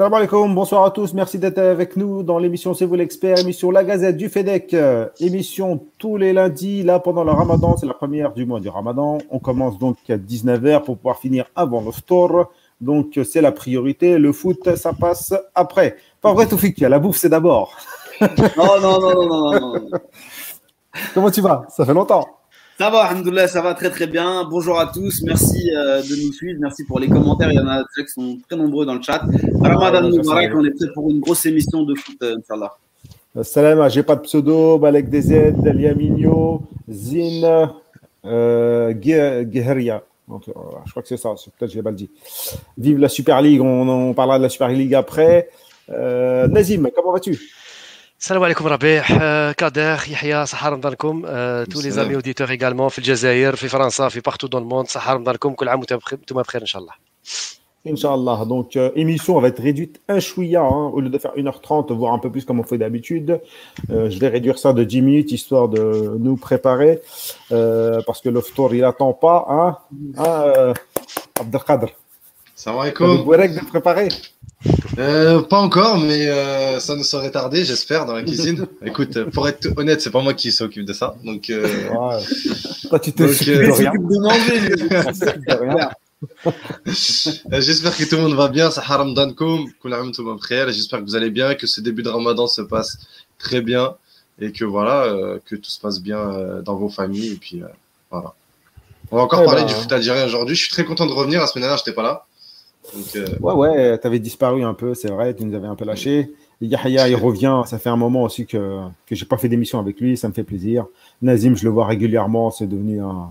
Salam 0.00 0.14
alaikum, 0.14 0.54
bonsoir 0.54 0.86
à 0.86 0.90
tous, 0.92 1.12
merci 1.12 1.38
d'être 1.38 1.58
avec 1.58 1.94
nous 1.94 2.22
dans 2.22 2.38
l'émission 2.38 2.72
C'est 2.72 2.86
vous 2.86 2.94
l'expert, 2.94 3.38
émission 3.38 3.70
La 3.70 3.84
Gazette 3.84 4.16
du 4.16 4.30
FEDEC, 4.30 4.72
euh, 4.72 5.06
émission 5.20 5.78
tous 5.98 6.16
les 6.16 6.32
lundis, 6.32 6.82
là 6.82 7.00
pendant 7.00 7.22
le 7.22 7.32
ramadan, 7.32 7.76
c'est 7.76 7.84
la 7.84 7.92
première 7.92 8.32
du 8.32 8.46
mois 8.46 8.60
du 8.60 8.70
ramadan. 8.70 9.18
On 9.28 9.38
commence 9.38 9.78
donc 9.78 9.98
à 10.08 10.16
19h 10.16 10.84
pour 10.84 10.96
pouvoir 10.96 11.18
finir 11.18 11.44
avant 11.54 11.82
le 11.82 11.92
store, 11.92 12.50
donc 12.80 13.20
c'est 13.24 13.42
la 13.42 13.52
priorité, 13.52 14.16
le 14.16 14.32
foot 14.32 14.74
ça 14.74 14.94
passe 14.94 15.34
après. 15.54 15.96
Pas 16.22 16.32
vrai 16.32 16.46
Toufik, 16.46 16.80
la 16.80 16.98
bouffe 16.98 17.18
c'est 17.18 17.28
d'abord. 17.28 17.76
non, 18.22 18.80
non, 18.80 19.00
non, 19.00 19.14
non, 19.14 19.26
non, 19.26 19.60
non. 19.60 19.90
Comment 21.12 21.30
tu 21.30 21.42
vas? 21.42 21.66
Ça 21.68 21.84
fait 21.84 21.92
longtemps. 21.92 22.39
Ça 22.80 22.88
va, 22.88 23.02
Alhamdoulilah, 23.02 23.46
ça 23.46 23.60
va 23.60 23.74
très 23.74 23.90
très 23.90 24.06
bien. 24.06 24.48
Bonjour 24.48 24.80
à 24.80 24.86
tous, 24.86 25.20
merci 25.22 25.70
euh, 25.76 26.00
de 26.00 26.16
nous 26.24 26.32
suivre, 26.32 26.58
merci 26.62 26.82
pour 26.84 26.98
les 26.98 27.08
commentaires. 27.08 27.52
Il 27.52 27.56
y 27.56 27.60
en 27.60 27.68
a 27.68 27.84
qui 27.94 28.10
sont 28.10 28.38
très 28.48 28.56
nombreux 28.56 28.86
dans 28.86 28.94
le 28.94 29.02
chat. 29.02 29.20
Ramadan 29.62 30.08
Moubarak, 30.08 30.50
on 30.56 30.64
est 30.64 30.70
prêt 30.70 30.86
pour 30.94 31.10
une 31.10 31.20
grosse 31.20 31.44
émission 31.44 31.82
de 31.82 31.94
foot, 31.94 32.16
euh, 32.22 32.38
Inch'Allah. 32.38 32.72
Salam, 33.42 33.86
j'ai 33.90 34.02
pas 34.02 34.16
de 34.16 34.22
pseudo, 34.22 34.78
Balek 34.78 35.10
DZ, 35.10 35.62
Liaminho, 35.62 36.62
Zin, 36.88 37.70
euh, 38.24 38.92
Guerria. 38.94 40.02
Je 40.26 40.90
crois 40.90 41.02
que 41.02 41.08
c'est 41.08 41.18
ça, 41.18 41.34
peut-être 41.58 41.70
j'ai 41.70 41.82
mal 41.82 41.94
dit. 41.94 42.08
Vive 42.78 42.98
la 42.98 43.10
Super 43.10 43.42
League, 43.42 43.60
on, 43.60 43.88
on, 43.90 44.14
parlera 44.14 44.38
de 44.38 44.44
la 44.44 44.48
Super 44.48 44.68
League 44.68 44.94
après. 44.94 45.50
Euh, 45.90 46.48
Nazim, 46.48 46.88
comment 46.96 47.12
vas-tu? 47.12 47.38
Salam 48.19 48.43
alaikum 48.43 48.65
Rabih, 48.67 49.01
Kader, 49.55 49.97
Yahya, 50.07 50.45
Sahar 50.45 50.71
Ramadankum, 50.71 51.25
tous 51.69 51.81
les 51.81 51.99
amis 51.99 52.15
auditeurs 52.15 52.51
également, 52.51 52.89
في 52.89 52.99
الجزائر, 52.99 53.55
في 53.55 53.67
فرنسا, 53.67 54.09
في 54.09 54.21
partout 54.21 54.47
dans 54.47 54.59
le 54.59 54.65
monde, 54.65 54.87
Sahar 54.87 55.17
Ramadankum, 55.17 55.55
كل 55.55 55.69
عام 55.69 55.79
وانتم 55.79 55.97
بخير 56.41 56.61
Inch'Allah. 56.61 56.95
Inch'Allah. 57.85 58.45
Donc, 58.45 58.75
euh, 58.75 58.91
émission 58.95 59.39
va 59.39 59.49
être 59.49 59.61
réduite 59.61 60.01
un 60.07 60.19
chouïa, 60.19 60.61
hein, 60.61 60.89
au 60.93 60.99
lieu 61.01 61.09
de 61.09 61.17
faire 61.17 61.35
1h30, 61.35 61.91
voire 61.93 62.13
un 62.13 62.19
peu 62.19 62.31
plus 62.31 62.43
comme 62.45 62.59
on 62.59 62.63
fait 62.63 62.77
d'habitude. 62.77 63.39
Euh, 63.91 64.09
je 64.09 64.19
vais 64.19 64.27
réduire 64.27 64.57
ça 64.57 64.73
de 64.73 64.83
10 64.83 65.01
minutes, 65.01 65.31
histoire 65.31 65.69
de 65.69 66.17
nous 66.19 66.35
préparer, 66.35 67.01
euh, 67.51 68.01
parce 68.05 68.21
que 68.21 68.29
le 68.29 68.41
tour, 68.41 68.73
il 68.73 68.83
attend 68.83 69.13
pas, 69.13 69.45
hein, 69.49 69.77
hein 70.17 70.43
euh, 70.45 70.73
Abdelkader. 71.39 71.93
Salam 72.60 72.78
alaikum. 72.80 73.22
Vous 73.22 73.32
de 73.32 73.64
préparer 73.64 74.08
euh, 74.98 75.40
pas 75.40 75.60
encore, 75.60 75.96
mais 75.96 76.28
euh, 76.28 76.78
ça 76.78 76.94
ne 76.94 77.02
saurait 77.02 77.30
tarder, 77.30 77.64
j'espère, 77.64 78.04
dans 78.04 78.12
la 78.12 78.22
cuisine. 78.22 78.66
Écoute, 78.84 79.30
pour 79.30 79.48
être 79.48 79.66
honnête, 79.78 80.02
c'est 80.02 80.10
pas 80.10 80.20
moi 80.20 80.34
qui 80.34 80.52
s'occupe 80.52 80.84
de 80.84 80.92
ça. 80.92 81.16
Donc, 81.24 81.48
euh... 81.48 81.62
ouais. 81.88 82.22
Toi, 82.90 83.00
tu 83.00 83.14
te 83.14 83.22
t'occupes 83.22 83.46
de 83.46 83.72
rien. 83.72 83.92
de 83.94 84.18
manger. 86.84 87.62
J'espère 87.62 87.96
que 87.96 88.04
tout 88.04 88.16
le 88.16 88.22
monde 88.24 88.34
va 88.34 88.48
bien. 88.48 88.70
Saharam 88.70 89.14
Dankoum, 89.14 89.70
J'espère 90.68 90.98
que 90.98 91.04
vous 91.04 91.16
allez 91.16 91.30
bien, 91.30 91.54
que 91.54 91.66
ce 91.66 91.80
début 91.80 92.02
de 92.02 92.10
Ramadan 92.10 92.46
se 92.46 92.60
passe 92.60 92.98
très 93.38 93.62
bien 93.62 93.94
et 94.38 94.52
que 94.52 94.66
voilà, 94.66 95.04
euh, 95.04 95.38
que 95.46 95.56
tout 95.56 95.70
se 95.70 95.80
passe 95.80 96.02
bien 96.02 96.18
euh, 96.18 96.60
dans 96.60 96.76
vos 96.76 96.90
familles. 96.90 97.32
Et 97.32 97.36
puis 97.36 97.62
voilà. 98.10 98.34
On 99.10 99.16
va 99.16 99.22
encore 99.22 99.40
Eh 99.44 99.46
parler 99.46 99.62
ben. 99.62 99.68
du 99.68 99.74
foot 99.74 99.90
algérien 99.90 100.26
aujourd'hui. 100.26 100.54
Je 100.54 100.60
suis 100.60 100.70
très 100.70 100.84
content 100.84 101.06
de 101.06 101.12
revenir. 101.12 101.40
La 101.40 101.46
semaine 101.46 101.62
dernière, 101.62 101.78
j'étais 101.78 101.94
pas 101.94 102.02
là. 102.02 102.26
Donc, 102.94 103.16
euh, 103.16 103.26
Ouais, 103.40 103.54
ouais, 103.54 103.98
tu 103.98 104.06
avais 104.06 104.18
disparu 104.18 104.64
un 104.64 104.74
peu, 104.74 104.94
c'est 104.94 105.10
vrai, 105.10 105.34
tu 105.34 105.44
nous 105.44 105.54
avais 105.54 105.68
un 105.68 105.76
peu 105.76 105.84
lâché. 105.84 106.32
Yahya, 106.60 107.08
il 107.08 107.16
revient, 107.16 107.62
ça 107.66 107.78
fait 107.78 107.88
un 107.88 107.96
moment 107.96 108.24
aussi 108.24 108.46
que, 108.46 108.80
que 109.06 109.14
j'ai 109.14 109.24
pas 109.24 109.38
fait 109.38 109.48
d'émission 109.48 109.78
avec 109.78 110.00
lui, 110.00 110.16
ça 110.16 110.28
me 110.28 110.32
fait 110.32 110.44
plaisir. 110.44 110.86
Nazim, 111.22 111.56
je 111.56 111.64
le 111.64 111.70
vois 111.70 111.86
régulièrement, 111.86 112.50
c'est 112.50 112.66
devenu 112.66 113.00
un, 113.00 113.30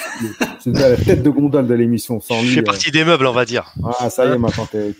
c'est 0.60 0.72
la 0.72 0.96
tête 0.96 1.22
de 1.22 1.30
gondole 1.30 1.66
de 1.66 1.74
l'émission. 1.74 2.20
Sans 2.20 2.40
Je 2.40 2.46
lui, 2.46 2.54
fais 2.54 2.60
euh, 2.60 2.64
partie 2.64 2.90
des 2.90 3.04
meubles, 3.04 3.26
on 3.26 3.32
va 3.32 3.44
dire. 3.44 3.72
Ah, 3.98 4.10
ça 4.10 4.26
y 4.26 4.32
est, 4.32 4.38
maintenant, 4.38 4.66
t'es, 4.70 4.94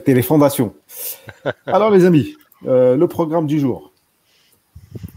t'es 0.00 0.14
les 0.14 0.22
fondations. 0.22 0.74
Alors, 1.66 1.90
les 1.90 2.04
amis, 2.04 2.36
euh, 2.66 2.96
le 2.96 3.08
programme 3.08 3.46
du 3.46 3.58
jour. 3.58 3.90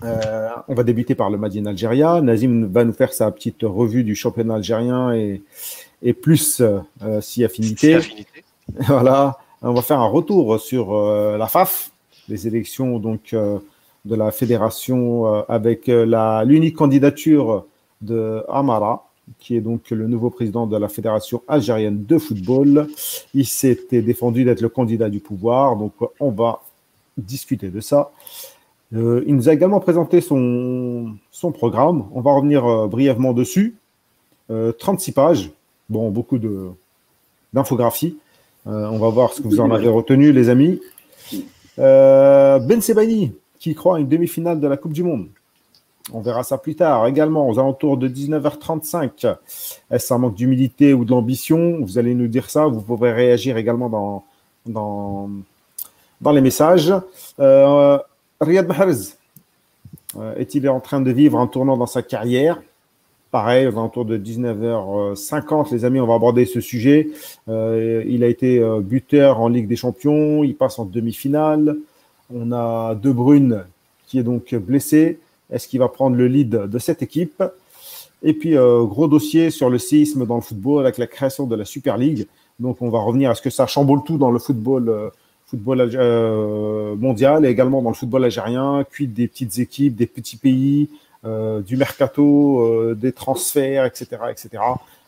Euh, 0.03 0.49
on 0.67 0.75
va 0.75 0.83
débuter 0.83 1.15
par 1.15 1.29
le 1.29 1.37
Madin 1.37 1.65
Algéria. 1.65 2.21
Nazim 2.21 2.67
va 2.71 2.83
nous 2.83 2.93
faire 2.93 3.13
sa 3.13 3.31
petite 3.31 3.63
revue 3.63 4.03
du 4.03 4.15
championnat 4.15 4.55
algérien 4.55 5.13
et, 5.13 5.41
et 6.03 6.13
plus 6.13 6.61
euh, 6.61 6.81
si 7.21 7.43
affinité. 7.43 7.95
Affinité. 7.95 8.43
Voilà, 8.87 9.39
on 9.61 9.73
va 9.73 9.81
faire 9.81 9.99
un 9.99 10.07
retour 10.07 10.59
sur 10.59 10.93
euh, 10.93 11.37
la 11.37 11.47
FAF, 11.47 11.91
les 12.29 12.47
élections 12.47 12.97
donc 12.97 13.33
euh, 13.33 13.59
de 14.05 14.15
la 14.15 14.31
fédération 14.31 15.27
euh, 15.27 15.41
avec 15.49 15.89
euh, 15.89 16.05
la 16.05 16.43
l'unique 16.45 16.75
candidature 16.75 17.65
de 18.01 18.43
Amara, 18.49 19.09
qui 19.39 19.55
est 19.55 19.61
donc 19.61 19.89
le 19.89 20.07
nouveau 20.07 20.29
président 20.29 20.67
de 20.67 20.77
la 20.77 20.89
fédération 20.89 21.41
algérienne 21.47 22.05
de 22.05 22.17
football. 22.17 22.87
Il 23.33 23.45
s'était 23.45 24.01
défendu 24.01 24.43
d'être 24.43 24.61
le 24.61 24.69
candidat 24.69 25.09
du 25.09 25.19
pouvoir, 25.19 25.75
donc 25.75 25.93
euh, 26.01 26.07
on 26.19 26.31
va 26.31 26.61
discuter 27.17 27.69
de 27.69 27.79
ça. 27.79 28.11
Euh, 28.93 29.23
il 29.25 29.35
nous 29.35 29.49
a 29.49 29.53
également 29.53 29.79
présenté 29.79 30.21
son, 30.21 31.15
son 31.31 31.51
programme. 31.51 32.05
On 32.13 32.21
va 32.21 32.33
revenir 32.33 32.65
euh, 32.65 32.87
brièvement 32.87 33.33
dessus. 33.33 33.75
Euh, 34.51 34.71
36 34.71 35.11
pages, 35.13 35.51
bon, 35.89 36.09
beaucoup 36.09 36.37
de 36.37 36.69
d'infographie. 37.53 38.17
Euh, 38.65 38.87
on 38.87 38.97
va 38.97 39.09
voir 39.09 39.33
ce 39.33 39.41
que 39.41 39.47
vous 39.47 39.59
en 39.59 39.71
avez 39.71 39.87
retenu, 39.87 40.31
les 40.31 40.49
amis. 40.49 40.81
Euh, 41.79 42.59
ben 42.59 42.81
Sebaini, 42.81 43.33
qui 43.59 43.75
croit 43.75 43.97
à 43.97 43.99
une 43.99 44.07
demi-finale 44.07 44.59
de 44.59 44.67
la 44.67 44.77
Coupe 44.77 44.93
du 44.93 45.03
Monde. 45.03 45.27
On 46.11 46.21
verra 46.21 46.43
ça 46.43 46.57
plus 46.57 46.75
tard. 46.75 47.07
Également, 47.07 47.47
aux 47.47 47.59
alentours 47.59 47.97
de 47.97 48.09
19h35. 48.09 49.37
Est-ce 49.89 50.13
un 50.13 50.17
manque 50.17 50.35
d'humilité 50.35 50.93
ou 50.93 51.05
de 51.05 51.11
l'ambition? 51.11 51.79
Vous 51.81 51.97
allez 51.97 52.13
nous 52.13 52.27
dire 52.27 52.49
ça. 52.49 52.65
Vous 52.67 52.81
pourrez 52.81 53.13
réagir 53.13 53.55
également 53.57 53.89
dans, 53.89 54.23
dans, 54.65 55.29
dans 56.19 56.31
les 56.31 56.41
messages. 56.41 56.93
Euh, 57.39 57.97
Riyad 58.41 58.67
Mahrez, 58.67 59.15
euh, 60.17 60.35
est-il 60.35 60.67
en 60.67 60.81
train 60.81 60.99
de 60.99 61.11
vivre 61.11 61.39
un 61.39 61.47
tournant 61.47 61.77
dans 61.77 61.87
sa 61.87 62.01
carrière? 62.01 62.61
Pareil, 63.33 63.65
aux 63.65 63.71
alentours 63.71 64.05
de 64.05 64.15
19h50, 64.15 65.73
les 65.73 65.85
amis, 65.85 65.99
on 65.99 66.05
va 66.05 66.13
aborder 66.13 66.45
ce 66.45 66.61
sujet. 66.61 67.09
Euh, 67.49 68.03
il 68.05 68.23
a 68.23 68.27
été 68.27 68.59
euh, 68.59 68.79
buteur 68.79 69.41
en 69.41 69.47
Ligue 69.47 69.67
des 69.67 69.75
Champions, 69.75 70.43
il 70.43 70.55
passe 70.55 70.77
en 70.77 70.85
demi-finale. 70.85 71.77
On 72.31 72.51
a 72.51 72.93
De 72.93 73.11
Bruyne 73.11 73.63
qui 74.05 74.19
est 74.19 74.23
donc 74.23 74.53
blessé. 74.53 75.17
Est-ce 75.49 75.67
qu'il 75.67 75.79
va 75.79 75.87
prendre 75.87 76.15
le 76.15 76.27
lead 76.27 76.51
de 76.51 76.77
cette 76.77 77.01
équipe? 77.01 77.43
Et 78.21 78.33
puis, 78.33 78.55
euh, 78.55 78.83
gros 78.83 79.07
dossier 79.07 79.49
sur 79.49 79.71
le 79.71 79.79
séisme 79.79 80.27
dans 80.27 80.35
le 80.35 80.41
football 80.41 80.83
avec 80.83 80.99
la 80.99 81.07
création 81.07 81.47
de 81.47 81.55
la 81.55 81.65
Super 81.65 81.97
League. 81.97 82.27
Donc, 82.59 82.83
on 82.83 82.89
va 82.89 82.99
revenir 82.99 83.31
à 83.31 83.35
ce 83.35 83.41
que 83.41 83.49
ça 83.49 83.65
chamboule 83.65 84.03
tout 84.05 84.19
dans 84.19 84.29
le 84.29 84.37
football, 84.37 85.11
mondial 86.99 87.47
et 87.47 87.49
également 87.49 87.81
dans 87.81 87.89
le 87.89 87.95
football 87.95 88.25
algérien. 88.25 88.85
Quid 88.91 89.11
des 89.11 89.27
petites 89.27 89.57
équipes, 89.57 89.95
des 89.95 90.05
petits 90.05 90.37
pays, 90.37 90.87
du 91.23 91.77
mercato, 91.77 92.61
euh, 92.61 92.95
des 92.95 93.11
transferts, 93.11 93.85
etc., 93.85 94.07
etc. 94.31 94.61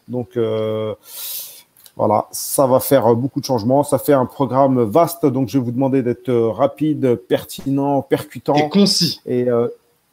Donc, 0.08 0.38
euh, 0.38 0.94
voilà, 1.96 2.28
ça 2.32 2.68
va 2.68 2.80
faire 2.80 3.08
euh, 3.08 3.16
beaucoup 3.16 3.40
de 3.40 3.46
changements. 3.46 3.84
Ça 3.84 3.98
fait 4.00 4.14
un 4.14 4.26
programme 4.26 4.82
vaste, 4.84 5.26
donc 5.26 5.48
je 5.48 5.58
vais 5.58 5.64
vous 5.64 5.72
demander 5.72 6.04
d'être 6.04 6.30
euh, 6.30 6.50
rapide, 6.50 7.16
pertinent, 7.16 8.02
percutant 8.02 8.56
et 8.56 8.70
concis. 8.70 9.22
et, 9.26 9.50
euh, 9.50 9.68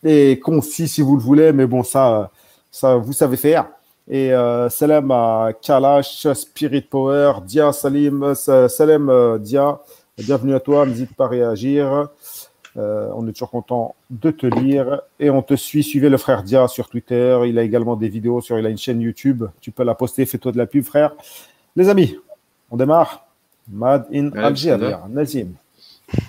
et 0.05 0.39
concis 0.39 0.89
si 0.89 1.03
vous 1.03 1.17
le 1.17 1.23
voulez, 1.23 1.53
mais 1.53 1.67
bon, 1.67 1.83
ça, 1.83 2.31
ça 2.71 2.97
vous 2.97 3.13
savez 3.13 3.37
faire. 3.37 3.67
Et 4.09 4.33
euh, 4.33 4.69
salam 4.69 5.11
à 5.11 5.51
Kalash, 5.61 6.27
Spirit 6.35 6.83
Power, 6.83 7.35
Dia 7.45 7.73
Salim, 7.73 8.23
euh, 8.49 8.69
Salam 8.69 9.09
euh, 9.09 9.39
Dia, 9.39 9.81
bienvenue 10.19 10.55
à 10.55 10.61
toi, 10.61 10.87
n'hésite 10.87 11.15
pas 11.15 11.25
à 11.25 11.29
réagir. 11.29 12.09
Euh, 12.77 13.11
on 13.15 13.27
est 13.29 13.33
toujours 13.33 13.51
content 13.51 13.95
de 14.11 14.31
te 14.31 14.47
lire 14.47 15.03
et 15.21 15.31
on 15.31 15.43
te 15.43 15.55
suit. 15.55 15.83
Suivez 15.83 16.09
le 16.09 16.17
frère 16.17 16.43
Dia 16.43 16.69
sur 16.69 16.89
Twitter. 16.89 17.39
Il 17.47 17.59
a 17.59 17.63
également 17.63 17.97
des 17.97 18.09
vidéos 18.09 18.41
sur, 18.41 18.59
il 18.59 18.67
a 18.67 18.71
une 18.71 18.79
chaîne 18.79 19.01
YouTube. 19.01 19.45
Tu 19.61 19.71
peux 19.71 19.85
la 19.85 19.95
poster. 19.95 20.25
Fais-toi 20.25 20.53
de 20.53 20.59
la 20.59 20.67
pub, 20.67 20.85
frère. 20.85 21.15
Les 21.77 21.89
amis, 21.89 22.17
on 22.71 22.77
démarre. 22.77 23.27
Mad 23.69 24.07
in 24.13 24.31
Algérie. 24.33 24.95
Nazim. 25.09 25.53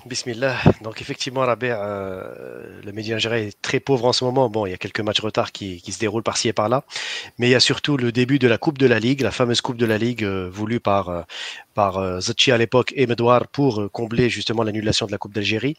Bismillah. 0.06 0.58
Donc 0.82 1.02
effectivement, 1.02 1.42
Rabé, 1.42 1.74
euh, 1.78 2.82
le 2.84 2.92
média 2.92 3.16
algérien 3.16 3.48
est 3.48 3.62
très 3.62 3.80
pauvre 3.80 4.06
en 4.06 4.14
ce 4.14 4.24
moment. 4.24 4.50
Bon, 4.50 4.66
il 4.66 4.72
y 4.72 4.74
a 4.74 4.78
quelques 4.78 5.00
matchs 5.00 5.22
retard 5.22 5.52
qui, 5.52 5.80
se 5.80 6.00
déroulent 6.00 6.24
par-ci 6.24 6.48
et 6.50 6.54
par-là, 6.54 6.84
mais 7.38 7.48
il 7.48 7.52
y 7.52 7.56
a 7.56 7.60
surtout 7.60 7.98
le 7.98 8.12
début 8.12 8.40
de 8.40 8.48
la 8.48 8.58
Coupe 8.58 8.78
de 8.78 8.86
la 8.86 9.00
Ligue, 9.00 9.22
la 9.22 9.32
fameuse 9.32 9.62
Coupe 9.62 9.78
de 9.78 9.86
la 9.86 9.98
Ligue 9.98 10.24
euh, 10.24 10.50
voulue 10.52 10.80
par 10.80 11.10
euh, 11.10 11.22
par 11.74 11.98
euh, 11.98 12.20
Zetchi 12.20 12.52
à 12.52 12.58
l'époque 12.58 12.94
et 12.96 13.08
Medouar 13.08 13.48
pour 13.48 13.90
combler 13.92 14.30
justement 14.30 14.64
l'annulation 14.64 15.06
de 15.06 15.12
la 15.12 15.18
Coupe 15.18 15.34
d'Algérie. 15.34 15.78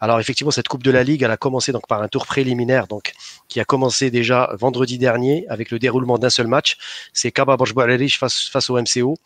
Alors 0.00 0.20
effectivement, 0.20 0.50
cette 0.50 0.68
Coupe 0.68 0.82
de 0.82 0.90
la 0.90 1.02
Ligue, 1.02 1.22
elle 1.22 1.30
a 1.30 1.36
commencé 1.36 1.72
donc 1.72 1.86
par 1.86 2.02
un 2.02 2.08
tour 2.08 2.26
préliminaire, 2.26 2.86
donc 2.86 3.12
qui 3.50 3.60
a 3.60 3.66
commencé 3.66 4.10
déjà 4.10 4.54
vendredi 4.58 4.96
dernier 4.96 5.44
avec 5.48 5.70
le 5.70 5.78
déroulement 5.78 6.16
d'un 6.16 6.30
seul 6.30 6.46
match. 6.46 6.78
C'est 7.12 7.30
Kaba 7.32 7.56
Borjbouarerich 7.58 8.18
face 8.18 8.48
face 8.48 8.70
au 8.70 8.80
MCO. 8.80 9.18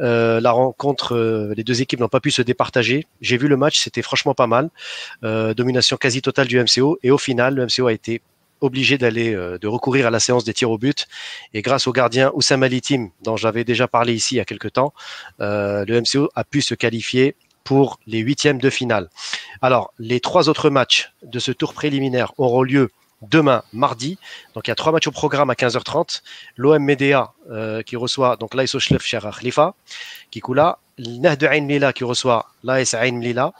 Euh, 0.00 0.40
la 0.40 0.52
rencontre, 0.52 1.14
euh, 1.14 1.52
les 1.56 1.64
deux 1.64 1.82
équipes 1.82 2.00
n'ont 2.00 2.08
pas 2.08 2.20
pu 2.20 2.30
se 2.30 2.40
départager. 2.40 3.06
J'ai 3.20 3.36
vu 3.36 3.48
le 3.48 3.58
match, 3.58 3.78
c'était 3.80 4.02
franchement 4.02 4.34
pas 4.34 4.46
mal. 4.46 4.70
Euh, 5.24 5.52
domination 5.52 5.98
quasi 5.98 6.22
totale 6.22 6.46
du 6.46 6.58
MCO. 6.58 6.98
Et 7.02 7.10
au 7.10 7.18
final, 7.18 7.54
le 7.54 7.66
MCO 7.66 7.88
a 7.88 7.92
été 7.92 8.22
obligé 8.62 8.96
d'aller 8.96 9.34
euh, 9.34 9.58
de 9.58 9.68
recourir 9.68 10.06
à 10.06 10.10
la 10.10 10.20
séance 10.20 10.44
des 10.44 10.54
tirs 10.54 10.70
au 10.70 10.78
but 10.78 11.08
et 11.52 11.62
grâce 11.62 11.86
au 11.86 11.92
gardien 11.92 12.30
Oussama 12.34 12.68
Litim 12.68 13.08
dont 13.24 13.36
j'avais 13.36 13.64
déjà 13.64 13.88
parlé 13.88 14.14
ici 14.14 14.36
il 14.36 14.38
y 14.38 14.40
a 14.40 14.44
quelques 14.44 14.72
temps 14.72 14.94
euh, 15.40 15.84
le 15.84 16.00
MCO 16.00 16.30
a 16.36 16.44
pu 16.44 16.62
se 16.62 16.74
qualifier 16.74 17.34
pour 17.64 18.00
les 18.06 18.18
huitièmes 18.18 18.60
de 18.60 18.70
finale. 18.70 19.08
Alors, 19.60 19.92
les 20.00 20.18
trois 20.18 20.48
autres 20.48 20.68
matchs 20.68 21.12
de 21.22 21.38
ce 21.38 21.52
tour 21.52 21.74
préliminaire 21.74 22.32
auront 22.36 22.62
lieu 22.62 22.90
demain, 23.22 23.62
mardi. 23.72 24.18
Donc, 24.54 24.66
il 24.66 24.70
y 24.70 24.72
a 24.72 24.74
trois 24.74 24.92
matchs 24.92 25.06
au 25.06 25.12
programme 25.12 25.50
à 25.50 25.54
15h30. 25.54 26.22
L'OM 26.56 26.82
Medea 26.82 27.32
qui 27.86 27.96
reçoit 27.96 28.36
donc 28.36 28.54
l'AS 28.54 28.74
Oshlef 28.74 29.02
Cher 29.04 29.22
Khalifa, 29.22 29.74
qui 30.30 30.40
coula. 30.40 30.78
Le 30.98 31.46
Ain 31.46 31.60
Mila 31.62 31.92
qui 31.92 32.04
reçoit 32.04 32.50
l'AS 32.62 32.94
Ain 32.94 33.12
Mila. 33.12 33.52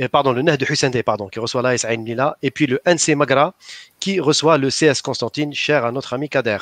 Euh, 0.00 0.08
pardon, 0.08 0.32
le 0.32 0.42
Nahd 0.42 0.60
Hussein 0.68 0.90
pardon, 1.04 1.28
qui 1.28 1.38
reçoit 1.38 1.62
l'AS 1.62 1.84
Ain 1.84 1.98
Mila. 1.98 2.36
Et 2.42 2.50
puis 2.50 2.66
le 2.66 2.80
NC 2.84 3.14
Magra 3.16 3.54
qui 4.00 4.20
reçoit 4.20 4.58
le 4.58 4.68
CS 4.68 5.02
Constantine, 5.02 5.54
cher 5.54 5.84
à 5.84 5.92
notre 5.92 6.14
ami 6.14 6.28
Kader. 6.28 6.58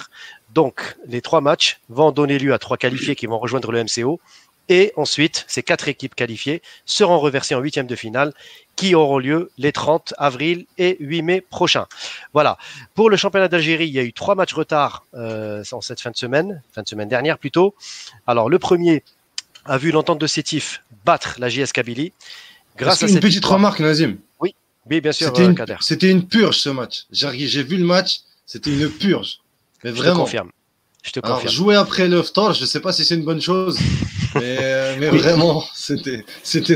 Donc, 0.52 0.96
les 1.06 1.22
trois 1.22 1.40
matchs 1.40 1.80
vont 1.88 2.12
donner 2.12 2.38
lieu 2.38 2.52
à 2.52 2.58
trois 2.58 2.76
qualifiés 2.76 3.16
qui 3.16 3.26
vont 3.26 3.38
rejoindre 3.38 3.72
le 3.72 3.84
MCO. 3.84 4.20
Et 4.68 4.92
ensuite, 4.96 5.44
ces 5.48 5.62
quatre 5.62 5.88
équipes 5.88 6.14
qualifiées 6.14 6.62
seront 6.86 7.18
reversées 7.18 7.54
en 7.54 7.60
huitième 7.60 7.86
de 7.86 7.96
finale 7.96 8.32
qui 8.76 8.94
auront 8.94 9.18
lieu 9.18 9.50
les 9.58 9.72
30 9.72 10.14
avril 10.18 10.66
et 10.78 10.96
8 11.00 11.22
mai 11.22 11.40
prochains. 11.40 11.86
Voilà. 12.32 12.56
Pour 12.94 13.10
le 13.10 13.16
championnat 13.16 13.48
d'Algérie, 13.48 13.86
il 13.86 13.92
y 13.92 13.98
a 13.98 14.02
eu 14.02 14.12
trois 14.12 14.34
matchs 14.34 14.54
retard 14.54 15.04
euh, 15.14 15.62
en 15.72 15.80
cette 15.80 16.00
fin 16.00 16.10
de 16.10 16.16
semaine, 16.16 16.62
fin 16.72 16.82
de 16.82 16.88
semaine 16.88 17.08
dernière 17.08 17.38
plutôt. 17.38 17.74
Alors, 18.26 18.48
le 18.48 18.58
premier 18.58 19.02
a 19.64 19.78
vu 19.78 19.90
l'entente 19.90 20.18
de 20.18 20.26
Sétif 20.26 20.82
battre 21.04 21.36
la 21.38 21.48
JS 21.48 21.72
Kabylie. 21.72 22.12
Grâce 22.76 23.02
à 23.02 23.08
une 23.08 23.20
petite 23.20 23.44
remarque, 23.44 23.80
Nazim? 23.80 24.16
Oui, 24.40 24.54
oui, 24.88 25.00
bien 25.00 25.12
sûr, 25.12 25.32
c'était 25.80 26.10
une, 26.10 26.26
purge 26.26 26.58
ce 26.58 26.70
match. 26.70 27.04
J'ai 27.10 27.62
vu 27.62 27.76
le 27.76 27.84
match, 27.84 28.20
c'était 28.46 28.72
une 28.72 28.88
purge. 28.88 29.40
Mais. 29.84 29.94
Je 29.94 30.10
confirme. 30.12 30.50
Je 31.02 31.10
te 31.10 31.20
confirme. 31.20 31.52
jouer 31.52 31.74
après 31.74 32.06
le 32.06 32.22
je 32.22 32.60
ne 32.60 32.66
sais 32.66 32.80
pas 32.80 32.92
si 32.92 33.04
c'est 33.04 33.16
une 33.16 33.24
bonne 33.24 33.40
chose, 33.40 33.76
mais, 34.36 34.56
euh, 34.60 34.96
mais 34.98 35.08
vraiment, 35.08 35.64
c'était 35.74 36.24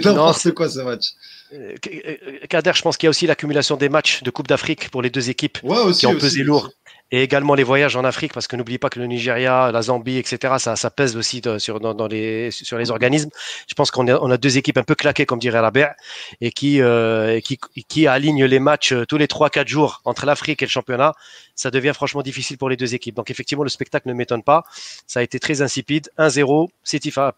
n'importe 0.05 0.51
quoi 0.53 0.69
ce 0.69 0.81
match. 0.81 1.13
Euh, 1.53 1.75
euh, 1.87 2.47
Kader, 2.49 2.73
je 2.75 2.83
pense 2.83 2.97
qu'il 2.97 3.07
y 3.07 3.09
a 3.09 3.11
aussi 3.11 3.27
l'accumulation 3.27 3.77
des 3.77 3.89
matchs 3.89 4.25
de 4.25 4.31
Coupe 4.31 4.49
d'Afrique 4.49 4.91
pour 4.91 5.01
les 5.01 5.11
deux 5.11 5.31
équipes 5.31 5.59
qui 5.97 6.07
ont 6.07 6.17
pesé 6.17 6.43
lourd. 6.43 6.71
Et 7.13 7.23
également 7.23 7.55
les 7.55 7.63
voyages 7.63 7.95
en 7.95 8.05
Afrique, 8.05 8.33
parce 8.33 8.49
que 8.49 8.57
n'oubliez 8.57 8.79
pas 8.79 8.91
que 8.91 8.99
le 8.99 9.07
Nigeria, 9.07 9.71
la 9.71 9.83
Zambie, 9.83 10.17
etc., 10.17 10.55
ça, 10.59 10.75
ça 10.75 10.91
pèse 10.91 11.17
aussi 11.17 11.41
sur, 11.59 11.79
dans, 11.79 12.07
les, 12.09 12.51
sur 12.51 12.79
les 12.79 12.91
organismes. 12.91 13.31
Je 13.69 13.75
pense 13.75 13.91
qu'on 13.91 14.09
a, 14.09 14.19
on 14.19 14.31
a 14.31 14.37
deux 14.37 14.59
équipes 14.59 14.79
un 14.79 14.83
peu 14.83 14.95
claquées, 14.95 15.25
comme 15.25 15.39
dirait 15.39 15.61
Rabert, 15.61 15.95
et 16.41 16.51
qui, 16.51 16.83
euh, 16.83 17.41
qui, 17.41 17.59
qui 17.89 18.07
alignent 18.07 18.45
les 18.45 18.59
matchs 18.59 18.93
tous 19.09 19.19
les 19.19 19.27
3-4 19.27 19.69
jours 19.69 20.01
entre 20.05 20.27
l'Afrique 20.27 20.63
et 20.63 20.67
le 20.67 20.71
championnat. 20.71 21.15
Ça 21.55 21.71
devient 21.71 21.93
franchement 21.95 22.23
difficile 22.23 22.59
pour 22.59 22.69
les 22.69 22.77
deux 22.77 22.95
équipes. 22.95 23.15
Donc 23.15 23.31
effectivement, 23.31 23.65
le 23.65 23.71
spectacle 23.71 24.09
ne 24.09 24.15
m'étonne 24.15 24.43
pas. 24.43 24.65
Ça 25.07 25.21
a 25.21 25.23
été 25.23 25.39
très 25.39 25.63
insipide. 25.63 26.11
1-0. 26.19 26.69
Sétif 26.83 27.19
a 27.19 27.33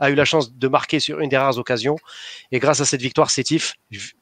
a 0.00 0.10
eu 0.10 0.14
la 0.14 0.24
chance 0.24 0.54
de 0.54 0.68
marquer 0.68 0.98
sur 0.98 1.20
une 1.20 1.28
des 1.28 1.36
rares 1.36 1.58
occasions. 1.58 1.96
Et 2.50 2.58
grâce 2.58 2.80
à 2.80 2.84
cette 2.84 3.02
victoire, 3.02 3.30
Sétif 3.30 3.74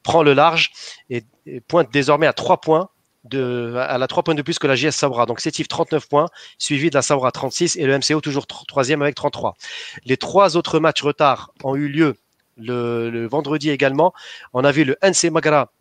prend 0.03 0.21
le 0.21 0.33
large 0.33 0.71
et, 1.09 1.23
pointe 1.67 1.91
désormais 1.91 2.27
à 2.27 2.33
trois 2.33 2.61
points. 2.61 2.89
De, 3.25 3.75
à 3.77 3.97
la 3.97 4.07
3 4.07 4.23
points 4.23 4.35
de 4.35 4.41
plus 4.41 4.59
que 4.59 4.67
la 4.67 4.75
JS 4.75 4.91
Sabra. 4.91 5.25
Donc 5.25 5.41
Sétif 5.41 5.67
39 5.67 6.07
points, 6.07 6.27
suivi 6.57 6.89
de 6.89 6.95
la 6.95 7.01
Sabra 7.01 7.31
36 7.31 7.75
et 7.75 7.85
le 7.85 7.97
MCO 7.97 8.21
toujours 8.21 8.47
troisième 8.47 9.01
avec 9.01 9.15
33. 9.15 9.55
Les 10.05 10.15
trois 10.15 10.55
autres 10.55 10.79
matchs 10.79 11.01
retard 11.01 11.51
ont 11.63 11.75
eu 11.75 11.89
lieu 11.89 12.15
le, 12.57 13.27
vendredi 13.27 13.69
également. 13.69 14.13
On 14.53 14.63
a 14.63 14.71
vu 14.71 14.83
le 14.85 14.97
NC 15.01 15.31
Magra 15.31 15.71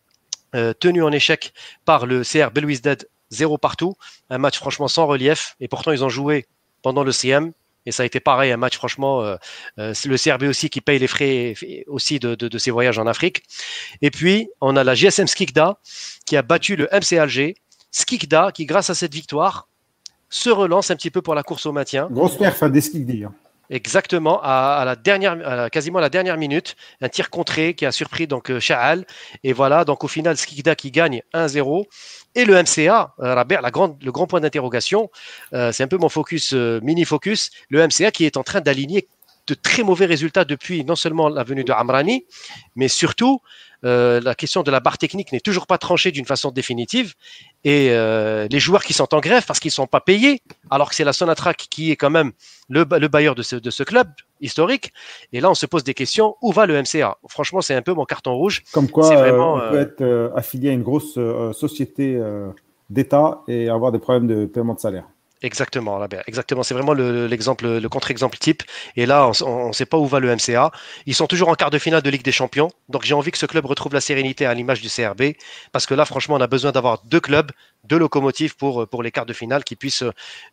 euh, 0.55 0.73
tenu 0.73 1.03
en 1.03 1.13
échec 1.13 1.53
par 1.85 2.07
le 2.07 2.23
CR 2.23 2.51
Dead 2.51 3.09
0 3.31 3.59
partout. 3.59 3.95
Un 4.31 4.39
match 4.39 4.59
franchement 4.59 4.89
sans 4.89 5.07
relief 5.07 5.57
et 5.61 5.69
pourtant 5.69 5.93
ils 5.93 6.05
ont 6.05 6.09
joué 6.09 6.47
pendant 6.83 7.05
le 7.05 7.13
CM 7.13 7.53
et 7.89 7.91
ça 7.91 8.03
a 8.03 8.07
été 8.07 8.21
pareil, 8.21 8.53
un 8.53 8.59
match 8.59 8.77
franchement, 8.77 9.23
euh, 9.23 9.37
euh, 9.79 9.95
le 10.05 10.17
CRB 10.19 10.43
aussi 10.43 10.69
qui 10.69 10.83
paye 10.83 10.99
les 10.99 11.07
frais 11.07 11.55
aussi 11.87 12.19
de, 12.19 12.59
ses 12.59 12.71
voyages 12.71 12.99
en 12.99 13.07
Afrique. 13.07 13.45
Et 14.03 14.11
puis, 14.11 14.51
on 14.61 14.77
a 14.77 14.85
la 14.85 14.95
GSM 14.95 15.27
Skikda 15.27 15.79
qui 16.27 16.37
a 16.37 16.43
battu 16.43 16.77
le 16.77 16.87
MC 16.93 17.19
Alger. 17.19 17.55
Skikda 17.91 18.53
qui, 18.53 18.67
grâce 18.67 18.91
à 18.91 18.95
cette 18.95 19.15
victoire, 19.15 19.69
se 20.29 20.51
relance 20.51 20.91
un 20.91 20.97
petit 20.97 21.11
peu 21.11 21.23
pour 21.23 21.35
la 21.35 21.43
course 21.43 21.65
au 21.65 21.73
maintien. 21.73 22.09
Grosse 22.11 22.37
perf 22.37 22.63
à 22.63 22.69
des 22.69 22.83
Skikda. 22.83 23.31
Exactement, 23.71 24.41
à, 24.43 24.83
la 24.87 24.97
dernière, 24.97 25.71
quasiment 25.71 25.99
à 25.99 26.03
la 26.03 26.09
dernière 26.09 26.39
minute, 26.39 26.75
un 27.03 27.09
tir 27.09 27.29
contré 27.29 27.75
qui 27.75 27.85
a 27.85 27.93
surpris 27.93 28.27
donc 28.27 28.59
Shaal. 28.59 29.01
Euh, 29.01 29.37
et 29.45 29.53
voilà, 29.53 29.85
donc 29.85 30.05
au 30.05 30.09
final, 30.09 30.37
Skikda 30.37 30.75
qui 30.75 30.91
gagne 30.91 31.23
1-0. 31.35 31.85
Et 32.35 32.45
le 32.45 32.55
MCA, 32.55 33.15
euh, 33.21 33.35
la 33.35 33.71
grande, 33.71 34.03
le 34.03 34.11
grand 34.11 34.27
point 34.27 34.41
d'interrogation, 34.41 35.11
euh, 35.53 35.71
c'est 35.73 35.83
un 35.83 35.89
peu 35.89 35.99
mon 35.99 36.09
focus, 36.09 36.55
mini-focus, 36.55 37.51
le 37.69 37.87
MCA 37.87 38.11
qui 38.11 38.25
est 38.25 38.37
en 38.39 38.43
train 38.43 38.61
d'aligner 38.61 39.07
de 39.47 39.55
très 39.55 39.83
mauvais 39.83 40.07
résultats 40.07 40.45
depuis 40.45 40.85
non 40.85 40.95
seulement 40.95 41.29
la 41.29 41.43
venue 41.43 41.65
de 41.65 41.73
Amrani, 41.73 42.27
mais 42.77 42.89
surtout 42.89 43.41
euh, 43.85 44.21
la 44.21 44.35
question 44.35 44.63
de 44.63 44.71
la 44.71 44.81
barre 44.81 44.99
technique 44.99 45.33
n'est 45.33 45.41
toujours 45.41 45.67
pas 45.67 45.79
tranchée 45.79 46.11
d'une 46.11 46.25
façon 46.25 46.51
définitive. 46.51 47.15
Et 47.65 47.91
euh, 47.91 48.49
les 48.51 48.61
joueurs 48.61 48.83
qui 48.83 48.93
sont 48.93 49.15
en 49.15 49.21
grève 49.21 49.45
parce 49.47 49.61
qu'ils 49.61 49.71
ne 49.71 49.75
sont 49.75 49.87
pas 49.87 50.01
payés, 50.01 50.43
alors 50.71 50.91
que 50.91 50.95
c'est 50.95 51.05
la 51.05 51.13
Sonatrach 51.13 51.57
qui 51.57 51.91
est 51.91 51.97
quand 51.97 52.11
même 52.11 52.33
le, 52.69 52.85
bailleur 52.85 53.35
de 53.35 53.43
ce, 53.43 53.83
club 53.83 54.09
historique. 54.41 54.93
Et 55.33 55.41
là, 55.41 55.51
on 55.51 55.55
se 55.55 55.67
pose 55.67 55.85
des 55.85 55.95
questions 55.95 56.37
où 56.43 56.53
va 56.53 56.67
le 56.67 56.81
MCA 56.81 57.19
Franchement, 57.29 57.61
c'est 57.61 57.75
un 57.75 57.83
peu 57.83 57.95
mon 57.95 58.05
carton 58.05 58.35
rouge. 58.35 58.63
Comme 58.73 58.89
quoi, 58.89 59.15
vraiment, 59.15 59.55
on 59.55 59.71
peut 59.71 59.81
être 59.81 60.33
affilié 60.35 60.71
à 60.71 60.73
une 60.73 60.83
grosse 60.83 61.19
société 61.53 62.21
d'État 62.91 63.43
et 63.49 63.69
avoir 63.69 63.93
des 63.93 63.99
problèmes 63.99 64.27
de 64.27 64.47
paiement 64.47 64.75
de 64.75 64.81
salaire. 64.81 65.05
Exactement, 65.41 66.05
exactement. 66.27 66.65
C'est 66.65 66.75
vraiment 66.75 66.95
l'exemple, 66.95 67.79
le, 67.79 67.89
contre-exemple 67.89 68.39
type. 68.39 68.65
Et 68.97 69.07
là, 69.07 69.31
on 69.43 69.69
ne 69.69 69.73
sait 69.73 69.87
pas 69.87 69.97
où 69.97 70.07
va 70.07 70.19
le 70.19 70.35
MCA. 70.35 70.73
Ils 71.07 71.15
sont 71.15 71.29
toujours 71.29 71.49
en 71.49 71.55
quart 71.55 71.71
de 71.71 71.79
finale 71.79 72.03
de 72.03 72.11
Ligue 72.11 72.25
des 72.25 72.33
Champions. 72.33 72.71
Donc, 72.89 73.05
j'ai 73.05 73.15
envie 73.15 73.31
que 73.31 73.39
ce 73.39 73.47
club 73.47 73.65
retrouve 73.67 73.95
la 73.95 74.01
sérénité 74.01 74.47
à 74.47 74.55
l'image 74.55 74.81
du 74.81 74.89
CRB. 74.89 75.35
Parce 75.71 75.87
que 75.87 75.95
là, 75.95 76.05
franchement, 76.05 76.35
on 76.35 76.41
a 76.41 76.49
besoin 76.49 76.73
d'avoir 76.73 77.05
deux 77.05 77.21
clubs, 77.21 77.53
deux 77.85 77.99
locomotives 77.99 78.57
pour, 78.57 78.89
pour 78.89 79.05
les 79.05 79.13
quarts 79.13 79.27
de 79.27 79.33
finale 79.33 79.63
qui 79.63 79.77
puissent 79.77 80.05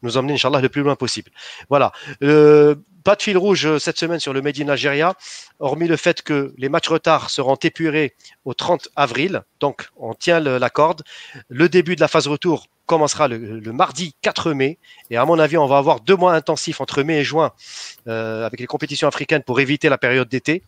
nous 0.04 0.18
emmener, 0.18 0.34
Inch'Allah, 0.34 0.62
le 0.62 0.70
plus 0.70 0.84
loin 0.84 0.96
possible. 0.96 1.32
Voilà. 1.70 1.92
Euh, 2.22 2.76
pas 3.06 3.16
de 3.16 3.22
fil 3.22 3.38
rouge 3.38 3.66
euh, 3.68 3.80
cette 3.80 4.00
semaine 4.00 4.20
sur 4.20 4.34
le 4.34 4.42
Made 4.42 4.60
in 4.60 4.68
Algeria, 4.68 5.14
hormis 5.60 5.88
le 5.88 5.96
fait 5.96 6.24
que 6.24 6.54
les 6.58 6.70
matchs 6.70 6.90
retard 6.90 7.30
seront 7.30 7.56
épurés 7.56 8.16
au 8.46 8.54
30 8.54 8.90
avril. 8.96 9.44
Donc, 9.60 9.90
on 9.96 10.14
tient 10.14 10.40
la 10.40 10.70
corde. 10.70 11.04
Le 11.48 11.70
début 11.70 11.96
de 11.96 12.02
la 12.02 12.08
phase 12.08 12.28
retour 12.28 12.66
commencera 12.86 13.28
le, 13.28 13.72
mardi 13.72 14.16
4 14.22 14.54
mai. 14.54 14.78
Et 15.10 15.18
à 15.18 15.26
mon 15.26 15.40
avis, 15.40 15.58
on 15.58 15.68
va 15.68 15.78
avoir 15.78 16.02
deux 16.02 16.16
mois 16.16 16.34
intensifs 16.34 16.82
entre 16.82 17.04
mai 17.04 17.20
et 17.20 17.24
juin 17.24 17.52
euh, 18.08 18.46
avec 18.46 18.60
les 18.60 18.68
compétitions 18.68 19.08
africaines 19.08 19.44
pour 19.44 19.60
éviter 19.60 19.90
la 19.90 19.98
période 19.98 20.28
d'été. 20.28 20.64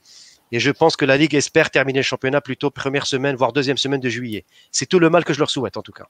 Et 0.51 0.59
je 0.59 0.71
pense 0.71 0.95
que 0.95 1.05
la 1.05 1.17
Ligue 1.17 1.35
espère 1.35 1.69
terminer 1.69 1.99
le 1.99 2.03
championnat 2.03 2.41
plutôt 2.41 2.69
première 2.69 3.05
semaine, 3.05 3.35
voire 3.35 3.53
deuxième 3.53 3.77
semaine 3.77 3.99
de 3.99 4.09
juillet. 4.09 4.45
C'est 4.71 4.85
tout 4.85 4.99
le 4.99 5.09
mal 5.09 5.25
que 5.25 5.33
je 5.33 5.39
leur 5.39 5.49
souhaite, 5.49 5.77
en 5.77 5.81
tout 5.81 5.91
cas. 5.91 6.07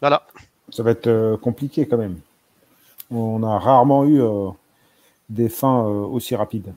Voilà. 0.00 0.26
Ça 0.70 0.82
va 0.82 0.92
être 0.92 1.06
euh, 1.06 1.36
compliqué 1.36 1.86
quand 1.86 1.98
même. 1.98 2.18
On 3.10 3.42
a 3.42 3.58
rarement 3.58 4.04
eu 4.04 4.20
euh, 4.20 4.48
des 5.28 5.48
fins 5.48 5.82
aussi 5.84 6.34
rapides. 6.34 6.74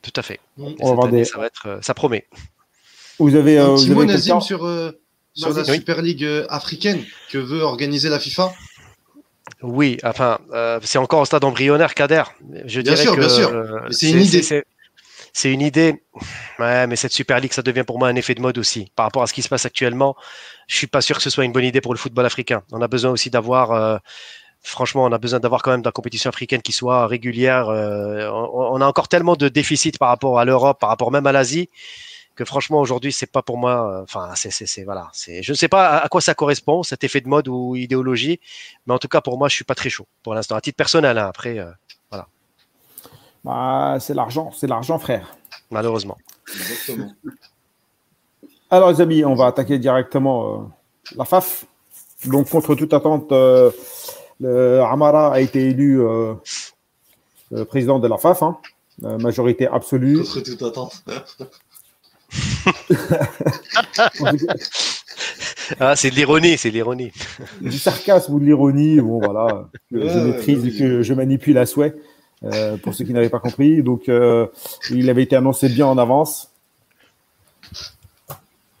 Tout 0.00 0.12
à 0.16 0.22
fait. 0.22 0.40
On 0.58 0.94
va 0.94 1.08
des... 1.08 1.24
ça, 1.24 1.38
va 1.38 1.46
être, 1.46 1.78
ça 1.82 1.94
promet. 1.94 2.26
Vous 3.18 3.34
avez, 3.34 3.58
mot, 3.94 4.04
Nazim, 4.04 4.40
sur, 4.40 4.64
sur 5.34 5.52
la 5.52 5.64
Super 5.64 6.02
League 6.02 6.24
euh, 6.24 6.46
africaine 6.48 7.04
que 7.30 7.38
veut 7.38 7.62
organiser 7.62 8.08
la 8.08 8.18
FIFA? 8.18 8.52
Oui, 9.62 9.98
enfin, 10.04 10.38
euh, 10.52 10.78
c'est 10.82 10.98
encore 10.98 11.20
au 11.20 11.24
stade 11.24 11.44
embryonnaire, 11.44 11.94
Kader. 11.94 12.24
Je 12.64 12.80
bien 12.80 12.96
sûr, 12.96 13.16
bien 13.16 13.28
sûr. 13.28 13.50
Euh, 13.50 13.80
c'est 13.90 14.10
une 14.10 14.20
idée. 14.20 14.64
C'est 15.34 15.50
une 15.50 15.62
idée. 15.62 16.02
Ouais, 16.58 16.86
mais 16.86 16.96
cette 16.96 17.12
Super 17.12 17.40
League, 17.40 17.54
ça 17.54 17.62
devient 17.62 17.84
pour 17.86 17.98
moi 17.98 18.08
un 18.08 18.16
effet 18.16 18.34
de 18.34 18.42
mode 18.42 18.58
aussi. 18.58 18.92
Par 18.94 19.06
rapport 19.06 19.22
à 19.22 19.26
ce 19.26 19.32
qui 19.32 19.40
se 19.40 19.48
passe 19.48 19.64
actuellement, 19.64 20.14
je 20.68 20.76
suis 20.76 20.86
pas 20.86 21.00
sûr 21.00 21.16
que 21.16 21.22
ce 21.22 21.30
soit 21.30 21.44
une 21.44 21.52
bonne 21.52 21.64
idée 21.64 21.80
pour 21.80 21.94
le 21.94 21.98
football 21.98 22.26
africain. 22.26 22.62
On 22.70 22.82
a 22.82 22.88
besoin 22.88 23.10
aussi 23.10 23.30
d'avoir. 23.30 24.00
franchement, 24.60 25.04
on 25.04 25.12
a 25.12 25.18
besoin 25.18 25.40
d'avoir 25.40 25.62
quand 25.62 25.70
même 25.70 25.80
de 25.80 25.88
la 25.88 25.92
compétition 25.92 26.28
africaine 26.28 26.60
qui 26.60 26.72
soit 26.72 27.06
régulière. 27.06 27.68
on, 27.68 28.80
a 28.80 28.86
encore 28.86 29.08
tellement 29.08 29.34
de 29.34 29.48
déficits 29.48 29.92
par 29.92 30.08
rapport 30.08 30.38
à 30.38 30.44
l'Europe, 30.44 30.78
par 30.78 30.90
rapport 30.90 31.10
même 31.10 31.26
à 31.26 31.32
l'Asie, 31.32 31.70
que 32.42 32.48
franchement 32.48 32.80
aujourd'hui 32.80 33.12
c'est 33.12 33.30
pas 33.30 33.42
pour 33.42 33.58
moi. 33.58 34.00
Euh, 34.00 34.02
enfin, 34.02 34.30
c'est 34.34 34.84
voilà, 34.84 35.08
c'est 35.12 35.42
je 35.42 35.52
ne 35.52 35.56
sais 35.56 35.68
pas 35.68 35.98
à, 35.98 36.08
quoi 36.08 36.20
ça 36.20 36.34
correspond 36.34 36.82
cet 36.82 37.04
effet 37.04 37.20
de 37.20 37.28
mode 37.28 37.48
ou 37.48 37.76
idéologie, 37.76 38.40
mais 38.86 38.94
en 38.94 38.98
tout 38.98 39.08
cas 39.08 39.20
pour 39.20 39.38
moi 39.38 39.48
je 39.48 39.54
suis 39.54 39.64
pas 39.64 39.74
très 39.74 39.90
chaud 39.90 40.06
pour 40.22 40.34
l'instant 40.34 40.56
à 40.56 40.60
titre 40.60 40.76
personnel. 40.76 41.18
Hein, 41.18 41.26
après, 41.26 41.58
euh, 41.58 41.70
voilà. 42.10 42.26
Bah, 43.44 43.98
c'est 44.00 44.14
l'argent, 44.14 44.50
c'est 44.52 44.66
l'argent, 44.66 44.98
frère. 44.98 45.36
Malheureusement. 45.70 46.18
Alors 48.70 48.90
les 48.90 49.00
amis, 49.00 49.24
on 49.24 49.34
va 49.34 49.46
attaquer 49.46 49.78
directement 49.78 50.54
euh, 50.54 50.64
la 51.16 51.24
FAF. 51.24 51.64
Donc 52.26 52.48
contre 52.50 52.74
toute 52.74 52.92
attente, 52.94 53.30
le 53.30 54.80
Amara 54.80 55.32
a 55.32 55.40
été 55.40 55.68
élu 55.70 56.00
président 57.68 57.98
de 57.98 58.06
la 58.06 58.16
FAF, 58.16 58.42
hein. 58.42 58.58
majorité 59.00 59.66
absolue. 59.66 60.18
Contre 60.18 60.40
toute 60.40 60.62
attente. 60.62 61.04
ah, 65.80 65.96
c'est 65.96 66.10
de 66.10 66.16
l'ironie, 66.16 66.56
c'est 66.58 66.70
de 66.70 66.74
l'ironie. 66.74 67.12
Du 67.60 67.78
sarcasme 67.78 68.34
ou 68.34 68.40
de 68.40 68.44
l'ironie, 68.44 69.00
bon 69.00 69.18
voilà, 69.20 69.68
je 69.90 70.18
maîtrise, 70.18 70.78
que 70.78 71.02
je 71.02 71.14
manipule 71.14 71.58
à 71.58 71.66
souhait. 71.66 71.94
Euh, 72.44 72.76
pour 72.76 72.92
ceux 72.92 73.04
qui 73.04 73.12
n'avaient 73.12 73.28
pas 73.28 73.38
compris. 73.38 73.82
Donc, 73.82 74.08
euh, 74.08 74.46
il 74.90 75.08
avait 75.10 75.22
été 75.22 75.36
annoncé 75.36 75.68
bien 75.68 75.86
en 75.86 75.96
avance. 75.96 76.50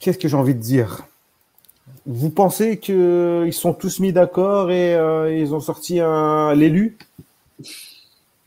Qu'est-ce 0.00 0.18
que 0.18 0.26
j'ai 0.26 0.36
envie 0.36 0.54
de 0.54 0.60
dire? 0.60 1.06
Vous 2.04 2.30
pensez 2.30 2.78
qu'ils 2.78 3.52
sont 3.52 3.72
tous 3.72 4.00
mis 4.00 4.12
d'accord 4.12 4.72
et 4.72 4.94
euh, 4.96 5.36
ils 5.36 5.54
ont 5.54 5.60
sorti 5.60 6.00
un 6.00 6.52
l'élu? 6.54 6.98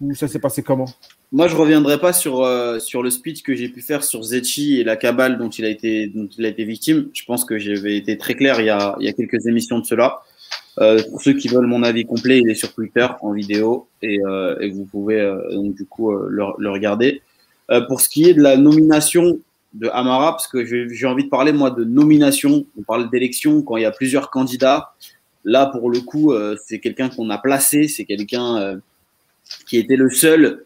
Ou 0.01 0.13
ça 0.13 0.27
s'est 0.27 0.39
passé 0.39 0.61
comment? 0.61 0.89
Moi, 1.31 1.47
je 1.47 1.55
reviendrai 1.55 1.99
pas 1.99 2.13
sur, 2.13 2.43
euh, 2.43 2.79
sur 2.79 3.03
le 3.03 3.09
speech 3.09 3.43
que 3.43 3.55
j'ai 3.55 3.67
pu 3.67 3.81
faire 3.81 4.03
sur 4.03 4.23
Zetchi 4.23 4.79
et 4.79 4.83
la 4.83 4.95
cabale 4.95 5.37
dont 5.37 5.49
il 5.49 5.65
a 5.65 5.69
été, 5.69 6.07
dont 6.07 6.27
il 6.37 6.45
a 6.45 6.49
été 6.49 6.63
victime. 6.63 7.09
Je 7.13 7.23
pense 7.25 7.45
que 7.45 7.57
j'avais 7.57 7.97
été 7.97 8.17
très 8.17 8.35
clair 8.35 8.59
il 8.59 8.67
y 8.67 8.69
a, 8.69 8.95
il 8.99 9.05
y 9.05 9.09
a 9.09 9.13
quelques 9.13 9.45
émissions 9.47 9.79
de 9.79 9.85
cela. 9.85 10.21
Euh, 10.79 11.01
pour 11.09 11.21
ceux 11.21 11.33
qui 11.33 11.47
veulent 11.47 11.67
mon 11.67 11.83
avis 11.83 12.05
complet, 12.05 12.39
il 12.39 12.49
est 12.49 12.55
sur 12.55 12.73
Twitter 12.73 13.07
en 13.21 13.31
vidéo 13.31 13.87
et, 14.01 14.19
euh, 14.25 14.57
et 14.59 14.69
vous 14.69 14.85
pouvez 14.85 15.19
euh, 15.21 15.39
donc 15.53 15.75
du 15.75 15.85
coup 15.85 16.11
euh, 16.11 16.27
le, 16.29 16.43
le 16.57 16.69
regarder. 16.69 17.21
Euh, 17.71 17.81
pour 17.81 18.01
ce 18.01 18.09
qui 18.09 18.29
est 18.29 18.33
de 18.33 18.41
la 18.41 18.57
nomination 18.57 19.39
de 19.73 19.89
Amara, 19.89 20.31
parce 20.31 20.47
que 20.47 20.63
j'ai 20.65 21.05
envie 21.07 21.23
de 21.25 21.29
parler 21.29 21.51
moi 21.53 21.71
de 21.71 21.83
nomination. 21.83 22.65
On 22.77 22.83
parle 22.83 23.09
d'élection 23.09 23.61
quand 23.61 23.77
il 23.77 23.83
y 23.83 23.85
a 23.85 23.91
plusieurs 23.91 24.29
candidats. 24.29 24.93
Là, 25.43 25.65
pour 25.65 25.89
le 25.89 25.99
coup, 25.99 26.33
c'est 26.65 26.79
quelqu'un 26.79 27.09
qu'on 27.09 27.29
a 27.29 27.37
placé, 27.37 27.89
c'est 27.89 28.05
quelqu'un 28.05 28.79
qui 29.67 29.77
était 29.77 29.97
le 29.97 30.09
seul. 30.09 30.64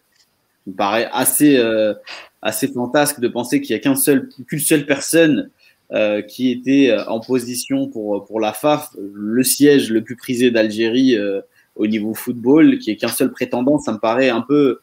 Me 0.69 0.73
paraît 0.73 1.09
assez 1.11 1.57
euh, 1.57 1.93
assez 2.41 2.67
fantasque 2.67 3.19
de 3.19 3.27
penser 3.27 3.61
qu'il 3.61 3.75
y 3.75 3.79
a 3.79 3.79
qu'un 3.79 3.95
seul 3.95 4.29
qu'une 4.47 4.59
seule 4.59 4.85
personne 4.85 5.49
euh, 5.91 6.21
qui 6.21 6.51
était 6.51 6.91
euh, 6.91 7.03
en 7.07 7.19
position 7.19 7.87
pour, 7.87 8.23
pour 8.25 8.39
la 8.39 8.53
FAF, 8.53 8.91
le 9.11 9.43
siège 9.43 9.89
le 9.89 10.03
plus 10.03 10.15
prisé 10.15 10.51
d'Algérie 10.51 11.17
euh, 11.17 11.41
au 11.75 11.87
niveau 11.87 12.13
football, 12.13 12.77
qui 12.77 12.91
est 12.91 12.95
qu'un 12.95 13.07
seul 13.07 13.31
prétendant, 13.31 13.79
ça 13.79 13.91
me 13.91 13.97
paraît 13.97 14.29
un 14.29 14.41
peu 14.41 14.81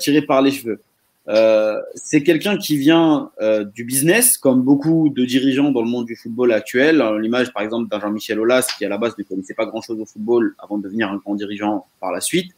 tiré 0.00 0.22
par 0.22 0.42
les 0.42 0.50
cheveux. 0.50 0.80
Euh, 1.28 1.80
c'est 1.96 2.22
quelqu'un 2.22 2.56
qui 2.56 2.76
vient 2.76 3.30
euh, 3.40 3.64
du 3.64 3.82
business, 3.84 4.38
comme 4.38 4.62
beaucoup 4.62 5.08
de 5.08 5.24
dirigeants 5.24 5.72
dans 5.72 5.82
le 5.82 5.88
monde 5.88 6.06
du 6.06 6.14
football 6.14 6.52
actuel. 6.52 7.00
Alors, 7.00 7.18
L'image, 7.18 7.52
par 7.52 7.62
exemple, 7.64 7.88
d'un 7.90 7.98
Jean-Michel 7.98 8.38
Aulas, 8.38 8.68
qui 8.78 8.84
à 8.84 8.88
la 8.88 8.96
base 8.96 9.14
ne 9.18 9.24
connaissait 9.24 9.54
pas 9.54 9.66
grand-chose 9.66 9.98
au 10.00 10.06
football 10.06 10.54
avant 10.60 10.78
de 10.78 10.84
devenir 10.84 11.10
un 11.10 11.16
grand 11.16 11.34
dirigeant 11.34 11.86
par 12.00 12.12
la 12.12 12.20
suite. 12.20 12.52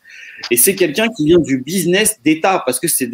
Et 0.51 0.59
c'est 0.59 0.75
quelqu'un 0.75 1.09
qui 1.09 1.25
vient 1.25 1.39
du 1.39 1.59
business 1.63 2.21
d'État, 2.23 2.63
parce 2.67 2.79
que 2.79 2.89
c'est 2.89 3.07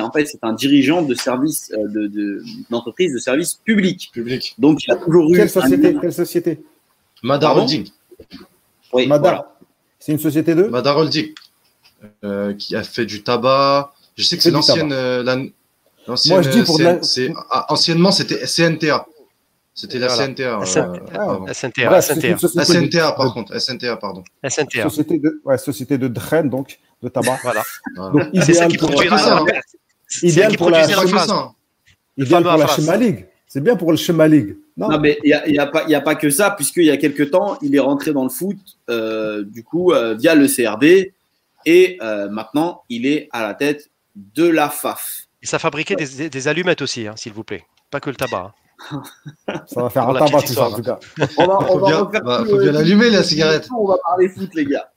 en 0.00 0.10
fait 0.10 0.26
c'est 0.26 0.42
un 0.42 0.52
dirigeant 0.52 1.02
de 1.02 1.14
service 1.14 1.70
euh, 1.74 1.86
de 1.88 2.06
de- 2.08 2.42
d'entreprise 2.68 3.12
de, 3.12 3.18
service 3.18 3.54
public. 3.64 4.10
Public. 4.12 4.54
Donc 4.58 4.84
il 4.84 4.90
a 4.90 4.96
toujours 4.96 5.30
eu 5.30 5.36
Quelle 5.36 5.44
un- 5.44 5.48
société 5.48 5.96
Quelle 6.00 6.12
société? 6.12 6.60
Madar 7.22 7.56
Holding. 7.56 7.86
Oui, 8.92 9.06
Madar. 9.06 9.20
voilà. 9.22 9.54
C'est 10.00 10.10
une 10.10 10.18
société 10.18 10.56
de? 10.56 10.64
Madar 10.64 10.96
Holding. 10.98 11.28
Euh, 12.24 12.52
qui 12.54 12.74
a 12.74 12.82
fait 12.82 13.06
du 13.06 13.22
tabac. 13.22 13.92
Je 14.16 14.24
sais 14.24 14.36
que 14.36 14.42
c'est 14.42 14.50
l'ancienne. 14.50 14.92
euh, 14.92 15.22
la- 15.22 15.36
l'ancienne, 16.06 16.34
Moi, 16.34 16.42
je 16.42 16.50
dis 16.50 16.62
pour 16.62 16.78
de 16.78 16.84
euh, 16.84 16.98
la- 17.28 17.46
ah, 17.50 17.66
Anciennement, 17.72 18.12
c'était 18.12 18.46
CNTA. 18.46 19.06
C'était 19.74 19.98
la 19.98 20.08
Voilà. 20.08 20.26
CNTA. 20.26 20.58
euh, 20.60 20.64
SN- 20.64 21.02
avant. 21.14 21.46
SNTA, 21.46 21.86
Bref, 21.88 22.04
SNTA, 22.04 22.28
de- 22.34 22.64
SNTA, 22.64 23.12
par 23.12 23.32
contre. 23.32 23.58
SNTA, 23.58 23.96
pardon. 23.96 24.22
SNTA. 24.46 24.82
Société 24.82 25.18
de, 25.18 25.40
ouais, 25.44 25.56
société 25.56 25.96
de 25.98 26.08
Dren, 26.08 26.48
donc, 26.50 26.78
de 27.02 27.08
tabac. 27.08 27.38
Voilà. 27.42 27.62
Donc, 27.96 28.22
C'est 28.34 28.52
ça 28.52 28.66
idéal 28.68 28.70
qui 28.70 29.08
ça, 29.18 29.38
hein. 29.38 29.46
C'est 30.06 30.26
idéal 30.28 30.44
ça 30.44 30.50
qui 30.50 30.56
pour 30.58 30.68
la- 30.70 30.78
la 30.86 30.92
idéal 32.18 32.42
pour 32.42 32.56
la. 32.58 32.66
Shema 32.66 32.96
League. 32.98 33.26
C'est 33.48 33.62
bien 33.62 33.76
pour 33.76 33.90
le 33.92 33.96
Shema 33.96 34.28
League. 34.28 34.56
Non, 34.76 34.88
Non, 34.88 34.98
mais 35.00 35.18
il 35.24 35.28
n'y 35.28 35.32
a, 35.34 35.46
il 35.48 35.54
y 35.54 35.58
a, 35.58 35.66
pas- 35.66 35.84
y 35.88 35.94
a 35.94 36.00
pas 36.00 36.14
que 36.14 36.28
ça, 36.30 36.50
puisqu'il 36.50 36.84
y 36.84 36.90
a 36.90 36.96
quelques 36.98 37.30
temps, 37.30 37.58
il 37.62 37.74
est 37.74 37.80
rentré 37.80 38.12
dans 38.12 38.24
le 38.24 38.30
foot, 38.30 38.56
euh, 38.90 39.42
du 39.42 39.62
coup, 39.64 39.92
euh, 39.92 40.14
via 40.14 40.34
le 40.34 40.48
CRB, 40.48 41.12
et 41.66 41.98
euh, 42.02 42.28
maintenant, 42.30 42.82
il 42.88 43.04
est 43.06 43.28
à 43.32 43.42
la 43.42 43.52
tête 43.54 43.90
de 44.16 44.46
la 44.48 44.68
FAF. 44.70 45.26
Et 45.42 45.46
ça 45.46 45.58
fabriquait 45.58 45.96
des, 45.96 46.28
des 46.30 46.48
allumettes 46.48 46.82
aussi, 46.82 47.06
hein, 47.06 47.14
s'il 47.16 47.32
vous 47.32 47.44
plaît. 47.44 47.64
Pas 47.90 48.00
que 48.00 48.10
le 48.10 48.16
tabac. 48.16 48.54
hein. 48.90 49.02
ça 49.66 49.82
va 49.82 49.90
faire 49.90 50.08
un 50.08 50.14
tabac 50.14 50.42
tout 50.42 50.52
ça, 50.52 50.68
en 50.68 50.72
tout 50.72 50.82
cas. 50.82 50.98
On 51.38 51.46
va, 51.46 51.58
on 51.58 51.66
Faut 51.66 51.78
va 51.80 51.86
bien- 51.88 51.98
refaire 52.00 52.22
bah, 52.22 52.38
tout 52.42 52.50
faut 52.50 52.56
le- 52.56 52.62
bien 52.64 52.72
l'allumer, 52.72 53.10
la 53.10 53.22
cigarette. 53.22 53.68
On 53.76 53.86
va 53.86 53.96
parler 54.04 54.28
foot, 54.28 54.50
les 54.54 54.64
gars. 54.64 54.90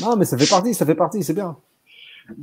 Non, 0.00 0.16
mais 0.16 0.24
ça 0.24 0.36
fait 0.38 0.48
partie, 0.48 0.74
ça 0.74 0.84
fait 0.86 0.94
partie, 0.94 1.22
c'est 1.22 1.34
bien. 1.34 1.56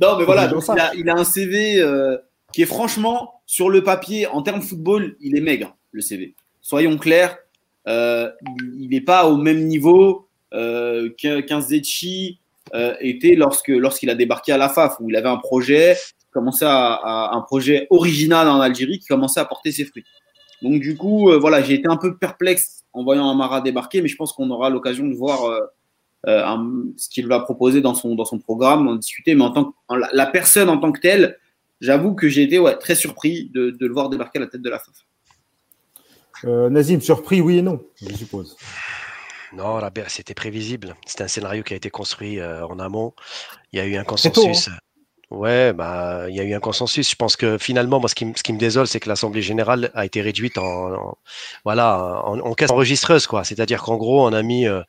Non, 0.00 0.18
mais 0.18 0.24
voilà, 0.24 0.48
donc 0.48 0.62
il, 0.62 0.66
ça. 0.66 0.74
a, 0.74 0.94
il 0.94 1.08
a 1.08 1.14
un 1.14 1.24
CV 1.24 1.80
euh, 1.80 2.16
qui 2.52 2.62
est 2.62 2.66
franchement, 2.66 3.40
sur 3.46 3.68
le 3.70 3.82
papier, 3.82 4.26
en 4.26 4.42
termes 4.42 4.62
football, 4.62 5.16
il 5.20 5.36
est 5.36 5.40
maigre, 5.40 5.76
le 5.92 6.00
CV. 6.00 6.34
Soyons 6.60 6.96
clairs, 6.98 7.38
euh, 7.86 8.30
il 8.78 8.88
n'est 8.90 9.00
pas 9.00 9.26
au 9.26 9.36
même 9.36 9.64
niveau 9.66 10.28
euh, 10.54 11.10
qu'un 11.16 11.42
qu'un 11.42 11.60
Zetchi 11.60 12.40
euh, 12.74 12.94
était 13.00 13.36
lorsque 13.36 13.68
lorsqu'il 13.68 14.10
a 14.10 14.14
débarqué 14.14 14.52
à 14.52 14.58
la 14.58 14.68
FAF, 14.68 14.96
où 15.00 15.08
il 15.08 15.16
avait 15.16 15.28
un 15.28 15.36
projet, 15.36 15.96
commençait 16.32 16.66
à, 16.66 17.30
un 17.32 17.40
projet 17.40 17.86
original 17.90 18.48
en 18.48 18.60
Algérie 18.60 18.98
qui 18.98 19.06
commençait 19.06 19.40
à 19.40 19.44
porter 19.44 19.72
ses 19.72 19.84
fruits. 19.84 20.04
Donc 20.62 20.80
du 20.80 20.96
coup, 20.96 21.30
euh, 21.30 21.38
voilà, 21.38 21.62
j'ai 21.62 21.74
été 21.74 21.88
un 21.88 21.96
peu 21.96 22.16
perplexe 22.16 22.84
en 22.92 23.04
voyant 23.04 23.30
Amara 23.30 23.60
débarquer, 23.60 24.02
mais 24.02 24.08
je 24.08 24.16
pense 24.16 24.32
qu'on 24.32 24.50
aura 24.50 24.68
l'occasion 24.68 25.06
de 25.06 25.14
voir 25.14 25.44
euh, 26.26 26.56
ce 26.96 27.08
qu'il 27.08 27.28
va 27.28 27.40
proposer 27.40 27.80
dans 27.80 27.94
son, 27.94 28.14
dans 28.14 28.24
son 28.24 28.38
programme, 28.38 28.88
en 28.88 28.96
discuter. 28.96 29.34
Mais 29.34 29.44
en 29.44 29.50
tant 29.50 29.64
que, 29.66 29.94
la, 30.12 30.26
personne 30.26 30.68
en 30.68 30.78
tant 30.78 30.92
que 30.92 31.00
telle, 31.00 31.38
j'avoue 31.80 32.14
que 32.14 32.28
j'ai 32.28 32.42
été 32.42 32.58
ouais, 32.58 32.76
très 32.76 32.96
surpris 32.96 33.50
de, 33.54 33.76
le 33.78 33.92
voir 33.92 34.08
débarquer 34.08 34.38
à 34.38 34.42
la 34.42 34.48
tête 34.48 34.62
de 34.62 34.70
la 34.70 34.78
FAF. 34.78 36.70
Nazim, 36.70 37.00
surpris, 37.00 37.40
oui 37.40 37.58
et 37.58 37.62
non, 37.62 37.80
je 37.96 38.14
suppose. 38.14 38.56
Non, 39.52 39.78
la 39.78 39.90
BR, 39.90 40.08
c'était 40.08 40.34
prévisible. 40.34 40.96
C'était 41.06 41.24
un 41.24 41.28
scénario 41.28 41.62
qui 41.62 41.72
a 41.74 41.76
été 41.76 41.90
construit 41.90 42.40
euh, 42.40 42.66
en 42.66 42.78
amont. 42.78 43.12
Il 43.72 43.78
y 43.78 43.80
a 43.80 43.84
eu 43.86 43.96
un 43.96 44.04
consensus. 44.04 44.68
Ouais, 45.30 45.72
bah, 45.72 46.26
il 46.28 46.36
y 46.36 46.40
a 46.40 46.44
eu 46.44 46.54
un 46.54 46.60
consensus. 46.60 47.10
Je 47.10 47.16
pense 47.16 47.34
que 47.36 47.58
finalement, 47.58 47.98
moi, 47.98 48.08
ce 48.08 48.14
qui, 48.14 48.24
m- 48.24 48.32
ce 48.36 48.42
qui 48.44 48.52
me 48.52 48.58
désole, 48.58 48.86
c'est 48.86 49.00
que 49.00 49.08
l'Assemblée 49.08 49.42
générale 49.42 49.90
a 49.94 50.04
été 50.04 50.20
réduite 50.22 50.56
en, 50.56 50.92
en- 50.94 51.18
voilà, 51.64 52.22
en, 52.24 52.38
en 52.38 52.54
caisse 52.54 52.70
enregistreuse, 52.70 53.26
quoi. 53.26 53.42
C'est-à-dire 53.42 53.82
qu'en 53.82 53.96
gros, 53.96 54.24
on 54.26 54.32
a 54.32 54.42
mis, 54.42 54.68
euh, 54.68 54.82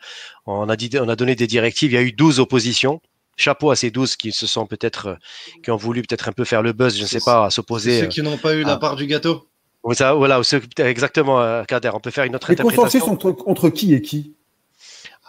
on 0.46 0.70
a 0.70 0.76
dit, 0.76 0.92
on 1.02 1.10
a 1.10 1.16
donné 1.16 1.36
des 1.36 1.48
directives. 1.48 1.92
Il 1.92 1.96
y 1.96 1.98
a 1.98 2.04
eu 2.04 2.12
12 2.12 2.40
oppositions. 2.40 3.02
Chapeau 3.36 3.70
à 3.72 3.76
ces 3.76 3.90
12 3.92 4.16
qui 4.16 4.32
se 4.32 4.46
sont 4.48 4.66
peut-être, 4.68 5.08
euh, 5.08 5.16
qui 5.64 5.72
ont 5.72 5.76
voulu 5.76 6.02
peut-être 6.04 6.30
un 6.30 6.34
peu 6.34 6.44
faire 6.46 6.62
le 6.62 6.72
buzz, 6.74 6.96
je 6.98 7.02
ne 7.04 7.08
sais 7.08 7.20
pas, 7.24 7.46
à 7.46 7.50
s'opposer. 7.50 8.02
ceux 8.02 8.08
qui 8.08 8.22
n'ont 8.22 8.38
pas 8.38 8.54
eu 8.56 8.62
la 8.64 8.78
part 8.78 8.96
du 8.96 9.06
gâteau. 9.08 9.48
Ça, 9.94 10.14
voilà, 10.14 10.42
exactement, 10.80 11.64
Kader. 11.66 11.92
On 11.94 12.00
peut 12.00 12.12
faire 12.12 12.26
une 12.26 12.36
autre 12.36 12.50
Les 12.52 12.58
consensus 12.58 12.96
interprétation. 13.02 13.14
entre, 13.32 13.48
entre 13.48 13.70
qui 13.70 13.94
et 13.94 14.02
qui? 14.02 14.36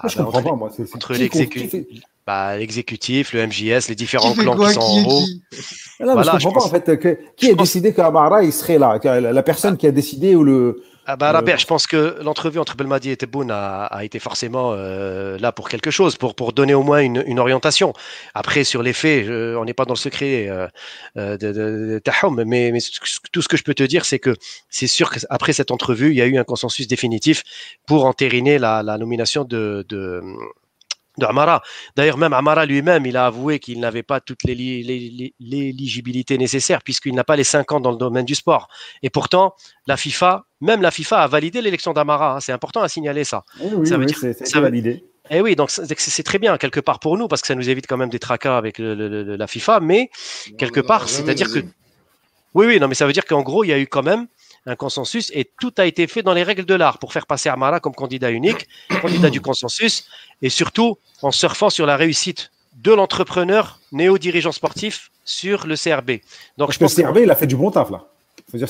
Ah, 0.01 0.09
je 0.09 0.17
bah, 0.17 0.25
comprends 0.25 0.39
entre 0.41 0.51
pas, 0.51 0.57
moi. 0.57 0.71
C'est, 0.77 0.87
c'est 0.87 0.95
entre 0.97 1.13
bah, 2.27 2.57
l'exécutif, 2.59 3.33
le 3.33 3.47
MJS, 3.47 3.89
les 3.89 3.95
différents 3.95 4.33
clans 4.35 4.55
quoi 4.55 4.69
qui 4.69 4.75
sont 4.75 4.81
Qui 4.81 5.05
en 5.07 5.09
haut. 5.09 5.25
qui 5.25 5.43
Ah 6.01 6.05
Non, 6.05 6.07
mais 6.09 6.13
Voilà, 6.15 6.33
je 6.35 6.39
je 6.39 6.45
comprends 6.45 6.61
pense- 6.61 6.71
pas, 6.71 6.77
en 6.79 6.81
fait. 6.85 6.97
que- 6.99 7.19
qui 7.37 7.47
je 7.47 7.53
a 7.53 7.57
pense- 7.57 7.65
décidé 7.65 7.93
qu'Amara, 7.95 8.43
il 8.45 8.53
serait 8.53 8.79
là 8.79 8.99
la, 9.03 9.33
la 9.33 9.43
personne 9.43 9.77
qui 9.77 9.87
a 9.87 9.91
décidé 9.93 10.35
ou 10.37 10.45
le. 10.45 10.83
Ah 11.11 11.17
bah 11.17 11.31
Euh, 11.31 11.33
Rabert, 11.33 11.59
je 11.59 11.67
pense 11.67 11.87
que 11.87 12.19
l'entrevue 12.23 12.59
entre 12.59 12.77
Belmadi 12.77 13.09
et 13.11 13.17
Tebboune 13.17 13.51
a, 13.51 13.87
a 13.87 14.05
été 14.05 14.19
forcément 14.19 14.75
euh, 14.75 15.39
là 15.39 15.53
pour 15.53 15.71
quelque 15.71 15.91
chose, 15.91 16.17
pour, 16.19 16.35
pour 16.35 16.53
donner 16.53 16.75
au 16.75 16.83
moins 16.83 16.99
une, 17.01 17.25
une 17.27 17.39
orientation. 17.39 17.95
Après, 18.35 18.63
sur 18.63 18.83
les 18.83 18.93
faits, 18.93 19.25
je- 19.25 19.57
on 19.57 19.65
n'est 19.65 19.73
pas 19.73 19.87
dans 19.87 19.95
le 19.95 19.99
secret 19.99 20.49
euh, 20.51 20.69
euh, 21.17 21.39
de, 21.39 21.53
de, 21.53 22.03
de 22.05 22.45
mais, 22.45 22.71
mais 22.73 22.81
tout 23.33 23.41
ce 23.41 23.49
que 23.49 23.57
je 23.57 23.65
peux 23.65 23.73
te 23.75 23.83
dire, 23.85 24.05
c'est 24.05 24.19
que 24.19 24.37
c'est 24.69 24.87
sûr 24.87 25.11
qu'après 25.11 25.55
cette 25.55 25.71
entrevue, 25.71 26.11
il 26.11 26.17
y 26.17 26.21
a 26.23 26.27
eu 26.27 26.37
un 26.37 26.45
consensus 26.45 26.87
définitif 26.87 27.43
pour 27.87 28.05
entériner 28.05 28.59
la, 28.59 28.83
la 28.83 28.99
nomination 28.99 29.45
de, 29.45 29.87
de, 29.89 30.21
de 31.19 31.27
Amara. 31.27 31.63
D'ailleurs, 31.97 32.17
même 32.17 32.33
Amara 32.33 32.65
lui-même, 32.65 33.05
il 33.07 33.17
a 33.17 33.27
avoué 33.27 33.59
qu'il 33.59 33.81
n'avait 33.81 34.03
pas 34.03 34.21
toute 34.21 34.45
l'éli- 34.45 34.83
l'éli- 34.83 35.35
l'éligibilité 35.41 36.39
nécessaire 36.39 36.83
puisqu'il 36.83 37.15
n'a 37.15 37.25
pas 37.25 37.37
les 37.37 37.45
5 37.45 37.73
ans 37.73 37.81
dans 37.81 37.91
le 37.91 37.97
domaine 37.97 38.25
du 38.25 38.35
sport. 38.35 38.69
Et 39.03 39.11
pourtant, 39.11 39.55
la 39.87 39.97
FIFA, 39.97 40.45
même 40.61 40.81
la 40.83 40.91
FIFA 40.91 41.23
a 41.23 41.27
validé 41.27 41.61
l'élection 41.61 41.93
d'Amara. 41.93 42.37
hein. 42.37 42.41
C'est 42.41 42.53
important 42.53 42.81
à 42.83 42.89
signaler 42.89 43.25
ça. 43.25 43.45
Oui, 43.61 43.71
oui, 43.75 43.87
Ça 43.87 43.97
veut 43.97 44.07
oui, 44.07 44.13
dire- 44.13 44.47
ça 44.47 44.61
validé. 44.61 45.05
Et 45.31 45.43
oui, 45.43 45.57
donc 45.57 45.71
c'est 45.71 46.23
très 46.23 46.39
bien 46.39 46.57
quelque 46.57 46.81
part 46.81 47.01
pour 47.01 47.19
nous 47.19 47.29
parce 47.29 47.43
que 47.43 47.49
ça 47.49 47.55
nous 47.55 47.69
évite 47.69 47.87
quand 47.87 47.99
même 47.99 48.09
des 48.09 48.19
tracas 48.19 48.57
avec 48.57 48.79
le- 48.79 48.95
le- 48.95 49.09
le- 49.25 49.37
la 49.37 49.47
FIFA. 49.47 49.81
Mais 49.81 50.11
quelque 50.57 50.81
Non, 50.81 50.87
part, 50.87 51.09
c'est-à-dire 51.09 51.53
que 51.53 51.59
oui, 52.55 52.67
oui, 52.67 52.81
non, 52.81 52.89
mais 52.89 52.95
ça 52.95 53.07
veut 53.07 53.13
dire 53.13 53.27
qu'en 53.27 53.43
gros, 53.43 53.63
il 53.63 53.69
y 53.69 53.73
a 53.75 53.79
eu 53.79 53.87
quand 53.87 54.03
même 54.03 54.27
un 54.69 54.77
consensus 54.77 55.31
et 55.35 55.51
tout 55.59 55.73
a 55.79 55.87
été 55.87 56.07
fait 56.07 56.23
dans 56.23 56.35
les 56.35 56.43
règles 56.43 56.65
de 56.67 56.75
l'art 56.75 56.99
pour 56.99 57.13
faire 57.13 57.27
passer 57.27 57.49
Amara 57.49 57.81
comme 57.81 57.95
candidat 57.95 58.31
unique, 58.31 58.69
candidat 59.03 59.31
du 59.31 59.41
consensus, 59.41 60.07
et 60.43 60.51
surtout 60.51 60.99
en 61.23 61.31
surfant 61.33 61.71
sur 61.71 61.87
la 61.87 61.97
réussite 61.97 62.51
de 62.77 62.93
l'entrepreneur 62.93 63.81
néo-dirigeant 63.93 64.53
sportif 64.53 65.11
sur 65.25 65.67
le 65.67 65.75
CRB. 65.75 66.21
Donc 66.57 66.69
Parce 66.69 66.75
je 66.75 66.79
que 66.79 66.85
le 66.85 66.89
pense 66.89 66.95
que 66.95 67.03
CRB, 67.03 67.19
il 67.23 67.31
a 67.31 67.35
fait 67.35 67.47
du 67.47 67.57
bon 67.57 67.71
taf, 67.71 67.91
là. 67.91 68.05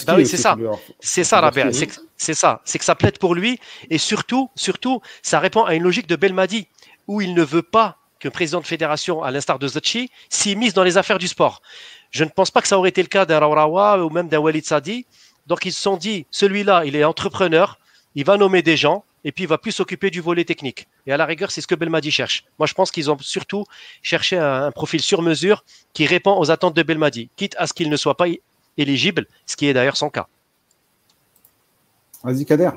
Bah 0.07 0.15
oui, 0.17 0.23
est, 0.23 0.25
c'est 0.25 0.37
ça. 0.37 0.57
c'est 0.99 1.23
ça, 1.23 1.41
Rabert, 1.41 1.71
c'est 2.17 2.35
ça, 2.35 2.61
c'est 2.65 2.79
que 2.81 2.85
ça 2.85 2.97
plaide 2.97 3.19
pour 3.19 3.37
lui 3.37 3.61
et 3.91 3.99
surtout, 3.99 4.51
surtout, 4.57 5.01
ça 5.23 5.39
répond 5.39 5.63
à 5.63 5.75
une 5.75 5.85
logique 5.85 6.09
de 6.09 6.17
Belmadi 6.17 6.67
où 7.07 7.21
il 7.21 7.33
ne 7.33 7.45
veut 7.45 7.63
pas 7.63 7.99
qu'un 8.19 8.31
président 8.31 8.61
de 8.61 8.67
fédération, 8.67 9.23
à 9.23 9.31
l'instar 9.31 9.61
de 9.61 9.69
Zachi, 9.69 10.11
s'immisce 10.31 10.75
dans 10.75 10.83
les 10.83 10.97
affaires 10.97 11.19
du 11.19 11.29
sport. 11.29 11.63
Je 12.11 12.25
ne 12.25 12.31
pense 12.31 12.51
pas 12.51 12.61
que 12.61 12.69
ça 12.69 12.79
aurait 12.79 12.89
été 12.89 13.03
le 13.03 13.09
cas 13.09 13.25
d'un 13.25 13.39
Raourawa 13.39 14.05
ou 14.05 14.11
même 14.11 14.29
d'un 14.29 14.39
Walid 14.39 14.65
Sadi. 14.65 15.07
Donc 15.49 15.65
ils 15.65 15.73
se 15.73 15.83
sont 15.83 15.97
dit, 15.97 16.27
celui-là, 16.31 16.85
il 16.85 16.95
est 16.95 17.05
entrepreneur, 17.05 17.79
il 18.15 18.25
va 18.25 18.37
nommer 18.37 18.63
des 18.63 18.77
gens 18.77 19.05
et 19.25 19.33
puis 19.33 19.45
il 19.45 19.49
va 19.49 19.59
plus 19.59 19.73
s'occuper 19.73 20.11
du 20.11 20.21
volet 20.21 20.45
technique. 20.45 20.87
Et 21.07 21.13
à 21.13 21.17
la 21.17 21.27
rigueur, 21.27 21.51
c'est 21.51 21.61
ce 21.61 21.67
que 21.67 21.75
Belmadi 21.75 22.11
cherche. 22.11 22.45
Moi, 22.59 22.67
je 22.67 22.75
pense 22.75 22.91
qu'ils 22.91 23.11
ont 23.11 23.19
surtout 23.19 23.65
cherché 24.03 24.37
un, 24.37 24.65
un 24.65 24.71
profil 24.71 25.01
sur 25.01 25.23
mesure 25.23 25.65
qui 25.95 26.07
répond 26.07 26.39
aux 26.39 26.51
attentes 26.51 26.77
de 26.77 26.83
Belmadi, 26.83 27.31
quitte 27.37 27.57
à 27.59 27.67
ce 27.67 27.73
qu'il 27.73 27.91
ne 27.91 27.97
soit 27.97 28.17
pas 28.17 28.27
éligible, 28.77 29.27
ce 29.47 29.57
qui 29.57 29.67
est 29.67 29.73
d'ailleurs 29.73 29.97
son 29.97 30.11
cas. 30.11 30.29
Vas-y, 32.23 32.45
Kader. 32.45 32.71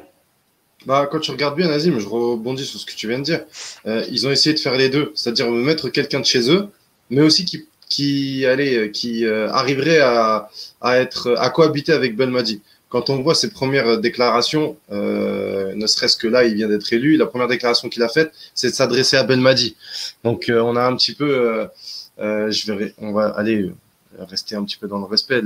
Bah, 0.85 1.07
quand 1.11 1.19
tu 1.19 1.31
regardes 1.31 1.55
bien, 1.55 1.67
Nazim, 1.67 1.99
je 1.99 2.07
rebondis 2.07 2.65
sur 2.65 2.79
ce 2.79 2.85
que 2.85 2.93
tu 2.93 3.07
viens 3.07 3.19
de 3.19 3.23
dire. 3.23 3.45
Euh, 3.85 4.05
ils 4.09 4.25
ont 4.27 4.31
essayé 4.31 4.55
de 4.55 4.59
faire 4.59 4.75
les 4.75 4.89
deux, 4.89 5.11
c'est-à-dire 5.13 5.49
mettre 5.51 5.89
quelqu'un 5.89 6.19
de 6.19 6.25
chez 6.25 6.49
eux, 6.49 6.69
mais 7.09 7.21
aussi 7.21 7.45
qui, 7.45 7.67
qui, 7.91 8.45
allez, 8.45 8.91
qui 8.91 9.25
euh, 9.25 9.49
arriverait 9.51 9.99
à, 9.99 10.49
à, 10.79 10.97
être, 10.97 11.35
à 11.37 11.49
cohabiter 11.49 11.93
avec 11.93 12.15
Belmadi. 12.15 12.61
Quand 12.89 13.09
on 13.09 13.21
voit 13.21 13.35
ses 13.35 13.51
premières 13.51 13.99
déclarations, 13.99 14.77
euh, 14.91 15.73
ne 15.75 15.87
serait-ce 15.87 16.17
que 16.17 16.27
là, 16.27 16.43
il 16.43 16.55
vient 16.55 16.67
d'être 16.67 16.91
élu, 16.91 17.17
la 17.17 17.25
première 17.25 17.47
déclaration 17.47 17.89
qu'il 17.89 18.03
a 18.03 18.09
faite, 18.09 18.31
c'est 18.53 18.69
de 18.69 18.73
s'adresser 18.73 19.17
à 19.17 19.23
Belmadi. 19.23 19.75
Donc, 20.23 20.49
euh, 20.49 20.59
on 20.61 20.75
a 20.75 20.83
un 20.83 20.95
petit 20.95 21.13
peu, 21.13 21.67
je 22.17 22.71
vais, 22.73 22.93
on 22.97 23.11
va 23.13 23.27
aller 23.29 23.71
rester 24.19 24.55
un 24.55 24.63
petit 24.63 24.77
peu 24.77 24.87
dans 24.87 24.99
le 24.99 25.05
respect. 25.05 25.41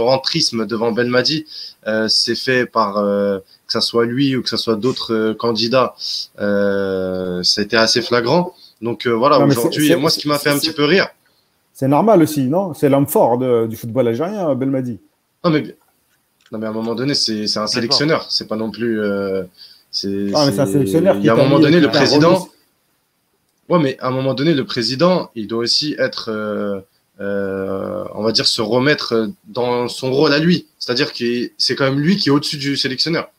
rentrisme 0.00 0.66
devant 0.66 0.92
Belmadi, 0.92 1.46
euh, 1.86 2.08
c'est 2.08 2.34
fait 2.34 2.66
par 2.66 2.98
euh, 2.98 3.38
que 3.66 3.72
ça 3.72 3.80
soit 3.80 4.06
lui 4.06 4.36
ou 4.36 4.42
que 4.42 4.48
ça 4.48 4.56
soit 4.56 4.76
d'autres 4.76 5.14
euh, 5.14 5.34
candidats. 5.34 5.94
Euh, 6.40 7.42
ça 7.42 7.60
a 7.60 7.64
été 7.64 7.76
assez 7.76 8.02
flagrant. 8.02 8.54
Donc 8.80 9.06
voilà, 9.06 9.38
aujourd'hui, 9.38 9.94
moi, 9.96 10.10
ce 10.10 10.18
qui 10.18 10.28
m'a 10.28 10.38
fait 10.38 10.50
un 10.50 10.58
petit 10.58 10.72
peu 10.72 10.84
rire. 10.84 11.08
C'est 11.74 11.88
normal 11.88 12.22
aussi, 12.22 12.44
non? 12.44 12.72
C'est 12.72 12.88
l'homme 12.88 13.06
fort 13.06 13.36
du 13.68 13.76
football 13.76 14.08
algérien, 14.08 14.54
Belmadi. 14.54 14.98
Non, 15.44 15.50
mais, 15.50 15.76
non, 16.50 16.58
mais 16.58 16.66
à 16.66 16.70
un 16.70 16.72
moment 16.72 16.94
donné, 16.94 17.14
c'est 17.14 17.58
un 17.58 17.66
sélectionneur. 17.66 18.30
C'est 18.30 18.48
pas 18.48 18.56
non 18.56 18.70
plus. 18.70 18.98
c'est 19.90 20.30
ah, 20.34 20.44
un 20.44 20.66
sélectionneur. 20.66 21.16
Il 21.16 21.24
y 21.24 21.28
a 21.28 21.34
un 21.34 21.36
moment 21.36 21.58
donné, 21.58 21.80
le 21.80 21.88
président. 21.88 22.48
Ouais, 23.68 23.78
mais 23.78 23.98
à 23.98 24.08
un 24.08 24.10
moment 24.12 24.34
donné, 24.34 24.54
le 24.54 24.64
président, 24.64 25.30
il 25.34 25.48
doit 25.48 25.58
aussi 25.58 25.94
être 25.98 26.30
euh, 27.20 28.04
on 28.14 28.24
va 28.24 28.32
dire, 28.32 28.46
se 28.46 28.60
remettre 28.60 29.30
dans 29.44 29.88
son 29.88 30.12
rôle 30.12 30.32
à 30.32 30.38
lui. 30.38 30.66
C'est-à-dire 30.78 31.12
que 31.12 31.50
c'est 31.56 31.76
quand 31.76 31.84
même 31.84 32.00
lui 32.00 32.16
qui 32.16 32.28
est 32.28 32.32
au-dessus 32.32 32.56
du 32.56 32.76
sélectionneur. 32.76 33.30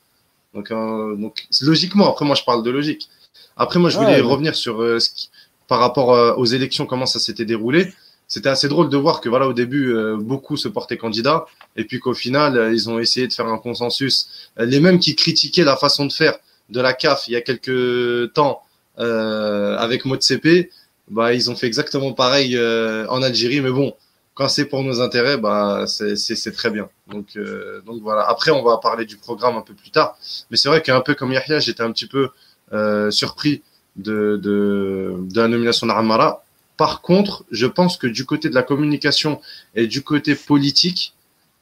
Donc, 0.54 0.72
euh, 0.72 1.16
donc, 1.18 1.46
logiquement, 1.62 2.10
après, 2.10 2.24
moi, 2.26 2.36
je 2.36 2.44
parle 2.44 2.64
de 2.64 2.72
logique. 2.72 3.10
Après, 3.58 3.80
moi, 3.80 3.90
je 3.90 3.98
voulais 3.98 4.22
revenir 4.22 4.56
sur 4.56 4.82
euh, 4.82 5.00
ce 5.00 5.10
qui, 5.10 5.30
par 5.68 5.80
rapport 5.80 6.38
aux 6.38 6.46
élections, 6.46 6.86
comment 6.86 7.06
ça 7.06 7.20
s'était 7.20 7.46
déroulé. 7.46 7.92
C'était 8.28 8.50
assez 8.50 8.68
drôle 8.68 8.90
de 8.90 8.98
voir 8.98 9.22
que, 9.22 9.30
voilà, 9.30 9.48
au 9.48 9.54
début, 9.54 9.96
beaucoup 10.18 10.58
se 10.58 10.68
portaient 10.68 10.98
candidats, 10.98 11.46
et 11.76 11.84
puis 11.84 12.00
qu'au 12.00 12.16
final, 12.16 12.72
ils 12.74 12.90
ont 12.90 12.98
essayé 12.98 13.28
de 13.28 13.34
faire 13.34 13.48
un 13.48 13.60
consensus. 13.60 14.50
Les 14.58 14.80
mêmes 14.80 15.00
qui 15.00 15.16
critiquaient 15.16 15.64
la 15.64 15.78
façon 15.78 16.06
de 16.06 16.12
faire 16.12 16.36
de 16.70 16.82
la 16.82 16.94
CAF 16.94 17.28
il 17.28 17.34
y 17.34 17.36
a 17.36 17.42
quelques 17.42 18.34
temps 18.34 18.64
avec 18.98 20.06
Motsepe, 20.06 20.72
bah, 21.10 21.34
ils 21.34 21.52
ont 21.52 21.56
fait 21.56 21.68
exactement 21.68 22.14
pareil 22.14 22.56
euh, 22.58 23.06
en 23.10 23.22
Algérie. 23.22 23.62
Mais 23.62 23.70
bon, 23.72 23.96
quand 24.34 24.50
c'est 24.50 24.66
pour 24.66 24.84
nos 24.84 25.02
intérêts, 25.02 25.38
bah, 25.38 25.86
c'est 25.88 26.52
très 26.52 26.72
bien. 26.72 26.90
Donc, 27.08 27.28
euh, 27.36 27.82
donc 27.82 28.02
voilà. 28.02 28.24
Après, 28.28 28.52
on 28.52 28.64
va 28.64 28.78
parler 28.78 29.06
du 29.06 29.18
programme 29.18 29.56
un 29.58 29.62
peu 29.62 29.74
plus 29.74 29.92
tard. 29.92 30.18
Mais 30.50 30.58
c'est 30.58 30.70
vrai 30.70 30.82
qu'un 30.82 31.02
peu 31.02 31.14
comme 31.16 31.32
Yahya, 31.32 31.60
j'étais 31.60 31.84
un 31.84 31.92
petit 31.92 32.08
peu 32.08 32.30
euh, 32.74 33.12
surpris 33.12 33.62
de, 33.96 34.40
de, 34.42 35.16
de, 35.20 35.40
la 35.40 35.48
nomination 35.48 35.88
d'Armara. 35.88 36.44
Par 36.78 37.02
contre, 37.02 37.46
je 37.52 37.68
pense 37.68 37.98
que 37.98 38.08
du 38.08 38.26
côté 38.26 38.50
de 38.50 38.56
la 38.56 38.64
communication 38.64 39.42
et 39.76 39.88
du 39.88 40.02
côté 40.02 40.36
politique, 40.36 41.14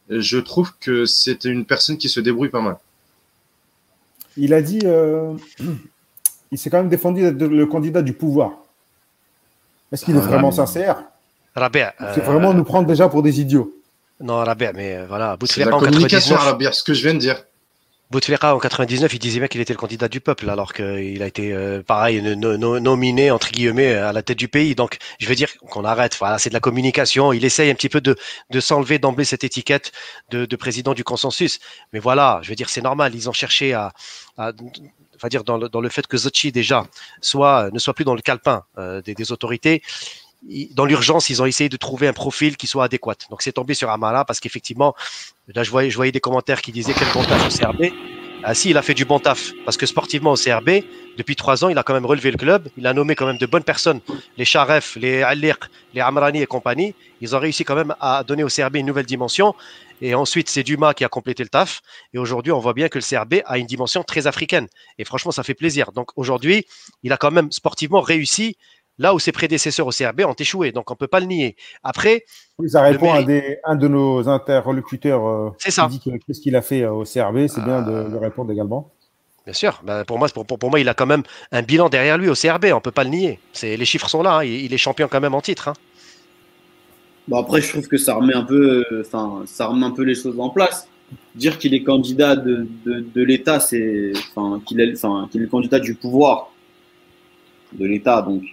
je 0.10 0.38
trouve 0.38 0.74
que 0.80 1.06
c'était 1.06 1.50
une 1.50 1.66
personne 1.66 1.98
qui 1.98 2.10
se 2.10 2.20
débrouille 2.20 2.50
pas 2.50 2.62
mal. 2.62 2.78
Il 4.38 4.54
a 4.54 4.62
dit, 4.62 4.80
euh, 4.86 5.34
il 6.52 6.58
s'est 6.58 6.70
quand 6.70 6.78
même 6.78 6.90
défendu 6.90 7.22
d'être 7.22 7.44
le 7.44 7.66
candidat 7.66 8.02
du 8.02 8.14
pouvoir. 8.14 8.52
Est-ce 9.92 10.06
qu'il 10.06 10.16
est 10.16 10.20
vraiment 10.20 10.52
sincère? 10.52 11.04
Rabia. 11.56 11.94
C'est 12.16 12.22
vraiment 12.22 12.54
nous 12.54 12.64
prendre 12.64 12.88
déjà 12.88 13.10
pour 13.10 13.22
des 13.22 13.40
idiots? 13.40 13.72
Non, 14.20 14.38
Rabia, 14.38 14.74
mais 14.74 14.96
euh, 14.96 15.06
voilà. 15.08 15.38
C'est 15.46 15.66
la 15.66 15.72
communication, 15.72 16.36
Rabia, 16.36 16.72
ce 16.72 16.84
que 16.84 16.94
je 16.94 17.04
viens 17.04 17.14
de 17.14 17.20
dire. 17.20 17.44
Bouteflika 18.14 18.56
en 18.56 18.60
99, 18.60 19.12
il 19.12 19.18
disait 19.18 19.40
bien 19.40 19.48
qu'il 19.48 19.60
était 19.60 19.74
le 19.74 19.80
candidat 19.80 20.08
du 20.08 20.22
peuple, 20.22 20.48
alors 20.48 20.72
qu'il 20.72 21.24
a 21.24 21.26
été 21.26 21.52
euh, 21.52 21.82
pareil 21.82 22.22
nominé 22.22 23.32
entre 23.32 23.50
guillemets 23.52 23.96
à 23.96 24.14
la 24.14 24.22
tête 24.22 24.38
du 24.38 24.48
pays. 24.48 24.76
Donc, 24.76 25.00
je 25.20 25.28
veux 25.28 25.34
dire 25.34 25.50
qu'on 25.72 25.84
arrête. 25.84 26.16
Voilà, 26.20 26.38
c'est 26.38 26.50
de 26.50 26.54
la 26.54 26.60
communication. 26.60 27.34
Il 27.34 27.44
essaye 27.44 27.72
un 27.72 27.74
petit 27.74 27.90
peu 27.90 28.02
de, 28.02 28.16
de 28.52 28.60
s'enlever 28.60 29.00
d'emblée 29.00 29.26
cette 29.26 29.44
étiquette 29.44 29.92
de, 30.30 30.46
de, 30.46 30.56
président 30.56 30.94
du 30.94 31.04
consensus. 31.04 31.60
Mais 31.92 31.98
voilà, 31.98 32.40
je 32.44 32.50
veux 32.50 32.56
dire, 32.56 32.70
c'est 32.70 32.84
normal. 32.84 33.16
Ils 33.16 33.30
ont 33.30 33.34
cherché 33.34 33.74
à, 33.74 33.94
à 34.38 34.52
va 35.24 35.30
dire 35.30 35.44
dans 35.44 35.58
le, 35.58 35.70
dans 35.70 35.82
le 35.82 35.90
fait 35.90 36.06
que 36.06 36.18
Zochi 36.18 36.52
déjà 36.52 36.86
soit 37.22 37.72
ne 37.72 37.80
soit 37.80 37.94
plus 37.94 38.06
dans 38.06 38.16
le 38.16 38.22
calepin 38.22 38.64
euh, 38.78 39.02
des, 39.02 39.16
des, 39.16 39.32
autorités. 39.32 39.82
Dans 40.72 40.86
l'urgence, 40.86 41.30
ils 41.30 41.42
ont 41.42 41.46
essayé 41.46 41.70
de 41.70 41.78
trouver 41.78 42.08
un 42.08 42.14
profil 42.14 42.58
qui 42.58 42.68
soit 42.68 42.84
adéquat. 42.84 43.16
Donc 43.30 43.42
c'est 43.42 43.54
tombé 43.54 43.74
sur 43.74 43.90
Amala 43.90 44.26
parce 44.26 44.40
qu'effectivement, 44.40 44.94
là 45.48 45.64
je 45.64 45.72
voyais, 45.72 46.12
des 46.12 46.20
commentaires 46.20 46.62
qui 46.62 46.72
disaient 46.72 46.94
quel 46.94 47.08
bon 47.14 47.24
taf 47.24 47.48
au 47.48 47.58
CRB. 47.58 47.94
Ah 48.46 48.54
si, 48.54 48.72
il 48.72 48.78
a 48.78 48.82
fait 48.82 48.94
du 48.94 49.06
bon 49.06 49.20
taf 49.20 49.54
parce 49.64 49.78
que 49.78 49.86
sportivement 49.86 50.34
au 50.34 50.36
CRB, 50.36 50.84
depuis 51.18 51.38
trois 51.38 51.64
ans, 51.64 51.70
il 51.70 51.78
a 51.78 51.84
quand 51.84 51.94
même 51.94 52.06
relevé 52.06 52.30
le 52.30 52.38
club. 52.38 52.68
Il 52.76 52.86
a 52.88 52.94
nommé 52.94 53.16
quand 53.16 53.26
même 53.26 53.38
de 53.38 53.46
bonnes 53.46 53.64
personnes, 53.64 54.02
les 54.38 54.44
Sharef, 54.44 54.98
les 54.98 55.22
Aliq, 55.22 55.60
les 55.94 56.02
Amrani 56.02 56.42
et 56.42 56.46
compagnie. 56.46 56.94
Ils 57.22 57.38
ont 57.38 57.40
réussi 57.40 57.64
quand 57.64 57.76
même 57.76 57.96
à 58.02 58.26
donner 58.26 58.44
au 58.44 58.50
CRB 58.50 58.76
une 58.76 58.86
nouvelle 58.86 59.06
dimension. 59.06 59.56
Et 60.02 60.14
ensuite, 60.14 60.50
c'est 60.50 60.64
Dumas 60.64 60.94
qui 60.94 61.06
a 61.06 61.08
complété 61.08 61.44
le 61.44 61.48
taf. 61.50 61.82
Et 62.14 62.18
aujourd'hui, 62.18 62.52
on 62.52 62.60
voit 62.60 62.74
bien 62.74 62.90
que 62.90 63.00
le 63.00 63.04
CRB 63.04 63.44
a 63.46 63.58
une 63.58 63.68
dimension 63.68 64.04
très 64.04 64.28
africaine. 64.28 64.68
Et 64.98 65.06
franchement, 65.06 65.32
ça 65.32 65.44
fait 65.44 65.54
plaisir. 65.54 65.94
Donc 65.94 66.10
aujourd'hui, 66.18 66.66
il 67.04 67.14
a 67.14 67.18
quand 67.18 67.32
même 67.32 67.50
sportivement 67.54 68.02
réussi 68.02 68.58
là 68.98 69.14
où 69.14 69.20
ses 69.20 69.32
prédécesseurs 69.32 69.88
au 69.88 69.92
CRB 69.92 70.22
ont 70.22 70.34
échoué. 70.34 70.72
Donc 70.72 70.92
on 70.92 70.94
ne 70.94 70.98
peut 70.98 71.08
pas 71.08 71.20
le 71.20 71.26
nier. 71.26 71.56
Après. 71.84 72.26
ça 72.68 72.82
répond 72.82 73.14
à 73.14 73.20
un 73.66 73.76
de 73.76 73.88
nos 73.88 74.28
interlocuteurs 74.28 75.28
euh, 75.28 75.50
c'est 75.58 75.72
ça. 75.72 75.88
qui 75.90 76.00
dit 76.00 76.20
qu'est-ce 76.26 76.42
qu'il 76.42 76.56
a 76.56 76.62
fait 76.62 76.82
euh, 76.82 76.92
au 76.92 77.04
CRB. 77.04 77.48
C'est 77.48 77.64
bien 77.64 77.82
de, 77.82 77.92
euh, 77.92 78.20
répondre 78.20 78.52
également. 78.52 78.92
Bien 79.46 79.54
sûr. 79.54 79.82
Ben, 79.84 80.06
pour, 80.06 80.20
moi, 80.20 80.30
pour, 80.30 80.46
pour, 80.46 80.70
moi, 80.70 80.80
il 80.80 80.88
a 80.88 80.94
quand 80.94 81.06
même 81.06 81.24
un 81.52 81.62
bilan 81.62 81.90
derrière 81.90 82.18
lui 82.18 82.30
au 82.30 82.34
CRB. 82.34 82.66
On 82.72 82.76
ne 82.76 82.80
peut 82.80 82.92
pas 82.92 83.04
le 83.04 83.10
nier. 83.10 83.40
Les 83.62 83.86
chiffres 83.86 84.10
sont 84.10 84.24
là. 84.24 84.38
Hein. 84.38 84.44
Il, 84.46 84.74
est 84.74 84.78
champion 84.78 85.08
quand 85.10 85.20
même 85.20 85.34
en 85.36 85.42
titre. 85.42 85.68
Hein. 85.68 85.74
Bon, 87.28 87.38
après, 87.38 87.62
je 87.62 87.70
trouve 87.70 87.88
que 87.88 87.98
ça 87.98 88.16
remet 88.16 88.36
un 88.36 88.44
peu, 88.44 88.86
enfin, 89.02 89.44
ça 89.46 89.68
remet 89.68 89.86
un 89.86 89.92
peu 89.92 90.04
les 90.04 90.16
choses 90.16 90.40
en 90.40 90.50
place. 90.50 90.88
Dire 91.36 91.58
qu'il 91.58 91.74
est 91.74 91.84
candidat 91.84 92.36
de, 92.36 92.68
de, 92.86 93.24
l'État, 93.24 93.60
c'est, 93.60 94.14
enfin, 94.36 94.62
qu'il 94.66 94.82
est, 94.82 94.94
enfin, 94.94 95.28
qu'il 95.32 95.42
est 95.42 95.46
le 95.46 95.50
candidat 95.50 95.80
du 95.80 95.96
pouvoir 95.96 96.52
de 97.74 97.86
l'État, 97.86 98.22
donc, 98.22 98.44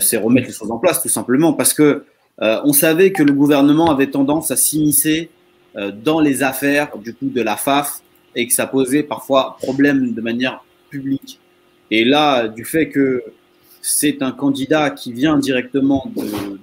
c'est 0.00 0.16
remettre 0.16 0.48
les 0.48 0.52
choses 0.52 0.70
en 0.70 0.78
place, 0.78 1.02
tout 1.02 1.08
simplement, 1.08 1.52
parce 1.52 1.72
que 1.72 2.04
euh, 2.40 2.60
on 2.64 2.72
savait 2.72 3.12
que 3.12 3.22
le 3.22 3.32
gouvernement 3.32 3.90
avait 3.90 4.10
tendance 4.10 4.50
à 4.50 4.56
s'immiscer 4.56 5.30
euh, 5.76 5.90
dans 5.90 6.20
les 6.20 6.42
affaires, 6.42 6.96
du 6.98 7.14
coup, 7.14 7.28
de 7.28 7.42
la 7.42 7.56
FAF, 7.56 8.00
et 8.36 8.46
que 8.46 8.52
ça 8.52 8.66
posait 8.66 9.02
parfois 9.02 9.56
problème 9.60 10.14
de 10.14 10.20
manière 10.20 10.62
publique. 10.90 11.40
Et 11.90 12.04
là, 12.04 12.46
du 12.48 12.64
fait 12.64 12.90
que 12.90 13.22
c'est 13.80 14.22
un 14.22 14.32
candidat 14.32 14.90
qui 14.90 15.12
vient 15.12 15.38
directement 15.38 16.10
de, 16.14 16.58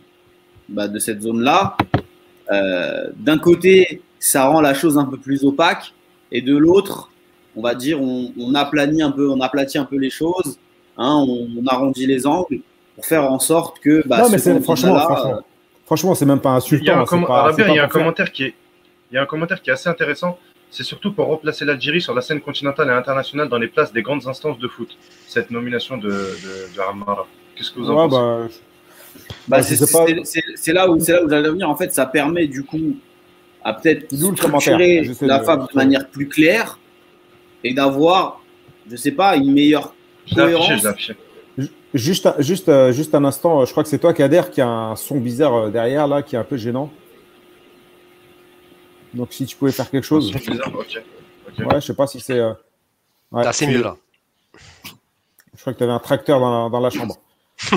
bah, 0.70 0.88
de 0.88 1.00
cette 1.00 1.22
zone-là. 1.22 1.76
Euh, 2.52 3.10
D'un 3.18 3.38
côté, 3.38 4.02
ça 4.20 4.48
rend 4.48 4.62
la 4.62 4.74
chose 4.74 4.98
un 4.98 5.06
peu 5.06 5.18
plus 5.18 5.44
opaque, 5.44 5.94
et 6.32 6.42
de 6.42 6.56
l'autre, 6.56 7.12
on 7.56 7.62
va 7.62 7.76
dire, 7.76 8.02
on, 8.02 8.32
on, 8.38 8.56
un 8.56 9.12
peu, 9.12 9.30
on 9.30 9.42
aplatit 9.42 9.78
un 9.78 9.86
peu 9.86 9.98
les 9.98 10.10
choses, 10.10 10.58
hein, 10.98 11.26
on, 11.28 11.66
arrondit 11.68 12.06
les 12.06 12.26
angles 12.28 12.60
pour 12.96 13.06
faire 13.06 13.32
en 13.32 13.40
sorte 13.40 13.80
que. 13.80 14.08
Bah, 14.08 14.20
non, 14.20 14.30
mais 14.30 14.38
c'est 14.38 14.60
franchement, 14.62 15.00
franchement, 15.00 15.42
franchement 15.86 16.16
c'est 16.16 16.26
même 16.26 16.42
pas 16.42 16.52
insultant. 16.52 16.84
Il 16.84 16.88
y 16.88 16.92
a 16.92 17.00
un, 17.00 17.06
pas, 17.06 17.54
il 17.58 17.76
y 17.76 17.80
a 17.80 17.84
un 17.84 17.88
commentaire 17.88 18.32
qui 18.32 18.46
est, 18.46 18.54
il 19.12 19.16
y 19.16 19.18
a 19.18 19.22
un 19.22 19.26
commentaire 19.26 19.62
qui 19.62 19.70
est 19.70 19.74
assez 19.74 19.90
intéressant. 19.90 20.38
C'est 20.72 20.84
surtout 20.84 21.14
pour 21.14 21.28
replacer 21.28 21.64
l'Algérie 21.64 22.02
sur 22.02 22.14
la 22.14 22.22
scène 22.22 22.42
continentale 22.42 22.90
et 22.90 22.92
internationale 22.92 23.48
dans 23.48 23.58
les 23.58 23.68
places 23.68 23.94
des 23.94 24.02
grandes 24.02 24.28
instances 24.28 24.60
de 24.60 24.68
foot. 24.68 24.98
Cette 25.28 25.50
nomination 25.50 25.96
de, 25.96 26.10
de, 26.10 26.12
de 26.12 26.82
Qu'est-ce 27.56 27.72
que 27.72 27.80
vous 27.80 27.90
en 27.92 28.10
pensez? 28.10 28.54
Bah, 29.48 29.60
bah, 29.60 29.64
c'est 29.64 30.74
là 30.74 30.90
où, 30.90 30.96
là 30.98 31.24
où 31.24 31.30
j'allais 31.30 31.50
venir. 31.50 31.70
En 31.70 31.78
fait, 31.78 31.94
ça 31.94 32.06
permet 32.06 32.48
du 32.48 32.64
coup 32.64 32.98
à 33.64 33.74
peut-être 33.74 34.14
structurer 34.14 35.10
la 35.22 35.42
femme 35.42 35.68
de 35.72 35.76
manière 35.76 36.10
plus 36.10 36.28
claire 36.28 36.78
et 37.64 37.74
d'avoir, 37.74 38.42
je 38.90 38.98
sais 38.98 39.12
pas, 39.12 39.38
une 39.38 39.54
meilleure 39.54 39.94
cohérence. 40.34 40.86
Juste, 41.96 42.28
juste, 42.40 42.68
euh, 42.68 42.92
juste 42.92 43.16
un 43.16 43.24
instant, 43.24 43.64
je 43.64 43.72
crois 43.72 43.82
que 43.82 43.88
c'est 43.88 44.00
toi, 44.00 44.14
Kader, 44.14 44.42
qui 44.52 44.60
a 44.60 44.68
un 44.68 44.98
son 44.98 45.18
bizarre 45.18 45.54
euh, 45.56 45.70
derrière, 45.70 46.08
là, 46.08 46.22
qui 46.22 46.36
est 46.36 46.38
un 46.38 46.44
peu 46.44 46.58
gênant. 46.58 46.92
Donc, 49.14 49.32
si 49.32 49.46
tu 49.46 49.56
pouvais 49.56 49.72
faire 49.72 49.90
quelque 49.90 50.04
chose. 50.04 50.34
Ouais, 50.34 51.76
je 51.76 51.80
sais 51.80 51.94
pas 51.94 52.06
si 52.06 52.20
c'est. 52.20 52.38
Euh... 52.38 52.52
Ouais, 53.32 53.44
c'est 53.54 53.68
mieux, 53.68 53.82
là. 53.82 53.96
Je 55.56 55.62
crois 55.62 55.72
que 55.72 55.78
tu 55.78 55.84
avais 55.86 55.94
un 55.94 56.00
tracteur 56.00 56.42
dans 56.42 56.70
dans 56.70 56.82
la 56.82 56.90
chambre. 56.90 57.16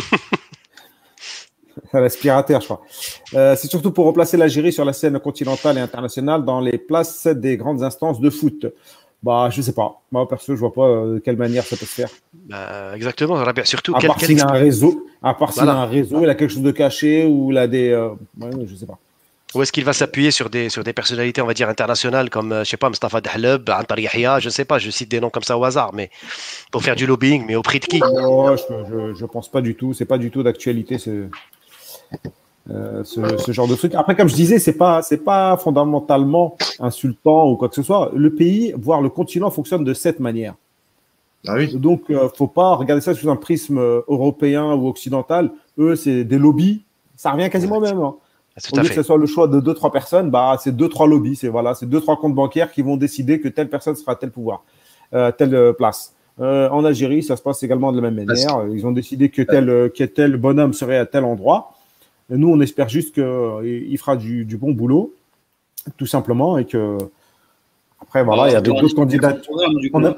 L'aspirateur, 1.92 2.60
je 2.60 2.66
crois. 2.66 2.82
Euh, 3.34 3.54
c'est 3.54 3.68
surtout 3.68 3.92
pour 3.92 4.06
remplacer 4.06 4.36
l'Algérie 4.36 4.72
sur 4.72 4.84
la 4.84 4.92
scène 4.92 5.20
continentale 5.20 5.78
et 5.78 5.80
internationale 5.80 6.44
dans 6.44 6.60
les 6.60 6.76
places 6.76 7.28
des 7.28 7.56
grandes 7.56 7.84
instances 7.84 8.20
de 8.20 8.30
foot. 8.30 8.66
Bah, 9.22 9.48
je 9.50 9.62
sais 9.62 9.72
pas. 9.72 10.00
Moi, 10.12 10.28
perso, 10.28 10.54
je 10.54 10.60
vois 10.60 10.72
pas 10.72 10.86
euh, 10.86 11.14
de 11.14 11.18
quelle 11.18 11.36
manière 11.36 11.64
ça 11.64 11.76
peut 11.76 11.86
se 11.86 11.94
faire. 11.94 12.10
Bah, 12.32 12.94
exactement. 12.94 13.42
Surtout, 13.64 13.94
à 13.96 14.00
part 14.00 14.20
s'il 14.20 14.40
a 14.40 14.48
un 14.48 14.52
réseau, 14.52 15.06
à 15.22 15.34
part 15.34 15.52
s'il 15.52 15.68
a 15.68 15.74
un 15.74 15.86
réseau, 15.86 16.22
il 16.22 16.30
a 16.30 16.34
quelque 16.34 16.50
chose 16.52 16.62
de 16.62 16.70
caché 16.70 17.26
ou 17.26 17.50
il 17.50 17.58
a 17.58 17.66
des. 17.66 17.90
Euh... 17.90 18.10
Ouais, 18.40 18.50
je 18.66 18.74
sais 18.76 18.86
pas. 18.86 18.98
Ou 19.54 19.62
est-ce 19.62 19.72
qu'il 19.72 19.84
va 19.84 19.94
s'appuyer 19.94 20.30
sur 20.30 20.50
des, 20.50 20.68
sur 20.68 20.84
des 20.84 20.92
personnalités, 20.92 21.40
on 21.40 21.46
va 21.46 21.54
dire, 21.54 21.70
internationales 21.70 22.28
comme, 22.28 22.52
euh, 22.52 22.64
je 22.64 22.70
sais 22.70 22.76
pas, 22.76 22.90
Mustafa 22.90 23.22
Dahleb, 23.22 23.68
Antar 23.70 23.98
Yahya, 23.98 24.40
je 24.40 24.50
sais 24.50 24.66
pas, 24.66 24.78
je 24.78 24.90
cite 24.90 25.10
des 25.10 25.20
noms 25.20 25.30
comme 25.30 25.42
ça 25.42 25.56
au 25.56 25.64
hasard, 25.64 25.94
mais 25.94 26.10
pour 26.70 26.82
faire 26.82 26.94
du 26.94 27.06
lobbying, 27.06 27.44
mais 27.46 27.56
au 27.56 27.62
prix 27.62 27.80
de 27.80 27.86
qui? 27.86 28.02
Oh, 28.02 28.54
Je 28.54 29.22
ne 29.22 29.26
pense 29.26 29.50
pas 29.50 29.62
du 29.62 29.74
tout, 29.74 29.94
c'est 29.94 30.04
pas 30.04 30.18
du 30.18 30.30
tout 30.30 30.42
d'actualité 30.42 30.98
euh, 32.70 33.02
ce, 33.04 33.52
genre 33.52 33.68
de 33.68 33.74
truc. 33.74 33.94
Après, 33.94 34.14
comme 34.14 34.28
je 34.28 34.34
disais, 34.34 34.58
c'est 34.58 34.76
pas, 34.76 35.02
c'est 35.02 35.24
pas 35.24 35.56
fondamentalement 35.56 36.56
insultant 36.80 37.50
ou 37.50 37.56
quoi 37.56 37.68
que 37.68 37.74
ce 37.74 37.82
soit. 37.82 38.10
Le 38.14 38.34
pays, 38.34 38.74
voire 38.76 39.00
le 39.00 39.08
continent, 39.08 39.50
fonctionne 39.50 39.84
de 39.84 39.94
cette 39.94 40.20
manière. 40.20 40.54
Ah 41.46 41.54
oui. 41.54 41.74
Donc, 41.74 42.10
euh, 42.10 42.28
faut 42.36 42.48
pas 42.48 42.74
regarder 42.74 43.00
ça 43.00 43.14
sous 43.14 43.30
un 43.30 43.36
prisme 43.36 43.78
européen 43.78 44.74
ou 44.74 44.88
occidental. 44.88 45.50
Eux, 45.78 45.96
c'est 45.96 46.24
des 46.24 46.38
lobbies. 46.38 46.82
Ça 47.16 47.30
revient 47.30 47.48
quasiment 47.50 47.78
au 47.78 47.80
même. 47.80 47.98
Hein. 47.98 48.14
Au 48.72 48.76
lieu 48.80 48.88
que 48.88 48.94
ce 48.94 49.02
soit 49.02 49.18
le 49.18 49.26
choix 49.26 49.48
de 49.48 49.60
deux, 49.60 49.74
trois 49.74 49.92
personnes, 49.92 50.30
bah, 50.30 50.56
c'est 50.60 50.74
deux, 50.74 50.88
trois 50.88 51.06
lobbies. 51.06 51.36
C'est 51.36 51.48
voilà, 51.48 51.74
c'est 51.74 51.86
deux, 51.86 52.00
trois 52.00 52.16
comptes 52.16 52.34
bancaires 52.34 52.72
qui 52.72 52.82
vont 52.82 52.96
décider 52.96 53.40
que 53.40 53.48
telle 53.48 53.68
personne 53.68 53.94
sera 53.94 54.12
à 54.12 54.16
tel 54.16 54.30
pouvoir, 54.30 54.64
euh, 55.14 55.30
telle 55.30 55.54
euh, 55.54 55.72
place. 55.72 56.14
Euh, 56.40 56.68
en 56.70 56.84
Algérie, 56.84 57.22
ça 57.22 57.36
se 57.36 57.42
passe 57.42 57.62
également 57.62 57.92
de 57.92 58.00
la 58.00 58.10
même 58.10 58.26
manière. 58.26 58.64
Ils 58.72 58.86
ont 58.86 58.92
décidé 58.92 59.28
que 59.28 59.42
tel, 59.42 59.90
que 59.96 60.04
tel 60.04 60.36
bonhomme 60.36 60.72
serait 60.72 60.98
à 60.98 61.06
tel 61.06 61.24
endroit. 61.24 61.74
Nous, 62.30 62.48
on 62.48 62.60
espère 62.60 62.88
juste 62.88 63.14
qu'il 63.14 63.98
fera 63.98 64.16
du, 64.16 64.44
du, 64.44 64.56
bon 64.56 64.72
boulot, 64.72 65.14
tout 65.96 66.06
simplement, 66.06 66.58
et 66.58 66.66
que 66.66 66.98
après, 68.00 68.22
voilà, 68.22 68.48
il 68.48 68.52
y 68.52 68.56
avait 68.56 68.66
d'autres 68.66 68.94
candidats. 68.94 69.36
On 69.92 70.04
a... 70.04 70.16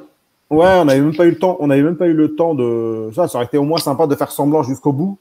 Ouais, 0.51 0.75
on 0.81 0.85
n'avait 0.85 1.01
même 1.01 1.17
pas 1.17 1.27
eu 1.27 1.31
le 1.31 1.39
temps. 1.39 1.57
On 1.61 1.69
n'avait 1.69 1.83
même 1.83 1.97
pas 1.97 2.09
eu 2.09 2.13
le 2.13 2.35
temps 2.35 2.55
de 2.55 3.11
ça. 3.15 3.29
Ça 3.29 3.39
aurait 3.39 3.47
été 3.47 3.57
au 3.57 3.63
moins 3.63 3.79
sympa 3.79 4.09
de 4.09 4.15
faire 4.17 4.33
semblant 4.33 4.65
jusqu'au 4.65 4.93
bout 4.93 5.17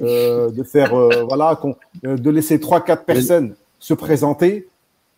euh, 0.00 0.50
de 0.50 0.62
faire, 0.64 0.92
euh, 0.94 1.24
voilà, 1.28 1.58
euh, 2.04 2.16
de 2.16 2.30
laisser 2.30 2.58
trois, 2.58 2.80
quatre 2.80 3.04
personnes 3.04 3.54
se 3.78 3.94
présenter 3.94 4.66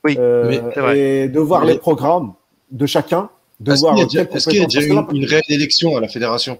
oui, 0.04 0.12
et 0.12 1.28
de 1.28 1.38
voir 1.38 1.64
les 1.64 1.78
programmes 1.78 2.34
de 2.70 2.84
chacun. 2.86 3.30
De 3.58 3.72
est-ce 3.72 3.86
qu'il 3.86 3.96
y 3.96 4.18
a, 4.18 4.22
est 4.22 4.48
qu'il 4.50 4.58
y 4.58 4.62
a 4.62 4.66
déjà 4.66 4.82
une, 4.82 5.06
une, 5.12 5.24
réelle 5.24 5.42
élection 5.48 5.96
à 5.96 6.00
la 6.00 6.08
fédération? 6.08 6.58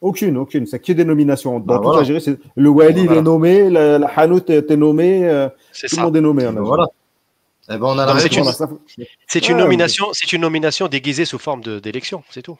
Aucune, 0.00 0.38
aucune. 0.38 0.66
C'est 0.66 0.78
que 0.78 0.92
des 0.92 1.04
nominations. 1.04 1.60
Dans 1.60 1.78
bah, 1.78 1.80
toute 1.82 2.08
voilà. 2.08 2.38
le 2.56 2.68
Wali 2.68 3.06
est 3.06 3.22
nommé, 3.22 3.68
la, 3.68 3.98
la 3.98 4.06
Hanout 4.06 4.48
est 4.48 4.70
nommé, 4.70 5.48
tout 5.74 5.96
le 5.96 6.02
monde 6.02 6.16
est 6.16 6.20
nommé. 6.20 6.44
voilà. 6.58 6.86
Eh 7.72 7.78
ben, 7.78 7.86
on 7.86 7.98
a 7.98 8.18
c'est 8.18 8.36
une, 8.36 8.44
c'est 9.28 9.48
une, 9.48 9.58
nomination, 9.58 10.06
c'est 10.12 10.32
une 10.32 10.40
nomination 10.40 10.88
déguisée 10.88 11.24
sous 11.24 11.38
forme 11.38 11.60
d'élection, 11.80 12.24
c'est 12.28 12.42
tout. 12.42 12.58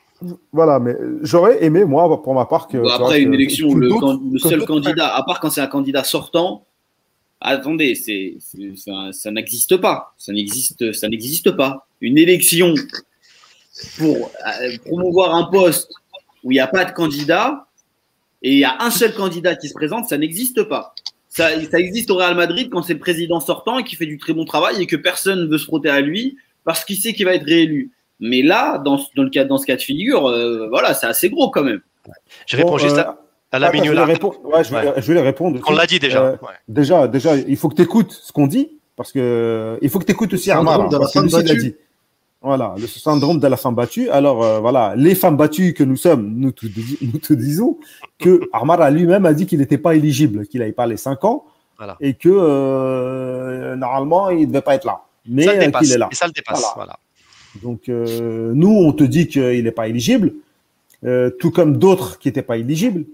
Voilà, 0.53 0.79
mais 0.79 0.95
j'aurais 1.23 1.65
aimé 1.65 1.85
moi, 1.85 2.23
pour 2.23 2.33
ma 2.33 2.45
part, 2.45 2.69
que 2.69 2.79
après 2.89 3.21
une 3.21 3.35
élection, 3.35 3.75
le, 3.75 3.89
le, 3.89 4.39
seul 4.39 4.65
candidat, 4.65 5.13
à 5.17 5.25
part 5.25 5.41
quand 5.41 5.51
c'est 5.51 5.63
un 5.63 5.67
candidat 5.67 6.05
sortant, 6.05 6.65
attendez, 7.41 7.97
c'est, 7.97 8.37
ça, 8.77 9.11
ça 9.11 9.33
n'existe 9.33 9.79
pas, 9.79 10.15
ça 10.17 10.33
n'existe, 10.33 10.93
ça 10.93 11.09
n'existe 11.09 11.51
pas. 11.57 11.89
Une 12.01 12.17
élection 12.17 12.75
pour 13.99 14.31
euh, 14.47 14.77
promouvoir 14.87 15.35
un 15.35 15.45
poste 15.45 15.93
où 16.45 16.53
il 16.53 16.55
n'y 16.55 16.61
a 16.61 16.67
pas 16.67 16.85
de 16.85 16.93
candidat 16.93 17.67
et 18.43 18.53
il 18.53 18.59
y 18.59 18.65
a 18.65 18.77
un 18.81 18.91
seul 18.91 19.15
candidat 19.15 19.55
qui 19.57 19.69
se 19.69 19.75
présente, 19.75 20.09
ça 20.09 20.17
n'existe 20.17 20.63
pas. 20.65 20.95
Ça, 21.29 21.55
existe 21.55 22.11
au 22.11 22.17
Real 22.17 22.35
Madrid 22.35 22.71
quand 22.71 22.83
c'est 22.83 22.95
le 22.95 22.99
président 22.99 23.39
sortant 23.39 23.79
et 23.79 23.85
qui 23.85 23.95
fait 23.95 24.07
du 24.07 24.19
très 24.19 24.33
bon 24.33 24.45
travail 24.45 24.83
et 24.83 24.87
que 24.87 24.97
personne 24.97 25.43
ne 25.43 25.47
veut 25.47 25.59
se 25.59 25.65
frotter 25.65 25.89
à 25.89 26.01
lui 26.01 26.37
parce 26.65 26.85
qu'il 26.85 26.97
sait 26.97 27.13
qu'il 27.13 27.25
va 27.25 27.35
être 27.35 27.45
réélu. 27.45 27.93
Mais 28.19 28.43
là, 28.43 28.79
dans, 28.79 28.99
dans, 29.17 29.23
le 29.23 29.31
cas, 29.31 29.45
dans 29.45 29.57
ce 29.57 29.65
cas 29.65 29.77
de 29.77 29.81
figure, 29.81 30.27
euh, 30.27 30.69
voilà, 30.69 30.93
c'est 30.93 31.07
assez 31.07 31.31
gros 31.31 31.51
quand 31.51 31.63
même. 31.63 31.81
Je 32.47 32.57
réponds 32.57 32.79
juste 32.79 32.99
à, 32.99 33.19
à 33.53 33.59
la 33.59 33.71
minute. 33.71 33.91
Ouais, 33.93 34.65
je, 34.65 34.75
vais, 34.75 35.01
je 35.01 35.13
vais 35.13 35.21
répondre. 35.21 35.61
On 35.67 35.73
l'a 35.73 35.87
dit 35.87 35.99
déjà. 35.99 36.25
Euh, 36.25 36.37
déjà, 36.69 37.07
déjà, 37.09 37.37
il 37.37 37.57
faut 37.57 37.69
que 37.69 37.77
tu 37.77 37.83
écoutes 37.83 38.13
ce 38.13 38.33
qu'on 38.33 38.47
dit 38.47 38.73
parce 38.97 39.13
que 39.13 39.79
il 39.81 39.89
faut 39.89 39.99
que 39.99 40.05
tu 40.05 40.13
écoutes 40.13 40.35
aussi 40.35 40.51
Armand. 40.51 40.89
Parce 40.89 41.13
que 41.13 41.21
l'a 41.21 41.55
dit. 41.55 41.75
Voilà, 42.43 42.75
le 42.79 42.87
syndrome 42.87 43.39
de 43.39 43.47
la 43.47 43.59
femme 43.59 43.75
battue. 43.75 44.09
Alors 44.09 44.43
euh, 44.43 44.61
voilà, 44.61 44.95
les 44.97 45.15
femmes 45.15 45.37
battues 45.37 45.75
que 45.75 45.85
nous 45.85 45.97
sommes, 45.97 46.33
nous 46.37 46.53
te, 46.53 46.67
nous 47.03 47.19
te 47.19 47.35
disons 47.35 47.79
que 48.19 48.41
Armara 48.53 48.91
lui-même 48.91 49.27
a 49.27 49.35
dit 49.35 49.47
qu'il 49.47 49.59
n'était 49.59 49.79
pas 49.79 49.95
éligible, 49.95 50.47
qu'il 50.47 50.61
n'avait 50.61 50.73
pas 50.73 50.87
les 50.87 50.97
5 50.97 51.23
ans 51.25 51.45
et 52.01 52.15
que 52.15 52.29
euh, 52.31 53.77
normalement 53.77 54.31
il 54.31 54.41
ne 54.43 54.47
devait 54.47 54.63
pas 54.63 54.75
être 54.75 54.87
là. 54.87 55.03
Mais 55.27 55.47
euh, 55.49 55.71
qu'il 55.71 55.93
est 55.93 55.99
là. 55.99 56.09
Et 56.11 56.15
ça 56.15 56.27
le 56.27 56.33
dépasse. 56.33 56.65
Voilà. 56.75 56.99
Donc 57.63 57.89
nous, 57.89 58.71
on 58.71 58.93
te 58.93 59.05
dit 59.05 59.27
qu'il 59.29 59.65
n'est 59.65 59.71
pas 59.73 59.89
éligible, 59.89 60.33
tout 61.39 61.51
comme 61.51 61.77
d'autres 61.77 62.19
qui 62.19 62.29
n'étaient 62.29 62.43
pas 62.43 62.57
éligibles. 62.57 63.05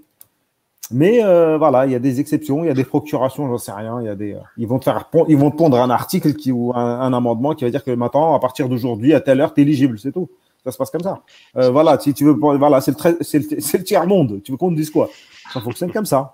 Mais 0.91 1.25
euh, 1.25 1.59
voilà, 1.59 1.87
il 1.87 1.93
y 1.93 1.95
a 1.95 1.99
des 1.99 2.21
exceptions, 2.21 2.63
il 2.63 2.69
y 2.69 2.71
a 2.71 2.75
des 2.75 2.85
procurations, 2.85 3.49
j'en 3.49 3.59
sais 3.59 3.73
rien. 3.73 4.01
Il 4.01 4.07
y 4.07 4.09
a 4.09 4.15
des, 4.15 4.35
euh, 4.35 4.41
ils 4.57 4.69
vont 4.69 4.79
te 4.79 4.85
faire, 4.85 5.09
ils 5.29 5.37
vont 5.37 5.51
te 5.51 5.57
pondre 5.57 5.81
un 5.81 5.91
article 5.91 6.35
qui 6.35 6.53
ou 6.53 6.73
un, 6.75 7.13
amendement 7.13 7.55
qui 7.55 7.65
va 7.65 7.71
dire 7.71 7.83
que 7.83 7.91
maintenant, 7.91 8.35
à 8.35 8.41
partir 8.41 8.69
d'aujourd'hui, 8.69 9.13
à 9.13 9.21
telle 9.21 9.41
heure, 9.41 9.53
t'es 9.53 9.63
éligible, 9.63 9.99
c'est 9.99 10.13
tout. 10.13 10.31
Ça 10.65 10.73
se 10.73 10.79
passe 10.79 10.91
comme 10.91 11.03
ça. 11.03 11.21
Euh, 11.57 11.71
voilà, 11.71 11.99
si 11.99 12.13
tu 12.13 12.25
veux, 12.25 12.33
voilà, 12.33 12.81
c'est 12.81 12.93
le, 12.93 13.19
c'est 13.21 13.39
le, 13.39 13.79
le 13.79 13.85
tiers 13.85 14.07
monde. 14.07 14.41
Tu 14.45 14.53
veux 14.53 14.59
qu'on 14.59 14.71
te 14.71 14.77
dise 14.77 14.91
quoi? 14.91 15.09
Ça 15.53 15.61
fonctionne 15.61 15.93
comme 15.93 16.07
ça. 16.07 16.33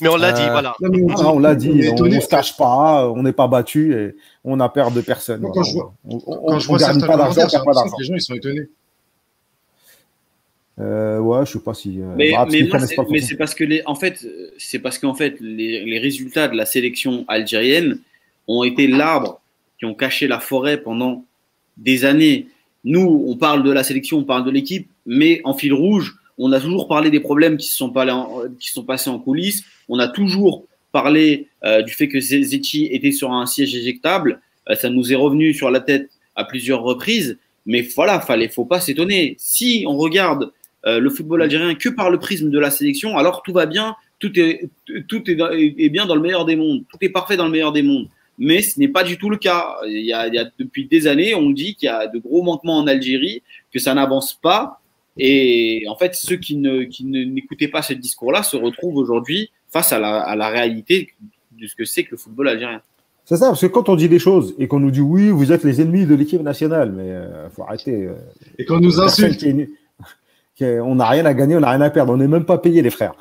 Mais 0.00 0.08
on 0.08 0.16
l'a 0.16 0.32
dit, 0.32 0.42
voilà. 0.48 0.74
on 1.26 1.38
l'a 1.38 1.54
dit, 1.54 1.90
on 1.98 2.04
ne 2.04 2.20
se 2.20 2.28
cache 2.28 2.56
pas, 2.56 3.08
on 3.10 3.22
n'est 3.22 3.32
pas 3.32 3.48
battu 3.48 3.94
et 3.94 4.14
on 4.44 4.60
a 4.60 4.68
peur 4.68 4.90
de 4.92 5.00
personne. 5.00 5.42
Quand 5.52 5.62
je 5.62 5.72
vois, 5.72 5.92
on, 6.04 6.18
quand 6.18 6.58
je 6.58 6.68
vois 6.68 6.78
pas 6.78 7.16
d'argent, 7.16 7.42
les 7.98 8.04
gens 8.04 8.14
ils 8.14 8.20
sont 8.20 8.34
étonnés. 8.34 8.68
Euh, 10.78 11.18
ouais, 11.18 11.44
je 11.44 11.52
sais 11.52 11.60
pas 11.60 11.74
si. 11.74 12.00
Euh, 12.00 12.14
mais, 12.16 12.32
mais, 12.50 13.20
c'est 13.20 13.36
parce 13.36 13.54
que 13.54 13.64
les, 13.64 13.82
en 13.86 13.94
fait, 13.94 14.26
c'est 14.58 14.78
parce 14.78 14.98
qu'en 14.98 15.14
fait, 15.14 15.36
les, 15.40 15.84
les, 15.84 15.98
résultats 15.98 16.48
de 16.48 16.56
la 16.56 16.64
sélection 16.64 17.24
algérienne 17.28 17.98
ont 18.48 18.64
été 18.64 18.86
l'arbre 18.86 19.40
qui 19.78 19.84
ont 19.84 19.94
caché 19.94 20.26
la 20.28 20.40
forêt 20.40 20.78
pendant 20.78 21.24
des 21.76 22.04
années. 22.04 22.48
Nous, 22.84 23.24
on 23.26 23.36
parle 23.36 23.62
de 23.62 23.70
la 23.70 23.84
sélection, 23.84 24.18
on 24.18 24.24
parle 24.24 24.44
de 24.44 24.50
l'équipe, 24.50 24.88
mais 25.06 25.40
en 25.44 25.54
fil 25.54 25.72
rouge, 25.72 26.16
on 26.38 26.52
a 26.52 26.60
toujours 26.60 26.88
parlé 26.88 27.10
des 27.10 27.20
problèmes 27.20 27.56
qui 27.56 27.68
se 27.68 27.76
sont, 27.76 27.90
pas 27.90 28.06
qui 28.58 28.70
sont 28.70 28.84
passés 28.84 29.10
en 29.10 29.18
coulisses. 29.18 29.64
On 29.88 29.98
a 29.98 30.08
toujours 30.08 30.64
parlé 30.90 31.48
euh, 31.64 31.82
du 31.82 31.92
fait 31.92 32.08
que 32.08 32.20
Zetchi 32.20 32.86
était 32.86 33.12
sur 33.12 33.32
un 33.32 33.46
siège 33.46 33.74
éjectable. 33.74 34.40
Euh, 34.68 34.74
ça 34.74 34.90
nous 34.90 35.12
est 35.12 35.16
revenu 35.16 35.54
sur 35.54 35.70
la 35.70 35.80
tête 35.80 36.10
à 36.34 36.44
plusieurs 36.44 36.82
reprises. 36.82 37.38
Mais 37.66 37.82
voilà, 37.82 38.20
fallait, 38.20 38.48
faut 38.48 38.64
pas 38.64 38.80
s'étonner. 38.80 39.36
Si 39.38 39.84
on 39.86 39.96
regarde 39.96 40.52
euh, 40.86 40.98
le 40.98 41.10
football 41.10 41.42
algérien 41.42 41.74
que 41.74 41.88
par 41.88 42.10
le 42.10 42.18
prisme 42.18 42.50
de 42.50 42.58
la 42.58 42.70
sélection, 42.70 43.16
alors 43.16 43.42
tout 43.42 43.52
va 43.52 43.66
bien, 43.66 43.94
tout 44.18 44.38
est, 44.38 44.68
tout 45.08 45.22
est, 45.30 45.88
bien 45.88 46.06
dans 46.06 46.14
le 46.14 46.20
meilleur 46.20 46.44
des 46.44 46.56
mondes, 46.56 46.84
tout 46.90 46.98
est 47.00 47.08
parfait 47.08 47.36
dans 47.36 47.46
le 47.46 47.50
meilleur 47.50 47.72
des 47.72 47.82
mondes. 47.82 48.08
Mais 48.38 48.62
ce 48.62 48.78
n'est 48.80 48.88
pas 48.88 49.04
du 49.04 49.18
tout 49.18 49.30
le 49.30 49.36
cas. 49.36 49.76
Il 49.86 50.00
y, 50.00 50.12
a, 50.12 50.26
il 50.26 50.34
y 50.34 50.38
a 50.38 50.50
depuis 50.58 50.86
des 50.86 51.06
années, 51.06 51.34
on 51.34 51.50
dit 51.50 51.74
qu'il 51.74 51.86
y 51.86 51.90
a 51.90 52.06
de 52.06 52.18
gros 52.18 52.42
manquements 52.42 52.78
en 52.78 52.86
Algérie, 52.86 53.42
que 53.72 53.78
ça 53.78 53.94
n'avance 53.94 54.34
pas. 54.34 54.80
Et 55.18 55.84
en 55.88 55.96
fait, 55.96 56.14
ceux 56.14 56.36
qui 56.36 56.56
ne 56.56 56.84
qui 56.84 57.04
n'écoutaient 57.04 57.68
pas 57.68 57.82
ce 57.82 57.92
discours-là 57.92 58.42
se 58.42 58.56
retrouvent 58.56 58.96
aujourd'hui 58.96 59.50
face 59.68 59.92
à 59.92 59.98
la, 59.98 60.20
à 60.20 60.34
la 60.34 60.48
réalité 60.48 61.10
de 61.60 61.66
ce 61.66 61.76
que 61.76 61.84
c'est 61.84 62.04
que 62.04 62.12
le 62.12 62.16
football 62.16 62.48
algérien. 62.48 62.80
C'est 63.24 63.36
ça, 63.36 63.48
parce 63.48 63.60
que 63.60 63.66
quand 63.66 63.88
on 63.88 63.96
dit 63.96 64.08
des 64.08 64.18
choses 64.18 64.54
et 64.58 64.66
qu'on 64.66 64.80
nous 64.80 64.90
dit 64.90 65.00
oui, 65.00 65.30
vous 65.30 65.52
êtes 65.52 65.62
les 65.62 65.80
ennemis 65.80 66.06
de 66.06 66.14
l'équipe 66.14 66.42
nationale, 66.42 66.92
mais 66.92 67.06
il 67.06 67.12
euh, 67.12 67.48
faut 67.50 67.62
arrêter. 67.62 68.06
Euh, 68.06 68.14
et 68.58 68.64
qu'on 68.64 68.80
nous 68.80 69.00
insulte 69.00 69.44
on 70.62 70.96
n'a 70.96 71.06
rien 71.06 71.24
à 71.26 71.34
gagner, 71.34 71.56
on 71.56 71.60
n'a 71.60 71.70
rien 71.70 71.80
à 71.80 71.90
perdre. 71.90 72.12
On 72.12 72.16
n'est 72.16 72.28
même 72.28 72.44
pas 72.44 72.58
payé, 72.58 72.82
les 72.82 72.90
frères. 72.90 73.14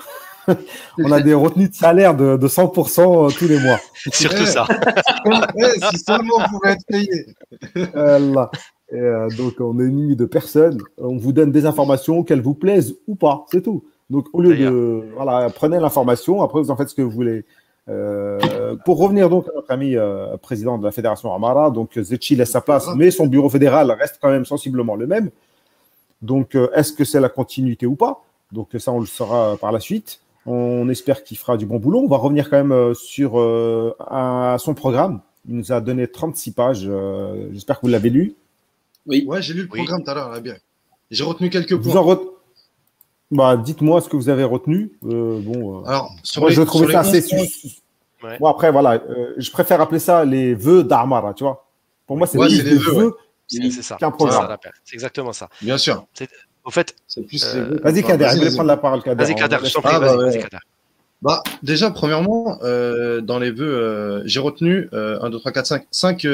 on 0.98 1.12
a 1.12 1.22
des 1.22 1.34
retenues 1.34 1.70
de 1.70 1.74
salaire 1.74 2.16
de, 2.16 2.38
100% 2.38 3.00
euh, 3.02 3.30
tous 3.38 3.48
les 3.48 3.60
mois. 3.60 3.80
Surtout 4.12 4.46
ça. 4.46 4.66
si 5.92 5.98
seulement 5.98 6.36
on 6.38 6.50
pouvait 6.50 6.72
être 6.74 6.86
payé. 6.88 7.26
Euh, 8.94 9.30
donc, 9.38 9.54
on 9.60 9.80
est 9.80 9.84
ennemi 9.84 10.16
de 10.16 10.26
personne. 10.26 10.80
On 10.98 11.18
vous 11.18 11.32
donne 11.32 11.52
des 11.52 11.66
informations, 11.66 12.24
qu'elles 12.24 12.42
vous 12.42 12.56
plaisent 12.56 12.96
ou 13.08 13.16
pas. 13.16 13.46
C'est 13.52 13.62
tout. 13.62 13.84
Donc, 14.10 14.26
au 14.34 14.42
lieu 14.42 14.56
de. 14.56 15.04
Voilà, 15.16 15.50
prenez 15.50 15.80
l'information, 15.80 16.42
après, 16.42 16.60
vous 16.62 16.72
en 16.72 16.76
faites 16.76 16.90
ce 16.90 16.96
que 16.96 17.02
vous 17.02 17.12
voulez. 17.12 17.46
Euh, 17.90 18.76
pour 18.86 19.00
revenir 19.00 19.28
donc 19.28 19.48
à 19.50 19.52
notre 19.56 19.72
ami 19.72 19.96
président 20.42 20.78
de 20.78 20.84
la 20.84 20.92
fédération 20.92 21.34
Amara, 21.34 21.72
donc 21.72 21.98
Zetchi 21.98 22.36
laisse 22.36 22.52
sa 22.52 22.62
place, 22.62 22.88
mais 22.96 23.12
son 23.12 23.28
bureau 23.28 23.50
fédéral 23.50 23.92
reste 23.92 24.20
quand 24.22 24.30
même 24.30 24.46
sensiblement 24.46 24.96
le 24.96 25.08
même. 25.08 25.30
Donc, 26.22 26.56
euh, 26.56 26.70
est-ce 26.76 26.94
que 26.94 27.04
c'est 27.04 27.20
la 27.20 27.30
continuité 27.30 27.86
ou 27.86 27.96
pas? 27.96 28.24
Donc, 28.52 28.70
ça, 28.78 28.92
on 28.92 29.00
le 29.00 29.06
saura 29.06 29.58
par 29.58 29.72
la 29.72 29.80
suite. 29.80 30.20
On 30.46 30.90
espère 30.90 31.24
qu'il 31.24 31.38
fera 31.38 31.58
du 31.58 31.66
bon 31.66 31.78
boulot. 31.78 32.00
On 32.00 32.08
va 32.08 32.18
revenir 32.18 32.50
quand 32.50 32.58
même 32.58 32.72
euh, 32.72 32.94
sur 32.94 33.40
euh, 33.40 33.94
son 34.58 34.74
programme. 34.74 35.22
Il 35.48 35.56
nous 35.56 35.72
a 35.72 35.82
donné 35.82 36.08
36 36.08 36.52
pages. 36.52 36.90
J'espère 37.52 37.80
que 37.80 37.86
vous 37.86 37.92
l'avez 37.92 38.10
lu. 38.10 38.36
Oui. 39.08 39.26
Ouais, 39.28 39.42
j'ai 39.42 39.54
lu 39.54 39.64
le 39.64 39.68
programme 39.68 40.04
tout 40.04 40.12
à 40.12 40.14
l'heure. 40.14 40.42
Bien. 40.42 40.56
J'ai 41.10 41.24
retenu 41.24 41.50
quelques 41.50 41.76
points. 41.82 42.20
Bah, 43.32 43.56
dites-moi 43.56 44.02
ce 44.02 44.10
que 44.10 44.18
vous 44.18 44.30
avez 44.30 44.44
retenu. 44.44 44.92
bon, 45.02 45.84
Alors, 45.86 46.14
moi, 46.38 46.50
je 46.52 46.62
trouvais 46.62 46.92
ça 46.92 47.00
assez. 47.00 47.24
Bon, 48.40 48.48
après, 48.48 48.72
voilà, 48.72 49.02
je 49.38 49.50
préfère 49.50 49.82
appeler 49.82 50.00
ça 50.00 50.26
les 50.26 50.54
vœux 50.54 50.84
d'Armara, 50.84 51.34
tu 51.34 51.44
vois. 51.44 51.66
Pour 52.06 52.18
moi, 52.18 52.28
c'est 52.28 52.38
les 52.38 52.76
vœux 52.76 53.16
c'est 53.52 53.82
ça. 53.82 53.98
C'est 54.84 54.94
exactement 54.94 55.34
ça. 55.34 55.50
Bien 55.62 55.78
sûr. 55.78 56.06
Au 56.64 56.70
fait, 56.70 56.96
euh, 57.18 57.80
vas-y 57.84 58.04
Kader, 58.04 58.30
je 58.36 58.40
vais 58.40 58.52
prendre 58.52 58.68
la 58.68 58.78
parole 58.78 59.02
Kader. 59.02 59.24
Vas-y 59.24 59.36
Kader, 59.36 59.58
je 59.64 59.74
t'en 59.74 59.82
prie, 59.82 59.94
ah, 59.96 60.00
vas-y 60.00 60.40
Kader. 60.40 60.60
bah, 61.24 61.42
déjà, 61.64 61.90
premièrement, 61.90 62.60
euh, 62.62 63.20
dans 63.20 63.40
les 63.40 63.50
vœux, 63.50 63.66
euh, 63.66 64.22
j'ai 64.26 64.40
retenu 64.40 64.88
1, 64.94 65.30
2, 65.32 65.40
3, 65.40 65.52
4, 65.52 65.66
5, 65.66 65.88
5, 65.90 66.28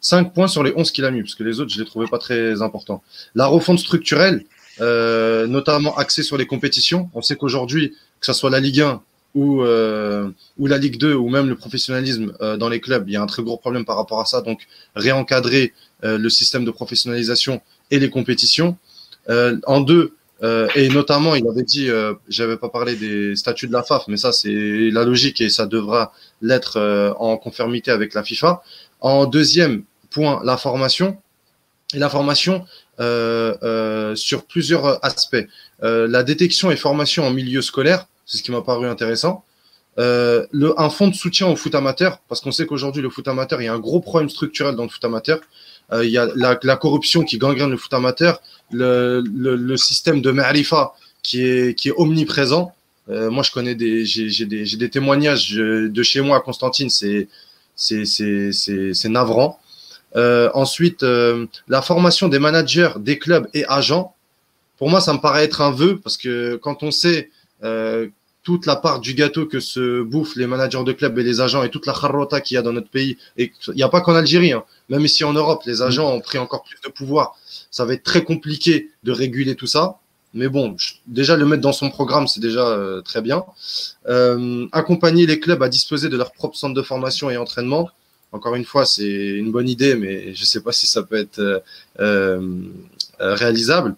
5 0.00 0.34
points 0.34 0.48
sur 0.48 0.62
les 0.62 0.74
11 0.76 0.90
qu'il 0.90 1.06
a 1.06 1.10
mis, 1.10 1.22
parce 1.22 1.34
que 1.34 1.42
les 1.42 1.58
autres, 1.58 1.72
je 1.72 1.80
les 1.80 1.86
trouvais 1.86 2.06
pas 2.06 2.18
très 2.18 2.60
importants. 2.60 3.02
La 3.34 3.46
refonte 3.46 3.78
structurelle, 3.78 4.44
euh, 4.80 5.46
notamment 5.46 5.96
axée 5.96 6.22
sur 6.22 6.36
les 6.36 6.46
compétitions. 6.46 7.10
On 7.14 7.22
sait 7.22 7.36
qu'aujourd'hui, 7.36 7.94
que 8.20 8.26
ce 8.26 8.32
soit 8.32 8.50
la 8.50 8.60
Ligue 8.60 8.80
1 8.80 9.02
ou, 9.34 9.62
euh, 9.62 10.28
ou 10.58 10.66
la 10.66 10.78
Ligue 10.78 10.98
2 10.98 11.14
ou 11.14 11.28
même 11.28 11.48
le 11.48 11.56
professionnalisme 11.56 12.32
euh, 12.40 12.56
dans 12.56 12.68
les 12.68 12.80
clubs, 12.80 13.08
il 13.08 13.12
y 13.12 13.16
a 13.16 13.22
un 13.22 13.26
très 13.26 13.42
gros 13.42 13.56
problème 13.56 13.84
par 13.84 13.96
rapport 13.96 14.20
à 14.20 14.26
ça. 14.26 14.40
Donc, 14.40 14.66
réencadrer 14.94 15.72
euh, 16.04 16.18
le 16.18 16.28
système 16.28 16.64
de 16.64 16.70
professionnalisation 16.70 17.60
et 17.90 17.98
les 17.98 18.10
compétitions. 18.10 18.76
Euh, 19.28 19.56
en 19.66 19.80
deux, 19.80 20.14
euh, 20.42 20.68
et 20.74 20.88
notamment, 20.88 21.34
il 21.34 21.46
avait 21.46 21.62
dit, 21.62 21.88
euh, 21.88 22.14
j'avais 22.28 22.56
pas 22.56 22.68
parlé 22.68 22.96
des 22.96 23.36
statuts 23.36 23.68
de 23.68 23.72
la 23.72 23.82
FAF, 23.82 24.08
mais 24.08 24.16
ça 24.16 24.32
c'est 24.32 24.90
la 24.90 25.04
logique 25.04 25.40
et 25.40 25.48
ça 25.48 25.66
devra 25.66 26.12
l'être 26.40 27.14
en 27.18 27.36
conformité 27.36 27.90
avec 27.90 28.14
la 28.14 28.24
FIFA. 28.24 28.62
En 29.00 29.26
deuxième 29.26 29.84
point, 30.10 30.40
la 30.44 30.56
formation. 30.56 31.18
Et 31.94 31.98
la 31.98 32.08
formation 32.08 32.64
euh, 33.00 33.54
euh, 33.62 34.14
sur 34.14 34.44
plusieurs 34.44 35.04
aspects. 35.04 35.46
Euh, 35.82 36.06
la 36.06 36.22
détection 36.22 36.70
et 36.70 36.76
formation 36.76 37.24
en 37.24 37.30
milieu 37.30 37.62
scolaire, 37.62 38.06
c'est 38.32 38.38
ce 38.38 38.42
qui 38.42 38.50
m'a 38.50 38.62
paru 38.62 38.88
intéressant. 38.88 39.44
Euh, 39.98 40.46
le, 40.52 40.80
un 40.80 40.88
fonds 40.88 41.08
de 41.08 41.14
soutien 41.14 41.48
au 41.48 41.56
foot 41.56 41.74
amateur, 41.74 42.18
parce 42.26 42.40
qu'on 42.40 42.50
sait 42.50 42.64
qu'aujourd'hui 42.64 43.02
le 43.02 43.10
foot 43.10 43.28
amateur, 43.28 43.60
il 43.60 43.66
y 43.66 43.68
a 43.68 43.74
un 43.74 43.78
gros 43.78 44.00
problème 44.00 44.30
structurel 44.30 44.74
dans 44.74 44.84
le 44.84 44.88
foot 44.88 45.04
amateur. 45.04 45.40
Euh, 45.92 46.02
il 46.02 46.10
y 46.10 46.16
a 46.16 46.30
la, 46.34 46.76
corruption 46.76 47.24
qui 47.24 47.36
gangrène 47.36 47.70
le 47.70 47.76
foot 47.76 47.92
amateur, 47.92 48.40
le, 48.70 49.22
le, 49.22 49.76
système 49.76 50.22
de 50.22 50.30
Marifa 50.30 50.94
qui 51.22 51.44
est, 51.44 51.78
qui 51.78 51.88
est 51.88 51.94
omniprésent. 51.94 52.72
Euh, 53.10 53.30
moi, 53.30 53.42
je 53.42 53.50
connais 53.50 53.74
des, 53.74 54.06
j'ai 54.06 54.46
des, 54.46 54.64
des 54.64 54.88
témoignages 54.88 55.52
de 55.52 56.02
chez 56.02 56.22
moi 56.22 56.38
à 56.38 56.40
Constantine, 56.40 56.88
c'est 56.88 57.28
navrant. 59.04 59.60
Ensuite, 60.14 61.02
la 61.02 61.82
formation 61.82 62.28
des 62.28 62.38
managers 62.38 62.92
des 62.96 63.18
clubs 63.18 63.46
et 63.52 63.66
agents. 63.66 64.14
Pour 64.78 64.88
moi, 64.88 65.02
ça 65.02 65.12
me 65.12 65.18
paraît 65.18 65.44
être 65.44 65.60
un 65.60 65.70
vœu 65.70 66.00
parce 66.02 66.16
que 66.16 66.56
quand 66.56 66.82
on 66.82 66.90
sait 66.90 67.28
toute 68.42 68.66
la 68.66 68.76
part 68.76 69.00
du 69.00 69.14
gâteau 69.14 69.46
que 69.46 69.60
se 69.60 70.02
bouffent 70.02 70.36
les 70.36 70.46
managers 70.46 70.82
de 70.84 70.92
clubs 70.92 71.16
et 71.18 71.22
les 71.22 71.40
agents 71.40 71.62
et 71.62 71.70
toute 71.70 71.86
la 71.86 71.94
charrota 71.94 72.40
qu'il 72.40 72.56
y 72.56 72.58
a 72.58 72.62
dans 72.62 72.72
notre 72.72 72.88
pays, 72.88 73.16
et 73.36 73.52
il 73.68 73.74
n'y 73.74 73.82
a 73.82 73.88
pas 73.88 74.00
qu'en 74.00 74.14
Algérie, 74.14 74.52
hein, 74.52 74.64
même 74.88 75.04
ici 75.04 75.22
en 75.24 75.32
Europe, 75.32 75.62
les 75.66 75.82
agents 75.82 76.10
ont 76.12 76.20
pris 76.20 76.38
encore 76.38 76.64
plus 76.64 76.78
de 76.84 76.88
pouvoir. 76.88 77.36
Ça 77.70 77.84
va 77.84 77.94
être 77.94 78.02
très 78.02 78.24
compliqué 78.24 78.90
de 79.04 79.12
réguler 79.12 79.54
tout 79.54 79.66
ça. 79.66 79.98
Mais 80.34 80.48
bon, 80.48 80.76
déjà 81.06 81.36
le 81.36 81.44
mettre 81.44 81.60
dans 81.62 81.72
son 81.72 81.90
programme, 81.90 82.26
c'est 82.26 82.40
déjà 82.40 82.66
euh, 82.66 83.02
très 83.02 83.20
bien. 83.20 83.44
Euh, 84.08 84.66
accompagner 84.72 85.26
les 85.26 85.38
clubs 85.38 85.62
à 85.62 85.68
disposer 85.68 86.08
de 86.08 86.16
leur 86.16 86.32
propre 86.32 86.56
centre 86.56 86.74
de 86.74 86.82
formation 86.82 87.30
et 87.30 87.36
entraînement. 87.36 87.90
Encore 88.32 88.54
une 88.54 88.64
fois, 88.64 88.86
c'est 88.86 89.04
une 89.04 89.52
bonne 89.52 89.68
idée, 89.68 89.94
mais 89.94 90.34
je 90.34 90.40
ne 90.40 90.46
sais 90.46 90.62
pas 90.62 90.72
si 90.72 90.86
ça 90.86 91.02
peut 91.02 91.16
être 91.16 91.62
euh, 92.00 92.62
réalisable. 93.20 93.94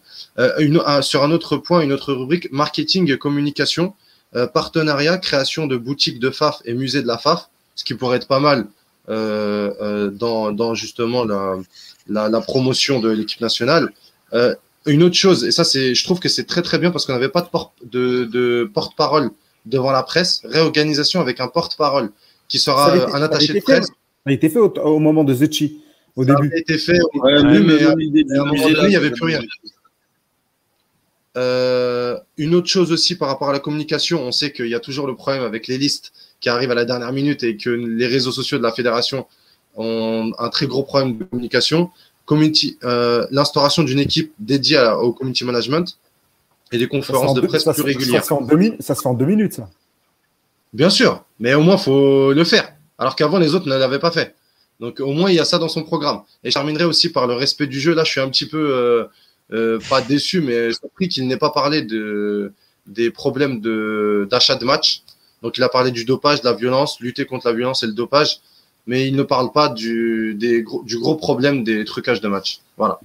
Sur 1.02 1.22
un 1.22 1.30
autre 1.30 1.56
point, 1.56 1.82
une 1.82 1.92
autre 1.92 2.12
rubrique, 2.12 2.50
marketing 2.50 3.12
et 3.12 3.16
communication, 3.16 3.94
euh, 4.36 4.46
partenariat, 4.46 5.18
création 5.18 5.66
de 5.66 5.76
boutiques 5.76 6.18
de 6.18 6.30
FAF 6.30 6.60
et 6.64 6.74
musées 6.74 7.02
de 7.02 7.06
la 7.06 7.18
FAF, 7.18 7.48
ce 7.74 7.84
qui 7.84 7.94
pourrait 7.94 8.16
être 8.18 8.28
pas 8.28 8.40
mal 8.40 8.66
dans, 9.06 10.52
dans, 10.52 10.74
justement 10.74 11.24
la, 11.26 11.58
la, 12.08 12.28
la 12.30 12.40
promotion 12.40 13.00
de 13.00 13.10
l'équipe 13.10 13.40
nationale. 13.42 13.92
une 14.86 15.02
autre 15.02 15.14
chose, 15.14 15.44
et 15.44 15.50
ça, 15.50 15.64
c'est, 15.64 15.94
je 15.94 16.04
trouve 16.04 16.20
que 16.20 16.28
c'est 16.28 16.44
très 16.44 16.62
très 16.62 16.78
bien 16.78 16.90
parce 16.90 17.04
qu'on 17.04 17.12
n'avait 17.12 17.28
pas 17.28 17.42
de, 17.42 17.48
por 17.48 17.74
de, 17.84 18.24
de 18.24 18.70
porte-parole 18.72 19.30
devant 19.66 19.92
la 19.92 20.02
presse, 20.02 20.40
réorganisation 20.44 21.20
avec 21.20 21.40
un 21.40 21.48
porte-parole 21.48 22.10
qui 22.48 22.58
sera 22.58 22.96
été, 22.96 23.12
un 23.12 23.22
attaché 23.22 23.52
de 23.54 23.60
presse. 23.60 23.86
Ça 23.86 23.92
a 24.26 24.32
été 24.32 24.48
fait 24.48 24.58
au, 24.58 24.70
au 24.70 24.98
moment 24.98 25.24
de 25.24 25.34
Zetchi, 25.34 25.80
au 26.16 26.24
ça 26.24 26.34
début. 26.34 26.48
Ça 26.48 26.56
a 26.56 26.58
été 26.58 26.78
fait 26.78 26.98
au 27.12 27.20
ouais, 27.20 27.42
début, 27.42 27.62
mais, 27.62 27.78
mais 28.24 28.38
à 28.38 28.42
un 28.42 28.44
moment 28.44 28.62
donné, 28.62 28.84
il 28.84 28.88
n'y 28.88 28.96
avait 28.96 29.10
plus 29.10 29.24
rien. 29.24 29.40
Euh, 31.36 32.18
une 32.36 32.54
autre 32.54 32.68
chose 32.68 32.92
aussi 32.92 33.16
par 33.16 33.28
rapport 33.28 33.48
à 33.48 33.52
la 33.52 33.58
communication, 33.58 34.22
on 34.22 34.32
sait 34.32 34.52
qu'il 34.52 34.68
y 34.68 34.74
a 34.74 34.80
toujours 34.80 35.06
le 35.06 35.16
problème 35.16 35.42
avec 35.42 35.66
les 35.66 35.78
listes 35.78 36.12
qui 36.40 36.48
arrivent 36.48 36.70
à 36.70 36.74
la 36.74 36.84
dernière 36.84 37.12
minute 37.12 37.42
et 37.42 37.56
que 37.56 37.70
les 37.70 38.06
réseaux 38.06 38.30
sociaux 38.30 38.58
de 38.58 38.62
la 38.62 38.72
fédération 38.72 39.26
ont 39.76 40.32
un 40.38 40.48
très 40.48 40.66
gros 40.66 40.84
problème 40.84 41.18
de 41.18 41.24
communication. 41.24 41.90
Community, 42.24 42.78
euh, 42.84 43.26
l'instauration 43.30 43.82
d'une 43.82 43.98
équipe 43.98 44.32
dédiée 44.38 44.78
à, 44.78 44.98
au 44.98 45.12
community 45.12 45.44
management 45.44 45.98
et 46.72 46.78
des 46.78 46.88
conférences 46.88 47.34
de 47.34 47.40
presse 47.40 47.64
plus 47.64 47.82
régulières. 47.82 48.24
Ça 48.24 48.28
se, 48.28 48.28
fait 48.28 48.34
en 48.34 48.46
deux 48.46 48.56
minutes, 48.56 48.82
ça 48.82 48.94
se 48.94 49.02
fait 49.02 49.08
en 49.08 49.14
deux 49.14 49.26
minutes, 49.26 49.54
ça. 49.54 49.68
Bien 50.72 50.90
sûr, 50.90 51.24
mais 51.38 51.54
au 51.54 51.62
moins, 51.62 51.76
faut 51.76 52.32
le 52.32 52.44
faire. 52.44 52.72
Alors 52.98 53.16
qu'avant, 53.16 53.38
les 53.38 53.54
autres 53.54 53.68
ne 53.68 53.76
l'avaient 53.76 53.98
pas 53.98 54.10
fait. 54.10 54.34
Donc, 54.80 55.00
au 55.00 55.12
moins, 55.12 55.30
il 55.30 55.36
y 55.36 55.40
a 55.40 55.44
ça 55.44 55.58
dans 55.58 55.68
son 55.68 55.82
programme. 55.82 56.22
Et 56.42 56.50
je 56.50 56.54
terminerai 56.54 56.84
aussi 56.84 57.10
par 57.10 57.26
le 57.26 57.34
respect 57.34 57.66
du 57.66 57.78
jeu. 57.78 57.94
Là, 57.94 58.04
je 58.04 58.10
suis 58.10 58.20
un 58.20 58.28
petit 58.28 58.46
peu, 58.46 58.74
euh, 58.74 59.04
euh, 59.52 59.78
pas 59.90 60.00
déçu, 60.00 60.40
mais 60.40 60.72
surpris 60.72 61.08
qu'il 61.08 61.26
n'ait 61.26 61.36
pas 61.36 61.50
parlé 61.50 61.82
de, 61.82 62.52
des 62.86 63.10
problèmes 63.10 63.60
d'achat 64.28 64.54
de, 64.54 64.60
de 64.60 64.64
match. 64.64 65.02
Donc, 65.42 65.58
il 65.58 65.62
a 65.62 65.68
parlé 65.68 65.90
du 65.90 66.04
dopage, 66.04 66.40
de 66.40 66.46
la 66.46 66.54
violence, 66.54 66.98
lutter 67.00 67.26
contre 67.26 67.46
la 67.48 67.54
violence 67.54 67.82
et 67.82 67.86
le 67.86 67.92
dopage. 67.92 68.38
Mais 68.86 69.06
il 69.08 69.16
ne 69.16 69.22
parle 69.22 69.52
pas 69.52 69.68
du, 69.68 70.34
des 70.34 70.62
gros, 70.62 70.82
du 70.82 70.98
gros 70.98 71.16
problème 71.16 71.64
des 71.64 71.84
trucages 71.84 72.20
de 72.20 72.28
match. 72.28 72.60
Voilà. 72.76 72.98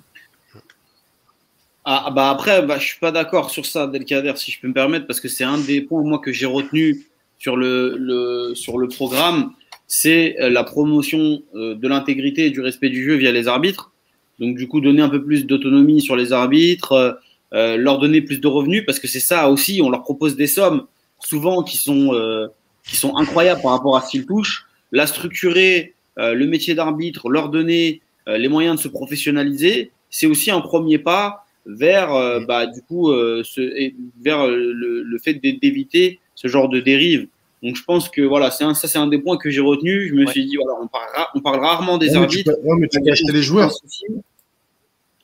Ah, 1.85 2.11
bah 2.13 2.29
après, 2.29 2.61
bah, 2.61 2.77
je 2.77 2.85
suis 2.85 2.99
pas 2.99 3.11
d'accord 3.11 3.49
sur 3.49 3.65
ça, 3.65 3.87
Delcader, 3.87 4.33
si 4.35 4.51
je 4.51 4.59
peux 4.59 4.67
me 4.67 4.73
permettre, 4.73 5.07
parce 5.07 5.19
que 5.19 5.27
c'est 5.27 5.43
un 5.43 5.57
des 5.57 5.81
points 5.81 6.03
moi 6.03 6.19
que 6.19 6.31
j'ai 6.31 6.45
retenu 6.45 7.07
sur 7.39 7.55
le, 7.55 7.95
le, 7.97 8.53
sur 8.55 8.77
le 8.77 8.87
programme, 8.89 9.53
c'est 9.87 10.35
la 10.39 10.63
promotion 10.63 11.41
de 11.53 11.87
l'intégrité 11.87 12.47
et 12.47 12.49
du 12.51 12.61
respect 12.61 12.89
du 12.89 13.03
jeu 13.03 13.15
via 13.15 13.31
les 13.31 13.47
arbitres. 13.47 13.91
Donc 14.39 14.55
du 14.55 14.67
coup, 14.67 14.81
donner 14.81 15.01
un 15.01 15.09
peu 15.09 15.23
plus 15.23 15.45
d'autonomie 15.45 16.01
sur 16.01 16.15
les 16.15 16.33
arbitres, 16.33 17.19
euh, 17.53 17.77
leur 17.77 17.99
donner 17.99 18.21
plus 18.21 18.39
de 18.39 18.47
revenus, 18.47 18.83
parce 18.85 18.99
que 18.99 19.07
c'est 19.07 19.19
ça 19.19 19.49
aussi, 19.49 19.81
on 19.83 19.89
leur 19.89 20.03
propose 20.03 20.35
des 20.35 20.47
sommes 20.47 20.85
souvent 21.19 21.63
qui 21.63 21.77
sont, 21.77 22.13
euh, 22.13 22.47
qui 22.87 22.95
sont 22.95 23.15
incroyables 23.17 23.61
par 23.61 23.71
rapport 23.71 23.97
à 23.97 24.01
ce 24.01 24.11
qu'ils 24.11 24.25
touchent. 24.25 24.65
La 24.91 25.07
structurer, 25.07 25.93
euh, 26.17 26.33
le 26.33 26.47
métier 26.47 26.75
d'arbitre, 26.75 27.29
leur 27.29 27.49
donner 27.49 28.01
les 28.27 28.47
moyens 28.47 28.75
de 28.75 28.81
se 28.81 28.87
professionnaliser, 28.87 29.89
c'est 30.11 30.27
aussi 30.27 30.51
un 30.51 30.61
premier 30.61 30.99
pas 30.99 31.47
vers, 31.65 32.09
bah, 32.47 32.67
du 32.67 32.79
coup, 32.83 33.11
ce, 33.11 33.91
vers 34.21 34.45
le, 34.45 35.01
le 35.01 35.17
fait 35.17 35.33
d'éviter 35.33 36.19
ce 36.35 36.47
genre 36.47 36.69
de 36.69 36.79
dérive. 36.79 37.27
Donc 37.61 37.75
je 37.75 37.83
pense 37.83 38.07
que 38.07 38.21
voilà, 38.21 38.51
c'est 38.51 38.63
un, 38.63 38.73
ça 38.73 38.87
c'est 38.87 38.99
un 38.99 39.07
des 39.07 39.19
points 39.19 39.37
que 39.37 39.49
j'ai 39.49 39.61
retenu. 39.61 40.07
Je 40.07 40.13
me 40.13 40.25
ouais. 40.25 40.31
suis 40.31 40.45
dit 40.45 40.55
voilà, 40.55 40.79
on 40.81 40.87
parle, 40.87 41.07
on 41.35 41.41
parle 41.41 41.59
rarement 41.59 41.97
des 41.97 42.11
ouais, 42.11 42.17
arbitres. 42.17 42.53
Tu 42.53 42.61
peux, 42.61 42.67
ouais, 42.67 42.77
mais 42.79 42.87
tu 42.87 43.01
peux 43.01 43.11
acheter 43.11 43.31
les 43.31 43.41
joueurs. 43.41 43.73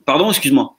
Pardon, 0.06 0.30
excuse-moi. 0.30 0.78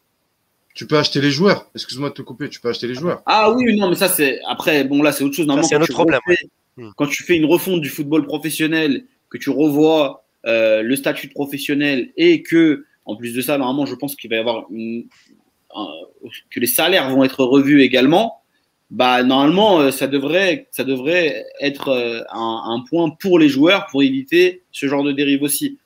Tu 0.74 0.86
peux 0.86 0.98
acheter 0.98 1.20
les 1.20 1.30
joueurs. 1.30 1.70
Excuse-moi 1.74 2.10
de 2.10 2.14
te 2.14 2.22
couper. 2.22 2.48
Tu 2.48 2.60
peux 2.60 2.68
acheter 2.68 2.86
les 2.86 2.94
joueurs. 2.94 3.22
Ah 3.26 3.50
oui, 3.50 3.76
non, 3.76 3.88
mais 3.88 3.94
ça 3.96 4.08
c'est 4.08 4.40
après. 4.46 4.84
Bon 4.84 5.02
là, 5.02 5.10
c'est 5.10 5.24
autre 5.24 5.34
chose. 5.34 5.46
C'est 5.62 5.74
un 5.74 5.80
autre 5.80 5.92
problème. 5.92 6.20
Refais, 6.26 6.48
ouais. 6.76 6.88
Quand 6.96 7.06
tu 7.06 7.22
fais 7.22 7.36
une 7.36 7.46
refonte 7.46 7.80
du 7.80 7.88
football 7.88 8.26
professionnel, 8.26 9.04
que 9.30 9.38
tu 9.38 9.50
revois 9.50 10.24
euh, 10.44 10.82
le 10.82 10.94
statut 10.94 11.28
de 11.28 11.32
professionnel 11.32 12.12
et 12.16 12.42
que 12.42 12.84
en 13.06 13.16
plus 13.16 13.34
de 13.34 13.40
ça, 13.40 13.56
normalement, 13.56 13.86
je 13.86 13.94
pense 13.94 14.16
qu'il 14.16 14.28
va 14.30 14.36
y 14.36 14.38
avoir 14.38 14.66
une, 14.70 15.06
un, 15.74 15.86
que 16.50 16.60
les 16.60 16.66
salaires 16.66 17.08
vont 17.10 17.24
être 17.24 17.44
revus 17.44 17.82
également 17.82 18.42
bah 18.88 19.24
normalement 19.24 19.90
ça 19.90 20.06
devrait 20.06 20.68
ça 20.70 20.84
devrait 20.84 21.44
être 21.60 21.90
un, 22.30 22.62
un, 22.66 22.84
point 22.88 23.10
pour 23.10 23.40
les 23.40 23.48
joueurs 23.48 23.88
pour 23.90 24.04
éviter 24.04 24.62
ce 24.70 24.86
genre 24.86 25.02
de 25.02 25.10
dérive 25.10 25.42
aussi. 25.42 25.78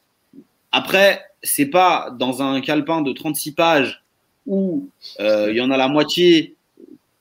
Après, 0.70 1.22
c'est 1.42 1.66
pas 1.66 2.14
dans 2.18 2.42
un 2.42 2.60
calepin 2.60 3.02
de 3.02 3.12
36 3.12 3.52
pages 3.52 4.02
où 4.46 4.88
euh, 5.20 5.48
il 5.50 5.56
y 5.56 5.60
en 5.60 5.70
a 5.70 5.76
la 5.76 5.88
moitié 5.88 6.54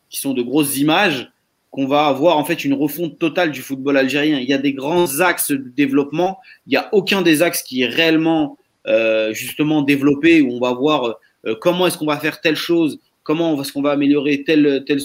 qui 0.09 0.19
sont 0.19 0.33
de 0.33 0.41
grosses 0.41 0.77
images 0.77 1.31
qu'on 1.71 1.87
va 1.87 2.07
avoir 2.07 2.37
en 2.37 2.45
fait 2.45 2.65
une 2.65 2.73
refonte 2.73 3.19
totale 3.19 3.51
du 3.51 3.61
football 3.61 3.97
algérien. 3.97 4.39
Il 4.39 4.49
y 4.49 4.53
a 4.53 4.57
des 4.57 4.73
grands 4.73 5.19
axes 5.19 5.51
de 5.51 5.57
développement, 5.57 6.39
il 6.65 6.71
n'y 6.71 6.77
a 6.77 6.89
aucun 6.93 7.21
des 7.21 7.41
axes 7.41 7.61
qui 7.61 7.83
est 7.83 7.87
réellement 7.87 8.57
euh, 8.87 9.33
justement 9.33 9.81
développé 9.81 10.41
où 10.41 10.51
on 10.53 10.59
va 10.59 10.73
voir 10.73 11.17
euh, 11.45 11.55
comment 11.61 11.85
est-ce 11.85 11.97
qu'on 11.97 12.07
va 12.07 12.17
faire 12.17 12.41
telle 12.41 12.55
chose, 12.55 12.99
comment 13.23 13.61
est-ce 13.61 13.71
qu'on 13.71 13.81
va 13.81 13.91
améliorer 13.91 14.43
telle, 14.43 14.83
telle, 14.87 14.99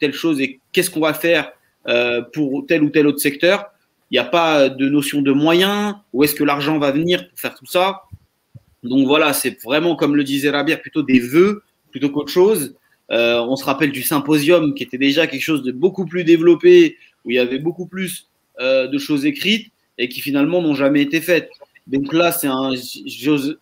telle 0.00 0.14
chose 0.14 0.40
et 0.40 0.60
qu'est-ce 0.72 0.90
qu'on 0.90 1.00
va 1.00 1.12
faire 1.12 1.52
euh, 1.88 2.22
pour 2.32 2.64
tel 2.66 2.82
ou 2.82 2.90
tel 2.90 3.06
autre 3.06 3.20
secteur. 3.20 3.66
Il 4.10 4.14
n'y 4.14 4.18
a 4.18 4.24
pas 4.24 4.68
de 4.68 4.88
notion 4.88 5.20
de 5.20 5.32
moyens, 5.32 5.96
où 6.12 6.24
est-ce 6.24 6.34
que 6.34 6.44
l'argent 6.44 6.78
va 6.78 6.92
venir 6.92 7.28
pour 7.28 7.38
faire 7.38 7.54
tout 7.54 7.66
ça. 7.66 8.02
Donc 8.86 9.06
voilà, 9.06 9.32
c'est 9.32 9.62
vraiment, 9.62 9.96
comme 9.96 10.16
le 10.16 10.24
disait 10.24 10.50
Rabir, 10.50 10.80
plutôt 10.80 11.02
des 11.02 11.20
vœux 11.20 11.62
plutôt 11.90 12.10
qu'autre 12.10 12.32
chose. 12.32 12.74
Euh, 13.10 13.40
on 13.40 13.56
se 13.56 13.64
rappelle 13.64 13.92
du 13.92 14.02
symposium 14.02 14.74
qui 14.74 14.82
était 14.82 14.98
déjà 14.98 15.26
quelque 15.26 15.42
chose 15.42 15.62
de 15.62 15.72
beaucoup 15.72 16.04
plus 16.04 16.24
développé, 16.24 16.96
où 17.24 17.30
il 17.30 17.36
y 17.36 17.38
avait 17.38 17.58
beaucoup 17.58 17.86
plus 17.86 18.28
euh, 18.60 18.86
de 18.86 18.98
choses 18.98 19.24
écrites 19.26 19.72
et 19.96 20.08
qui 20.08 20.20
finalement 20.20 20.60
n'ont 20.60 20.74
jamais 20.74 21.02
été 21.02 21.20
faites. 21.20 21.48
Donc 21.86 22.12
là, 22.12 22.32
c'est 22.32 22.48
un, 22.48 22.72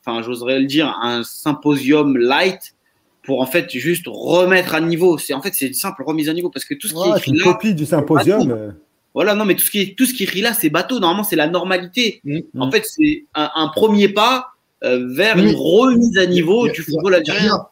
enfin, 0.00 0.22
j'oserais 0.22 0.58
le 0.58 0.66
dire, 0.66 0.96
un 1.02 1.22
symposium 1.22 2.16
light 2.16 2.74
pour 3.22 3.40
en 3.40 3.46
fait 3.46 3.70
juste 3.70 4.06
remettre 4.06 4.74
à 4.74 4.80
niveau. 4.80 5.18
C'est 5.18 5.34
en 5.34 5.42
fait 5.42 5.54
c'est 5.54 5.66
une 5.66 5.74
simple 5.74 6.02
remise 6.02 6.28
à 6.28 6.32
niveau 6.32 6.50
parce 6.50 6.64
que 6.64 6.74
tout 6.74 6.88
ce 6.88 6.94
qui 6.94 7.00
ouais, 7.00 7.18
est 7.18 7.26
une 7.26 7.38
là, 7.38 7.44
copie 7.44 7.74
du 7.74 7.87
symposium. 7.87 8.74
Voilà, 9.12 9.34
non, 9.37 9.44
mais 9.44 9.54
tout 9.54 9.64
ce 9.64 9.70
qui 9.70 9.80
est, 9.80 9.96
tout 9.96 10.06
ce 10.06 10.14
qui 10.14 10.24
rit 10.24 10.40
là, 10.40 10.54
c'est 10.54 10.70
bateau. 10.70 10.98
Normalement, 10.98 11.22
c'est 11.22 11.37
la 11.37 11.46
normalité. 11.46 12.20
Mm. 12.24 12.40
En 12.58 12.70
fait, 12.70 12.84
c'est 12.84 13.26
un, 13.34 13.50
un 13.54 13.68
premier 13.68 14.08
pas 14.08 14.53
euh, 14.84 15.06
vers 15.14 15.36
une 15.38 15.54
remise 15.56 16.16
à 16.18 16.26
niveau 16.26 16.68
du 16.68 16.82
football 16.82 17.14
algérien. 17.14 17.66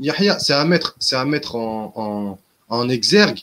Yahya, 0.00 0.38
c'est 0.38 0.52
à 0.52 0.64
mettre, 0.64 0.94
c'est 0.98 1.16
à 1.16 1.24
mettre 1.24 1.56
en, 1.56 1.92
en, 1.96 2.38
en 2.68 2.88
exergue 2.88 3.40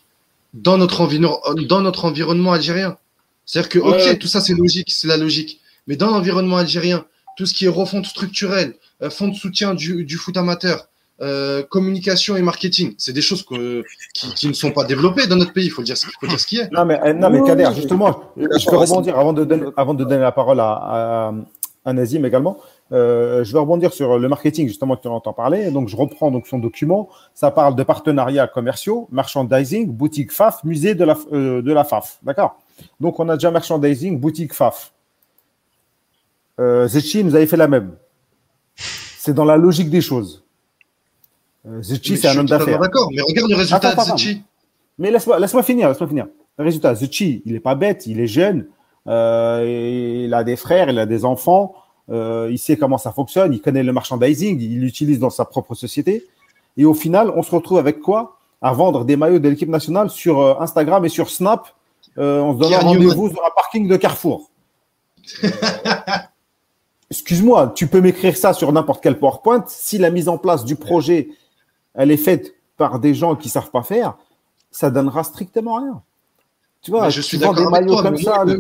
dans 0.54 0.78
notre, 0.78 1.02
environ- 1.02 1.40
dans 1.68 1.82
notre 1.82 2.06
environnement 2.06 2.54
algérien. 2.54 2.98
C'est-à-dire 3.46 3.70
que, 3.70 3.80
ok, 3.80 3.92
Ouais. 3.94 4.18
tout 4.18 4.28
ça 4.28 4.40
c'est 4.42 4.54
logique, 4.54 4.90
c'est 4.92 5.08
la 5.08 5.18
logique. 5.18 5.60
Mais 5.88 5.96
dans 5.96 6.10
l'environnement 6.12 6.58
algérien, 6.58 7.06
tout 7.38 7.46
ce 7.46 7.54
qui 7.54 7.66
est 7.66 7.70
refonte 7.70 8.06
structurelle, 8.06 8.74
euh, 9.02 9.10
fonds 9.10 9.28
de 9.28 9.36
soutien 9.36 9.74
du, 9.74 10.06
du 10.06 10.16
foot 10.18 10.36
amateur, 10.38 10.88
euh, 11.22 11.62
communication 11.64 12.36
et 12.38 12.42
marketing, 12.42 12.96
c'est 12.98 13.14
des 13.14 13.22
choses 13.22 13.44
que, 13.44 13.84
qui, 14.14 14.34
qui 14.34 14.48
ne 14.48 14.54
sont 14.54 14.72
pas 14.72 14.84
développées 14.86 15.28
dans 15.28 15.36
notre 15.36 15.54
pays. 15.54 15.66
Il 15.66 15.70
faut 15.72 15.84
dire, 15.84 15.98
ce- 15.98 16.08
faut 16.20 16.28
dire 16.28 16.40
ce 16.40 16.48
qui 16.48 16.58
est. 16.58 16.72
Non, 16.72 16.86
mais, 16.86 17.14
non, 17.14 17.30
mais 17.30 17.42
Kader, 17.44 17.70
justement, 17.76 18.32
je 18.38 18.70
vais 18.72 18.78
rebondir 18.78 19.18
avant 19.20 19.34
de 19.34 19.44
donner, 19.46 19.68
avant 19.78 19.94
de 19.94 20.04
donner 20.04 20.22
la 20.22 20.32
parole 20.32 20.60
à, 20.62 20.72
à, 20.72 21.34
à 21.86 21.94
Nazim 21.94 22.26
également. 22.26 22.58
Euh, 22.92 23.44
je 23.44 23.52
vais 23.52 23.60
rebondir 23.60 23.94
sur 23.94 24.20
le 24.20 24.28
marketing, 24.28 24.68
justement, 24.68 24.96
que 24.96 25.02
tu 25.02 25.08
entends 25.08 25.34
parler. 25.34 25.72
Donc, 25.72 25.90
je 25.90 25.96
reprends 25.96 26.32
donc 26.32 26.48
son 26.48 26.60
document. 26.60 27.10
Ça 27.34 27.52
parle 27.52 27.76
de 27.76 27.84
partenariats 27.84 28.48
commerciaux, 28.48 29.08
merchandising, 29.12 29.92
boutique 29.92 30.32
FAF, 30.32 30.64
musée 30.64 30.96
de 30.96 31.04
la, 31.04 31.18
euh, 31.32 31.62
de 31.62 31.74
la 31.74 31.84
FAF. 31.84 32.20
D'accord? 32.24 32.60
Donc, 33.00 33.20
on 33.20 33.28
a 33.30 33.36
déjà 33.36 33.52
merchandising, 33.52 34.20
boutique 34.20 34.54
FAF. 34.54 34.94
Euh, 36.60 36.88
Zetchi 36.88 37.24
nous 37.24 37.36
avait 37.36 37.48
fait 37.48 37.58
la 37.58 37.68
même. 37.68 37.96
C'est 38.76 39.34
dans 39.34 39.46
la 39.46 39.58
logique 39.58 39.90
des 39.90 40.02
choses. 40.02 40.46
Euh, 41.68 41.82
Zetchi, 41.82 42.18
c'est 42.18 42.28
un 42.28 42.38
homme 42.38 42.46
d'affaires. 42.46 42.80
D'accord, 42.80 43.10
mais 43.14 43.22
regarde 43.22 43.50
le 43.50 43.58
résultat 43.58 43.90
Attends, 43.90 44.04
de 44.04 44.18
Zetchi. 44.18 44.44
Mais 44.98 45.12
laisse-moi 45.12 45.40
laisse 45.40 45.56
finir, 45.64 45.90
laisse-moi 45.90 46.08
finir. 46.08 46.28
Le 46.58 46.64
résultat, 46.64 46.96
Zucchi, 46.96 47.42
il 47.46 47.56
est 47.56 47.60
pas 47.60 47.76
bête, 47.76 48.08
il 48.08 48.20
est 48.20 48.28
jeune, 48.28 48.68
euh, 49.08 50.24
il 50.26 50.34
a 50.34 50.44
des 50.44 50.56
frères, 50.56 50.90
il 50.90 50.98
a 51.00 51.06
des 51.06 51.26
enfants, 51.26 51.76
euh, 52.10 52.50
il 52.52 52.60
sait 52.60 52.78
comment 52.78 52.98
ça 52.98 53.12
fonctionne, 53.12 53.54
il 53.54 53.62
connaît 53.62 53.84
le 53.84 53.94
merchandising, 53.94 54.60
il 54.60 54.80
l'utilise 54.80 55.20
dans 55.20 55.30
sa 55.30 55.46
propre 55.46 55.76
société. 55.76 56.26
Et 56.78 56.86
au 56.86 56.94
final, 56.94 57.32
on 57.36 57.44
se 57.44 57.54
retrouve 57.54 57.78
avec 57.78 58.02
quoi? 58.02 58.38
À 58.62 58.74
vendre 58.74 59.06
des 59.06 59.16
maillots 59.16 59.40
de 59.40 59.50
l'équipe 59.50 59.70
nationale 59.70 60.10
sur 60.10 60.40
euh, 60.40 60.56
Instagram 60.60 61.06
et 61.06 61.10
sur 61.10 61.30
Snap 61.30 61.68
euh, 62.18 62.40
en 62.42 62.54
se 62.54 62.64
Newman. 62.64 62.82
rendez-vous 62.82 63.30
sur 63.30 63.46
un 63.46 63.52
parking 63.56 63.88
de 63.88 63.98
Carrefour. 63.98 64.50
Euh, 65.44 65.50
Excuse-moi, 67.12 67.74
tu 67.76 67.88
peux 67.88 68.02
m'écrire 68.02 68.36
ça 68.36 68.54
sur 68.54 68.72
n'importe 68.72 69.04
quel 69.04 69.20
PowerPoint. 69.20 69.64
Si 69.68 69.98
la 69.98 70.10
mise 70.10 70.28
en 70.28 70.38
place 70.38 70.66
du 70.66 70.76
projet, 70.76 71.30
elle 71.94 72.12
est 72.12 72.18
faite 72.18 72.56
par 72.78 73.00
des 73.00 73.14
gens 73.14 73.36
qui 73.36 73.50
savent 73.50 73.70
pas 73.70 73.84
faire, 73.84 74.16
ça 74.72 74.90
donnera 74.90 75.24
strictement 75.24 75.76
rien. 75.76 76.02
Tu 76.82 76.92
vois, 76.92 77.10
je 77.10 77.22
suis 77.22 77.38
tu 77.40 77.44
vends 77.46 77.54
d'accord 77.54 78.04
comme 78.04 78.14
mais 78.16 78.22
ça. 78.22 78.44
moi, 78.46 78.56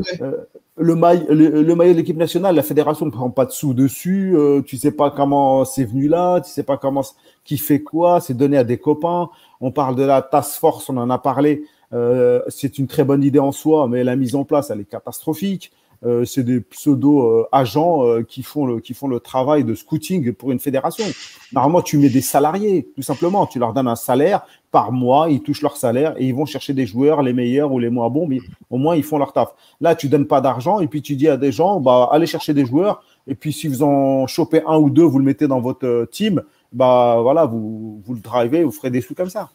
Le, 0.77 0.83
le 0.85 0.95
maille- 0.95 1.25
le- 1.29 1.61
le 1.61 1.75
maillot 1.75 1.93
de 1.93 1.97
l'équipe 1.97 2.17
nationale, 2.17 2.55
la 2.55 2.63
fédération 2.63 3.05
ne 3.05 3.11
prend 3.11 3.29
pas 3.29 3.45
de 3.45 3.51
sous 3.51 3.73
dessus. 3.73 4.35
euh, 4.35 4.61
tu 4.61 4.77
sais 4.77 4.91
pas 4.91 5.09
comment 5.11 5.63
c'est 5.65 5.85
venu 5.85 6.07
là, 6.07 6.41
tu 6.41 6.49
sais 6.51 6.63
pas 6.63 6.77
comment 6.77 7.01
qui 7.43 7.57
fait 7.57 7.81
quoi. 7.81 8.19
C'est 8.21 8.33
donné 8.35 8.57
à 8.57 8.63
des 8.63 8.77
copains. 8.77 9.29
On 9.61 9.71
parle 9.71 9.95
de 9.95 10.03
la 10.03 10.21
task 10.21 10.59
force, 10.59 10.89
on 10.89 10.97
en 10.97 11.09
a 11.09 11.17
parlé. 11.17 11.63
Euh, 11.93 12.41
c'est 12.49 12.77
une 12.77 12.87
très 12.87 13.03
bonne 13.03 13.23
idée 13.23 13.39
en 13.39 13.51
soi, 13.51 13.87
mais 13.87 14.03
la 14.03 14.15
mise 14.15 14.35
en 14.35 14.43
place, 14.43 14.69
elle 14.69 14.81
est 14.81 14.89
catastrophique. 14.89 15.71
Euh, 16.05 16.23
c'est 16.23 16.43
des 16.43 16.59
pseudo-agents 16.61 18.05
euh, 18.05 18.21
qui, 18.23 18.43
font 18.43 18.65
le, 18.67 18.79
qui 18.79 18.93
font 18.93 19.07
le 19.07 19.19
travail 19.19 19.63
de 19.63 19.73
scouting 19.73 20.33
pour 20.33 20.51
une 20.51 20.59
fédération. 20.59 21.03
Normalement, 21.51 21.81
tu 21.81 21.97
mets 21.97 22.09
des 22.09 22.21
salariés, 22.21 22.87
tout 22.95 23.01
simplement. 23.01 23.47
Tu 23.47 23.57
leur 23.59 23.73
donnes 23.73 23.87
un 23.87 23.95
salaire 23.95 24.45
par 24.71 24.91
mois, 24.91 25.29
ils 25.29 25.41
touchent 25.41 25.61
leur 25.61 25.77
salaire 25.77 26.13
et 26.17 26.25
ils 26.25 26.35
vont 26.35 26.45
chercher 26.45 26.73
des 26.73 26.85
joueurs, 26.85 27.21
les 27.23 27.33
meilleurs 27.33 27.71
ou 27.71 27.79
les 27.79 27.89
moins 27.89 28.09
bons, 28.09 28.27
mais 28.27 28.39
au 28.69 28.77
moins, 28.77 28.95
ils 28.95 29.03
font 29.03 29.17
leur 29.17 29.33
taf. 29.33 29.53
Là, 29.81 29.95
tu 29.95 30.07
donnes 30.09 30.27
pas 30.27 30.41
d'argent 30.41 30.79
et 30.79 30.87
puis 30.87 31.01
tu 31.01 31.15
dis 31.15 31.27
à 31.27 31.37
des 31.37 31.51
gens, 31.51 31.79
bah, 31.79 32.09
allez 32.11 32.27
chercher 32.27 32.53
des 32.53 32.65
joueurs. 32.65 33.01
Et 33.27 33.35
puis, 33.35 33.51
si 33.53 33.67
vous 33.67 33.81
en 33.81 34.27
chopez 34.27 34.61
un 34.67 34.77
ou 34.77 34.89
deux, 34.89 35.03
vous 35.03 35.17
le 35.17 35.25
mettez 35.25 35.47
dans 35.47 35.61
votre 35.61 35.85
euh, 35.87 36.05
team, 36.05 36.43
bah, 36.71 37.19
voilà, 37.21 37.45
vous, 37.45 38.01
vous 38.05 38.13
le 38.13 38.19
drivez, 38.19 38.63
vous 38.63 38.71
ferez 38.71 38.91
des 38.91 39.01
sous 39.01 39.15
comme 39.15 39.29
ça. 39.29 39.49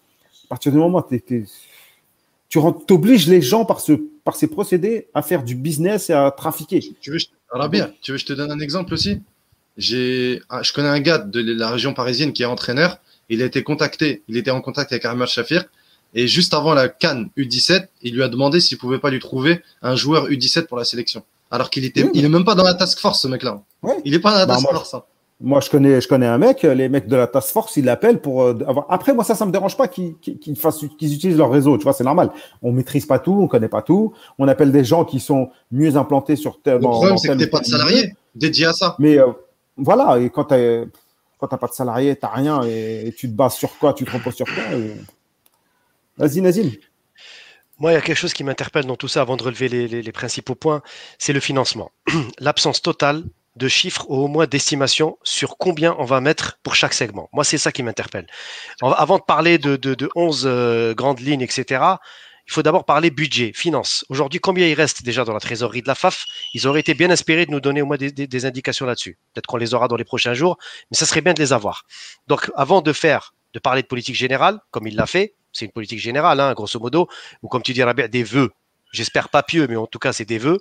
À 0.46 0.48
partir 0.48 0.72
du 0.72 0.78
moment 0.78 0.98
où 0.98 1.02
t'es- 1.02 1.20
t'es- 1.20 1.44
tu 2.50 2.58
obliges 2.58 3.26
les 3.28 3.40
gens 3.40 3.64
par, 3.64 3.80
ce, 3.80 3.92
par 4.24 4.36
ces 4.36 4.48
procédés 4.48 5.08
à 5.14 5.22
faire 5.22 5.42
du 5.44 5.54
business 5.54 6.10
et 6.10 6.12
à 6.12 6.30
trafiquer. 6.30 6.80
Tu 7.00 7.10
veux, 7.10 7.18
Rabia, 7.50 7.90
tu 8.02 8.10
veux 8.12 8.16
que 8.18 8.20
je 8.22 8.26
te 8.26 8.32
donne 8.34 8.50
un 8.50 8.58
exemple 8.60 8.92
aussi? 8.92 9.20
J'ai, 9.78 10.42
ah, 10.50 10.62
Je 10.62 10.72
connais 10.72 10.88
un 10.88 11.00
gars 11.00 11.18
de 11.18 11.40
la 11.40 11.70
région 11.70 11.94
parisienne 11.94 12.32
qui 12.32 12.42
est 12.42 12.46
entraîneur. 12.46 12.98
Il 13.28 13.40
a 13.42 13.46
été 13.46 13.62
contacté, 13.62 14.22
il 14.28 14.36
était 14.36 14.50
en 14.50 14.60
contact 14.60 14.92
avec 14.92 15.04
Ahmed 15.04 15.28
Shafir. 15.28 15.64
Et 16.12 16.26
juste 16.26 16.52
avant 16.54 16.74
la 16.74 16.88
Cannes 16.88 17.30
U17, 17.38 17.86
il 18.02 18.14
lui 18.16 18.24
a 18.24 18.28
demandé 18.28 18.58
s'il 18.58 18.78
pouvait 18.78 18.98
pas 18.98 19.10
lui 19.10 19.20
trouver 19.20 19.62
un 19.80 19.94
joueur 19.94 20.28
U17 20.28 20.66
pour 20.66 20.76
la 20.76 20.84
sélection. 20.84 21.22
Alors 21.52 21.70
qu'il 21.70 21.84
était, 21.84 22.02
Oui. 22.02 22.10
il 22.14 22.24
est 22.24 22.28
même 22.28 22.44
pas 22.44 22.56
dans 22.56 22.64
la 22.64 22.74
task 22.74 22.98
force, 22.98 23.22
ce 23.22 23.28
mec-là. 23.28 23.62
Il 24.04 24.12
est 24.14 24.18
pas 24.18 24.32
dans 24.32 24.38
la 24.38 24.46
Bah, 24.46 24.54
task 24.56 24.68
force. 24.70 24.94
hein. 24.94 25.02
Moi, 25.42 25.60
je 25.60 25.70
connais, 25.70 26.00
je 26.02 26.06
connais 26.08 26.26
un 26.26 26.36
mec, 26.36 26.62
les 26.64 26.90
mecs 26.90 27.06
de 27.06 27.16
la 27.16 27.26
task 27.26 27.52
force, 27.52 27.76
ils 27.78 27.84
l'appellent 27.86 28.20
pour 28.20 28.42
euh, 28.42 28.58
avoir. 28.66 28.84
Après, 28.90 29.14
moi, 29.14 29.24
ça, 29.24 29.34
ça 29.34 29.46
me 29.46 29.50
dérange 29.52 29.74
pas 29.76 29.88
qu'ils 29.88 30.18
qu'ils- 30.18 30.38
qu'ils 30.38 30.54
fassent, 30.56 30.84
qu'ils 30.98 31.14
utilisent 31.14 31.38
leur 31.38 31.50
réseau. 31.50 31.78
Tu 31.78 31.84
vois, 31.84 31.94
c'est 31.94 32.04
normal. 32.04 32.30
On 32.60 32.72
maîtrise 32.72 33.06
pas 33.06 33.18
tout, 33.18 33.32
on 33.40 33.48
connaît 33.48 33.68
pas 33.68 33.80
tout. 33.80 34.12
On 34.38 34.46
appelle 34.48 34.70
des 34.70 34.84
gens 34.84 35.06
qui 35.06 35.18
sont 35.18 35.50
mieux 35.72 35.96
implantés 35.96 36.36
sur 36.36 36.60
tel. 36.60 36.74
Le 36.74 36.80
problème, 36.80 37.12
dans 37.12 37.16
c'est 37.16 37.28
que 37.28 37.38
t'es 37.38 37.46
pas 37.46 37.60
de 37.60 37.64
salarié 37.64 38.14
dédié 38.34 38.66
à 38.66 38.72
ça. 38.74 38.96
Mais 38.98 39.18
euh, 39.18 39.28
voilà, 39.78 40.18
et 40.18 40.28
quand 40.28 40.44
tu 40.44 40.90
quand 41.38 41.46
t'as 41.48 41.56
pas 41.56 41.68
de 41.68 41.72
salarié, 41.72 42.14
t'as 42.16 42.28
rien, 42.28 42.62
et, 42.64 43.06
et 43.08 43.12
tu 43.14 43.26
te 43.26 43.32
bases 43.34 43.54
sur 43.54 43.78
quoi 43.78 43.94
Tu 43.94 44.04
te 44.04 44.10
reposes 44.10 44.34
sur 44.34 44.44
quoi 44.46 44.62
et- 44.74 44.94
Vas-y, 46.18 46.42
Nazim. 46.42 46.70
Moi, 47.78 47.92
il 47.92 47.94
y 47.94 47.96
a 47.96 48.02
quelque 48.02 48.18
chose 48.18 48.34
qui 48.34 48.44
m'interpelle 48.44 48.84
dans 48.84 48.96
tout 48.96 49.08
ça 49.08 49.22
avant 49.22 49.38
de 49.38 49.42
relever 49.42 49.68
les, 49.70 49.88
les- 49.88 50.02
les 50.02 50.12
principaux 50.12 50.54
points, 50.54 50.82
c'est 51.18 51.32
le 51.32 51.40
financement. 51.40 51.90
L'absence 52.40 52.82
totale 52.82 53.24
de 53.56 53.68
chiffres 53.68 54.06
ou 54.08 54.16
au 54.16 54.28
moins 54.28 54.46
d'estimation 54.46 55.18
sur 55.22 55.56
combien 55.58 55.96
on 55.98 56.04
va 56.04 56.20
mettre 56.20 56.58
pour 56.62 56.74
chaque 56.74 56.94
segment. 56.94 57.28
Moi, 57.32 57.44
c'est 57.44 57.58
ça 57.58 57.72
qui 57.72 57.82
m'interpelle. 57.82 58.26
Avant 58.80 59.18
de 59.18 59.22
parler 59.22 59.58
de, 59.58 59.76
de, 59.76 59.94
de 59.94 60.08
11 60.14 60.44
euh, 60.46 60.94
grandes 60.94 61.20
lignes, 61.20 61.42
etc., 61.42 61.82
il 62.50 62.52
faut 62.52 62.62
d'abord 62.64 62.84
parler 62.84 63.10
budget, 63.10 63.52
finance. 63.54 64.04
Aujourd'hui, 64.08 64.40
combien 64.40 64.66
il 64.66 64.74
reste 64.74 65.04
déjà 65.04 65.24
dans 65.24 65.32
la 65.32 65.38
trésorerie 65.38 65.82
de 65.82 65.86
la 65.86 65.94
FAF 65.94 66.24
Ils 66.52 66.66
auraient 66.66 66.80
été 66.80 66.94
bien 66.94 67.08
inspirés 67.08 67.46
de 67.46 67.52
nous 67.52 67.60
donner 67.60 67.80
au 67.80 67.86
moins 67.86 67.96
des, 67.96 68.44
indications 68.44 68.86
là-dessus. 68.86 69.18
Peut-être 69.32 69.46
qu'on 69.46 69.56
les 69.56 69.72
aura 69.72 69.86
dans 69.86 69.94
les 69.94 70.04
prochains 70.04 70.34
jours, 70.34 70.58
mais 70.90 70.96
ça 70.96 71.06
serait 71.06 71.20
bien 71.20 71.32
de 71.32 71.38
les 71.38 71.52
avoir. 71.52 71.84
Donc, 72.26 72.50
avant 72.56 72.82
de 72.82 72.92
faire, 72.92 73.34
de 73.54 73.60
parler 73.60 73.82
de 73.82 73.86
politique 73.86 74.16
générale, 74.16 74.58
comme 74.72 74.88
il 74.88 74.96
l'a 74.96 75.06
fait, 75.06 75.34
c'est 75.52 75.64
une 75.64 75.70
politique 75.70 76.00
générale, 76.00 76.40
hein, 76.40 76.52
grosso 76.54 76.80
modo, 76.80 77.08
ou 77.42 77.48
comme 77.48 77.62
tu 77.62 77.72
dis, 77.72 77.84
Rabia, 77.84 78.08
des 78.08 78.24
vœux. 78.24 78.50
J'espère 78.92 79.28
pas 79.28 79.44
pieux, 79.44 79.68
mais 79.68 79.76
en 79.76 79.86
tout 79.86 80.00
cas, 80.00 80.12
c'est 80.12 80.24
des 80.24 80.38
vœux. 80.38 80.58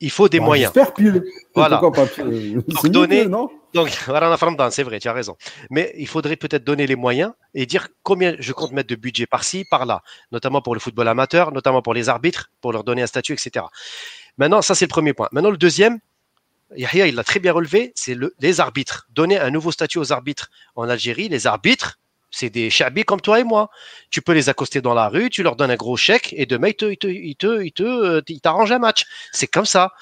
Il 0.00 0.10
faut 0.10 0.28
des 0.28 0.38
Bah, 0.40 0.44
moyens. 0.44 0.72
J'espère 0.74 0.92
pieux. 0.94 1.24
Voilà. 1.54 1.78
Pourquoi 1.78 2.04
pas 2.04 2.10
pieux 2.10 2.62
C'est 2.68 2.84
mieux 2.84 2.90
donner- 2.90 3.26
non 3.26 3.50
Donc, 3.72 3.88
voilà, 4.06 4.36
c'est 4.70 4.82
vrai, 4.82 4.98
tu 5.00 5.08
as 5.08 5.12
raison. 5.12 5.36
Mais 5.70 5.92
il 5.96 6.06
faudrait 6.06 6.36
peut-être 6.36 6.64
donner 6.64 6.86
les 6.86 6.96
moyens 6.96 7.32
et 7.54 7.64
dire 7.66 7.88
combien 8.02 8.36
je 8.38 8.52
compte 8.52 8.72
mettre 8.72 8.88
de 8.88 8.94
budget 8.96 9.26
par-ci, 9.26 9.64
par-là, 9.70 10.02
notamment 10.32 10.60
pour 10.60 10.74
le 10.74 10.80
football 10.80 11.08
amateur, 11.08 11.50
notamment 11.52 11.80
pour 11.82 11.94
les 11.94 12.08
arbitres, 12.08 12.50
pour 12.60 12.72
leur 12.72 12.84
donner 12.84 13.02
un 13.02 13.06
statut, 13.06 13.32
etc. 13.32 13.64
Maintenant, 14.36 14.60
ça, 14.60 14.74
c'est 14.74 14.84
le 14.84 14.90
premier 14.90 15.14
point. 15.14 15.28
Maintenant, 15.32 15.50
le 15.50 15.56
deuxième, 15.56 15.98
Yahya, 16.76 17.06
il 17.06 17.14
l'a 17.14 17.24
très 17.24 17.40
bien 17.40 17.52
relevé, 17.52 17.92
c'est 17.94 18.14
le, 18.14 18.34
les 18.38 18.60
arbitres. 18.60 19.06
Donner 19.10 19.38
un 19.38 19.50
nouveau 19.50 19.72
statut 19.72 19.98
aux 19.98 20.12
arbitres 20.12 20.50
en 20.74 20.88
Algérie. 20.88 21.28
Les 21.28 21.46
arbitres, 21.46 21.98
c'est 22.36 22.50
des 22.50 22.68
chabis 22.68 23.04
comme 23.04 23.22
toi 23.22 23.40
et 23.40 23.44
moi. 23.44 23.70
Tu 24.10 24.20
peux 24.20 24.32
les 24.32 24.50
accoster 24.50 24.82
dans 24.82 24.92
la 24.92 25.08
rue, 25.08 25.30
tu 25.30 25.42
leur 25.42 25.56
donnes 25.56 25.70
un 25.70 25.76
gros 25.76 25.96
chèque 25.96 26.34
et 26.36 26.44
demain, 26.44 26.68
ils 26.68 26.74
te, 26.74 26.84
ils 26.84 26.98
te, 26.98 27.06
ils 27.06 27.34
te, 27.34 27.64
ils 27.64 27.72
euh, 27.80 28.20
t'arrangent 28.42 28.72
un 28.72 28.78
match. 28.78 29.06
C'est 29.32 29.46
comme 29.46 29.64
ça. 29.64 29.92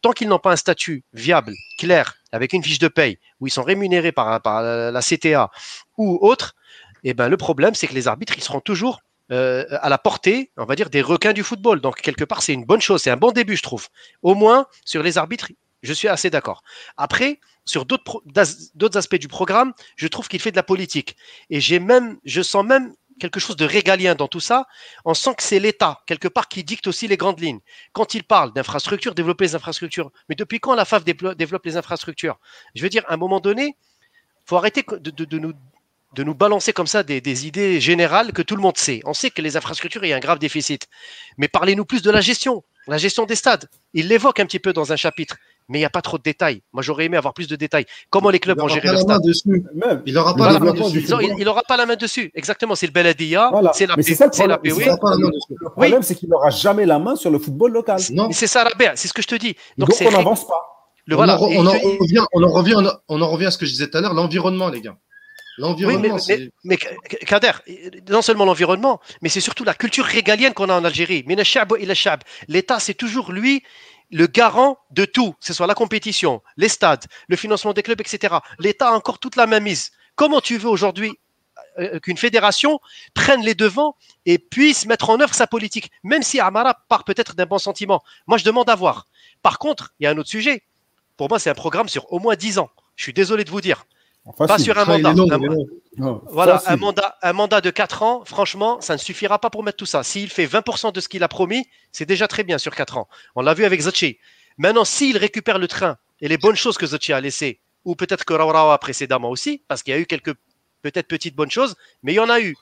Tant 0.00 0.12
qu'ils 0.12 0.28
n'ont 0.28 0.38
pas 0.38 0.52
un 0.52 0.56
statut 0.56 1.02
viable, 1.12 1.52
clair, 1.78 2.14
avec 2.30 2.52
une 2.52 2.62
fiche 2.62 2.78
de 2.78 2.86
paye, 2.86 3.18
où 3.40 3.48
ils 3.48 3.50
sont 3.50 3.64
rémunérés 3.64 4.12
par, 4.12 4.40
par 4.42 4.62
la 4.62 5.00
CTA 5.00 5.50
ou 5.98 6.18
autre, 6.22 6.54
eh 7.02 7.14
ben, 7.14 7.28
le 7.28 7.36
problème, 7.36 7.74
c'est 7.74 7.88
que 7.88 7.94
les 7.94 8.06
arbitres, 8.06 8.34
ils 8.36 8.44
seront 8.44 8.60
toujours 8.60 9.00
euh, 9.32 9.64
à 9.80 9.88
la 9.88 9.98
portée, 9.98 10.52
on 10.56 10.64
va 10.64 10.76
dire, 10.76 10.88
des 10.88 11.02
requins 11.02 11.32
du 11.32 11.42
football. 11.42 11.80
Donc, 11.80 12.00
quelque 12.00 12.24
part, 12.24 12.42
c'est 12.42 12.52
une 12.52 12.64
bonne 12.64 12.80
chose, 12.80 13.02
c'est 13.02 13.10
un 13.10 13.16
bon 13.16 13.32
début, 13.32 13.56
je 13.56 13.62
trouve. 13.62 13.88
Au 14.22 14.36
moins, 14.36 14.66
sur 14.84 15.02
les 15.02 15.18
arbitres, 15.18 15.48
je 15.82 15.92
suis 15.92 16.06
assez 16.06 16.30
d'accord. 16.30 16.62
Après, 16.96 17.40
sur 17.64 17.84
d'autres 17.84 18.98
aspects 18.98 19.16
du 19.16 19.28
programme, 19.28 19.72
je 19.96 20.08
trouve 20.08 20.28
qu'il 20.28 20.40
fait 20.40 20.50
de 20.50 20.56
la 20.56 20.62
politique. 20.62 21.16
Et 21.50 21.60
je 21.60 22.42
sens 22.42 22.64
même 22.64 22.94
quelque 23.20 23.40
chose 23.40 23.56
de 23.56 23.64
régalien 23.64 24.14
dans 24.14 24.28
tout 24.28 24.40
ça. 24.40 24.66
On 25.04 25.14
sent 25.14 25.34
que 25.36 25.42
c'est 25.42 25.60
l'État, 25.60 26.00
quelque 26.06 26.28
part, 26.28 26.48
qui 26.48 26.64
dicte 26.64 26.86
aussi 26.86 27.06
les 27.06 27.16
grandes 27.16 27.40
lignes. 27.40 27.60
Quand 27.92 28.14
il 28.14 28.24
parle 28.24 28.52
d'infrastructures, 28.52 29.14
développer 29.14 29.44
les 29.44 29.54
infrastructures. 29.54 30.10
Mais 30.28 30.34
depuis 30.34 30.58
quand 30.60 30.74
la 30.74 30.84
FAF 30.84 31.04
développe 31.04 31.64
les 31.64 31.76
infrastructures? 31.76 32.38
Je 32.74 32.82
veux 32.82 32.88
dire, 32.88 33.04
à 33.08 33.14
un 33.14 33.16
moment 33.16 33.40
donné, 33.40 33.76
faut 34.44 34.56
arrêter 34.56 34.84
de 35.00 36.22
nous 36.24 36.34
balancer 36.34 36.72
comme 36.72 36.88
ça 36.88 37.02
des, 37.02 37.20
des 37.20 37.46
idées 37.46 37.80
générales 37.80 38.32
que 38.32 38.42
tout 38.42 38.56
le 38.56 38.62
monde 38.62 38.76
sait. 38.76 39.00
On 39.04 39.14
sait 39.14 39.30
que 39.30 39.40
les 39.40 39.56
infrastructures, 39.56 40.04
il 40.04 40.08
y 40.08 40.12
a 40.12 40.16
un 40.16 40.20
grave 40.20 40.38
déficit. 40.38 40.88
Mais 41.38 41.48
parlez-nous 41.48 41.84
plus 41.84 42.02
de 42.02 42.10
la 42.10 42.20
gestion, 42.20 42.64
la 42.88 42.98
gestion 42.98 43.24
des 43.24 43.36
stades. 43.36 43.68
Il 43.94 44.08
l'évoque 44.08 44.40
un 44.40 44.46
petit 44.46 44.58
peu 44.58 44.72
dans 44.72 44.92
un 44.92 44.96
chapitre. 44.96 45.36
Mais 45.68 45.78
il 45.78 45.80
n'y 45.82 45.86
a 45.86 45.90
pas 45.90 46.02
trop 46.02 46.18
de 46.18 46.22
détails. 46.22 46.62
Moi, 46.72 46.82
j'aurais 46.82 47.04
aimé 47.06 47.16
avoir 47.16 47.34
plus 47.34 47.48
de 47.48 47.56
détails. 47.56 47.84
Comment 48.10 48.30
les 48.30 48.38
clubs 48.38 48.58
gérer 48.68 48.88
pas 48.88 48.92
le 48.92 48.98
stade 48.98 49.22
dessus. 49.22 49.64
Même. 49.74 50.02
Il 50.06 50.14
n'aura 50.14 50.32
pas 50.34 50.38
Voilà. 50.38 50.52
la 50.54 50.58
main 50.58 50.64
Développement 50.72 50.88
du 50.90 51.00
dessus. 51.02 51.08
Ils 51.08 51.14
ont- 51.14 51.36
Il 51.38 51.44
n'aura 51.44 51.62
pas 51.62 51.76
la 51.76 51.86
main 51.86 51.96
dessus. 51.96 52.30
Exactement. 52.34 52.74
C'est 52.74 52.86
le 52.86 52.92
Beladia, 52.92 53.48
Voilà. 53.50 53.72
c'est 53.74 53.86
la, 53.86 53.96
Mais 53.96 54.02
c'est 54.02 54.14
ça 54.14 54.26
le 54.26 54.30
problème. 55.70 56.02
C'est 56.02 56.14
qu'il 56.14 56.28
n'aura 56.28 56.50
jamais 56.50 56.86
la 56.86 56.98
main 56.98 57.16
sur 57.16 57.30
le 57.30 57.38
football 57.38 57.72
local. 57.72 57.98
C'est 58.32 58.46
ça, 58.46 58.64
Rabea, 58.64 58.92
c'est 58.96 59.08
ce 59.08 59.12
que 59.12 59.22
je 59.22 59.28
te 59.28 59.34
dis. 59.34 59.54
Donc, 59.78 59.90
on 60.00 60.10
n'avance 60.10 60.46
pas. 60.46 60.68
le 61.06 61.14
on, 61.14 61.18
voilà. 61.18 61.36
en, 61.40 61.42
on 61.46 61.50
je 61.50 61.58
revient, 61.98 62.24
on, 62.32 62.42
en 62.44 62.48
revient, 62.52 62.74
on 62.76 62.86
en- 62.86 62.92
on 63.08 63.20
en 63.22 63.28
revient 63.28 63.46
à 63.46 63.50
ce 63.50 63.58
que 63.58 63.66
je 63.66 63.72
disais 63.72 63.88
tout 63.88 63.98
à 63.98 64.00
l'heure, 64.00 64.14
l'environnement, 64.14 64.68
les 64.68 64.80
gars. 64.80 64.96
Oui, 65.58 65.64
L'environnement, 65.64 66.16
mais, 66.28 66.38
mais, 66.38 66.48
mais 66.64 66.76
Kader, 67.26 67.50
non 68.08 68.22
seulement 68.22 68.46
l'environnement, 68.46 69.00
mais 69.20 69.28
c'est 69.28 69.40
surtout 69.42 69.64
la 69.64 69.74
culture 69.74 70.04
régalienne 70.04 70.54
qu'on 70.54 70.70
a 70.70 70.74
en 70.74 70.84
Algérie. 70.84 71.24
L'État, 72.48 72.78
c'est 72.78 72.94
toujours 72.94 73.32
lui 73.32 73.62
le 74.12 74.26
garant 74.26 74.78
de 74.90 75.04
tout, 75.04 75.32
que 75.32 75.46
ce 75.46 75.54
soit 75.54 75.66
la 75.66 75.74
compétition, 75.74 76.42
les 76.56 76.68
stades, 76.68 77.06
le 77.28 77.36
financement 77.36 77.72
des 77.72 77.82
clubs, 77.82 78.00
etc. 78.00 78.36
L'État 78.58 78.90
a 78.90 78.92
encore 78.92 79.18
toute 79.18 79.36
la 79.36 79.46
même 79.46 79.64
mise. 79.64 79.90
Comment 80.14 80.40
tu 80.40 80.58
veux 80.58 80.68
aujourd'hui 80.68 81.18
euh, 81.78 81.98
qu'une 81.98 82.18
fédération 82.18 82.78
prenne 83.14 83.42
les 83.42 83.54
devants 83.54 83.96
et 84.26 84.38
puisse 84.38 84.86
mettre 84.86 85.08
en 85.10 85.18
œuvre 85.20 85.34
sa 85.34 85.46
politique, 85.46 85.90
même 86.02 86.22
si 86.22 86.38
Amara 86.38 86.74
part 86.88 87.04
peut-être 87.04 87.34
d'un 87.34 87.46
bon 87.46 87.58
sentiment? 87.58 88.02
Moi, 88.26 88.36
je 88.36 88.44
demande 88.44 88.68
à 88.68 88.74
voir. 88.74 89.08
Par 89.42 89.58
contre, 89.58 89.94
il 89.98 90.04
y 90.04 90.06
a 90.06 90.10
un 90.10 90.18
autre 90.18 90.28
sujet. 90.28 90.62
Pour 91.16 91.28
moi, 91.28 91.38
c'est 91.38 91.50
un 91.50 91.54
programme 91.54 91.88
sur 91.88 92.12
au 92.12 92.18
moins 92.18 92.36
10 92.36 92.58
ans. 92.58 92.70
Je 92.96 93.04
suis 93.04 93.14
désolé 93.14 93.44
de 93.44 93.50
vous 93.50 93.62
dire. 93.62 93.86
Enfin, 94.24 94.46
Pas 94.46 94.58
si. 94.58 94.64
sur 94.64 94.78
un 94.78 94.84
mandat. 94.84 95.12
long, 95.12 95.28
Un-. 95.30 95.66
Non, 95.98 96.22
voilà, 96.30 96.54
facile. 96.58 96.72
un 96.72 96.76
mandat, 96.76 97.18
un 97.22 97.32
mandat 97.32 97.60
de 97.60 97.70
4 97.70 98.02
ans, 98.02 98.24
franchement, 98.24 98.80
ça 98.80 98.94
ne 98.94 98.98
suffira 98.98 99.38
pas 99.38 99.50
pour 99.50 99.62
mettre 99.62 99.76
tout 99.76 99.86
ça. 99.86 100.02
S'il 100.02 100.30
fait 100.30 100.46
20% 100.46 100.92
de 100.92 101.00
ce 101.00 101.08
qu'il 101.08 101.22
a 101.22 101.28
promis, 101.28 101.66
c'est 101.90 102.06
déjà 102.06 102.28
très 102.28 102.44
bien 102.44 102.56
sur 102.58 102.74
4 102.74 102.96
ans. 102.98 103.08
On 103.34 103.42
l'a 103.42 103.52
vu 103.54 103.64
avec 103.64 103.80
Zachi. 103.80 104.18
Maintenant, 104.58 104.84
s'il 104.84 105.16
récupère 105.18 105.58
le 105.58 105.68
train 105.68 105.98
et 106.20 106.28
les 106.28 106.38
bonnes 106.38 106.56
choses 106.56 106.78
que 106.78 106.86
Zachi 106.86 107.12
a 107.12 107.20
laissées, 107.20 107.58
ou 107.84 107.94
peut-être 107.96 108.24
que 108.24 108.32
Raurawa 108.32 108.78
précédemment 108.78 109.28
aussi, 109.28 109.62
parce 109.68 109.82
qu'il 109.82 109.92
y 109.92 109.96
a 109.96 110.00
eu 110.00 110.06
quelques 110.06 110.34
peut-être 110.82 111.08
petites 111.08 111.34
bonnes 111.34 111.50
choses, 111.50 111.74
mais 112.02 112.12
il 112.12 112.16
y 112.16 112.20
en 112.20 112.30
a 112.30 112.40
eu. 112.40 112.56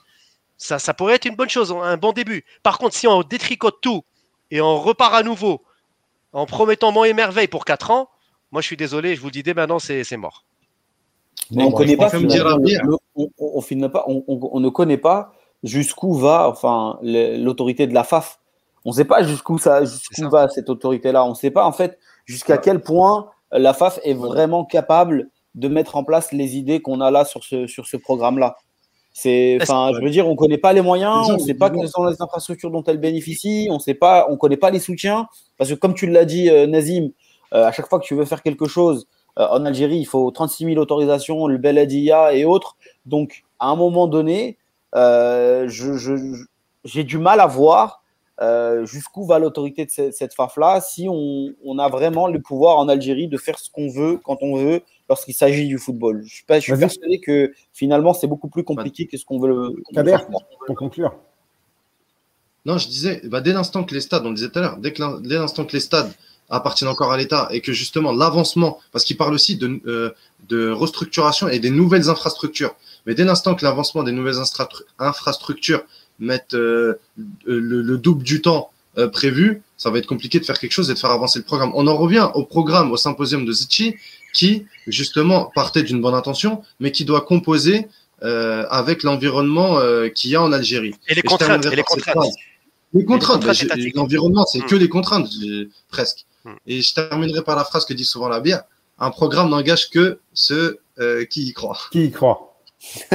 Ça, 0.57 0.77
ça 0.79 0.93
pourrait 0.93 1.15
être 1.15 1.25
une 1.25 1.35
bonne 1.35 1.49
chose, 1.49 1.71
un 1.71 1.97
bon 1.97 2.11
début. 2.11 2.43
Par 2.63 2.79
contre, 2.79 2.95
si 2.95 3.07
on 3.07 3.21
détricote 3.23 3.79
tout 3.81 4.03
et 4.49 4.61
on 4.61 4.79
repart 4.79 5.13
à 5.13 5.23
nouveau 5.23 5.63
en 6.33 6.45
promettant 6.45 6.91
mon 6.91 7.03
émerveil 7.03 7.47
pour 7.47 7.65
4 7.65 7.91
ans, 7.91 8.09
moi 8.51 8.61
je 8.61 8.67
suis 8.67 8.77
désolé, 8.77 9.15
je 9.15 9.21
vous 9.21 9.27
le 9.27 9.31
dis 9.31 9.43
dès 9.43 9.53
maintenant, 9.53 9.79
c'est 9.79 10.17
mort. 10.17 10.43
Mais 11.51 11.63
on 11.63 11.71
connaît 11.71 11.97
pas. 11.97 12.11
ne 12.15 12.29
connaît 14.69 14.97
pas 14.97 15.33
jusqu'où 15.63 16.13
va, 16.13 16.49
enfin, 16.49 16.99
l'autorité 17.01 17.87
de 17.87 17.93
la 17.93 18.03
FAF. 18.03 18.39
On 18.85 18.89
ne 18.89 18.95
sait 18.95 19.05
pas 19.05 19.23
jusqu'où 19.23 19.57
ça, 19.57 19.81
va 20.31 20.49
cette 20.49 20.69
autorité-là. 20.69 21.25
On 21.25 21.29
ne 21.29 21.35
sait 21.35 21.51
pas 21.51 21.65
en 21.65 21.71
fait 21.71 21.97
jusqu'à 22.25 22.57
quel 22.57 22.81
point 22.81 23.29
la 23.51 23.73
FAF 23.73 23.99
est 24.03 24.13
vraiment 24.13 24.65
capable 24.65 25.29
de 25.55 25.67
mettre 25.67 25.97
en 25.97 26.03
place 26.03 26.31
les 26.31 26.57
idées 26.57 26.81
qu'on 26.81 27.01
a 27.01 27.11
là 27.11 27.25
sur 27.25 27.43
ce 27.43 27.67
sur 27.67 27.85
ce 27.85 27.97
programme-là. 27.97 28.55
C'est, 29.13 29.57
enfin, 29.61 29.91
je 29.93 30.01
veux 30.01 30.09
dire, 30.09 30.25
on 30.25 30.31
ne 30.31 30.37
connaît 30.37 30.57
pas 30.57 30.71
les 30.71 30.79
moyens, 30.79 31.29
on 31.29 31.33
ne 31.33 31.39
sait 31.39 31.53
pas 31.53 31.69
quelles 31.69 31.89
sont 31.89 32.05
les 32.05 32.21
infrastructures 32.21 32.71
dont 32.71 32.83
elle 32.85 32.97
bénéficie, 32.97 33.67
on 33.69 33.77
sait 33.77 33.93
pas, 33.93 34.25
on 34.29 34.37
connaît 34.37 34.55
pas 34.55 34.69
les 34.69 34.79
soutiens, 34.79 35.27
parce 35.57 35.69
que 35.69 35.75
comme 35.75 35.93
tu 35.93 36.07
l'as 36.07 36.23
dit, 36.23 36.49
euh, 36.49 36.65
Nazim, 36.65 37.09
euh, 37.53 37.65
à 37.65 37.73
chaque 37.73 37.89
fois 37.89 37.99
que 37.99 38.05
tu 38.05 38.15
veux 38.15 38.23
faire 38.23 38.41
quelque 38.41 38.67
chose 38.67 39.07
en 39.37 39.65
Algérie, 39.65 39.97
il 39.97 40.05
faut 40.05 40.29
36 40.31 40.65
000 40.65 40.77
autorisations, 40.77 41.47
le 41.47 41.57
Beladia 41.57 42.33
et 42.33 42.45
autres. 42.45 42.75
Donc, 43.05 43.43
à 43.59 43.67
un 43.67 43.75
moment 43.75 44.07
donné, 44.07 44.57
euh, 44.95 45.67
je- 45.67 45.93
je- 45.93 46.17
je- 46.17 46.43
j'ai 46.83 47.03
du 47.03 47.17
mal 47.17 47.39
à 47.39 47.47
voir 47.47 47.99
euh, 48.41 48.85
jusqu'où 48.85 49.23
va 49.25 49.37
l'autorité 49.37 49.85
de 49.85 49.91
cette, 49.91 50.15
cette 50.15 50.33
FAF-là 50.33 50.81
si 50.81 51.07
on, 51.07 51.49
on 51.63 51.77
a 51.77 51.89
vraiment 51.89 52.25
le 52.27 52.41
pouvoir 52.41 52.79
en 52.79 52.89
Algérie 52.89 53.27
de 53.27 53.37
faire 53.37 53.59
ce 53.59 53.69
qu'on 53.69 53.87
veut 53.87 54.17
quand 54.23 54.37
on 54.41 54.55
veut 54.55 54.81
lorsqu'il 55.09 55.35
s'agit 55.35 55.67
du 55.67 55.77
football. 55.77 56.23
Je 56.25 56.33
suis, 56.37 56.45
pas, 56.45 56.55
je 56.57 56.63
suis 56.63 56.71
Vas-y. 56.71 56.79
persuadé 56.81 57.19
que 57.19 57.53
finalement, 57.71 58.15
c'est 58.15 58.25
beaucoup 58.25 58.47
plus 58.47 58.63
compliqué 58.63 59.05
que 59.05 59.15
ce 59.15 59.25
qu'on 59.25 59.37
veut. 59.39 59.53
veut 59.53 59.83
Kader, 59.93 60.09
faire. 60.11 60.27
pour 60.65 60.75
conclure. 60.75 61.13
Non, 62.65 62.77
je 62.79 62.87
disais, 62.87 63.21
bah, 63.25 63.41
dès 63.41 63.53
l'instant 63.53 63.83
que 63.83 63.93
les 63.93 64.01
stades, 64.01 64.25
on 64.25 64.29
le 64.29 64.35
disait 64.35 64.49
tout 64.49 64.59
à 64.59 64.61
l'heure, 64.63 64.77
dès 64.77 64.91
que 64.93 65.01
l'in- 65.01 65.19
dès 65.21 65.35
l'instant 65.37 65.65
que 65.65 65.73
les 65.73 65.79
stades 65.79 66.11
appartiennent 66.51 66.89
encore 66.89 67.11
à 67.11 67.17
l'État 67.17 67.47
et 67.51 67.61
que 67.61 67.73
justement 67.73 68.11
l'avancement, 68.11 68.79
parce 68.91 69.03
qu'il 69.05 69.17
parle 69.17 69.33
aussi 69.33 69.55
de, 69.55 69.79
euh, 69.87 70.11
de 70.49 70.69
restructuration 70.69 71.47
et 71.47 71.59
des 71.59 71.71
nouvelles 71.71 72.09
infrastructures, 72.09 72.75
mais 73.05 73.15
dès 73.15 73.23
l'instant 73.23 73.55
que 73.55 73.63
l'avancement 73.65 74.03
des 74.03 74.11
nouvelles 74.11 74.35
infrastructures 74.99 75.83
mettent 76.19 76.53
euh, 76.53 76.99
le, 77.45 77.81
le 77.81 77.97
double 77.97 78.23
du 78.23 78.41
temps 78.41 78.69
euh, 78.97 79.07
prévu, 79.07 79.61
ça 79.77 79.89
va 79.89 79.97
être 79.97 80.05
compliqué 80.07 80.39
de 80.39 80.45
faire 80.45 80.59
quelque 80.59 80.73
chose 80.73 80.89
et 80.91 80.93
de 80.93 80.99
faire 80.99 81.11
avancer 81.11 81.39
le 81.39 81.45
programme. 81.45 81.71
On 81.73 81.87
en 81.87 81.95
revient 81.97 82.29
au 82.35 82.43
programme, 82.43 82.91
au 82.91 82.97
symposium 82.97 83.45
de 83.45 83.51
Zitchi, 83.51 83.95
qui 84.33 84.65
justement 84.87 85.51
partait 85.55 85.83
d'une 85.83 86.01
bonne 86.01 86.13
intention, 86.13 86.61
mais 86.79 86.91
qui 86.91 87.05
doit 87.05 87.21
composer 87.21 87.87
avec 88.21 89.01
l'environnement 89.01 89.79
qu'il 90.13 90.29
y 90.29 90.35
a 90.35 90.43
en 90.43 90.51
Algérie. 90.51 90.93
Et 91.07 91.15
les 91.15 91.19
Et 91.21 91.23
contraintes, 91.23 91.65
et 91.65 91.75
les 91.75 91.81
contraintes. 91.83 92.17
Les 92.93 93.05
contraintes, 93.05 93.43
contraintes 93.45 93.67
bah, 93.69 93.75
l'environnement, 93.95 94.45
c'est 94.45 94.59
que 94.59 94.75
les 94.75 94.89
contraintes, 94.89 95.29
j'ai- 95.41 95.69
presque. 95.89 96.25
Mm. 96.45 96.53
Et 96.67 96.81
je 96.81 96.93
terminerai 96.93 97.43
par 97.43 97.55
la 97.55 97.63
phrase 97.63 97.85
que 97.85 97.93
dit 97.93 98.05
souvent 98.05 98.27
la 98.29 98.39
bière 98.39 98.63
un 98.99 99.09
programme 99.11 99.49
n'engage 99.49 99.89
que 99.89 100.19
ceux 100.33 100.79
euh, 100.99 101.25
qui 101.25 101.47
y 101.47 101.53
croient. 101.53 101.77
Qui 101.91 102.05
y 102.05 102.11
croit 102.11 102.55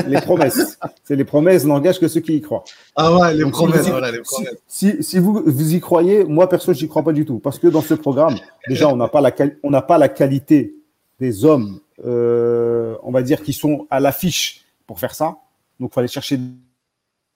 Les 0.09 0.21
promesses. 0.21 0.79
C'est 1.05 1.15
les 1.17 1.25
promesses 1.25 1.65
n'engagent 1.65 2.01
que 2.01 2.09
ceux 2.09 2.21
qui 2.21 2.35
y 2.37 2.41
croient. 2.41 2.65
Ah 2.97 3.15
ouais, 3.17 3.35
les 3.35 3.41
Donc, 3.45 3.55
si 3.55 3.63
promesses, 3.63 3.87
y- 3.87 3.91
voilà, 3.91 4.11
les 4.11 4.19
Si, 4.19 4.23
promesses. 4.25 4.55
si- 4.67 5.03
si 5.03 5.19
vous, 5.21 5.43
vous 5.47 5.75
y 5.75 5.81
croyez, 5.81 6.25
moi 6.25 6.49
perso, 6.49 6.73
j'y 6.73 6.89
crois 6.89 7.03
pas 7.05 7.13
du 7.13 7.25
tout. 7.25 7.39
Parce 7.39 7.59
que 7.61 7.69
dans 7.69 7.83
ce 7.83 7.95
programme, 7.95 8.37
déjà, 8.69 8.89
on 8.89 8.97
n'a 8.97 9.07
pas, 9.09 9.21
la 9.21 9.31
quali- 9.31 9.57
on 9.63 9.71
n'a 9.71 9.83
pas 9.83 9.99
la 9.99 10.09
qualité 10.09 10.75
des 11.21 11.45
hommes, 11.45 11.79
euh, 12.05 12.97
on 13.05 13.13
va 13.13 13.23
dire, 13.23 13.43
qui 13.43 13.53
sont 13.53 13.87
à 13.91 14.01
l'affiche 14.01 14.65
pour 14.89 14.99
faire 14.99 15.15
ça. 15.15 15.37
Donc, 15.79 15.91
il 15.91 15.95
faut 15.95 16.01
aller 16.01 16.09
chercher 16.09 16.37
des 16.39 16.51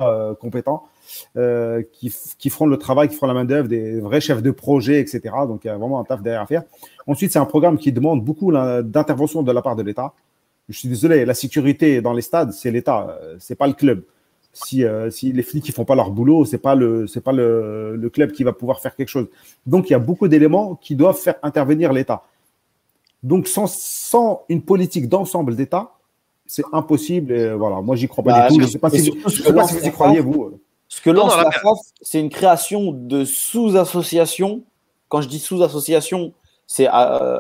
euh, 0.02 0.34
compétents 0.34 0.88
euh, 1.36 1.82
qui, 1.92 2.12
qui 2.38 2.50
feront 2.50 2.66
le 2.66 2.76
travail, 2.76 3.08
qui 3.08 3.14
feront 3.14 3.26
la 3.26 3.34
main-d'œuvre, 3.34 3.68
des 3.68 4.00
vrais 4.00 4.20
chefs 4.20 4.42
de 4.42 4.50
projet, 4.50 5.00
etc. 5.00 5.20
Donc, 5.46 5.64
il 5.64 5.68
y 5.68 5.70
a 5.70 5.76
vraiment 5.76 6.00
un 6.00 6.04
taf 6.04 6.22
derrière 6.22 6.42
à 6.42 6.46
faire. 6.46 6.62
Ensuite, 7.06 7.32
c'est 7.32 7.38
un 7.38 7.44
programme 7.44 7.78
qui 7.78 7.92
demande 7.92 8.24
beaucoup 8.24 8.52
d'intervention 8.52 9.42
de 9.42 9.52
la 9.52 9.62
part 9.62 9.76
de 9.76 9.82
l'État. 9.82 10.12
Je 10.68 10.78
suis 10.78 10.88
désolé, 10.88 11.24
la 11.24 11.34
sécurité 11.34 12.00
dans 12.00 12.12
les 12.12 12.22
stades, 12.22 12.52
c'est 12.52 12.70
l'État, 12.70 13.18
euh, 13.20 13.36
c'est 13.38 13.56
pas 13.56 13.66
le 13.66 13.72
club 13.72 14.02
si, 14.52 14.84
euh, 14.84 15.10
si 15.10 15.32
les 15.32 15.42
flics 15.42 15.68
ne 15.68 15.72
font 15.72 15.84
pas 15.84 15.94
leur 15.94 16.10
boulot, 16.10 16.44
c'est 16.44 16.58
pas 16.58 16.74
le 16.74 17.06
c'est 17.06 17.20
pas 17.20 17.32
le, 17.32 17.96
le 17.96 18.10
club 18.10 18.32
qui 18.32 18.42
va 18.42 18.52
pouvoir 18.52 18.80
faire 18.80 18.96
quelque 18.96 19.08
chose. 19.08 19.28
Donc 19.66 19.88
il 19.88 19.92
y 19.92 19.96
a 19.96 19.98
beaucoup 20.00 20.28
d'éléments 20.28 20.74
qui 20.76 20.96
doivent 20.96 21.16
faire 21.18 21.36
intervenir 21.42 21.92
l'État. 21.92 22.22
Donc 23.22 23.46
sans, 23.46 23.66
sans 23.68 24.42
une 24.48 24.62
politique 24.62 25.08
d'ensemble 25.08 25.54
d'État, 25.54 25.92
c'est 26.46 26.64
impossible. 26.72 27.32
Et 27.32 27.54
voilà, 27.54 27.80
moi 27.80 27.96
j'y 27.96 28.08
crois 28.08 28.24
pas 28.24 28.32
Bah, 28.32 28.48
du 28.48 28.54
tout. 28.56 28.60
Je 28.62 28.66
et 28.66 28.70
sais 28.70 28.78
pas 28.78 28.90
si, 28.90 29.12
je 29.26 29.42
sais 29.42 29.52
pas 29.52 29.64
vous 29.64 29.86
y 29.86 29.90
croyez 29.90 30.20
vous. 30.20 30.59
Ce 30.90 31.00
que 31.00 31.08
lance 31.08 31.34
non, 31.36 31.42
la. 31.42 31.50
FAF, 31.52 31.78
c'est 32.02 32.20
une 32.20 32.30
création 32.30 32.92
de 32.92 33.24
sous-associations. 33.24 34.64
Quand 35.08 35.22
je 35.22 35.28
dis 35.28 35.38
sous-association, 35.38 36.34
c'est 36.66 36.88
euh, 36.88 36.92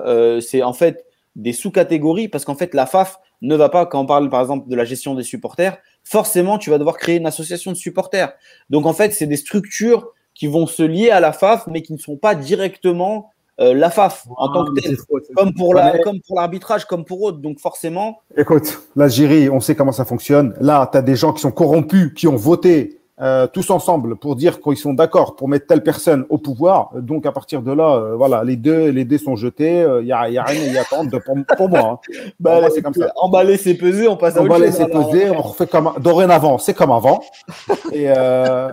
euh, 0.06 0.40
c'est 0.40 0.62
en 0.62 0.72
fait 0.72 1.04
des 1.36 1.52
sous-catégories 1.52 2.28
parce 2.28 2.44
qu'en 2.44 2.54
fait, 2.54 2.74
la 2.74 2.86
FAF 2.86 3.18
ne 3.42 3.56
va 3.56 3.68
pas, 3.68 3.86
quand 3.86 4.00
on 4.00 4.06
parle 4.06 4.30
par 4.30 4.40
exemple 4.40 4.68
de 4.68 4.76
la 4.76 4.84
gestion 4.84 5.14
des 5.14 5.24
supporters, 5.24 5.78
forcément, 6.04 6.58
tu 6.58 6.70
vas 6.70 6.78
devoir 6.78 6.96
créer 6.96 7.16
une 7.16 7.26
association 7.26 7.72
de 7.72 7.76
supporters. 7.76 8.32
Donc 8.70 8.86
en 8.86 8.92
fait, 8.92 9.12
c'est 9.12 9.26
des 9.26 9.36
structures 9.36 10.12
qui 10.34 10.46
vont 10.46 10.68
se 10.68 10.84
lier 10.84 11.10
à 11.10 11.18
la 11.18 11.32
FAF, 11.32 11.66
mais 11.66 11.82
qui 11.82 11.92
ne 11.92 11.98
sont 11.98 12.16
pas 12.16 12.36
directement 12.36 13.30
euh, 13.58 13.74
la 13.74 13.90
FAF 13.90 14.26
en 14.36 14.52
tant 14.52 14.64
que 14.64 14.80
telle, 14.80 14.96
comme 15.36 15.54
pour 15.54 15.74
la, 15.74 15.98
comme 15.98 16.20
pour 16.20 16.36
l'arbitrage, 16.36 16.84
comme 16.84 17.04
pour 17.04 17.20
autres. 17.22 17.38
Donc 17.38 17.58
forcément, 17.58 18.20
Écoute, 18.36 18.80
l'Algérie, 18.94 19.50
on 19.50 19.58
sait 19.58 19.74
comment 19.74 19.92
ça 19.92 20.04
fonctionne. 20.04 20.54
Là, 20.60 20.88
tu 20.90 20.98
as 20.98 21.02
des 21.02 21.16
gens 21.16 21.32
qui 21.32 21.40
sont 21.40 21.50
corrompus, 21.50 22.14
qui 22.14 22.28
ont 22.28 22.36
voté 22.36 22.99
euh, 23.20 23.46
tous 23.46 23.68
ensemble 23.70 24.16
pour 24.16 24.36
dire 24.36 24.60
qu'ils 24.60 24.76
sont 24.78 24.94
d'accord 24.94 25.36
pour 25.36 25.48
mettre 25.48 25.66
telle 25.66 25.82
personne 25.82 26.24
au 26.30 26.38
pouvoir. 26.38 26.90
Donc, 26.94 27.26
à 27.26 27.32
partir 27.32 27.60
de 27.62 27.72
là, 27.72 27.96
euh, 27.96 28.16
voilà, 28.16 28.42
les 28.44 28.56
deux, 28.56 28.88
les 28.88 29.04
dés 29.04 29.18
sont 29.18 29.36
jetés. 29.36 29.84
Il 30.00 30.04
n'y 30.06 30.12
a, 30.12 30.28
y 30.30 30.38
a 30.38 30.44
rien 30.44 30.60
à 30.62 30.72
y 30.72 30.78
attendre 30.78 31.18
pour, 31.24 31.36
pour 31.56 31.68
moi. 31.68 31.80
hein. 31.80 31.98
bah, 32.40 32.60
moi, 32.60 32.70
c'est 32.74 32.82
comme 32.82 32.94
ça. 32.94 33.12
emballer, 33.16 33.56
c'est 33.56 33.74
peser, 33.74 34.08
on 34.08 34.16
passe 34.16 34.36
à 34.36 34.42
laisser 34.58 34.82
alors. 34.84 35.10
peser, 35.10 35.30
on 35.30 35.42
refait 35.42 35.66
comme 35.66 35.92
dorénavant, 35.98 36.58
c'est 36.58 36.74
comme 36.74 36.92
avant. 36.92 37.20
Et, 37.92 38.06
euh, 38.08 38.70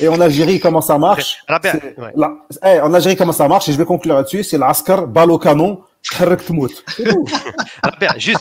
et 0.00 0.08
en 0.08 0.20
Algérie, 0.20 0.58
comment 0.58 0.80
ça 0.80 0.98
marche? 0.98 1.44
C'est- 1.70 2.00
ouais. 2.00 2.12
la- 2.16 2.32
eh, 2.64 2.80
En 2.80 2.92
Algérie, 2.92 3.14
comment 3.14 3.30
ça 3.32 3.46
marche? 3.46 3.68
Et 3.68 3.72
je 3.72 3.78
vais 3.78 3.84
conclure 3.84 4.16
là-dessus. 4.16 4.42
C'est 4.42 4.58
l'Askar, 4.58 5.06
balle 5.06 5.30
au 5.30 5.38
canon. 5.38 5.82
C'est 6.02 6.16
juste, 8.18 8.40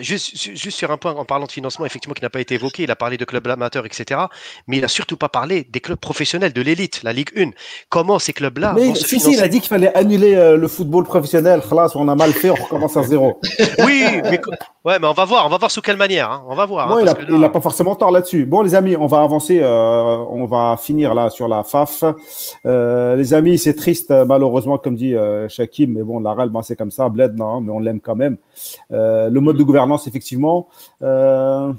Juste, 0.00 0.36
juste, 0.36 0.76
sur 0.76 0.90
un 0.90 0.98
point, 0.98 1.14
en 1.14 1.24
parlant 1.24 1.46
de 1.46 1.52
financement, 1.52 1.86
effectivement, 1.86 2.12
qui 2.12 2.22
n'a 2.22 2.30
pas 2.30 2.40
été 2.40 2.54
évoqué, 2.54 2.82
il 2.82 2.90
a 2.90 2.96
parlé 2.96 3.16
de 3.16 3.24
clubs 3.24 3.46
amateurs, 3.46 3.86
etc. 3.86 4.20
Mais 4.66 4.76
il 4.76 4.82
n'a 4.82 4.88
surtout 4.88 5.16
pas 5.16 5.30
parlé 5.30 5.64
des 5.64 5.80
clubs 5.80 5.98
professionnels, 5.98 6.52
de 6.52 6.60
l'élite, 6.60 7.02
la 7.02 7.12
Ligue 7.12 7.30
1. 7.36 7.50
Comment 7.88 8.18
ces 8.18 8.34
clubs-là. 8.34 8.74
Mais 8.74 8.94
si, 8.94 9.18
si, 9.18 9.32
il 9.32 9.42
a 9.42 9.48
dit 9.48 9.60
qu'il 9.60 9.68
fallait 9.68 9.94
annuler 9.96 10.34
euh, 10.34 10.56
le 10.56 10.68
football 10.68 11.04
professionnel. 11.04 11.62
Là, 11.72 11.88
on 11.94 12.08
a 12.08 12.14
mal 12.14 12.32
fait, 12.32 12.50
on 12.50 12.54
recommence 12.54 12.96
à 12.98 13.02
zéro. 13.02 13.40
oui, 13.78 14.04
mais, 14.24 14.40
ouais, 14.84 14.98
mais 14.98 15.06
on 15.06 15.14
va 15.14 15.24
voir, 15.24 15.46
on 15.46 15.48
va 15.48 15.56
voir 15.56 15.70
sous 15.70 15.80
quelle 15.80 15.96
manière. 15.96 16.30
Hein. 16.30 16.44
On 16.48 16.54
va 16.54 16.66
voir. 16.66 16.88
Bon, 16.88 16.96
hein, 16.96 17.14
il 17.28 17.38
n'a 17.38 17.48
pas 17.48 17.60
forcément 17.62 17.94
tort 17.94 18.10
là-dessus. 18.10 18.44
Bon, 18.44 18.60
les 18.60 18.74
amis, 18.74 18.94
on 18.96 19.06
va 19.06 19.22
avancer, 19.22 19.60
euh, 19.62 20.16
on 20.30 20.44
va 20.44 20.76
finir 20.78 21.14
là 21.14 21.30
sur 21.30 21.48
la 21.48 21.64
FAF. 21.64 22.04
Euh, 22.66 23.16
les 23.16 23.32
amis, 23.32 23.56
c'est 23.56 23.74
triste, 23.74 24.10
malheureusement, 24.10 24.76
comme 24.76 24.96
dit 24.96 25.14
Shakim, 25.48 25.92
mais 25.94 26.02
bon, 26.02 26.20
la 26.20 26.34
Real, 26.34 26.50
ben, 26.50 26.60
c'est 26.60 26.76
comme 26.76 26.90
ça, 26.90 27.08
Bled, 27.08 27.36
non, 27.36 27.62
mais 27.62 27.72
on 27.72 27.78
l'aime 27.78 28.00
quand 28.00 28.16
même. 28.16 28.36
le 28.90 29.38
mode 29.38 29.61
de 29.62 29.66
gouvernance, 29.66 30.06
effectivement. 30.06 30.68
Euh, 31.02 31.72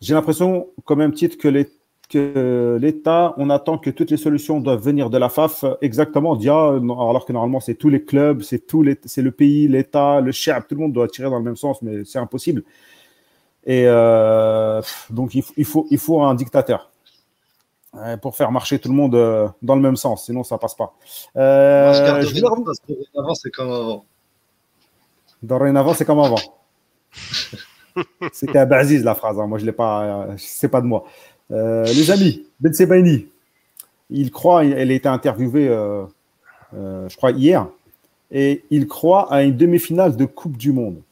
j'ai 0.00 0.14
l'impression, 0.14 0.68
comme 0.84 0.98
même 0.98 1.12
titre, 1.12 1.36
que 1.38 1.48
l'État, 2.80 3.34
on 3.38 3.48
attend 3.50 3.78
que 3.78 3.90
toutes 3.90 4.10
les 4.10 4.16
solutions 4.16 4.60
doivent 4.60 4.82
venir 4.82 5.10
de 5.10 5.18
la 5.18 5.28
FAF. 5.28 5.64
Exactement, 5.80 6.36
dia, 6.36 6.54
alors 6.54 7.24
que 7.24 7.32
normalement, 7.32 7.60
c'est 7.60 7.74
tous 7.74 7.88
les 7.88 8.02
clubs, 8.02 8.42
c'est 8.42 8.64
c'est 9.06 9.22
le 9.22 9.30
pays, 9.30 9.68
l'État, 9.68 10.20
le 10.20 10.32
chef, 10.32 10.66
tout 10.66 10.74
le 10.74 10.82
monde 10.82 10.92
doit 10.92 11.08
tirer 11.08 11.30
dans 11.30 11.38
le 11.38 11.44
même 11.44 11.56
sens, 11.56 11.80
mais 11.82 12.04
c'est 12.04 12.18
impossible. 12.18 12.64
Et 13.64 13.84
euh, 13.86 14.82
donc, 15.10 15.34
il, 15.34 15.64
faut, 15.64 15.86
il 15.90 15.98
faut 15.98 16.22
un 16.22 16.34
dictateur 16.34 16.90
pour 18.22 18.36
faire 18.36 18.50
marcher 18.50 18.78
tout 18.78 18.88
le 18.88 18.94
monde 18.94 19.14
euh, 19.14 19.48
dans 19.60 19.74
le 19.74 19.82
même 19.82 19.96
sens, 19.96 20.24
sinon 20.24 20.42
ça 20.42 20.56
passe 20.56 20.74
pas. 20.74 20.94
Euh, 21.36 21.92
je 22.22 22.34
c'est 23.34 23.50
comme 23.50 23.70
avant. 23.70 24.04
Dorénavant, 25.42 25.94
c'est 25.94 26.04
comme 26.04 26.20
avant. 26.20 26.40
C'était 28.32 28.58
à 28.58 28.66
Baziz 28.66 29.04
la 29.04 29.14
phrase. 29.14 29.38
Hein. 29.38 29.46
Moi, 29.46 29.58
je 29.58 29.66
l'ai 29.66 29.72
pas. 29.72 30.04
Euh, 30.04 30.34
c'est 30.36 30.68
pas 30.68 30.80
de 30.80 30.86
moi. 30.86 31.04
Euh, 31.50 31.84
les 31.84 32.10
amis, 32.10 32.46
Ben 32.60 32.72
Sebaini, 32.72 33.26
il 34.08 34.30
croit. 34.30 34.64
Elle 34.64 34.90
a 34.90 34.94
été 34.94 35.08
interviewée, 35.08 35.68
euh, 35.68 36.06
je 36.72 37.16
crois 37.16 37.32
hier, 37.32 37.66
et 38.30 38.64
il 38.70 38.86
croit 38.86 39.32
à 39.32 39.42
une 39.42 39.56
demi-finale 39.56 40.16
de 40.16 40.24
Coupe 40.24 40.56
du 40.56 40.72
Monde. 40.72 41.02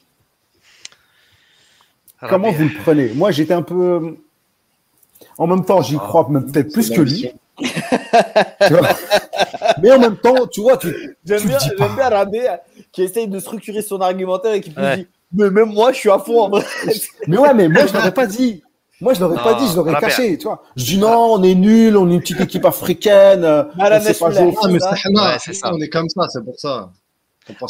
Comment 2.28 2.52
vous 2.52 2.64
le 2.64 2.82
prenez? 2.82 3.12
Moi, 3.14 3.30
j'étais 3.30 3.54
un 3.54 3.62
peu. 3.62 4.16
En 5.38 5.46
même 5.46 5.64
temps, 5.64 5.82
j'y 5.82 5.96
crois 5.96 6.28
peut-être 6.28 6.72
plus 6.72 6.90
que 6.90 7.00
lui. 7.00 7.30
mais 9.82 9.92
en 9.92 9.98
même 9.98 10.16
temps, 10.16 10.46
tu 10.46 10.60
vois, 10.60 10.76
tu. 10.76 11.16
J'aime 11.24 11.44
bien, 11.44 11.58
bien 11.78 12.08
Rabé 12.08 12.48
qui 12.92 13.02
essaye 13.02 13.28
de 13.28 13.38
structurer 13.38 13.82
son 13.82 14.00
argumentaire 14.00 14.54
et 14.54 14.60
qui 14.60 14.70
peut 14.70 14.96
dire 14.96 15.06
Mais 15.32 15.50
même 15.50 15.72
moi, 15.72 15.92
je 15.92 15.98
suis 15.98 16.10
à 16.10 16.18
fond 16.18 16.42
en 16.42 16.48
vrai. 16.48 16.64
mais 17.26 17.38
ouais, 17.38 17.54
mais 17.54 17.68
moi, 17.68 17.86
je 17.86 17.92
l'aurais 17.92 18.14
pas 18.14 18.26
dit. 18.26 18.62
Moi, 19.00 19.14
je 19.14 19.20
l'aurais 19.20 19.42
pas 19.42 19.54
dit, 19.54 19.66
je 19.66 19.76
l'aurais 19.76 19.98
caché, 19.98 20.36
tu 20.36 20.44
vois. 20.44 20.62
Je 20.76 20.84
dis 20.84 20.98
non, 20.98 21.34
on 21.34 21.42
est 21.42 21.54
nul, 21.54 21.96
on 21.96 22.10
est 22.10 22.14
une 22.14 22.20
petite 22.20 22.40
équipe 22.40 22.66
africaine. 22.66 23.44
Euh, 23.44 23.64
ah, 23.78 23.90
mais 23.90 24.00
c'est 24.00 24.12
ça. 24.12 25.72
On 25.72 25.80
est 25.80 25.88
comme 25.88 26.08
ça, 26.08 26.26
c'est 26.28 26.44
pour 26.44 26.58
ça. 26.58 26.90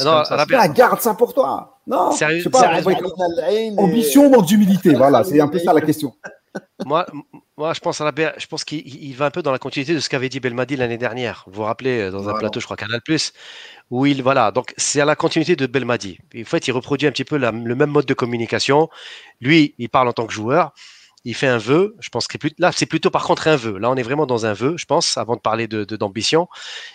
non, 0.05 0.25
ça. 0.25 0.69
garde 0.69 1.01
ça 1.01 1.15
pour 1.15 1.33
toi. 1.33 1.79
Non, 1.87 2.13
Sérieux, 2.13 2.39
je 2.39 2.45
sais 2.45 2.51
pas. 2.51 2.81
Ambition, 3.77 4.31
manque 4.31 4.47
d'humilité. 4.47 4.95
Voilà, 4.95 5.25
c'est 5.25 5.41
un 5.41 5.49
peu 5.49 5.59
ça 5.59 5.73
la 5.73 5.81
question. 5.81 6.13
Moi, 6.85 7.07
moi, 7.57 7.73
je 7.75 7.81
pense, 7.81 8.01
à 8.01 8.05
la, 8.05 8.39
je 8.39 8.47
pense 8.47 8.65
qu'il 8.65 9.15
va 9.17 9.27
un 9.27 9.31
peu 9.31 9.43
dans 9.43 9.53
la 9.53 9.59
continuité 9.59 9.95
de 9.95 10.01
ce 10.01 10.09
qu'avait 10.09 10.29
dit 10.29 10.41
Belmadi 10.41 10.77
l'année 10.77 10.99
dernière. 10.99 11.45
Vous 11.47 11.55
vous 11.55 11.63
rappelez, 11.65 12.01
euh, 12.01 12.11
dans 12.11 12.29
un 12.29 12.35
plateau, 12.35 12.61
je 12.61 12.65
crois, 12.65 12.77
Canal 12.77 13.01
où 13.91 14.07
il, 14.07 14.23
voilà, 14.23 14.51
donc 14.53 14.73
c'est 14.77 15.01
à 15.01 15.05
la 15.05 15.17
continuité 15.17 15.57
de 15.57 15.67
Belmadi. 15.67 16.19
En 16.37 16.45
fait, 16.45 16.69
il 16.69 16.73
reproduit 16.73 17.09
un 17.09 17.13
petit 17.13 17.25
peu 17.25 17.39
le 17.39 17.75
même 17.75 17.91
mode 17.91 18.07
de 18.07 18.15
communication. 18.15 18.89
Lui, 19.41 19.75
il 19.79 19.89
parle 19.89 20.09
en 20.09 20.13
tant 20.13 20.27
que 20.27 20.33
joueur 20.33 20.73
il 21.25 21.35
fait 21.35 21.47
un 21.47 21.59
vœu. 21.59 21.95
Je 22.01 22.09
pense 22.09 22.27
que 22.27 22.39
là, 22.59 22.73
c'est 22.75 22.87
plutôt 22.87 23.11
par 23.11 23.25
contre 23.25 23.49
un 23.49 23.57
vœu. 23.57 23.79
Là, 23.79 23.91
on 23.91 23.97
est 23.97 24.03
vraiment 24.03 24.27
dans 24.27 24.47
un 24.47 24.55
vœu, 24.55 24.77
je 24.79 24.87
pense, 24.87 25.19
avant 25.19 25.37
de 25.37 25.41
parler 25.41 25.69
de 25.69 25.85
d'ambition. 25.85 26.49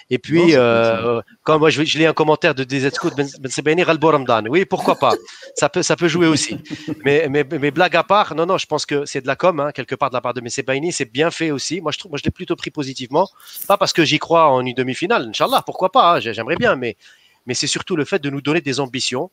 Et 0.10 0.18
puis, 0.18 0.56
euh, 0.56 1.22
quand 1.44 1.60
moi, 1.60 1.70
je, 1.70 1.84
je 1.84 1.98
lis 1.98 2.06
un 2.06 2.14
commentaire 2.14 2.56
de 2.56 2.64
DZ 2.64 2.92
Scout, 2.94 3.14
Ben, 3.16 3.28
ben 3.40 4.48
Oui, 4.50 4.66
pourquoi 4.66 4.96
pas 4.96 5.14
Ça 5.56 5.70
peut, 5.70 5.84
ça 5.84 5.96
peut 5.96 6.08
jouer 6.08 6.28
aussi. 6.28 6.58
Mais, 7.04 7.28
mais, 7.30 7.44
mais 7.44 7.72
blague 7.72 7.96
à 7.96 8.04
part, 8.04 8.34
non, 8.36 8.46
non, 8.46 8.58
je 8.58 8.66
pense 8.66 8.86
que 8.86 9.06
c'est 9.06 9.22
de 9.22 9.28
la 9.28 9.36
com, 9.36 9.60
hein, 9.60 9.72
quelque 9.72 9.96
part 9.96 10.10
de 10.10 10.16
la 10.16 10.22
part 10.22 10.34
de 10.34 10.42
Bensebaini. 10.42 10.92
C'est 10.92 11.12
bien 11.12 11.30
fait 11.30 11.52
aussi. 11.52 11.82
Moi, 11.82 11.92
je 11.92 12.00
trouve, 12.00 12.12
moi, 12.12 12.18
je 12.18 12.24
l'ai 12.24 12.32
plutôt 12.32 12.56
pris 12.56 12.72
positivement. 12.72 13.30
Pas 13.68 13.78
parce 13.78 13.94
que 13.94 14.04
j'y 14.04 14.18
crois 14.18 14.50
en 14.50 14.62
une 14.62 14.74
demi-finale, 14.74 15.28
Inch'Allah, 15.30 15.62
pourquoi 15.66 15.92
pas 15.92 16.16
hein, 16.16 16.20
J'aimerais 16.20 16.56
bien, 16.56 16.76
mais, 16.76 16.98
mais 17.46 17.54
c'est 17.54 17.68
surtout 17.68 17.96
le 17.96 18.06
fait 18.06 18.20
de 18.20 18.30
nous 18.30 18.42
donner 18.42 18.62
des 18.62 18.80
ambitions 18.80 19.30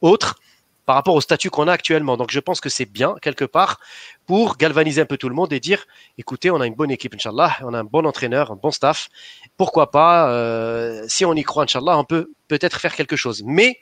autres 0.00 0.36
par 0.86 0.96
rapport 0.96 1.14
au 1.14 1.20
statut 1.20 1.50
qu'on 1.50 1.68
a 1.68 1.72
actuellement. 1.72 2.16
Donc 2.16 2.30
je 2.30 2.40
pense 2.40 2.60
que 2.60 2.68
c'est 2.68 2.86
bien, 2.86 3.14
quelque 3.22 3.44
part, 3.44 3.78
pour 4.26 4.56
galvaniser 4.56 5.00
un 5.00 5.06
peu 5.06 5.16
tout 5.16 5.28
le 5.28 5.34
monde 5.34 5.52
et 5.52 5.60
dire, 5.60 5.84
écoutez, 6.18 6.50
on 6.50 6.60
a 6.60 6.66
une 6.66 6.74
bonne 6.74 6.90
équipe, 6.90 7.14
Inch'Allah, 7.14 7.56
on 7.62 7.74
a 7.74 7.78
un 7.78 7.84
bon 7.84 8.06
entraîneur, 8.06 8.50
un 8.50 8.56
bon 8.56 8.70
staff. 8.70 9.08
Pourquoi 9.56 9.90
pas, 9.90 10.30
euh, 10.30 11.04
si 11.08 11.24
on 11.24 11.34
y 11.34 11.42
croit, 11.42 11.64
Inch'Allah, 11.64 11.98
on 11.98 12.04
peut 12.04 12.30
peut-être 12.48 12.80
faire 12.80 12.94
quelque 12.94 13.16
chose. 13.16 13.42
Mais, 13.44 13.78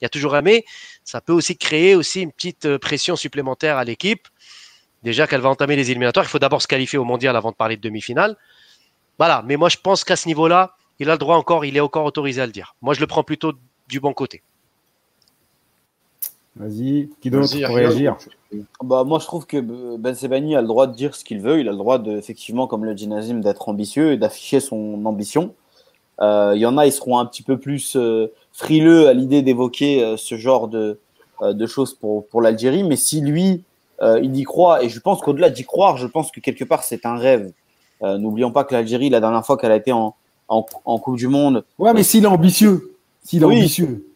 il 0.00 0.04
y 0.04 0.06
a 0.06 0.08
toujours 0.08 0.34
un 0.34 0.42
mais, 0.42 0.64
ça 1.04 1.20
peut 1.20 1.32
aussi 1.32 1.56
créer 1.56 1.94
aussi 1.94 2.22
une 2.22 2.32
petite 2.32 2.64
euh, 2.66 2.78
pression 2.78 3.16
supplémentaire 3.16 3.76
à 3.76 3.84
l'équipe. 3.84 4.28
Déjà 5.02 5.26
qu'elle 5.26 5.40
va 5.40 5.48
entamer 5.48 5.76
les 5.76 5.90
éliminatoires, 5.90 6.26
il 6.26 6.28
faut 6.28 6.38
d'abord 6.38 6.60
se 6.60 6.68
qualifier 6.68 6.98
au 6.98 7.04
mondial 7.04 7.36
avant 7.36 7.52
de 7.52 7.56
parler 7.56 7.76
de 7.76 7.80
demi-finale. 7.80 8.36
Voilà, 9.18 9.42
mais 9.46 9.56
moi 9.56 9.68
je 9.68 9.76
pense 9.76 10.04
qu'à 10.04 10.16
ce 10.16 10.26
niveau-là, 10.28 10.74
il 10.98 11.08
a 11.08 11.12
le 11.12 11.18
droit 11.18 11.36
encore, 11.36 11.64
il 11.64 11.76
est 11.76 11.80
encore 11.80 12.04
autorisé 12.04 12.42
à 12.42 12.46
le 12.46 12.52
dire. 12.52 12.74
Moi 12.82 12.94
je 12.94 13.00
le 13.00 13.06
prends 13.06 13.24
plutôt 13.24 13.54
du 13.88 14.00
bon 14.00 14.12
côté. 14.12 14.42
Vas-y, 16.56 17.08
qui 17.20 17.30
d'autre 17.30 17.48
pour 17.64 17.76
réagir 17.76 18.16
bah, 18.82 19.04
Moi, 19.04 19.18
je 19.20 19.26
trouve 19.26 19.46
que 19.46 19.60
Ben 19.96 20.14
Sebani 20.14 20.56
a 20.56 20.60
le 20.60 20.66
droit 20.66 20.86
de 20.86 20.94
dire 20.94 21.14
ce 21.14 21.24
qu'il 21.24 21.40
veut. 21.40 21.60
Il 21.60 21.68
a 21.68 21.72
le 21.72 21.78
droit, 21.78 21.98
de, 21.98 22.16
effectivement, 22.16 22.66
comme 22.66 22.84
le 22.84 22.94
dit 22.94 23.06
Nazim, 23.06 23.40
d'être 23.40 23.68
ambitieux 23.68 24.12
et 24.12 24.16
d'afficher 24.16 24.60
son 24.60 25.04
ambition. 25.04 25.54
Euh, 26.20 26.52
il 26.54 26.60
y 26.60 26.66
en 26.66 26.76
a, 26.76 26.86
ils 26.86 26.92
seront 26.92 27.18
un 27.18 27.24
petit 27.24 27.42
peu 27.42 27.58
plus 27.58 27.96
euh, 27.96 28.32
frileux 28.52 29.08
à 29.08 29.14
l'idée 29.14 29.42
d'évoquer 29.42 30.04
euh, 30.04 30.16
ce 30.16 30.36
genre 30.36 30.68
de, 30.68 30.98
de 31.40 31.66
choses 31.66 31.94
pour, 31.94 32.26
pour 32.26 32.42
l'Algérie. 32.42 32.82
Mais 32.82 32.96
si 32.96 33.20
lui, 33.20 33.62
il 34.02 34.34
y 34.36 34.44
croit, 34.44 34.82
et 34.82 34.88
je 34.88 34.98
pense 34.98 35.20
qu'au-delà 35.20 35.50
d'y 35.50 35.64
croire, 35.64 35.98
je 35.98 36.06
pense 36.06 36.30
que 36.30 36.40
quelque 36.40 36.64
part, 36.64 36.84
c'est 36.84 37.04
un 37.04 37.16
rêve. 37.16 37.52
N'oublions 38.02 38.50
pas 38.50 38.64
que 38.64 38.74
l'Algérie, 38.74 39.10
la 39.10 39.20
dernière 39.20 39.44
fois 39.44 39.58
qu'elle 39.58 39.72
a 39.72 39.76
été 39.76 39.92
en, 39.92 40.14
en, 40.48 40.64
en, 40.86 40.98
Coupe 40.98 41.16
du 41.16 41.28
Monde. 41.28 41.64
Ouais, 41.78 41.92
mais 41.92 42.02
s'il 42.02 42.24
est 42.24 42.28
ambitieux, 42.28 42.96
s'il 43.22 43.42
est 43.42 43.44
ambitieux, 43.44 44.06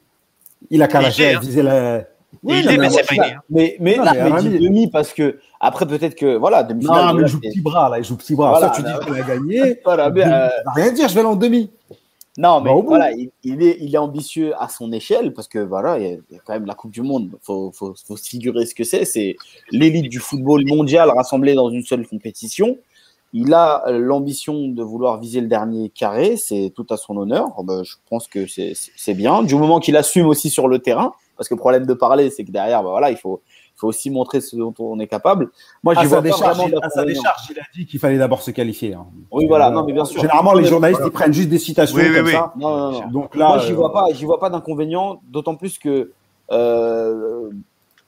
il 0.70 0.82
a 0.82 0.88
qu'à 0.88 1.02
lâcher, 1.02 1.36
viser 1.38 1.62
la 1.62 2.04
oui, 2.44 2.62
mais, 2.66 2.76
mais 2.76 2.90
c'est 2.90 3.16
pas 3.16 3.24
Mais, 3.48 3.76
mais, 3.80 3.96
non, 3.96 4.04
mais, 4.04 4.42
mais 4.42 4.58
demi 4.58 4.90
parce 4.90 5.12
que 5.12 5.38
après 5.60 5.86
peut-être 5.86 6.14
que 6.14 6.36
voilà 6.36 6.62
demi. 6.62 6.84
Non, 6.84 7.14
mais 7.14 7.22
il 7.22 7.28
joue 7.28 7.40
petit 7.40 7.60
bras 7.60 7.88
là, 7.88 7.98
il 7.98 8.04
joue 8.04 8.16
petit 8.16 8.34
bras. 8.34 8.50
Voilà, 8.50 8.72
ça, 8.72 8.74
tu 8.74 8.82
dis 8.82 9.04
qu'il 9.04 9.14
a 9.14 9.26
gagné. 9.26 9.80
voilà, 9.84 10.10
mais, 10.10 10.24
euh... 10.26 10.48
rien 10.74 10.92
dire, 10.92 11.08
je 11.08 11.14
vais 11.14 11.20
aller 11.20 11.28
en 11.28 11.36
demi. 11.36 11.70
Non, 12.36 12.60
mais 12.60 12.70
voilà, 12.84 13.12
il, 13.12 13.30
il, 13.44 13.62
est, 13.62 13.78
il 13.80 13.94
est 13.94 13.98
ambitieux 13.98 14.52
à 14.58 14.68
son 14.68 14.92
échelle 14.92 15.32
parce 15.32 15.46
que 15.46 15.60
voilà, 15.60 15.98
il 15.98 16.02
y, 16.02 16.06
a, 16.06 16.10
il 16.10 16.34
y 16.34 16.36
a 16.36 16.40
quand 16.44 16.52
même 16.52 16.66
la 16.66 16.74
Coupe 16.74 16.90
du 16.90 17.02
Monde. 17.02 17.30
Il 17.32 17.38
faut, 17.40 17.70
faut, 17.72 17.94
faut 18.06 18.16
se 18.16 18.28
figurer 18.28 18.66
ce 18.66 18.74
que 18.74 18.82
c'est. 18.84 19.04
C'est 19.04 19.36
l'élite 19.70 20.10
du 20.10 20.18
football 20.18 20.64
mondial 20.66 21.10
rassemblée 21.10 21.54
dans 21.54 21.70
une 21.70 21.84
seule 21.84 22.06
compétition. 22.06 22.76
Il 23.32 23.54
a 23.54 23.84
l'ambition 23.90 24.68
de 24.68 24.82
vouloir 24.82 25.18
viser 25.18 25.40
le 25.40 25.48
dernier 25.48 25.90
carré, 25.90 26.36
c'est 26.36 26.72
tout 26.74 26.86
à 26.90 26.96
son 26.96 27.16
honneur. 27.16 27.48
Ben, 27.64 27.82
je 27.82 27.94
pense 28.08 28.28
que 28.28 28.46
c'est 28.46 29.14
bien. 29.14 29.42
Du 29.42 29.54
moment 29.56 29.80
qu'il 29.80 29.96
assume 29.96 30.26
aussi 30.26 30.50
sur 30.50 30.68
le 30.68 30.78
terrain, 30.78 31.12
parce 31.36 31.48
que 31.48 31.54
le 31.54 31.58
problème 31.58 31.86
de 31.86 31.94
parler, 31.94 32.30
c'est 32.30 32.44
que 32.44 32.50
derrière, 32.50 32.82
bah 32.82 32.90
voilà, 32.90 33.10
il 33.10 33.16
faut, 33.16 33.42
il 33.48 33.78
faut 33.78 33.88
aussi 33.88 34.10
montrer 34.10 34.40
ce 34.40 34.56
dont 34.56 34.74
on 34.78 34.98
est 35.00 35.06
capable. 35.06 35.50
Moi, 35.82 35.94
je 35.94 36.06
vois 36.06 36.22
pas 36.22 36.28
vraiment 36.28 36.78
à 36.82 36.90
sa 36.90 37.04
décharge, 37.04 37.48
il 37.50 37.58
a 37.58 37.62
dit 37.74 37.86
qu'il 37.86 38.00
fallait 38.00 38.18
d'abord 38.18 38.42
se 38.42 38.50
qualifier. 38.50 38.94
Hein. 38.94 39.06
Oui, 39.30 39.46
voilà, 39.46 39.70
non, 39.70 39.84
mais 39.84 39.92
bien 39.92 40.04
sûr. 40.04 40.20
Généralement, 40.20 40.54
les 40.54 40.64
journalistes, 40.64 41.02
ils 41.04 41.10
prennent 41.10 41.34
juste 41.34 41.48
des 41.48 41.58
citations 41.58 41.96
oui, 41.96 42.12
comme 42.14 42.26
oui, 42.26 42.32
ça. 42.32 42.52
Non, 42.56 42.76
non, 42.76 42.92
non. 42.92 43.06
Donc 43.08 43.34
là, 43.34 43.48
moi, 43.48 43.58
j'y 43.58 43.72
euh... 43.72 43.76
vois 43.76 43.92
pas, 43.92 44.06
j'y 44.12 44.24
vois 44.24 44.38
pas 44.38 44.50
d'inconvénient, 44.50 45.20
d'autant 45.28 45.56
plus 45.56 45.78
que 45.78 46.12
euh, 46.52 47.50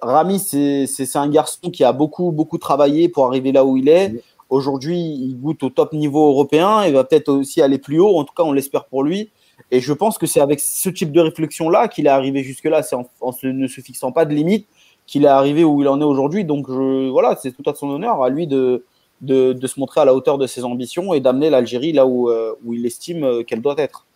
Rami, 0.01 0.39
c'est 0.39 1.17
un 1.17 1.29
garçon 1.29 1.71
qui 1.71 1.85
a 1.85 1.93
beaucoup, 1.93 2.31
beaucoup 2.31 2.59
travaillé 2.59 3.09
pour 3.09 3.27
arriver 3.27 3.53
là 3.53 3.65
où 3.65 3.77
il 3.77 3.89
est. 3.89 4.23
Aujourd'hui, 4.49 4.99
il 4.99 5.35
goûte 5.41 5.63
au 5.65 5.71
top 5.71 5.93
niveau 5.93 6.29
européen 6.29 6.83
et 6.83 6.93
va 6.93 7.03
peut-être 7.03 7.31
aussi 7.31 7.61
aller 7.61 7.79
plus 7.79 7.99
haut. 7.99 8.17
En 8.17 8.25
tout 8.25 8.35
cas, 8.35 8.45
on 8.45 8.53
l'espère 8.53 8.85
pour 8.85 9.03
lui. 9.03 9.31
Et 9.71 9.81
je 9.81 9.93
pense 9.93 10.19
que 10.19 10.27
c'est 10.27 10.41
avec 10.41 10.61
ce 10.61 10.89
type 10.89 11.13
de 11.13 11.21
réflexion-là 11.21 11.89
qu'il 11.89 12.07
est 12.07 12.11
arrivé 12.11 12.43
jusque-là. 12.43 12.83
C'est 12.83 12.97
en, 12.97 13.07
ne 13.43 13.67
se 13.67 13.81
fixant 13.81 14.13
pas 14.13 14.25
de 14.25 14.35
limite 14.35 14.67
qu'il 15.07 15.25
est 15.25 15.29
arrivé 15.29 15.65
où 15.65 15.83
il 15.83 15.89
en 15.89 16.01
est 16.01 16.05
aujourd'hui. 16.05 16.45
Donc 16.45 16.67
je, 16.69 17.09
voilà, 17.11 17.37
c'est 17.41 17.53
tout 17.53 17.69
à 17.69 17.75
son 17.75 17.89
honneur 17.91 18.23
à 18.23 18.29
lui 18.29 18.47
de, 18.47 18.85
de, 19.21 19.53
de, 19.53 19.67
se 19.67 19.81
montrer 19.81 20.01
à 20.01 20.05
la 20.05 20.15
hauteur 20.15 20.39
de 20.39 20.47
ses 20.47 20.65
ambitions 20.65 21.15
et 21.15 21.21
d'amener 21.21 21.51
l'Algérie 21.51 21.93
là 21.93 22.07
où, 22.07 22.31
euh, 22.31 22.53
où 22.65 22.75
il 22.75 22.85
estime 22.87 23.25
euh, 23.25 23.43
qu'elle 23.43 23.63
doit 23.63 23.77
être. 23.79 24.07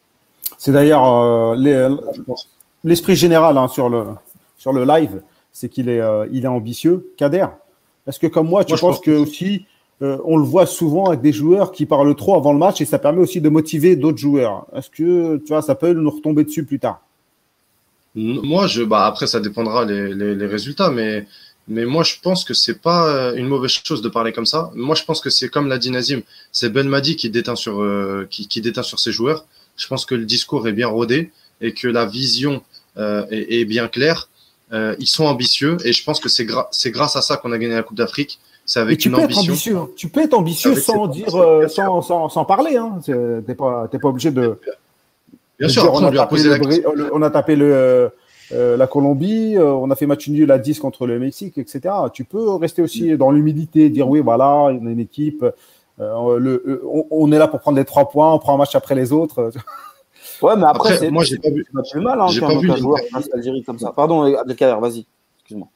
C'est 0.59 0.73
d'ailleurs 0.73 1.07
euh, 1.07 1.97
l'esprit 2.85 3.17
général 3.17 3.57
hein, 3.57 3.69
sur, 3.69 3.89
le, 3.89 4.05
sur 4.57 4.73
le 4.73 4.85
live, 4.85 5.23
c'est 5.53 5.69
qu'il 5.69 5.89
est, 5.89 6.01
euh, 6.01 6.27
il 6.33 6.45
est 6.45 6.49
ambitieux. 6.49 7.13
Kader, 7.17 7.47
est-ce 8.07 8.19
que 8.19 8.27
comme 8.27 8.49
moi, 8.49 8.65
tu 8.65 8.77
penses 8.77 9.01
que 9.01 9.13
aussi 9.13 9.67
euh, 10.03 10.17
on 10.25 10.39
le 10.39 10.45
voit 10.45 10.65
souvent 10.65 11.07
avec 11.07 11.21
des 11.21 11.33
joueurs 11.33 11.73
qui 11.73 11.85
parlent 11.85 12.15
trop 12.17 12.35
avant 12.35 12.53
le 12.53 12.59
match 12.59 12.81
et 12.81 12.87
ça 12.87 12.99
permet 12.99 13.21
aussi 13.21 13.41
de 13.41 13.49
motiver 13.51 13.97
d'autres 13.97 14.19
joueurs. 14.19 14.67
Est-ce 14.75 14.89
que 14.89 15.37
tu 15.39 15.49
vois, 15.49 15.61
ça 15.61 15.75
peut 15.75 15.93
nous 15.93 16.11
retomber 16.11 16.45
dessus 16.45 16.65
plus 16.65 16.79
tard? 16.79 17.03
Moi, 18.15 18.67
je, 18.67 18.83
bah, 18.83 19.07
après, 19.07 19.27
ça 19.27 19.41
dépendra 19.41 19.85
les, 19.85 20.47
résultats, 20.47 20.91
mais, 20.91 21.27
moi, 21.69 22.03
je 22.03 22.15
pense 22.21 22.45
que 22.45 22.55
c'est 22.55 22.81
pas 22.81 23.09
euh, 23.09 23.35
une 23.37 23.47
mauvaise 23.47 23.71
chose 23.71 24.03
de 24.03 24.09
parler 24.09 24.33
comme 24.33 24.47
ça. 24.47 24.73
Moi, 24.75 24.97
je 24.97 25.05
pense 25.05 25.21
que 25.21 25.31
c'est 25.31 25.49
comme 25.49 25.69
l'a 25.69 25.79
dit 25.79 25.91
Nazim, 25.91 26.23
c'est 26.51 26.71
Ben 26.73 26.89
Madi 26.89 27.15
qui 27.15 27.31
déteint 27.31 27.55
sur, 27.55 27.83
euh, 27.83 28.27
ses 28.31 29.13
joueurs. 29.13 29.45
Je 29.77 29.87
pense 29.87 30.07
que 30.07 30.15
le 30.15 30.25
discours 30.25 30.67
est 30.67 30.73
bien 30.73 30.89
rodé 30.89 31.31
et 31.61 31.73
que 31.73 31.87
la 31.87 32.07
vision 32.07 32.63
est, 32.97 33.65
bien 33.67 33.87
claire. 33.87 34.29
Ils 34.73 35.07
sont 35.07 35.25
ambitieux 35.25 35.77
et 35.85 35.93
je 35.93 36.03
pense 36.03 36.21
que 36.21 36.29
c'est 36.29 36.45
grâce 36.91 37.17
à 37.17 37.23
ça 37.23 37.37
qu'on 37.37 37.53
a 37.53 37.59
gagné 37.59 37.75
la 37.75 37.83
Coupe 37.83 37.97
d'Afrique. 37.97 38.41
C'est 38.73 38.79
avec 38.79 38.99
tu 39.01 39.09
une 39.09 39.17
peux 39.17 39.23
ambition. 39.23 39.43
Être 39.43 39.49
ambitieux. 39.51 39.79
Tu 39.97 40.09
peux 40.09 40.21
être 40.21 40.35
ambitieux 40.35 40.71
Avec 40.71 40.85
sans 40.85 41.07
dire, 41.09 41.35
euh, 41.35 41.67
sans, 41.67 42.03
sans, 42.03 42.29
sans 42.29 42.45
parler. 42.45 42.77
Hein. 42.77 42.99
C'est- 43.03 43.43
T'es 43.45 43.57
pas, 43.57 43.89
t'es 43.91 43.99
pas 43.99 44.09
obligé 44.09 44.31
de. 44.31 44.61
Bien 45.59 45.67
de 45.67 45.73
sûr, 45.73 45.83
dire, 45.83 45.93
on, 45.93 46.05
a 46.05 46.13
tapé 46.13 46.29
posé 46.37 46.45
le 46.49 46.55
la 46.55 46.59
Brésil, 46.61 46.85
le- 46.95 47.11
on 47.13 47.23
a 47.23 47.31
tapé 47.31 47.57
le, 47.57 47.65
euh, 47.75 48.09
euh, 48.53 48.77
la 48.77 48.87
Colombie, 48.87 49.57
euh, 49.57 49.73
on 49.73 49.91
a 49.91 49.97
fait 49.97 50.07
match 50.07 50.29
nul 50.29 50.51
à 50.53 50.59
10 50.59 50.79
contre 50.79 51.07
le 51.09 51.19
Mexique, 51.19 51.59
etc. 51.59 51.81
Tu 52.13 52.23
peux 52.23 52.49
rester 52.55 52.81
aussi 52.81 53.17
dans 53.17 53.33
l'humilité, 53.33 53.91
dire 53.91 54.09
oui, 54.09 54.21
voilà, 54.21 54.49
on 54.55 54.67
a 54.87 54.91
une 54.91 55.01
équipe. 55.01 55.45
euh, 55.99 56.39
le, 56.39 56.81
on, 56.87 57.07
on 57.11 57.33
est 57.33 57.39
là 57.39 57.49
pour 57.49 57.59
prendre 57.59 57.77
les 57.77 57.85
trois 57.85 58.09
points, 58.09 58.33
on 58.33 58.39
prend 58.39 58.55
un 58.55 58.59
match 58.59 58.75
après 58.77 58.95
les 58.95 59.13
autres. 59.13 59.51
Ouais, 60.43 60.57
mais 60.57 60.65
après, 60.65 60.93
Après, 60.93 60.97
c'est 60.99 61.11
moi, 61.11 61.23
j'ai 61.23 61.37
pas 61.37 61.51
vu. 61.51 61.67
c'est 61.67 61.73
pas 61.75 61.83
plus 61.91 62.01
mal 62.01 62.19
hein, 62.19 62.27
j'ai 62.29 62.41
pas 62.41 62.55
vu 62.59 62.75
joueur 62.79 62.99
face 63.13 63.27
à 63.27 63.37
l'Algérie 63.37 63.63
comme 63.63 63.79
ça. 63.79 63.93
Pardon, 63.95 64.23
Abdelkader, 64.23 64.81
vas-y. 64.81 65.05
Excuse-moi. 65.41 65.69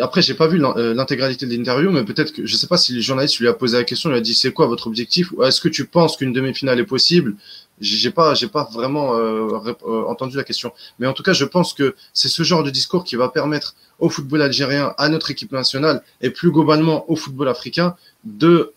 Après, 0.00 0.22
j'ai 0.22 0.34
pas 0.34 0.46
vu 0.46 0.62
euh, 0.64 0.94
l'intégralité 0.94 1.46
de 1.46 1.54
l'interview, 1.54 1.90
mais 1.90 2.04
peut-être 2.04 2.32
que 2.32 2.46
je 2.46 2.56
sais 2.56 2.66
pas 2.66 2.76
si 2.76 2.92
le 2.92 3.00
journaliste 3.00 3.38
lui 3.38 3.48
a 3.48 3.52
posé 3.52 3.76
la 3.76 3.84
question, 3.84 4.10
lui 4.10 4.16
a 4.16 4.20
dit 4.20 4.34
c'est 4.34 4.52
quoi 4.52 4.66
votre 4.66 4.86
objectif? 4.86 5.32
Ou 5.32 5.44
est-ce 5.44 5.60
que 5.60 5.68
tu 5.68 5.86
penses 5.86 6.16
qu'une 6.16 6.32
demi-finale 6.32 6.80
est 6.80 6.84
possible? 6.84 7.34
J'ai 7.80 8.10
pas, 8.10 8.34
j'ai 8.34 8.48
pas 8.48 8.68
vraiment 8.72 9.14
euh, 9.14 9.48
euh, 9.86 10.04
entendu 10.06 10.36
la 10.36 10.42
question, 10.44 10.72
mais 10.98 11.06
en 11.06 11.12
tout 11.12 11.22
cas, 11.22 11.32
je 11.32 11.44
pense 11.44 11.74
que 11.74 11.94
c'est 12.12 12.28
ce 12.28 12.42
genre 12.42 12.64
de 12.64 12.70
discours 12.70 13.04
qui 13.04 13.14
va 13.14 13.28
permettre 13.28 13.76
au 14.00 14.08
football 14.08 14.42
algérien, 14.42 14.94
à 14.98 15.08
notre 15.08 15.30
équipe 15.30 15.52
nationale 15.52 16.02
et 16.20 16.30
plus 16.30 16.50
globalement 16.50 17.08
au 17.10 17.14
football 17.16 17.48
africain 17.48 17.94
de 18.24 18.72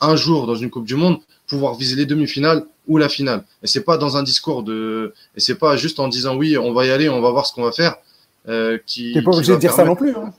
un 0.00 0.16
jour 0.16 0.46
dans 0.46 0.54
une 0.54 0.70
Coupe 0.70 0.86
du 0.86 0.94
Monde 0.94 1.18
pouvoir 1.48 1.74
viser 1.74 1.96
les 1.96 2.06
demi-finales 2.06 2.64
ou 2.86 2.98
la 2.98 3.08
finale. 3.08 3.42
Et 3.62 3.66
c'est 3.66 3.82
pas 3.82 3.96
dans 3.96 4.16
un 4.16 4.22
discours 4.22 4.62
de, 4.62 5.14
et 5.34 5.40
c'est 5.40 5.56
pas 5.56 5.76
juste 5.76 5.98
en 5.98 6.08
disant 6.08 6.36
oui, 6.36 6.56
on 6.56 6.72
va 6.72 6.86
y 6.86 6.90
aller, 6.90 7.08
on 7.08 7.20
va 7.20 7.30
voir 7.30 7.46
ce 7.46 7.52
qu'on 7.52 7.64
va 7.64 7.72
faire. 7.72 7.96
Euh, 8.48 8.78
qui, 8.86 9.12
T'es 9.12 9.22
pas 9.22 9.30
obligé 9.32 9.52
de 9.52 9.58
dire 9.58 9.72
ça 9.72 9.84
non 9.84 9.94
plus. 9.94 10.10
hein. 10.16 10.32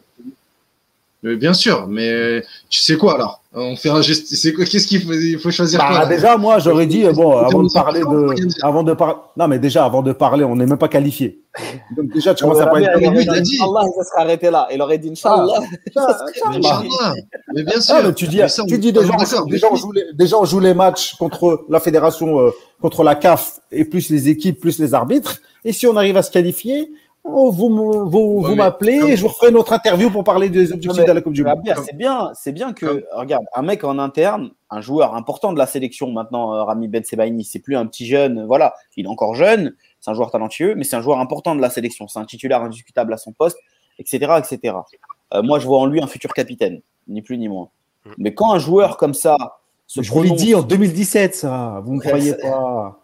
mais 1.22 1.36
bien 1.36 1.54
sûr, 1.54 1.86
mais 1.88 2.44
tu 2.70 2.80
sais 2.80 2.98
quoi 2.98 3.16
alors 3.16 3.42
On 3.54 3.76
fait 3.76 3.90
un 3.90 4.02
geste. 4.02 4.28
C'est 4.34 4.54
quoi 4.54 4.66
Qu'est-ce 4.66 4.88
qu'il 4.88 5.02
faut 5.04 5.14
Il 5.14 5.38
faut 5.38 5.52
choisir 5.52 5.80
Bah, 5.80 5.88
quoi 5.90 6.06
déjà, 6.08 6.38
moi, 6.38 6.60
j'aurais 6.60 6.86
dit, 6.88 7.06
euh, 7.06 7.12
bon, 7.12 7.38
avant 7.38 7.62
de 7.62 7.72
parler 7.72 8.00
de, 8.00 8.64
avant 8.66 8.84
de 8.84 8.94
parler, 8.94 9.16
non, 9.38 9.48
mais 9.48 9.60
déjà, 9.60 9.86
avant 9.86 10.02
de 10.02 10.12
parler, 10.14 10.44
on 10.44 10.56
n'est 10.56 10.66
même 10.66 10.78
pas 10.78 10.88
qualifié. 10.88 11.40
Donc, 11.98 12.12
déjà, 12.14 12.34
tu 12.34 12.44
commences 12.46 12.62
à 12.62 12.68
pas 12.68 12.82
être 12.82 13.00
mais 13.00 13.10
lui, 13.10 13.24
il 13.24 13.30
a 13.30 13.42
dit. 13.42 13.60
Allah, 13.62 13.82
il 13.86 14.04
serait 14.06 14.22
arrêté 14.22 14.50
là. 14.50 14.68
Il 14.74 14.82
aurait 14.82 14.98
dit 14.98 15.10
Inch'Allah. 15.12 15.60
Mais 15.96 16.58
Inch'Allah. 16.58 17.14
Mais 17.54 17.64
bien 17.64 17.82
sûr. 17.82 17.96
Ah, 17.98 18.02
mais 18.04 18.14
tu 18.14 18.28
dis, 18.28 18.38
Mais 18.38 18.48
ça, 18.48 18.64
tu 18.66 18.78
dis 18.78 18.88
on 18.88 18.90
est 18.90 19.04
déjà, 19.04 19.16
d'accord. 19.18 19.46
déjà, 19.48 19.68
on 19.72 19.76
joue 19.76 19.92
les, 19.92 20.04
déjà, 20.14 20.38
on 20.38 20.46
joue 20.46 20.60
les 20.62 20.74
matchs 20.74 21.16
contre 21.16 21.66
la 21.70 21.80
fédération, 21.80 22.40
euh, 22.40 22.52
contre 22.82 23.04
la 23.04 23.16
CAF, 23.16 23.60
et 23.72 23.84
plus 23.86 24.10
les 24.10 24.30
équipes, 24.30 24.60
plus 24.60 24.80
les 24.80 24.94
arbitres. 24.94 25.40
Et 25.66 25.74
si 25.74 25.86
on 25.86 25.98
arrive 25.98 26.16
à 26.18 26.22
se 26.24 26.32
qualifier, 26.32 26.90
oh, 27.34 27.52
vous, 27.52 27.70
me- 27.70 28.04
vous, 28.06 28.42
Ouais, 28.42 28.50
vous 28.50 28.56
m'appelez 28.56 29.02
et 29.08 29.18
je 29.18 29.22
vous 29.22 29.28
referai 29.30 29.52
notre 29.52 29.74
interview 29.74 30.10
pour 30.10 30.24
parler 30.24 30.50
des 30.50 30.72
objectifs 30.72 31.00
mais- 31.02 31.08
de 31.08 31.12
la 31.12 31.22
Coupe 31.22 31.34
du 31.34 31.44
Monde. 31.44 31.62
C'est 31.86 31.96
bien, 31.96 32.32
c'est 32.34 32.52
bien 32.52 32.74
que, 32.74 32.86
Comme- 32.86 33.04
regarde, 33.14 33.46
un 33.56 33.62
mec 33.62 33.84
en 33.84 34.00
interne, 34.00 34.52
un 34.70 34.82
joueur 34.82 35.16
important 35.16 35.54
de 35.54 35.58
la 35.58 35.66
sélection 35.66 36.12
maintenant, 36.12 36.54
euh, 36.54 36.64
Rami 36.64 36.88
Ben 36.88 37.04
Sebaini, 37.04 37.44
c'est 37.44 37.60
plus 37.60 37.76
un 37.76 37.86
petit 37.86 38.06
jeune, 38.06 38.40
euh, 38.40 38.46
voilà, 38.46 38.74
il 38.98 39.06
est 39.06 39.10
encore 39.10 39.36
jeune, 39.36 39.74
c'est 40.00 40.12
un 40.12 40.14
joueur 40.14 40.32
talentueux, 40.32 40.76
mais 40.76 40.84
c'est 40.84 40.96
un 40.96 41.02
joueur 41.02 41.20
important 41.20 41.56
de 41.56 41.62
la 41.62 41.70
sélection, 41.70 42.08
c'est 42.08 42.20
un 42.20 42.26
titulaire 42.26 42.62
indiscutable 42.62 43.14
à 43.14 43.18
son 43.18 43.32
poste, 43.32 43.58
etc., 43.98 44.34
etc. 44.38 44.76
Euh, 45.34 45.42
moi, 45.44 45.60
je 45.60 45.68
vois 45.68 45.80
en 45.80 45.86
lui 45.86 46.02
un 46.02 46.08
futur 46.08 46.34
capitaine, 46.34 46.82
ni 47.08 47.22
plus 47.22 47.38
ni 47.38 47.48
moins. 47.50 47.70
Mm. 48.06 48.10
Mais 48.18 48.34
quand 48.34 48.54
un 48.54 48.60
joueur 48.60 48.98
comme 48.98 49.14
ça 49.14 49.36
se 49.88 50.04
Je 50.04 50.12
vous 50.12 50.22
l'ai 50.22 50.32
dit 50.32 50.54
en 50.54 50.62
2017, 50.62 51.34
ça. 51.36 51.82
Vous 51.84 51.96
ne 51.96 52.00
croyez 52.00 52.36
pas. 52.36 52.99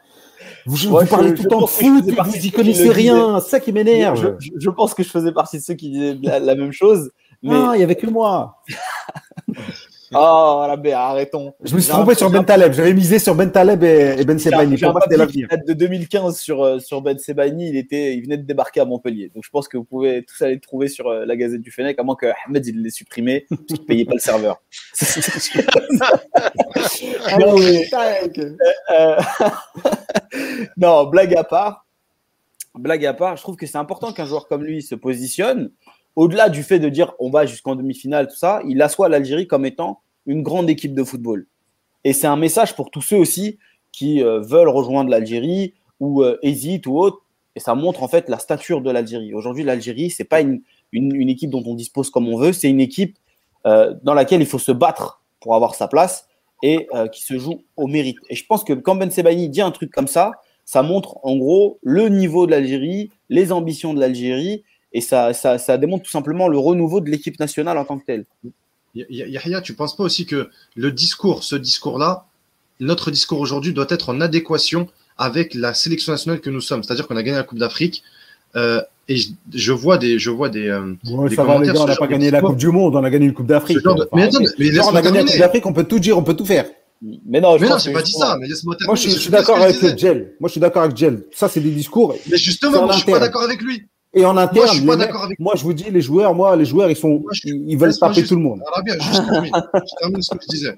Vous, 0.65 0.89
Moi, 0.89 1.03
vous 1.03 1.09
parlez 1.09 1.29
je- 1.29 1.35
tout 1.35 1.43
le 1.43 1.49
temps 1.49 1.61
de 1.61 1.67
foot, 1.67 2.03
vous 2.05 2.37
n'y 2.37 2.51
connaissez 2.51 2.89
rien. 2.89 3.39
C'est 3.39 3.49
ça 3.51 3.59
qui 3.59 3.71
m'énerve. 3.71 4.37
je, 4.39 4.69
pense 4.69 4.93
que 4.93 5.03
je 5.03 5.09
faisais 5.09 5.31
partie 5.31 5.57
de 5.57 5.63
ceux 5.63 5.75
qui 5.75 5.89
disaient 5.91 6.17
la, 6.23 6.39
la 6.39 6.55
même 6.55 6.71
chose, 6.71 7.11
mais 7.43 7.49
Non, 7.51 7.73
il 7.73 7.81
y 7.81 7.83
avait 7.83 7.95
que 7.95 8.07
moi. 8.07 8.61
oh, 10.15 10.65
Rabia, 10.67 11.01
arrêtons. 11.01 11.53
Je 11.63 11.75
me 11.75 11.79
suis 11.79 11.91
trompé 11.91 12.15
sur 12.15 12.29
Ben 12.29 12.43
Taleb. 12.43 12.73
J'avais 12.73 12.93
misé 12.93 13.19
sur 13.19 13.35
Ben 13.35 13.51
Taleb 13.51 13.83
et, 13.83 14.23
Ben 14.25 14.39
Sebaini. 14.39 14.77
j'ai 14.77 14.85
un 14.85 14.89
Pour 14.89 14.99
moi, 14.99 15.01
c'était 15.03 15.17
papier 15.17 15.33
qui 15.33 15.41
l'avenir. 15.41 15.65
date 15.65 15.67
de 15.67 15.73
2015 15.73 16.39
sur, 16.39 16.63
euh, 16.63 16.79
sur 16.79 17.01
Ben 17.01 17.17
Sebaini. 17.17 17.69
Il, 17.69 17.77
était, 17.77 18.15
il 18.15 18.23
venait 18.23 18.37
de 18.37 18.43
débarquer 18.43 18.81
à 18.81 18.85
Montpellier. 18.85 19.31
Donc 19.33 19.43
je 19.43 19.49
pense 19.49 19.67
que 19.67 19.77
vous 19.77 19.83
pouvez 19.83 20.23
tous 20.23 20.41
aller 20.41 20.55
le 20.55 20.61
trouver 20.61 20.87
sur 20.87 21.07
euh, 21.07 21.25
la 21.25 21.35
Gazette 21.35 21.61
du 21.61 21.71
Fennec, 21.71 21.97
à 21.99 22.03
moins 22.03 22.15
que 22.15 22.27
Ahmed 22.47 22.65
il 22.65 22.81
l'ait 22.81 22.89
supprimé 22.89 23.45
parce 23.49 23.61
qu'il 23.63 23.79
ne 23.79 23.85
payait 23.85 24.05
pas 24.05 24.13
le 24.13 24.19
serveur. 24.19 24.61
Tac. 27.91 28.39
Euh, 28.91 29.17
non, 30.77 31.05
blague 31.05 31.35
à 31.35 31.43
part, 31.43 31.85
blague 32.73 33.05
à 33.05 33.13
part, 33.13 33.37
je 33.37 33.41
trouve 33.41 33.55
que 33.55 33.65
c'est 33.65 33.77
important 33.77 34.13
qu'un 34.13 34.25
joueur 34.25 34.47
comme 34.47 34.63
lui 34.63 34.81
se 34.81 34.95
positionne. 34.95 35.71
Au-delà 36.15 36.49
du 36.49 36.63
fait 36.63 36.79
de 36.79 36.89
dire 36.89 37.13
on 37.19 37.29
va 37.29 37.45
jusqu'en 37.45 37.75
demi-finale, 37.75 38.27
tout 38.27 38.37
ça, 38.37 38.61
il 38.67 38.81
assoit 38.81 39.09
l'Algérie 39.09 39.47
comme 39.47 39.65
étant 39.65 40.01
une 40.25 40.43
grande 40.43 40.69
équipe 40.69 40.93
de 40.93 41.03
football. 41.03 41.47
Et 42.03 42.13
c'est 42.13 42.27
un 42.27 42.35
message 42.35 42.75
pour 42.75 42.91
tous 42.91 43.01
ceux 43.01 43.17
aussi 43.17 43.57
qui 43.91 44.23
euh, 44.23 44.39
veulent 44.39 44.69
rejoindre 44.69 45.09
l'Algérie 45.09 45.73
ou 45.99 46.23
euh, 46.23 46.37
hésitent 46.43 46.87
ou 46.87 46.97
autre. 46.97 47.21
Et 47.55 47.59
ça 47.59 47.73
montre 47.73 48.03
en 48.03 48.07
fait 48.07 48.29
la 48.29 48.37
stature 48.37 48.81
de 48.81 48.91
l'Algérie. 48.91 49.33
Aujourd'hui, 49.33 49.63
l'Algérie, 49.63 50.09
c'est 50.09 50.25
pas 50.25 50.41
une, 50.41 50.61
une, 50.91 51.29
équipe 51.29 51.49
dont 51.49 51.63
on 51.65 51.73
dispose 51.73 52.09
comme 52.09 52.27
on 52.27 52.37
veut, 52.37 52.51
c'est 52.51 52.69
une 52.69 52.81
équipe 52.81 53.17
euh, 53.65 53.95
dans 54.03 54.13
laquelle 54.13 54.41
il 54.41 54.47
faut 54.47 54.59
se 54.59 54.73
battre 54.73 55.21
pour 55.39 55.55
avoir 55.55 55.73
sa 55.75 55.87
place 55.87 56.27
et 56.63 56.87
qui 57.11 57.21
se 57.21 57.37
joue 57.37 57.61
au 57.77 57.85
mérite. 57.85 58.17
Et 58.29 58.35
je 58.35 58.43
pense 58.43 58.63
que 58.63 58.73
quand 58.73 58.95
Ben 58.95 59.11
Sebaini 59.11 59.49
dit 59.49 59.61
un 59.61 59.69
truc 59.69 59.91
comme 59.91 60.07
ça, 60.07 60.31
ça 60.63 60.81
montre 60.81 61.19
en 61.23 61.35
gros 61.35 61.77
le 61.83 62.09
niveau 62.09 62.47
de 62.47 62.51
l'Algérie, 62.51 63.11
les 63.29 63.51
ambitions 63.51 63.93
de 63.93 63.99
l'Algérie, 63.99 64.63
et 64.91 65.01
ça, 65.01 65.33
ça, 65.33 65.59
ça 65.59 65.77
démontre 65.77 66.05
tout 66.05 66.09
simplement 66.09 66.47
le 66.47 66.57
renouveau 66.57 67.01
de 67.01 67.11
l'équipe 67.11 67.39
nationale 67.39 67.77
en 67.77 67.85
tant 67.85 67.99
que 67.99 68.05
telle. 68.05 68.25
Yahya, 68.95 69.61
tu 69.61 69.73
penses 69.73 69.95
pas 69.95 70.03
aussi 70.03 70.25
que 70.25 70.49
le 70.75 70.91
discours, 70.91 71.43
ce 71.43 71.55
discours-là, 71.55 72.25
notre 72.79 73.11
discours 73.11 73.39
aujourd'hui 73.39 73.73
doit 73.73 73.87
être 73.89 74.09
en 74.09 74.21
adéquation 74.21 74.87
avec 75.17 75.53
la 75.53 75.73
sélection 75.73 76.11
nationale 76.11 76.41
que 76.41 76.49
nous 76.49 76.61
sommes? 76.61 76.83
C'est-à-dire 76.83 77.07
qu'on 77.07 77.17
a 77.17 77.23
gagné 77.23 77.37
la 77.37 77.43
Coupe 77.43 77.59
d'Afrique. 77.59 78.03
euh, 78.55 78.81
et 79.07 79.17
je, 79.17 79.29
je 79.53 79.71
vois 79.71 79.97
des, 79.99 80.17
je 80.17 80.31
vois 80.31 80.49
des. 80.49 80.67
euh, 80.67 80.93
Ouais, 81.07 81.29
Des 81.29 81.35
ça 81.35 81.43
va, 81.43 81.59
les 81.59 81.67
commentaires 81.67 81.73
gars, 81.75 81.81
on 81.81 81.85
n'a 81.87 81.95
pas 81.95 82.07
gagné 82.07 82.31
la. 82.31 82.41
Coupe 82.41 82.57
du 82.57 82.69
Monde, 82.69 82.95
on 82.95 83.03
a 83.03 83.09
gagné 83.09 83.25
une 83.27 83.33
Coupe 83.33 83.45
d'Afrique. 83.45 83.79
genre 83.83 83.93
Enfin, 83.95 84.07
Mais 84.13 84.23
attends, 84.23 84.39
mais 84.57 84.71
Genre, 84.71 84.89
on 84.91 84.95
a 84.95 85.01
gagné 85.01 85.17
la 85.19 85.25
Coupe 85.25 85.37
d'Afrique, 85.39 85.65
on 85.67 85.73
peut 85.73 85.83
tout 85.83 85.99
dire, 85.99 86.17
on 86.17 86.23
peut 86.23 86.33
tout 86.35 86.45
faire. 86.45 86.65
Mais 87.01 87.39
non, 87.41 87.57
je 87.57 87.65
que 87.65 87.93
pas 87.93 88.01
dit 88.01 88.13
ça. 88.13 88.37
Mais 88.39 88.47
laisse-moi 88.47 88.75
terminer. 88.75 88.87
Moi, 88.87 88.95
je, 88.95 89.09
suis- 89.19 89.29
d'accord 89.29 89.57
que 89.59 89.73
je 89.73 89.85
avec. 89.85 89.99
Gel. 89.99 90.33
Moi, 90.39 90.47
je 90.47 90.51
suis 90.53 90.61
d'accord 90.61 90.83
avec 90.83 90.97
Gel. 90.97 91.23
Ça, 91.33 91.47
c'est 91.49 91.59
des 91.59 91.69
discours. 91.69 92.15
Mais 92.29 92.37
justement, 92.37 92.83
moi, 92.85 92.93
je 92.93 92.99
suis 92.99 93.11
pas 93.11 93.19
d'accord 93.19 93.43
avec 93.43 93.61
lui. 93.61 93.85
Et 94.17 94.25
en 94.25 94.37
interne, 94.37 94.67
je 94.67 94.73
suis 94.75 94.85
pas 94.85 94.93
les 94.93 94.97
mecs- 94.97 95.07
d'accord 95.07 95.23
avec- 95.25 95.39
moi, 95.39 95.53
je 95.55 95.63
vous 95.63 95.73
dis, 95.73 95.85
les 95.91 96.01
joueurs, 96.01 96.33
moi, 96.33 96.55
les 96.55 96.65
joueurs, 96.65 96.89
ils 96.89 96.95
sont, 96.95 97.19
Moi, 97.19 97.31
je- 97.33 97.49
ils 97.49 97.77
veulent 97.77 97.95
taper 97.97 98.15
juste- 98.15 98.29
tout 98.29 98.35
le 98.35 98.41
monde. 98.41 98.61
Alors 98.65 98.81
bien, 98.83 98.95
juste 98.99 99.25
termine. 99.29 99.51
je 99.73 99.95
termine 99.99 100.21
ce 100.21 100.29
que 100.35 100.37
je 100.41 100.47
disais. 100.47 100.75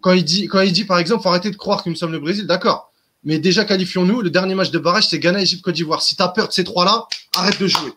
Quand 0.00 0.12
il 0.12 0.24
dit, 0.24 0.46
quand 0.48 0.60
il 0.60 0.72
dit, 0.72 0.84
par 0.84 0.98
exemple, 0.98 1.22
faut 1.22 1.28
arrêter 1.28 1.50
de 1.50 1.56
croire 1.56 1.82
que 1.84 1.90
nous 1.90 1.96
sommes 1.96 2.12
le 2.12 2.18
Brésil, 2.20 2.46
d'accord. 2.46 2.90
Mais 3.24 3.38
déjà, 3.38 3.64
qualifions-nous. 3.64 4.22
Le 4.22 4.30
dernier 4.30 4.54
match 4.54 4.70
de 4.70 4.78
barrage, 4.78 5.08
c'est 5.08 5.18
Ghana, 5.18 5.42
Égypte, 5.42 5.62
Côte 5.62 5.74
d'Ivoire. 5.74 6.00
Si 6.02 6.16
t'as 6.16 6.28
peur 6.28 6.48
de 6.48 6.52
ces 6.52 6.64
trois-là, 6.64 7.06
arrête 7.36 7.60
de 7.60 7.66
jouer. 7.66 7.92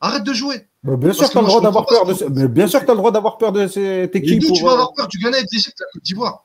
Arrête 0.00 0.24
de 0.24 0.32
jouer. 0.32 0.66
Mais 0.82 0.96
bien 0.96 1.12
sûr 1.12 1.26
que 1.26 1.32
tu 1.32 1.38
as 1.38 1.42
le 1.42 1.46
droit 1.46 1.60
d'avoir 1.60 1.84
peur 1.86 2.06
de 2.06 2.14
ce- 2.14 2.24
mais 2.24 2.48
bien 2.48 2.66
sûr 2.66 2.80
que 2.80 2.84
tu 2.86 2.90
as 2.90 2.94
le 2.94 2.98
droit 2.98 3.10
d'avoir 3.12 3.36
peur 3.36 3.52
de 3.52 3.66
cette 3.66 4.14
Et 4.16 4.18
équipe. 4.18 4.46
pour, 4.46 4.56
tu 4.56 4.62
vas 4.64 4.70
euh, 4.70 4.72
avoir 4.74 4.94
peur 4.94 5.08
du 5.08 5.18
Ghana 5.18 5.38
et 5.38 5.42
de 5.42 5.48
l'Égypte, 5.52 5.76
la 5.78 5.86
Côte 5.92 6.02
d'Ivoire? 6.02 6.44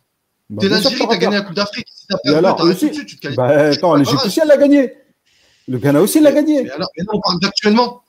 Bah, 0.49 0.62
T'es 0.62 0.68
l'Algérie, 0.70 0.95
t'as 1.10 1.18
gagné 1.18 1.36
la 1.38 1.41
Coupe 1.43 1.56
d'Afrique. 1.56 1.88
Si 1.89 2.06
t'as 2.08 2.18
perdu, 2.18 2.41
t'arrêtes 2.41 2.58
tout 2.58 2.68
de 2.68 2.74
suite, 2.74 3.06
tu 3.06 3.16
te 3.16 3.22
qualifies. 3.22 3.38
Bah, 3.38 3.47
attends, 3.47 3.95
l'Égypte 3.95 4.26
aussi, 4.26 4.39
elle 4.41 4.47
l'a 4.49 4.58
gagné. 4.58 4.93
Le 5.68 5.78
Ghana 5.78 6.01
aussi, 6.01 6.20
il 6.20 6.24
l'a 6.24 6.32
gagné. 6.32 6.63
Mais 6.63 6.70
alors, 6.72 6.89
mais 6.97 7.03
là, 7.03 7.09
on 7.13 7.20
parle 7.20 7.39
d'actuellement. 7.39 8.01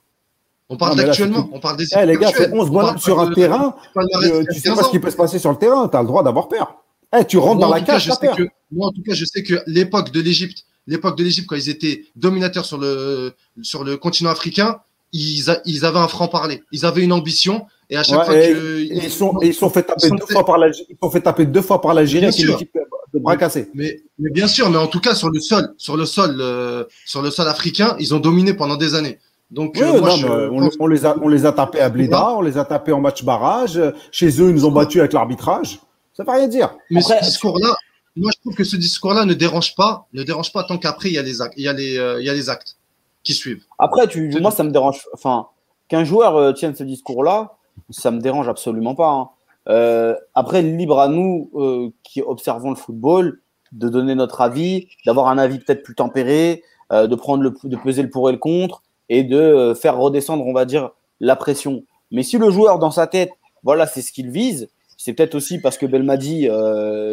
On 0.69 0.77
parle 0.77 0.97
d'actuellement. 0.97 1.49
On 1.53 1.59
parle 1.59 1.77
des 1.77 1.85
Eh, 1.97 2.05
les 2.05 2.17
gars, 2.17 2.27
c'est 2.27 2.43
actuels. 2.43 2.59
11 2.59 2.69
On 2.69 2.73
bonhommes 2.73 2.97
sur 2.97 3.19
un 3.19 3.29
de- 3.29 3.33
terrain. 3.35 3.75
palmarès 3.93 4.31
euh, 4.31 4.43
tu 4.51 4.59
sais 4.59 4.69
15 4.69 4.77
pas 4.77 4.83
ce 4.83 4.89
qui 4.89 4.99
peut 4.99 5.09
se 5.11 5.15
passer 5.15 5.39
sur 5.39 5.49
le 5.51 5.57
terrain. 5.57 5.87
Tu 5.87 5.95
as 5.97 6.01
le 6.01 6.07
droit 6.07 6.23
d'avoir 6.23 6.47
peur. 6.49 6.83
Eh, 7.17 7.23
tu 7.25 7.37
rentres 7.37 7.59
Moi, 7.59 7.67
dans 7.67 7.73
la 7.73 7.81
cage, 7.81 8.03
je 8.03 8.09
t'as 8.09 8.15
sais 8.15 8.27
peur. 8.27 8.35
que, 8.35 8.43
moi, 8.71 8.87
en 8.87 8.91
tout 8.91 9.01
cas, 9.01 9.13
je 9.13 9.23
sais 9.25 9.43
que 9.43 9.55
l'époque 9.65 10.11
de 10.11 10.19
l'Égypte, 10.19 10.65
l'époque 10.87 11.17
de 11.17 11.23
l'Égypte, 11.23 11.47
quand 11.47 11.55
ils 11.55 11.69
étaient 11.69 12.03
dominateurs 12.17 12.65
sur 12.65 12.77
le, 12.77 13.33
sur 13.61 13.83
le 13.85 13.95
continent 13.97 14.29
africain, 14.29 14.81
ils, 15.13 15.49
a- 15.49 15.61
ils 15.65 15.85
avaient 15.85 15.99
un 15.99 16.09
franc-parler. 16.09 16.63
Ils 16.73 16.85
avaient 16.85 17.01
une 17.03 17.13
ambition. 17.13 17.65
Et 17.89 17.95
à 17.97 18.03
chaque 18.03 18.19
Ouais, 18.19 18.25
fois 18.25 18.35
et 18.35 18.89
ils 18.91 19.09
sont, 19.11 19.39
ils 19.41 19.53
sont 19.53 19.69
fait 19.69 19.83
taper 19.83 20.09
deux 20.09 20.25
fois 20.29 20.45
par 20.45 20.57
l'Algérie. 20.57 20.87
Ils 20.89 20.97
sont 21.01 21.09
fait 21.09 21.21
taper 21.21 21.45
deux 21.45 21.61
fois 21.61 21.81
par 21.81 21.93
l'Algérie 21.93 22.25
avec 22.25 22.37
une 22.39 22.51
équipe 22.51 22.77
de 23.13 23.19
bras 23.19 23.37
cassés. 23.37 23.69
Mais, 23.73 24.01
mais 24.19 24.29
bien 24.29 24.47
sûr, 24.47 24.69
mais 24.69 24.77
en 24.77 24.87
tout 24.87 24.99
cas, 24.99 25.15
sur 25.15 25.29
le 25.29 25.39
sol, 25.39 25.73
sur 25.77 25.95
le 25.95 26.05
sol, 26.05 26.35
euh, 26.41 26.83
sur 27.05 27.21
le 27.21 27.31
sol 27.31 27.47
africain, 27.47 27.95
ils 27.99 28.13
ont 28.13 28.19
dominé 28.19 28.53
pendant 28.53 28.75
des 28.75 28.93
années. 28.95 29.19
Donc, 29.51 29.75
Oui, 29.75 29.83
euh, 29.83 29.99
moi, 30.01 30.09
non, 30.09 30.15
je 30.17 30.27
mais 30.27 30.33
on, 30.51 30.59
pense- 30.59 30.75
on 30.81 30.87
les 30.87 31.05
a, 31.05 31.15
on 31.21 31.29
les 31.29 31.45
a 31.45 31.53
tapés 31.53 31.79
à 31.79 31.87
Bleda, 31.87 32.31
on 32.33 32.41
les 32.41 32.57
a 32.57 32.65
tapés 32.65 32.91
en 32.91 32.99
match 32.99 33.23
barrage. 33.23 33.79
Chez 34.11 34.27
eux, 34.41 34.49
ils 34.49 34.53
nous 34.55 34.65
ont 34.65 34.71
battus 34.71 34.99
avec 34.99 35.13
l'arbitrage. 35.13 35.79
Ça 36.13 36.23
veut 36.25 36.31
rien 36.31 36.49
dire. 36.49 36.75
Mais 36.91 36.99
Après, 36.99 37.19
ce 37.21 37.25
discours-là, 37.25 37.73
moi, 38.17 38.31
je 38.35 38.41
trouve 38.41 38.55
que 38.55 38.65
ce 38.65 38.75
discours-là 38.75 39.23
ne 39.23 39.33
dérange 39.33 39.75
pas, 39.75 40.07
ne 40.11 40.23
dérange 40.23 40.51
pas 40.51 40.65
tant 40.65 40.77
qu'après, 40.77 41.07
il 41.07 41.13
y 41.15 41.17
a 41.19 41.21
les 41.21 41.41
actes. 41.41 41.53
Il 41.55 41.63
y 41.63 41.69
a 41.69 41.73
les, 41.73 41.97
euh, 41.97 42.19
il 42.19 42.25
y 42.25 42.29
a 42.29 42.33
les 42.33 42.49
actes. 42.49 42.75
qui 43.23 43.33
suivent. 43.33 43.63
Après, 43.79 44.07
tu, 44.07 44.29
moi, 44.41 44.51
ça 44.51 44.63
me 44.65 44.71
dérange. 44.71 45.05
Enfin, 45.13 45.47
qu'un 45.87 46.03
joueur 46.03 46.35
euh, 46.35 46.51
tienne 46.51 46.75
ce 46.75 46.83
discours-là, 46.83 47.56
ça 47.89 48.11
me 48.11 48.19
dérange 48.19 48.47
absolument 48.49 48.95
pas. 48.95 49.09
hein. 49.09 49.29
Euh, 49.69 50.15
après, 50.33 50.61
libre 50.61 50.99
à 50.99 51.09
nous 51.09 51.49
euh, 51.55 51.89
qui 52.03 52.21
observons 52.21 52.69
le 52.69 52.75
football 52.77 53.41
de 53.73 53.89
donner 53.89 54.15
notre 54.15 54.39
avis, 54.39 54.87
d'avoir 55.05 55.27
un 55.27 55.37
avis 55.37 55.59
peut-être 55.59 55.83
plus 55.83 55.95
tempéré, 55.95 56.63
euh, 56.93 57.07
de 57.07 57.15
prendre 57.15 57.43
le, 57.43 57.53
de 57.65 57.75
peser 57.75 58.01
le 58.01 58.09
pour 58.09 58.29
et 58.29 58.31
le 58.31 58.37
contre 58.37 58.81
et 59.09 59.23
de 59.23 59.73
faire 59.73 59.97
redescendre, 59.97 60.45
on 60.45 60.53
va 60.53 60.63
dire, 60.65 60.91
la 61.19 61.35
pression. 61.35 61.83
Mais 62.11 62.23
si 62.23 62.37
le 62.37 62.49
joueur 62.49 62.79
dans 62.79 62.91
sa 62.91 63.07
tête, 63.07 63.31
voilà, 63.63 63.85
c'est 63.87 64.01
ce 64.01 64.11
qu'il 64.13 64.29
vise. 64.31 64.69
C'est 64.99 65.13
peut-être 65.13 65.35
aussi 65.35 65.59
parce 65.59 65.77
que 65.77 65.85
Belmadi 65.85 66.47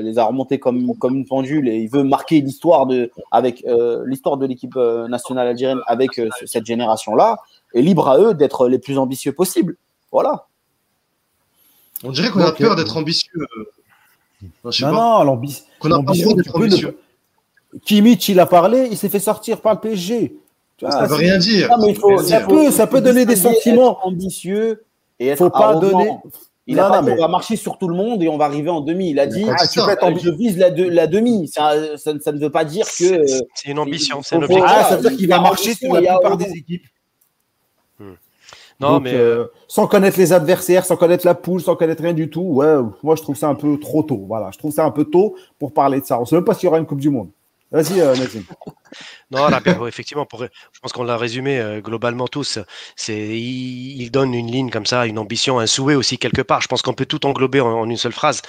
les 0.03 0.19
a 0.19 0.25
remontés 0.25 0.59
comme, 0.59 0.97
comme 0.97 1.17
une 1.17 1.27
pendule 1.27 1.69
et 1.69 1.79
il 1.79 1.89
veut 1.91 2.03
marquer 2.05 2.41
l'histoire 2.41 2.87
de 2.87 3.11
avec 3.31 3.65
l'histoire 4.07 4.37
de 4.39 4.47
l'équipe 4.47 4.75
nationale 4.77 5.49
algérienne 5.49 5.81
avec 5.87 6.15
ce- 6.15 6.47
cette 6.47 6.65
génération-là. 6.67 7.39
Et 7.75 7.83
libre 7.83 8.09
à 8.09 8.19
eux 8.19 8.35
d'être 8.35 8.69
les 8.69 8.79
plus 8.79 8.97
ambitieux 8.99 9.33
possibles. 9.33 9.77
Voilà. 10.13 10.47
On 12.03 12.11
dirait 12.11 12.31
qu'on 12.31 12.41
a 12.41 12.53
peur 12.53 12.77
d'être 12.77 12.97
ambitieux. 12.97 13.31
euh. 13.37 13.65
Non, 14.65 14.71
je 14.71 14.79
sais 14.79 14.85
Non, 14.85 14.93
pas. 14.93 15.19
non, 15.19 15.25
l'ambi- 15.25 15.63
Qu'on 15.79 15.89
pas 15.89 15.97
l'ambition, 15.97 16.31
droit 16.31 16.43
tu 16.43 16.43
d'être 16.43 16.59
le- 16.59 16.65
ambitieux. 16.67 16.99
Kimmich, 17.85 18.29
il 18.29 18.39
a 18.41 18.47
parlé, 18.47 18.89
il 18.91 18.97
s'est 18.97 19.09
fait 19.09 19.21
sortir 19.21 19.61
par 19.61 19.75
le 19.75 19.81
PSG. 19.81 20.37
Tu 20.77 20.85
vois, 20.85 20.93
Ça 20.93 21.03
veut 21.07 21.09
c'est- 21.17 21.23
rien 21.23 21.39
dire. 21.39 21.69
Non, 21.71 21.77
mais 21.85 21.91
il 21.93 21.97
faut, 21.97 22.19
Ça 22.23 22.41
peut- 22.41 22.71
ça 22.71 22.87
donner 23.01 23.25
des 23.27 23.37
sentiments. 23.37 23.93
être 23.99 24.07
ambitieux 24.07 24.85
et 25.19 25.29
être 25.29 25.39
Faut 25.39 25.51
pas 25.51 25.71
arrogant. 25.71 25.91
donner. 25.99 26.11
Il 26.67 26.77
Non, 26.77 26.85
a 26.85 26.89
pas 26.91 27.01
non, 27.03 27.03
dit 27.03 27.07
mais- 27.09 27.13
on 27.13 27.21
va 27.21 27.29
marcher 27.29 27.57
sur 27.57 27.77
tout 27.79 27.89
le 27.89 27.95
monde 27.95 28.23
et 28.23 28.29
on 28.29 28.39
va 28.39 28.47
arriver 28.47 28.71
en 28.71 28.81
demi. 28.81 29.11
Il 29.11 29.19
a 29.19 29.27
dit 29.27 29.45
Ah, 29.49 29.67
tu 29.67 29.81
peux 29.81 29.91
être 29.91 30.03
euh, 30.03 30.07
ambitieux. 30.09 30.33
je 30.33 30.37
vise 30.37 30.57
la, 30.59 30.71
de- 30.71 30.85
la 30.85 31.07
demi. 31.07 31.47
Ça, 31.49 31.97
ça, 31.99 32.13
ça 32.19 32.33
ne 32.33 32.39
veut 32.39 32.51
pas 32.51 32.65
dire 32.65 32.87
que. 32.87 33.05
euh, 33.05 33.41
C'est 33.55 33.69
une 33.71 33.79
ambition, 33.79 34.21
il 34.21 34.25
c'est 34.25 34.37
un 34.37 34.43
objectif. 34.43 34.65
Ah, 34.67 34.85
ça 34.89 34.97
veut 34.97 35.03
dire 35.03 35.13
il 35.13 35.17
qu'il 35.19 35.33
a 35.33 35.37
va 35.37 35.43
marcher 35.43 35.71
ambition, 35.71 35.89
sur 35.93 36.01
la 36.01 36.13
a 36.15 36.19
plupart 36.19 36.37
des 36.39 36.51
équipes. 36.59 36.85
Non, 38.81 38.95
Donc, 38.95 39.05
mais 39.05 39.15
euh, 39.15 39.47
sans 39.69 39.87
connaître 39.87 40.19
les 40.19 40.33
adversaires, 40.33 40.85
sans 40.85 40.97
connaître 40.97 41.25
la 41.25 41.35
poule, 41.35 41.61
sans 41.61 41.77
connaître 41.77 42.03
rien 42.03 42.13
du 42.13 42.29
tout, 42.29 42.43
ouais, 42.43 42.75
moi 43.03 43.15
je 43.17 43.23
trouve 43.23 43.37
ça 43.37 43.49
un 43.49 43.55
peu 43.55 43.79
trop 43.79 44.03
tôt. 44.03 44.25
Voilà, 44.27 44.51
je 44.53 44.59
trouve 44.59 44.73
ça 44.73 44.85
un 44.85 44.91
peu 44.91 45.05
tôt 45.05 45.37
pour 45.59 45.73
parler 45.73 46.01
de 46.01 46.07
ça. 46.07 46.21
On 46.21 46.25
sait 46.25 46.35
même 46.35 46.45
pas 46.45 46.55
s'il 46.55 46.65
y 46.65 46.69
aura 46.69 46.79
une 46.79 46.87
Coupe 46.87 47.01
du 47.01 47.11
Monde. 47.11 47.29
Vas-y, 47.71 48.01
euh. 48.01 48.15
Non, 49.33 49.49
effectivement, 49.89 50.27
pour, 50.27 50.45
je 50.45 50.81
pense 50.81 50.93
qu'on 50.93 51.03
l'a 51.03 51.17
résumé 51.17 51.59
euh, 51.59 51.81
globalement 51.81 52.29
tous. 52.29 52.61
C'est, 52.95 53.17
il, 53.17 54.01
il 54.01 54.11
donne 54.13 54.33
une 54.33 54.49
ligne 54.49 54.71
comme 54.71 54.87
ça, 54.87 55.07
une 55.07 55.19
ambition, 55.19 55.59
un 55.59 55.67
souhait 55.67 55.97
aussi 55.97 56.17
quelque 56.17 56.43
part. 56.43 56.61
Je 56.61 56.69
pense 56.69 56.83
qu'on 56.83 56.93
peut 56.95 57.07
tout 57.07 57.27
englober 57.27 57.61
en, 57.61 57.73
en 57.73 57.91
une 57.91 57.97
seule 57.97 58.13
phrase. 58.13 58.43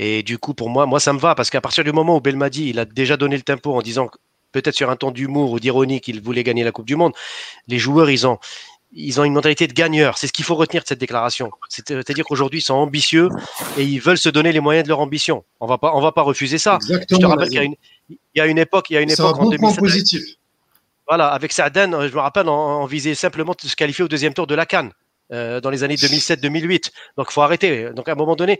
Et 0.00 0.24
du 0.24 0.38
coup, 0.38 0.54
pour 0.54 0.68
moi, 0.68 0.86
moi 0.86 0.98
ça 0.98 1.12
me 1.12 1.20
va 1.20 1.36
parce 1.36 1.50
qu'à 1.50 1.60
partir 1.60 1.84
du 1.84 1.92
moment 1.92 2.16
où 2.16 2.20
Belmadi, 2.20 2.70
il 2.70 2.80
a 2.80 2.84
déjà 2.84 3.16
donné 3.16 3.36
le 3.36 3.42
tempo 3.42 3.72
en 3.72 3.82
disant 3.82 4.10
peut-être 4.52 4.74
sur 4.74 4.90
un 4.90 4.96
ton 4.96 5.10
d'humour 5.10 5.50
ou 5.50 5.60
d'ironie 5.60 6.00
qu'il 6.00 6.20
voulait 6.20 6.44
gagner 6.44 6.62
la 6.62 6.72
Coupe 6.72 6.86
du 6.86 6.96
Monde, 6.96 7.12
les 7.68 7.78
joueurs, 7.78 8.10
ils 8.10 8.26
ont, 8.26 8.38
ils 8.94 9.20
ont 9.20 9.24
une 9.24 9.32
mentalité 9.32 9.66
de 9.66 9.72
gagneur. 9.72 10.18
C'est 10.18 10.26
ce 10.26 10.32
qu'il 10.32 10.44
faut 10.44 10.54
retenir 10.54 10.82
de 10.82 10.88
cette 10.88 10.98
déclaration. 10.98 11.50
C'est- 11.68 11.86
C'est-à-dire 11.88 12.24
qu'aujourd'hui, 12.24 12.58
ils 12.60 12.62
sont 12.62 12.74
ambitieux 12.74 13.28
et 13.78 13.84
ils 13.84 14.00
veulent 14.00 14.18
se 14.18 14.28
donner 14.28 14.52
les 14.52 14.60
moyens 14.60 14.84
de 14.84 14.88
leur 14.88 15.00
ambition. 15.00 15.44
On 15.60 15.66
va 15.66 15.78
pas, 15.78 15.92
on 15.94 16.00
va 16.00 16.12
pas 16.12 16.22
refuser 16.22 16.58
ça. 16.58 16.78
Je 16.82 16.88
te 16.88 16.92
Exactement. 16.94 17.28
rappelle 17.30 17.48
qu'il 17.48 17.56
y 17.56 17.60
a 17.60 17.64
une, 17.64 17.74
il 18.10 18.18
y 18.34 18.40
a 18.40 18.46
une 18.46 18.58
époque, 18.58 18.90
il 18.90 18.94
y 18.94 18.96
a 18.96 19.00
une 19.00 19.10
un 19.10 19.14
époque 19.14 19.36
en 19.38 19.44
bon 19.44 19.56
point 19.56 19.70
2007. 19.72 19.78
positif. 19.80 20.22
Voilà, 21.08 21.28
avec 21.28 21.52
Saaden, 21.52 22.06
je 22.08 22.14
me 22.14 22.20
rappelle, 22.20 22.48
on, 22.48 22.52
on 22.82 22.86
visait 22.86 23.14
simplement 23.14 23.54
de 23.60 23.68
se 23.68 23.74
qualifier 23.76 24.04
au 24.04 24.08
deuxième 24.08 24.34
tour 24.34 24.46
de 24.46 24.54
la 24.54 24.66
Cannes 24.66 24.92
euh, 25.32 25.60
dans 25.60 25.70
les 25.70 25.82
années 25.84 25.96
2007-2008. 25.96 26.90
Donc, 27.16 27.26
il 27.30 27.32
faut 27.32 27.42
arrêter. 27.42 27.90
Donc, 27.94 28.08
à 28.08 28.12
un 28.12 28.14
moment 28.14 28.36
donné, 28.36 28.58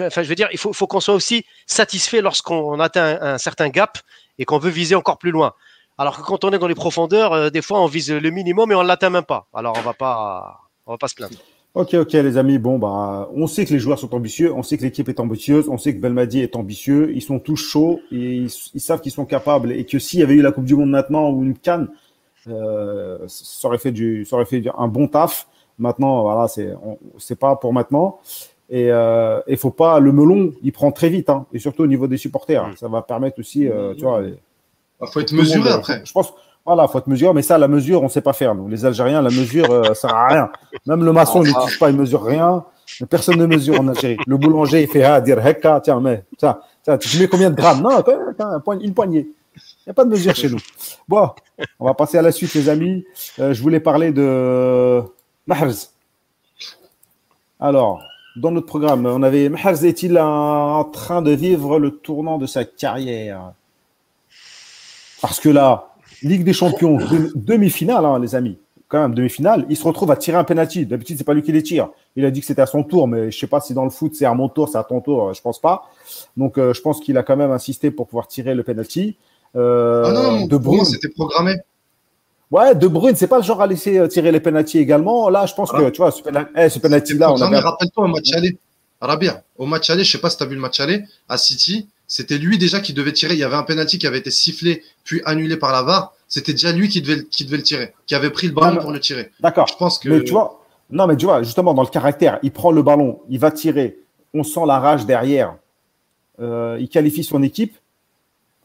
enfin, 0.00 0.22
je 0.22 0.28
veux 0.28 0.34
dire, 0.34 0.48
il 0.52 0.58
faut, 0.58 0.72
faut 0.72 0.86
qu'on 0.86 1.00
soit 1.00 1.14
aussi 1.14 1.44
satisfait 1.66 2.20
lorsqu'on 2.20 2.80
atteint 2.80 3.18
un, 3.20 3.34
un 3.34 3.38
certain 3.38 3.68
gap 3.68 3.98
et 4.38 4.44
qu'on 4.44 4.58
veut 4.58 4.70
viser 4.70 4.94
encore 4.94 5.18
plus 5.18 5.30
loin. 5.30 5.52
Alors 5.96 6.16
que 6.16 6.22
quand 6.22 6.44
on 6.44 6.50
est 6.50 6.58
dans 6.58 6.66
les 6.66 6.74
profondeurs, 6.74 7.32
euh, 7.32 7.50
des 7.50 7.62
fois, 7.62 7.80
on 7.80 7.86
vise 7.86 8.10
le 8.10 8.30
minimum 8.30 8.70
et 8.72 8.74
on 8.74 8.82
ne 8.82 8.88
l'atteint 8.88 9.10
même 9.10 9.24
pas. 9.24 9.46
Alors, 9.54 9.74
on 9.78 9.82
va 9.82 9.92
pas, 9.92 10.58
on 10.86 10.92
va 10.92 10.98
pas 10.98 11.08
se 11.08 11.14
plaindre. 11.14 11.36
Ok, 11.74 11.94
ok, 11.94 12.12
les 12.12 12.36
amis. 12.36 12.58
Bon, 12.58 12.78
bah, 12.78 13.28
on 13.34 13.46
sait 13.46 13.64
que 13.64 13.72
les 13.72 13.80
joueurs 13.80 13.98
sont 13.98 14.14
ambitieux, 14.14 14.52
on 14.52 14.62
sait 14.62 14.76
que 14.76 14.82
l'équipe 14.82 15.08
est 15.08 15.18
ambitieuse, 15.18 15.68
on 15.68 15.78
sait 15.78 15.94
que 15.94 16.00
Belmadi 16.00 16.40
est 16.40 16.54
ambitieux. 16.54 17.12
Ils 17.14 17.22
sont 17.22 17.40
tous 17.40 17.56
chauds 17.56 18.00
et 18.12 18.36
ils, 18.36 18.50
ils 18.74 18.80
savent 18.80 19.00
qu'ils 19.00 19.12
sont 19.12 19.24
capables 19.24 19.72
et 19.72 19.84
que 19.84 19.98
s'il 19.98 20.20
y 20.20 20.22
avait 20.22 20.34
eu 20.34 20.42
la 20.42 20.52
Coupe 20.52 20.66
du 20.66 20.76
Monde 20.76 20.90
maintenant 20.90 21.30
ou 21.30 21.42
une 21.42 21.58
canne, 21.58 21.88
euh, 22.48 23.18
ça 23.26 23.68
aurait 23.68 23.78
fait 23.78 23.92
du, 23.92 24.24
ça 24.24 24.36
aurait 24.36 24.44
fait 24.44 24.62
un 24.76 24.88
bon 24.88 25.08
taf. 25.08 25.48
Maintenant, 25.78 26.22
voilà, 26.22 26.46
c'est, 26.48 27.36
pas 27.36 27.56
pour 27.56 27.72
maintenant. 27.72 28.20
Et 28.70 28.90
euh, 28.90 29.40
il 29.46 29.56
faut 29.56 29.70
pas 29.70 29.98
le 30.00 30.12
melon, 30.12 30.52
il 30.62 30.72
prend 30.72 30.92
très 30.92 31.08
vite, 31.08 31.28
hein, 31.28 31.46
et 31.52 31.58
surtout 31.58 31.82
au 31.82 31.86
niveau 31.86 32.06
des 32.06 32.16
supporters. 32.16 32.66
Ça 32.76 32.88
va 32.88 33.02
permettre 33.02 33.38
aussi, 33.40 33.68
euh, 33.68 33.94
tu 33.94 34.04
vois. 34.04 34.22
Il 35.04 35.08
Ah, 35.08 35.12
faut 35.12 35.20
être 35.20 35.32
mesuré 35.32 35.70
après. 35.70 36.02
Je 36.04 36.12
pense, 36.12 36.32
voilà, 36.64 36.88
faut 36.88 36.98
être 36.98 37.06
mesuré, 37.06 37.32
mais 37.34 37.42
ça, 37.42 37.58
la 37.58 37.68
mesure, 37.68 38.02
on 38.02 38.08
sait 38.08 38.20
pas 38.22 38.32
faire. 38.32 38.54
Nous, 38.54 38.68
les 38.68 38.84
Algériens, 38.84 39.20
la 39.22 39.30
mesure, 39.30 39.70
euh, 39.70 39.84
ça 39.88 39.94
sert 39.94 40.14
à 40.14 40.28
rien. 40.28 40.50
Même 40.86 41.04
le 41.04 41.12
maçon, 41.12 41.42
il 41.42 41.48
n'utilise 41.48 41.76
pas, 41.78 41.90
il 41.90 41.96
mesure 41.96 42.24
rien. 42.24 42.64
Personne 43.08 43.36
ne 43.36 43.46
mesure 43.46 43.80
en 43.80 43.88
Algérie. 43.88 44.18
Le 44.26 44.36
boulanger, 44.36 44.82
il 44.82 44.88
fait 44.88 45.02
ah, 45.04 45.20
dire 45.20 45.44
hekka, 45.44 45.80
tiens, 45.82 46.00
mais 46.00 46.24
ça, 46.38 46.60
ça, 46.82 46.98
tu 46.98 47.18
mets 47.18 47.28
combien 47.28 47.50
de 47.50 47.56
grammes? 47.56 47.82
Non, 47.82 48.02
une 48.80 48.94
poignée. 48.94 49.28
Il 49.56 49.88
n'y 49.88 49.90
a 49.90 49.94
pas 49.94 50.04
de 50.04 50.10
mesure 50.10 50.34
chez 50.34 50.48
nous. 50.48 50.58
Bon, 51.08 51.30
on 51.78 51.86
va 51.86 51.94
passer 51.94 52.18
à 52.18 52.22
la 52.22 52.32
suite, 52.32 52.54
les 52.54 52.68
amis. 52.68 53.04
Euh, 53.38 53.52
je 53.52 53.62
voulais 53.62 53.80
parler 53.80 54.10
de 54.12 55.00
Mahrez. 55.46 55.74
Alors, 57.60 58.02
dans 58.36 58.50
notre 58.50 58.66
programme, 58.66 59.06
on 59.06 59.22
avait 59.22 59.48
Mahrez 59.48 59.86
est-il 59.86 60.18
en 60.18 60.84
train 60.84 61.22
de 61.22 61.30
vivre 61.30 61.78
le 61.78 61.90
tournant 61.90 62.38
de 62.38 62.46
sa 62.46 62.64
carrière? 62.64 63.52
Parce 65.26 65.40
que 65.40 65.48
là, 65.48 65.88
Ligue 66.22 66.44
des 66.44 66.52
Champions, 66.52 66.96
de- 66.96 67.32
demi-finale, 67.34 68.04
hein, 68.04 68.18
les 68.18 68.34
amis. 68.34 68.58
Quand 68.88 69.00
même, 69.00 69.14
demi-finale, 69.14 69.64
il 69.68 69.76
se 69.76 69.84
retrouve 69.84 70.10
à 70.10 70.16
tirer 70.16 70.36
un 70.36 70.44
penalty. 70.44 70.86
D'habitude, 70.86 71.16
c'est 71.18 71.24
pas 71.24 71.34
lui 71.34 71.42
qui 71.42 71.52
les 71.52 71.62
tire. 71.62 71.88
Il 72.16 72.24
a 72.24 72.30
dit 72.30 72.40
que 72.40 72.46
c'était 72.46 72.62
à 72.62 72.66
son 72.66 72.82
tour, 72.84 73.08
mais 73.08 73.30
je 73.30 73.38
sais 73.38 73.46
pas 73.46 73.60
si 73.60 73.74
dans 73.74 73.84
le 73.84 73.90
foot, 73.90 74.14
c'est 74.14 74.24
à 74.26 74.34
mon 74.34 74.48
tour, 74.48 74.68
c'est 74.68 74.78
à 74.78 74.84
ton 74.84 75.00
tour, 75.00 75.32
je 75.34 75.40
pense 75.40 75.58
pas. 75.60 75.88
Donc, 76.36 76.58
euh, 76.58 76.72
je 76.74 76.80
pense 76.80 77.00
qu'il 77.00 77.16
a 77.18 77.22
quand 77.22 77.36
même 77.36 77.50
insisté 77.50 77.90
pour 77.90 78.06
pouvoir 78.06 78.28
tirer 78.28 78.54
le 78.54 78.62
penalty. 78.62 79.16
Euh, 79.56 80.04
Ah 80.06 80.12
non, 80.12 80.46
de 80.46 80.56
Bruyne, 80.56 80.84
c'était 80.84 81.08
programmé. 81.08 81.56
ouais, 82.50 82.74
De 82.74 82.86
Bruyne, 82.86 83.16
c'est 83.16 83.26
pas 83.26 83.38
le 83.38 83.42
genre 83.44 83.60
à 83.62 83.66
laisser 83.66 83.98
euh, 83.98 84.06
tirer 84.08 84.30
les 84.30 84.40
penalty 84.40 84.78
également. 84.78 85.28
Là, 85.30 85.46
je 85.46 85.54
pense 85.54 85.72
que, 85.72 85.90
tu 85.90 85.98
vois, 85.98 86.10
ce, 86.10 86.22
pena- 86.22 86.48
eh, 86.56 86.64
ce 86.68 86.74
C'était 86.74 86.88
penalty-là, 86.88 87.32
on 87.32 87.40
avait. 87.40 87.58
Rappelle-toi 87.58 88.04
au 88.04 88.08
match 88.08 88.32
aller. 88.34 88.58
Rabia, 89.00 89.42
au 89.58 89.66
match 89.66 89.90
aller, 89.90 90.04
je 90.04 90.12
sais 90.12 90.18
pas 90.18 90.30
si 90.30 90.36
tu 90.36 90.42
as 90.44 90.46
vu 90.46 90.54
le 90.54 90.60
match 90.60 90.78
aller, 90.80 91.04
à 91.28 91.36
City, 91.36 91.88
c'était 92.06 92.38
lui 92.38 92.58
déjà 92.58 92.80
qui 92.80 92.92
devait 92.92 93.12
tirer. 93.12 93.34
Il 93.34 93.40
y 93.40 93.44
avait 93.44 93.56
un 93.56 93.62
penalty 93.62 93.98
qui 93.98 94.06
avait 94.06 94.18
été 94.18 94.30
sifflé 94.30 94.82
puis 95.04 95.22
annulé 95.24 95.56
par 95.56 95.72
la 95.72 95.82
VAR. 95.82 96.14
C'était 96.28 96.52
déjà 96.52 96.72
lui 96.72 96.88
qui 96.88 97.02
devait, 97.02 97.24
qui 97.24 97.44
devait 97.44 97.58
le 97.58 97.62
tirer, 97.62 97.94
qui 98.06 98.14
avait 98.14 98.30
pris 98.30 98.48
le 98.48 98.54
ballon 98.54 98.80
pour 98.80 98.92
le 98.92 99.00
tirer. 99.00 99.30
D'accord. 99.40 99.66
Je 99.68 99.76
pense 99.76 99.98
que. 99.98 100.08
Mais 100.08 100.24
tu 100.24 100.32
vois, 100.32 100.64
non, 100.90 101.06
mais 101.06 101.16
tu 101.16 101.26
vois, 101.26 101.42
justement, 101.42 101.74
dans 101.74 101.82
le 101.82 101.88
caractère, 101.88 102.38
il 102.42 102.52
prend 102.52 102.70
le 102.70 102.82
ballon, 102.82 103.20
il 103.28 103.38
va 103.38 103.50
tirer, 103.50 103.98
on 104.32 104.42
sent 104.42 104.60
la 104.66 104.78
rage 104.78 105.06
derrière, 105.06 105.56
euh, 106.40 106.76
il 106.80 106.88
qualifie 106.88 107.24
son 107.24 107.42
équipe. 107.42 107.76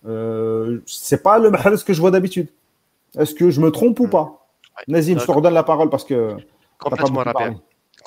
Euh, 0.07 0.79
c'est 0.85 1.23
pas 1.23 1.39
le 1.39 1.49
Mahrez 1.49 1.77
que 1.85 1.93
je 1.93 1.99
vois 1.99 2.11
d'habitude. 2.11 2.47
Est-ce 3.17 3.33
que 3.33 3.49
je 3.49 3.59
me 3.59 3.71
trompe 3.71 3.99
ou 3.99 4.07
pas? 4.07 4.47
Nazim, 4.87 5.19
je 5.19 5.25
te 5.25 5.31
redonne 5.31 5.53
la 5.53 5.63
parole 5.63 5.89
parce 5.89 6.05
que 6.05 6.31
t'as 6.31 6.89
pas 6.89 6.97
Complètement 6.97 7.23
Rabia. 7.23 7.53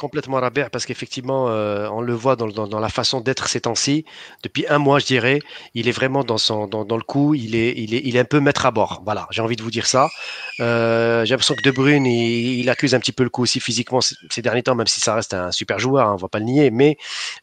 Complètement 0.03 0.40
Rabia, 0.40 0.68
parce 0.68 0.84
qu'effectivement, 0.84 1.48
euh, 1.48 1.88
on 1.92 2.00
le 2.00 2.12
voit 2.12 2.34
dans, 2.34 2.80
la 2.80 2.88
façon 2.88 3.20
d'être 3.20 3.46
ces 3.46 3.61
temps-ci. 3.61 4.05
Depuis 4.42 4.66
un 4.68 4.78
mois, 4.78 4.98
je 4.98 5.07
dirais, 5.07 5.38
il 5.74 5.86
est 5.86 5.92
vraiment 5.92 6.24
dans, 6.24 6.38
son, 6.38 6.66
dans, 6.66 6.96
le 6.96 7.05
coup, 7.05 7.34
il 7.36 7.55
est, 7.55 8.18
un 8.18 8.24
peu 8.24 8.40
maître 8.40 8.66
à 8.66 8.72
bord. 8.72 9.03
Voilà, 9.05 9.28
j'ai 9.30 9.42
envie 9.42 9.55
de 9.55 9.62
vous 9.62 9.70
dire 9.70 9.86
ça. 9.86 10.11
Euh, 10.59 11.24
j'ai 11.24 11.30
l'impression 11.30 11.55
que 11.55 11.62
De 11.62 11.70
Bruyne, 11.70 12.05
il, 12.05 12.59
il 12.59 12.68
accuse 12.68 12.96
un 12.96 12.98
petit 12.98 13.12
peu 13.12 13.22
le 13.22 13.30
coup 13.30 13.44
aussi 13.44 13.61
physiquement 13.61 14.00
ces, 14.00 14.42
derniers 14.42 14.64
temps, 14.64 14.74
même 14.74 14.88
si 14.88 14.98
ça 14.98 15.14
reste 15.14 15.34
un 15.34 15.53
super 15.53 15.78
joueur, 15.78 16.09
hein, 16.09 16.14
on 16.14 16.16
ne 16.16 16.20
va 16.20 16.26
pas 16.26 16.40
le 16.40 16.46
nier, 16.46 16.72
mais 16.72 16.96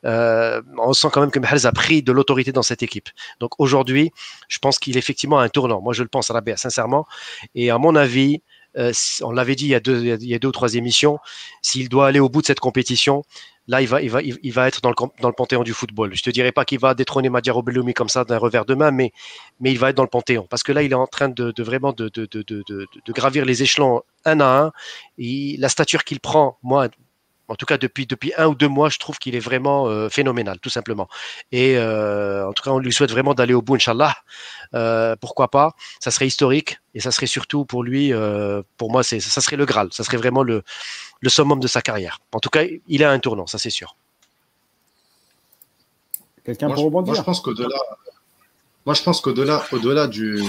euh, 0.03 0.61
on 0.79 0.91
sent 0.91 1.07
quand 1.13 1.21
même 1.21 1.31
que 1.31 1.39
Mahrez 1.39 1.65
a 1.65 1.71
pris 1.71 2.03
de 2.03 2.11
l'autorité 2.11 2.51
dans 2.51 2.61
cette 2.61 2.83
équipe. 2.83 3.07
Donc 3.39 3.51
aujourd'hui, 3.57 4.11
je 4.49 4.59
pense 4.59 4.79
qu'il 4.79 4.97
est 4.97 4.99
effectivement 4.99 5.39
à 5.39 5.43
un 5.45 5.49
tournant. 5.49 5.79
Moi, 5.79 5.93
je 5.93 6.03
le 6.03 6.09
pense, 6.09 6.29
Rabia, 6.29 6.57
sincèrement. 6.57 7.07
Et 7.55 7.69
à 7.69 7.77
mon 7.77 7.95
avis, 7.95 8.41
euh, 8.77 8.91
on 9.21 9.31
l'avait 9.31 9.55
dit 9.55 9.65
il 9.65 9.71
y, 9.71 9.75
a 9.75 9.79
deux, 9.79 10.47
ou 10.47 10.51
trois 10.51 10.75
émissions, 10.75 11.19
s'il 11.61 11.89
doit 11.89 12.07
aller 12.07 12.19
au 12.19 12.29
bout 12.29 12.41
de 12.41 12.47
cette 12.47 12.59
compétition, 12.59 13.23
là, 13.67 13.81
il 13.81 13.87
va, 13.87 14.01
être 14.67 14.81
dans 14.81 14.89
le, 14.89 15.31
panthéon 15.31 15.63
du 15.63 15.73
football. 15.73 16.15
Je 16.15 16.23
te 16.23 16.29
dirais 16.29 16.51
pas 16.51 16.65
qu'il 16.65 16.79
va 16.79 16.93
détrôner 16.93 17.29
Madiaro 17.29 17.61
Belloumi 17.61 17.93
comme 17.93 18.09
ça 18.09 18.23
d'un 18.23 18.37
revers 18.37 18.65
de 18.65 18.75
main, 18.75 18.91
mais, 18.91 19.11
il 19.63 19.79
va 19.79 19.89
être 19.89 19.97
dans 19.97 20.03
le 20.03 20.09
panthéon. 20.09 20.47
Parce 20.49 20.63
que 20.63 20.71
là, 20.71 20.83
il 20.83 20.91
est 20.91 20.95
en 20.95 21.07
train 21.07 21.29
de, 21.29 21.53
vraiment 21.61 21.93
de 21.93 22.11
gravir 23.09 23.45
les 23.45 23.63
échelons 23.63 24.01
un 24.25 24.39
à 24.39 24.63
un. 24.63 24.71
Et 25.17 25.55
la 25.57 25.69
stature 25.69 26.03
qu'il 26.03 26.19
prend, 26.19 26.57
moi, 26.63 26.89
en 27.49 27.55
tout 27.55 27.65
cas 27.65 27.77
depuis, 27.77 28.05
depuis 28.05 28.31
un 28.37 28.47
ou 28.47 28.55
deux 28.55 28.67
mois, 28.67 28.89
je 28.89 28.99
trouve 28.99 29.17
qu'il 29.17 29.35
est 29.35 29.39
vraiment 29.39 29.87
euh, 29.87 30.07
phénoménal, 30.09 30.59
tout 30.59 30.69
simplement. 30.69 31.09
Et 31.51 31.77
euh, 31.77 32.47
en 32.47 32.53
tout 32.53 32.63
cas, 32.63 32.71
on 32.71 32.79
lui 32.79 32.93
souhaite 32.93 33.11
vraiment 33.11 33.33
d'aller 33.33 33.53
au 33.55 33.61
bout, 33.61 33.75
Inch'Allah. 33.75 34.15
Euh, 34.75 35.15
pourquoi 35.19 35.49
pas? 35.49 35.73
Ça 35.99 36.11
serait 36.11 36.27
historique 36.27 36.77
et 36.93 36.99
ça 36.99 37.11
serait 37.11 37.27
surtout 37.27 37.65
pour 37.65 37.83
lui, 37.83 38.13
euh, 38.13 38.61
pour 38.77 38.91
moi, 38.91 39.03
c'est, 39.03 39.19
ça 39.19 39.41
serait 39.41 39.57
le 39.57 39.65
Graal. 39.65 39.89
Ça 39.91 40.03
serait 40.03 40.17
vraiment 40.17 40.43
le, 40.43 40.63
le 41.19 41.29
summum 41.29 41.59
de 41.59 41.67
sa 41.67 41.81
carrière. 41.81 42.19
En 42.31 42.39
tout 42.39 42.49
cas, 42.49 42.63
il 42.87 43.03
a 43.03 43.11
un 43.11 43.19
tournant, 43.19 43.47
ça 43.47 43.57
c'est 43.57 43.69
sûr. 43.71 43.95
Quelqu'un 46.45 46.67
Moi, 46.67 46.75
pour 46.75 46.85
rebondir? 46.85 47.13
moi, 47.13 47.15
je 47.21 47.25
pense 47.25 47.41
qu'au-delà, 47.41 47.79
moi, 48.85 48.95
je 48.95 49.03
pense 49.03 49.21
qu'au-delà, 49.21 49.63
au-delà 49.71 50.07
du, 50.07 50.41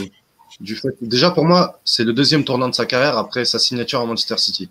du 0.60 0.76
fait. 0.76 0.94
Déjà, 1.00 1.30
pour 1.30 1.44
moi, 1.44 1.80
c'est 1.84 2.04
le 2.04 2.12
deuxième 2.12 2.44
tournant 2.44 2.68
de 2.68 2.74
sa 2.74 2.86
carrière 2.86 3.16
après 3.18 3.44
sa 3.44 3.58
signature 3.58 4.00
à 4.00 4.06
Manchester 4.06 4.38
City. 4.38 4.70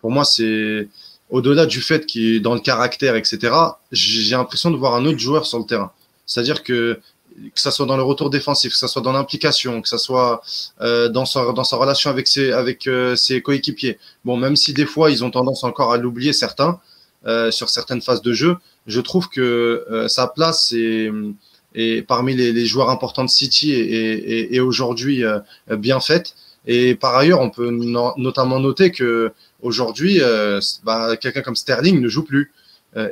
Pour 0.00 0.10
moi, 0.10 0.24
c'est 0.24 0.88
au-delà 1.30 1.66
du 1.66 1.80
fait 1.80 2.06
qu'il 2.06 2.36
est 2.36 2.40
dans 2.40 2.54
le 2.54 2.60
caractère, 2.60 3.16
etc. 3.16 3.54
J'ai 3.92 4.36
l'impression 4.36 4.70
de 4.70 4.76
voir 4.76 4.94
un 4.94 5.04
autre 5.06 5.18
joueur 5.18 5.46
sur 5.46 5.58
le 5.58 5.64
terrain. 5.64 5.92
C'est-à-dire 6.26 6.62
que 6.62 7.00
que 7.54 7.60
ça 7.60 7.70
soit 7.70 7.86
dans 7.86 7.96
le 7.96 8.02
retour 8.02 8.28
défensif, 8.28 8.72
que 8.72 8.78
ça 8.78 8.88
soit 8.88 9.02
dans 9.02 9.12
l'implication, 9.12 9.80
que 9.80 9.88
ça 9.88 9.98
soit 9.98 10.42
euh, 10.80 11.08
dans, 11.08 11.24
sa, 11.24 11.52
dans 11.52 11.64
sa 11.64 11.76
relation 11.76 12.10
avec 12.10 12.26
ses, 12.26 12.52
avec, 12.52 12.86
euh, 12.86 13.16
ses 13.16 13.40
coéquipiers. 13.40 13.98
Bon, 14.24 14.36
même 14.36 14.56
si 14.56 14.74
des 14.74 14.84
fois 14.84 15.10
ils 15.10 15.24
ont 15.24 15.30
tendance 15.30 15.64
encore 15.64 15.92
à 15.92 15.96
l'oublier 15.96 16.32
certains 16.32 16.80
euh, 17.26 17.50
sur 17.50 17.68
certaines 17.68 18.02
phases 18.02 18.22
de 18.22 18.32
jeu, 18.32 18.56
je 18.86 19.00
trouve 19.00 19.28
que 19.28 19.86
euh, 19.90 20.08
sa 20.08 20.26
place 20.26 20.72
est, 20.72 21.10
est 21.74 22.02
parmi 22.06 22.34
les, 22.34 22.52
les, 22.52 22.66
joueurs 22.66 22.90
importants 22.90 23.24
de 23.24 23.30
City 23.30 23.72
et, 23.72 24.54
et, 24.54 24.60
aujourd'hui 24.60 25.24
euh, 25.24 25.38
bien 25.68 26.00
faite. 26.00 26.34
Et 26.66 26.94
par 26.94 27.16
ailleurs, 27.16 27.40
on 27.40 27.50
peut 27.50 27.70
no 27.70 28.12
notamment 28.16 28.58
noter 28.58 28.90
que 28.90 29.32
aujourd'hui, 29.62 30.18
euh, 30.20 30.60
bah, 30.84 31.16
quelqu'un 31.16 31.42
comme 31.42 31.56
Sterling 31.56 32.00
ne 32.00 32.08
joue 32.08 32.24
plus 32.24 32.52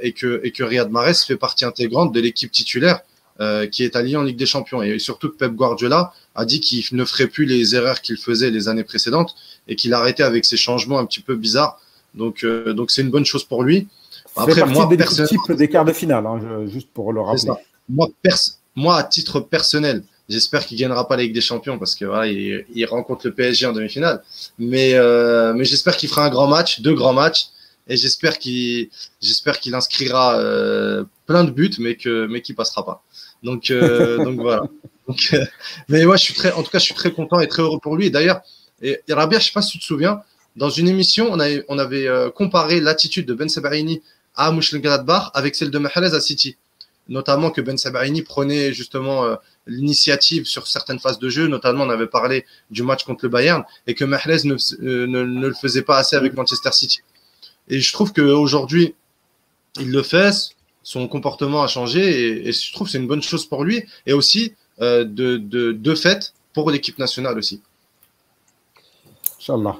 et 0.02 0.12
que, 0.12 0.40
et 0.42 0.50
que 0.50 0.64
Riyad 0.64 0.90
Mahrez 0.90 1.14
fait 1.14 1.36
partie 1.36 1.64
intégrante 1.64 2.12
de 2.12 2.18
l'équipe 2.18 2.50
titulaire 2.50 3.02
euh, 3.40 3.68
qui 3.68 3.84
est 3.84 3.94
allié 3.94 4.16
en 4.16 4.24
Ligue 4.24 4.36
des 4.36 4.46
Champions. 4.46 4.82
Et 4.82 4.98
surtout 4.98 5.28
que 5.28 5.36
Pep 5.36 5.52
Guardiola 5.52 6.12
a 6.34 6.44
dit 6.44 6.58
qu'il 6.58 6.84
ne 6.90 7.04
ferait 7.04 7.28
plus 7.28 7.44
les 7.44 7.76
erreurs 7.76 8.00
qu'il 8.00 8.16
faisait 8.16 8.50
les 8.50 8.66
années 8.66 8.82
précédentes 8.82 9.36
et 9.68 9.76
qu'il 9.76 9.94
arrêtait 9.94 10.24
avec 10.24 10.44
ces 10.44 10.56
changements 10.56 10.98
un 10.98 11.06
petit 11.06 11.20
peu 11.20 11.36
bizarres. 11.36 11.80
Donc, 12.14 12.42
euh, 12.42 12.72
donc 12.72 12.90
c'est 12.90 13.02
une 13.02 13.10
bonne 13.10 13.24
chose 13.24 13.44
pour 13.44 13.62
lui. 13.62 13.86
Après, 14.34 14.66
moi, 14.66 14.86
des 14.86 14.96
types 14.96 15.52
des 15.52 15.68
quarts 15.68 15.84
de 15.84 15.92
finale, 15.92 16.26
hein, 16.26 16.66
juste 16.66 16.88
pour 16.92 17.12
le 17.12 17.20
rappeler. 17.20 17.52
Moi, 17.88 18.08
moi, 18.74 18.96
à 18.96 19.04
titre 19.04 19.38
personnel, 19.38 20.02
j'espère 20.28 20.66
qu'il 20.66 20.78
gagnera 20.78 21.08
pas 21.08 21.16
la 21.16 21.22
Ligue 21.22 21.34
des 21.34 21.40
Champions 21.40 21.78
parce 21.78 21.94
que 21.94 22.04
voilà, 22.04 22.26
il, 22.26 22.64
il 22.74 22.84
rencontre 22.86 23.26
le 23.26 23.34
PSG 23.34 23.66
en 23.66 23.72
demi-finale. 23.72 24.22
Mais, 24.58 24.94
euh, 24.94 25.54
mais 25.54 25.64
j'espère 25.64 25.96
qu'il 25.96 26.08
fera 26.08 26.24
un 26.24 26.30
grand 26.30 26.46
match, 26.46 26.80
deux 26.80 26.94
grands 26.94 27.12
matchs, 27.12 27.48
et 27.88 27.96
j'espère 27.96 28.38
qu'il, 28.38 28.90
j'espère 29.20 29.58
qu'il 29.60 29.74
inscrira 29.74 30.38
euh, 30.38 31.04
plein 31.26 31.44
de 31.44 31.50
buts, 31.50 31.70
mais 31.78 31.96
que, 31.96 32.26
mais 32.26 32.42
qu'il 32.42 32.54
passera 32.54 32.84
pas. 32.84 33.02
Donc, 33.42 33.70
euh, 33.70 34.18
donc 34.24 34.40
voilà. 34.40 34.62
Donc, 35.06 35.34
mais 35.88 36.04
moi, 36.04 36.16
je 36.16 36.24
suis 36.24 36.34
très, 36.34 36.52
en 36.52 36.62
tout 36.62 36.70
cas, 36.70 36.78
je 36.78 36.84
suis 36.84 36.94
très 36.94 37.12
content 37.12 37.40
et 37.40 37.48
très 37.48 37.62
heureux 37.62 37.80
pour 37.80 37.96
lui. 37.96 38.06
Et 38.06 38.10
d'ailleurs, 38.10 38.42
et, 38.82 39.00
Rabia, 39.08 39.38
je 39.38 39.46
sais 39.46 39.52
pas 39.52 39.62
si 39.62 39.72
tu 39.72 39.78
te 39.78 39.84
souviens, 39.84 40.20
dans 40.56 40.70
une 40.70 40.88
émission, 40.88 41.28
on 41.30 41.40
avait, 41.40 41.64
on 41.68 41.78
avait 41.78 42.08
comparé 42.34 42.80
l'attitude 42.80 43.26
de 43.26 43.32
Ben 43.32 43.48
Sabarini 43.48 44.02
à 44.36 44.52
Mönchengladbach 44.52 45.30
avec 45.34 45.54
celle 45.54 45.70
de 45.70 45.78
Mahrez 45.78 46.14
à 46.14 46.20
City. 46.20 46.56
Notamment 47.08 47.50
que 47.50 47.60
Ben 47.60 47.78
Sabarini 47.78 48.22
prenait 48.22 48.72
justement 48.72 49.24
euh, 49.24 49.36
l'initiative 49.66 50.44
sur 50.44 50.66
certaines 50.66 50.98
phases 50.98 51.18
de 51.18 51.28
jeu. 51.28 51.46
Notamment, 51.48 51.84
on 51.84 51.90
avait 51.90 52.06
parlé 52.06 52.44
du 52.70 52.82
match 52.82 53.04
contre 53.04 53.24
le 53.24 53.30
Bayern 53.30 53.64
et 53.86 53.94
que 53.94 54.04
Mahrez 54.04 54.44
ne, 54.44 54.56
ne, 55.06 55.22
le 55.22 55.54
faisait 55.54 55.82
pas 55.82 55.98
assez 55.98 56.16
avec 56.16 56.34
Manchester 56.34 56.72
City. 56.72 57.00
Et 57.68 57.80
je 57.80 57.92
trouve 57.92 58.12
qu'aujourd'hui, 58.12 58.94
il 59.80 59.90
le 59.90 60.02
fait 60.02 60.54
son 60.88 61.06
comportement 61.06 61.62
a 61.62 61.66
changé 61.66 62.00
et, 62.00 62.48
et 62.48 62.52
je 62.52 62.72
trouve 62.72 62.86
que 62.86 62.92
c'est 62.92 62.98
une 62.98 63.06
bonne 63.06 63.22
chose 63.22 63.44
pour 63.44 63.62
lui 63.62 63.84
et 64.06 64.14
aussi 64.14 64.54
euh, 64.80 65.04
de, 65.04 65.36
de, 65.36 65.72
de, 65.72 65.94
fait 65.94 66.32
pour 66.54 66.70
l'équipe 66.70 66.98
nationale 66.98 67.36
aussi. 67.36 67.60
Inch'Allah. 69.38 69.76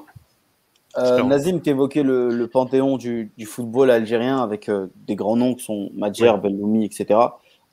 Euh, 0.97 1.23
Nazim, 1.23 1.61
tu 1.61 1.71
évoquais 1.71 2.03
le, 2.03 2.31
le 2.31 2.49
panthéon 2.49 2.97
du, 2.97 3.31
du, 3.37 3.47
football 3.47 3.91
algérien 3.91 4.43
avec 4.43 4.69
euh, 4.69 4.87
des 5.07 5.17
grands 5.17 5.37
noms 5.37 5.55
qui 5.55 5.65
sont 5.65 5.91
Madjer, 5.95 6.31
ouais. 6.31 6.39
Belloumi, 6.39 6.85
etc. 6.85 7.21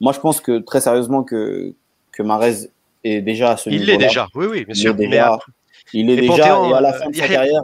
Moi, 0.01 0.11
je 0.11 0.19
pense 0.19 0.41
que 0.41 0.59
très 0.59 0.81
sérieusement 0.81 1.23
que, 1.23 1.73
que 2.11 2.23
Marez 2.23 2.69
est 3.03 3.21
déjà 3.21 3.51
à 3.51 3.57
ce 3.57 3.69
niveau-là. 3.69 3.93
Il 3.93 3.99
l'est 3.99 4.05
déjà, 4.05 4.27
oui, 4.35 4.47
oui, 4.47 4.65
bien 4.65 4.75
sûr. 4.75 4.93
Il 4.97 5.03
est 5.03 5.07
déjà, 5.07 5.39
il 5.93 6.09
est 6.09 6.15
déjà 6.17 6.59
et 6.67 6.73
à 6.73 6.81
la 6.81 6.93
fin 6.93 7.09
de 7.09 7.15
sa 7.15 7.27
carrière, 7.27 7.61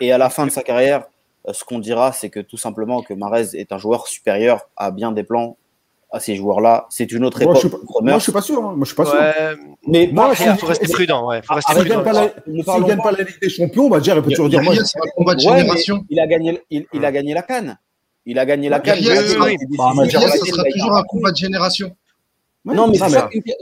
et 0.00 0.12
à 0.12 0.18
la 0.18 0.30
fin 0.30 0.46
de 0.46 0.50
sa 0.50 0.62
carrière, 0.62 1.04
euh, 1.46 1.52
ce 1.52 1.64
qu'on 1.64 1.78
dira, 1.78 2.12
c'est 2.12 2.30
que 2.30 2.40
tout 2.40 2.56
simplement 2.56 3.02
que 3.02 3.14
Marez 3.14 3.54
est 3.54 3.72
un 3.72 3.78
joueur 3.78 4.08
supérieur 4.08 4.68
à 4.76 4.90
bien 4.90 5.12
des 5.12 5.22
plans 5.22 5.56
à 6.10 6.20
ces 6.20 6.36
joueurs-là. 6.36 6.86
C'est 6.90 7.12
une 7.12 7.24
autre 7.24 7.42
moi, 7.42 7.52
époque. 7.52 7.62
Je 7.62 7.68
suis 7.68 7.76
pas, 7.76 8.00
moi, 8.00 8.18
je 8.18 8.22
suis 8.22 8.32
pas 8.32 8.40
sûr. 8.40 8.58
Hein. 8.58 8.74
Moi, 8.76 8.78
je 8.80 8.86
suis 8.86 8.94
pas 8.94 9.04
ouais, 9.04 9.32
sûr. 9.32 9.58
Mais 9.86 10.08
moi, 10.12 10.32
il 10.38 10.56
faut 10.56 10.66
rester 10.66 10.88
prudent. 10.88 11.28
Ouais. 11.28 11.42
Faut 11.42 11.54
rester 11.54 11.72
S'il 11.72 11.84
ne 11.84 11.88
gagne 11.88 13.02
pas 13.02 13.12
la 13.12 13.24
Ligue 13.24 13.40
des 13.40 13.50
Champions, 13.50 13.84
on 13.86 13.90
va 13.90 14.00
dire, 14.00 14.16
il 14.16 14.22
peut 14.22 14.30
toujours 14.30 14.48
dire. 14.48 14.62
Moi, 14.62 14.74
c'est 14.76 14.98
un 14.98 15.10
combat 15.16 15.34
de 15.34 15.40
génération. 15.40 16.04
Il 16.08 16.20
a 16.20 16.26
gagné, 16.26 16.60
il, 16.70 16.86
il 16.92 17.04
a 17.04 17.12
gagné 17.12 17.34
la 17.34 17.42
canne. 17.42 17.78
Il 18.24 18.38
a 18.38 18.46
gagné 18.46 18.68
la 18.68 18.80
canne. 18.80 19.02
ça 19.02 19.12
sera 19.12 20.64
toujours 20.72 20.96
un 20.96 21.04
combat 21.04 21.30
de 21.30 21.36
génération. 21.36 21.94
Non, 22.64 22.88
mais, 22.88 22.98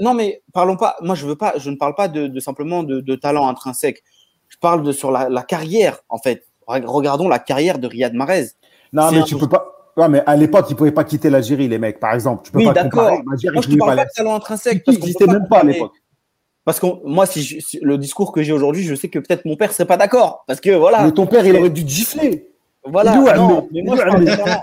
non, 0.00 0.14
mais 0.14 0.42
parlons 0.52 0.76
pas. 0.76 0.96
Moi, 1.00 1.14
je 1.14 1.26
veux 1.26 1.36
pas. 1.36 1.54
Je 1.58 1.70
ne 1.70 1.76
parle 1.76 1.94
pas 1.94 2.08
de, 2.08 2.26
de 2.26 2.40
simplement 2.40 2.82
de, 2.82 3.00
de, 3.00 3.14
talent 3.14 3.46
intrinsèque. 3.46 4.02
Je 4.48 4.56
parle 4.58 4.82
de 4.82 4.90
sur 4.90 5.10
la, 5.10 5.28
la, 5.28 5.42
carrière, 5.42 5.98
en 6.08 6.18
fait. 6.18 6.44
Regardons 6.66 7.28
la 7.28 7.38
carrière 7.38 7.78
de 7.78 7.86
Riyad 7.86 8.14
Mahrez. 8.14 8.46
Non, 8.92 9.12
mais 9.12 9.22
tu 9.22 9.36
peux 9.36 9.48
pas. 9.48 9.75
Ouais, 9.96 10.08
mais 10.08 10.22
à 10.26 10.36
l'époque, 10.36 10.66
ils 10.68 10.76
pouvaient 10.76 10.92
pas 10.92 11.04
quitter 11.04 11.30
l'Algérie, 11.30 11.68
les 11.68 11.78
mecs, 11.78 11.98
par 11.98 12.12
exemple. 12.12 12.42
Tu 12.44 12.52
peux 12.52 12.58
oui, 12.58 12.70
d'accord. 12.72 13.18
Moi, 13.24 13.36
je 13.40 13.48
ne 13.48 13.76
parle 13.78 13.96
pas 13.96 14.04
de 14.04 14.10
talent 14.14 14.34
intrinsèque. 14.34 14.84
Parce 14.84 14.98
n'existait 14.98 15.26
même 15.26 15.48
pas 15.48 15.60
à 15.60 15.64
l'époque. 15.64 15.94
Parce 16.66 16.80
que 16.80 16.86
moi, 17.04 17.26
si, 17.26 17.42
je, 17.42 17.60
si, 17.60 17.78
le 17.80 17.96
discours 17.96 18.32
que 18.32 18.42
j'ai 18.42 18.52
aujourd'hui, 18.52 18.82
je 18.82 18.94
sais 18.94 19.08
que 19.08 19.20
peut-être 19.20 19.44
mon 19.44 19.56
père 19.56 19.72
serait 19.72 19.86
pas 19.86 19.96
d'accord. 19.96 20.44
Parce 20.46 20.60
que 20.60 20.70
voilà. 20.70 21.04
Mais 21.04 21.12
ton 21.12 21.26
père, 21.26 21.46
il 21.46 21.56
aurait 21.56 21.70
dû 21.70 21.84
te 21.84 21.88
gifler. 21.88 22.48
Voilà. 22.84 23.16
Non, 23.36 23.68
mais 23.72 23.82
moi, 23.82 23.96
je 23.96 24.02
parle, 24.02 24.24
déjà, 24.24 24.60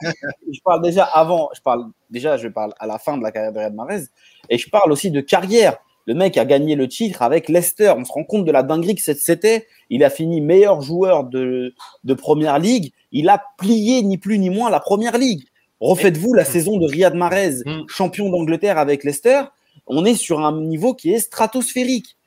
je 0.51 0.59
parle, 0.63 0.81
déjà, 0.81 1.03
avant. 1.05 1.49
Je 1.55 1.61
parle 1.61 1.85
déjà, 2.09 2.37
je 2.37 2.47
parle 2.49 2.73
à 2.77 2.87
la 2.87 2.99
fin 2.99 3.17
de 3.17 3.23
la 3.23 3.31
carrière 3.31 3.53
de 3.53 3.57
Riyad 3.57 3.73
Mahrez. 3.73 4.03
Et 4.49 4.57
je 4.57 4.69
parle 4.69 4.91
aussi 4.91 5.11
de 5.11 5.21
carrière. 5.21 5.77
Le 6.05 6.13
mec 6.13 6.37
a 6.37 6.45
gagné 6.45 6.75
le 6.75 6.87
titre 6.87 7.21
avec 7.21 7.47
Leicester. 7.47 7.93
On 7.97 8.03
se 8.03 8.11
rend 8.11 8.23
compte 8.23 8.45
de 8.45 8.51
la 8.51 8.63
dinguerie 8.63 8.95
que 8.95 9.01
c'était. 9.01 9.67
Il 9.89 10.03
a 10.03 10.09
fini 10.09 10.41
meilleur 10.41 10.81
joueur 10.81 11.23
de, 11.23 11.73
de 12.03 12.13
première 12.13 12.59
ligue. 12.59 12.91
Il 13.11 13.29
a 13.29 13.41
plié 13.57 14.01
ni 14.01 14.17
plus 14.17 14.37
ni 14.37 14.49
moins 14.49 14.69
la 14.69 14.79
première 14.79 15.17
ligue. 15.17 15.43
Refaites-vous 15.79 16.33
la 16.33 16.45
saison 16.45 16.77
de 16.77 16.85
Riyad 16.85 17.13
Mahrez, 17.13 17.55
champion 17.87 18.29
d'Angleterre 18.29 18.77
avec 18.77 19.03
Leicester. 19.03 19.41
On 19.85 20.05
est 20.05 20.15
sur 20.15 20.39
un 20.39 20.61
niveau 20.61 20.93
qui 20.93 21.13
est 21.13 21.19
stratosphérique. 21.19 22.17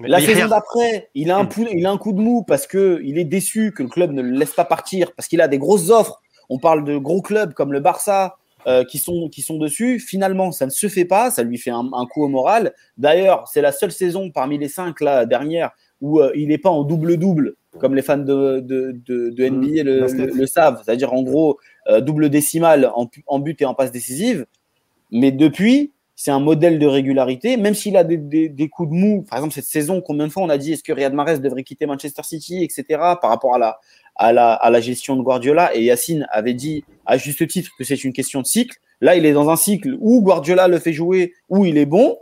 Mais 0.00 0.08
la 0.08 0.20
saison 0.20 0.48
d'après, 0.48 1.08
il, 1.14 1.30
a 1.30 1.38
un 1.38 1.48
il 1.72 1.86
a 1.86 1.90
un 1.90 1.98
coup 1.98 2.12
de 2.12 2.20
mou 2.20 2.42
parce 2.42 2.66
qu'il 2.66 3.18
est 3.18 3.24
déçu 3.24 3.72
que 3.72 3.82
le 3.82 3.88
club 3.88 4.12
ne 4.12 4.22
le 4.22 4.30
laisse 4.30 4.52
pas 4.52 4.64
partir, 4.64 5.12
parce 5.14 5.28
qu'il 5.28 5.40
a 5.40 5.48
des 5.48 5.58
grosses 5.58 5.90
offres. 5.90 6.20
On 6.48 6.58
parle 6.58 6.84
de 6.84 6.96
gros 6.96 7.22
clubs 7.22 7.52
comme 7.54 7.72
le 7.72 7.80
Barça, 7.80 8.36
euh, 8.66 8.84
qui, 8.84 8.98
sont, 8.98 9.28
qui 9.28 9.42
sont 9.42 9.58
dessus. 9.58 9.98
Finalement, 9.98 10.52
ça 10.52 10.66
ne 10.66 10.70
se 10.70 10.88
fait 10.88 11.04
pas, 11.04 11.30
ça 11.30 11.42
lui 11.42 11.58
fait 11.58 11.70
un, 11.70 11.90
un 11.92 12.06
coup 12.06 12.22
au 12.24 12.28
moral. 12.28 12.74
D'ailleurs, 12.96 13.48
c'est 13.48 13.60
la 13.60 13.72
seule 13.72 13.92
saison 13.92 14.30
parmi 14.30 14.58
les 14.58 14.68
cinq 14.68 15.00
là, 15.00 15.26
dernières 15.26 15.70
où 16.00 16.20
euh, 16.20 16.32
il 16.34 16.48
n'est 16.48 16.58
pas 16.58 16.68
en 16.68 16.82
double-double, 16.82 17.54
comme 17.78 17.94
les 17.94 18.02
fans 18.02 18.18
de, 18.18 18.60
de, 18.60 19.00
de, 19.06 19.30
de 19.30 19.48
NBA 19.48 19.84
le, 19.84 20.06
le, 20.06 20.26
le, 20.26 20.46
savent, 20.46 20.82
c'est-à-dire 20.84 21.12
en 21.12 21.22
gros 21.22 21.58
euh, 21.88 22.00
double 22.00 22.28
décimal 22.28 22.90
en, 22.94 23.08
en, 23.26 23.38
but 23.38 23.62
et 23.62 23.64
en 23.64 23.74
passe 23.74 23.92
décisive. 23.92 24.46
Mais 25.12 25.30
depuis, 25.30 25.92
c'est 26.24 26.30
un 26.30 26.38
modèle 26.38 26.78
de 26.78 26.86
régularité, 26.86 27.56
même 27.56 27.74
s'il 27.74 27.96
a 27.96 28.04
des, 28.04 28.68
coups 28.68 28.88
de 28.88 28.94
mou. 28.94 29.24
Par 29.28 29.40
exemple, 29.40 29.54
cette 29.54 29.64
saison, 29.64 30.00
combien 30.00 30.28
de 30.28 30.30
fois 30.30 30.44
on 30.44 30.50
a 30.50 30.56
dit 30.56 30.72
est-ce 30.72 30.84
que 30.84 30.92
Riyad 30.92 31.12
Mahrez 31.12 31.40
devrait 31.40 31.64
quitter 31.64 31.84
Manchester 31.84 32.22
City, 32.22 32.62
etc., 32.62 32.84
par 33.20 33.30
rapport 33.30 33.56
à 33.56 34.32
la, 34.32 34.80
gestion 34.80 35.16
de 35.16 35.22
Guardiola? 35.22 35.74
Et 35.74 35.82
Yacine 35.82 36.28
avait 36.30 36.54
dit 36.54 36.84
à 37.06 37.18
juste 37.18 37.44
titre 37.48 37.72
que 37.76 37.82
c'est 37.82 38.04
une 38.04 38.12
question 38.12 38.40
de 38.40 38.46
cycle. 38.46 38.78
Là, 39.00 39.16
il 39.16 39.26
est 39.26 39.32
dans 39.32 39.50
un 39.50 39.56
cycle 39.56 39.96
où 39.98 40.22
Guardiola 40.22 40.68
le 40.68 40.78
fait 40.78 40.92
jouer, 40.92 41.32
où 41.48 41.66
il 41.66 41.76
est 41.76 41.86
bon. 41.86 42.16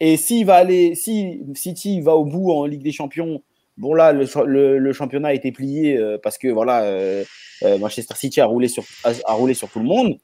Et 0.00 0.16
s'il 0.16 0.44
va 0.44 0.56
aller, 0.56 0.96
si 0.96 1.44
City 1.54 2.00
va 2.00 2.16
au 2.16 2.24
bout 2.24 2.50
en 2.50 2.66
Ligue 2.66 2.82
des 2.82 2.90
Champions, 2.90 3.40
bon 3.76 3.94
là, 3.94 4.12
le, 4.12 4.92
championnat 4.92 5.28
a 5.28 5.32
été 5.32 5.52
plié 5.52 5.96
euh, 5.96 6.18
parce 6.20 6.38
que 6.38 6.48
voilà, 6.48 6.82
euh, 6.82 7.22
euh, 7.62 7.78
Manchester 7.78 8.16
City 8.16 8.40
a 8.40 8.46
roulé 8.46 8.66
sur 8.66 8.82
tout 8.84 9.78
le 9.78 9.84
monde. 9.84 10.18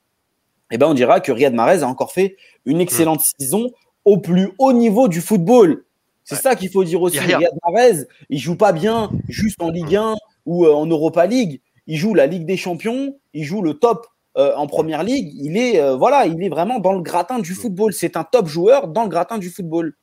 Et 0.70 0.78
ben 0.78 0.86
on 0.86 0.94
dira 0.94 1.20
que 1.20 1.32
Riyad 1.32 1.54
Mahrez 1.54 1.82
a 1.82 1.88
encore 1.88 2.12
fait 2.12 2.36
une 2.66 2.80
excellente 2.80 3.20
mmh. 3.20 3.42
saison 3.42 3.70
au 4.04 4.18
plus 4.18 4.50
haut 4.58 4.72
niveau 4.72 5.08
du 5.08 5.20
football. 5.20 5.84
C'est 6.24 6.34
ouais. 6.34 6.40
ça 6.42 6.56
qu'il 6.56 6.70
faut 6.70 6.84
dire 6.84 7.00
aussi. 7.00 7.18
Riyad 7.18 7.52
Mahrez, 7.64 8.04
il 8.28 8.38
joue 8.38 8.56
pas 8.56 8.72
bien 8.72 9.10
juste 9.28 9.62
en 9.62 9.70
Ligue 9.70 9.96
1 9.96 10.14
ou 10.46 10.66
euh, 10.66 10.72
en 10.72 10.86
Europa 10.86 11.26
League. 11.26 11.60
Il 11.86 11.96
joue 11.96 12.14
la 12.14 12.26
Ligue 12.26 12.44
des 12.44 12.56
Champions, 12.58 13.16
il 13.32 13.44
joue 13.44 13.62
le 13.62 13.74
top 13.74 14.06
euh, 14.36 14.54
en 14.56 14.66
Première 14.66 15.02
Ligue. 15.02 15.32
Il 15.34 15.56
est 15.56 15.80
euh, 15.80 15.96
voilà, 15.96 16.26
il 16.26 16.42
est 16.42 16.50
vraiment 16.50 16.78
dans 16.80 16.92
le 16.92 17.00
gratin 17.00 17.38
du 17.38 17.54
football. 17.54 17.94
C'est 17.94 18.16
un 18.16 18.24
top 18.24 18.46
joueur 18.46 18.88
dans 18.88 19.04
le 19.04 19.08
gratin 19.08 19.38
du 19.38 19.48
football. 19.48 19.94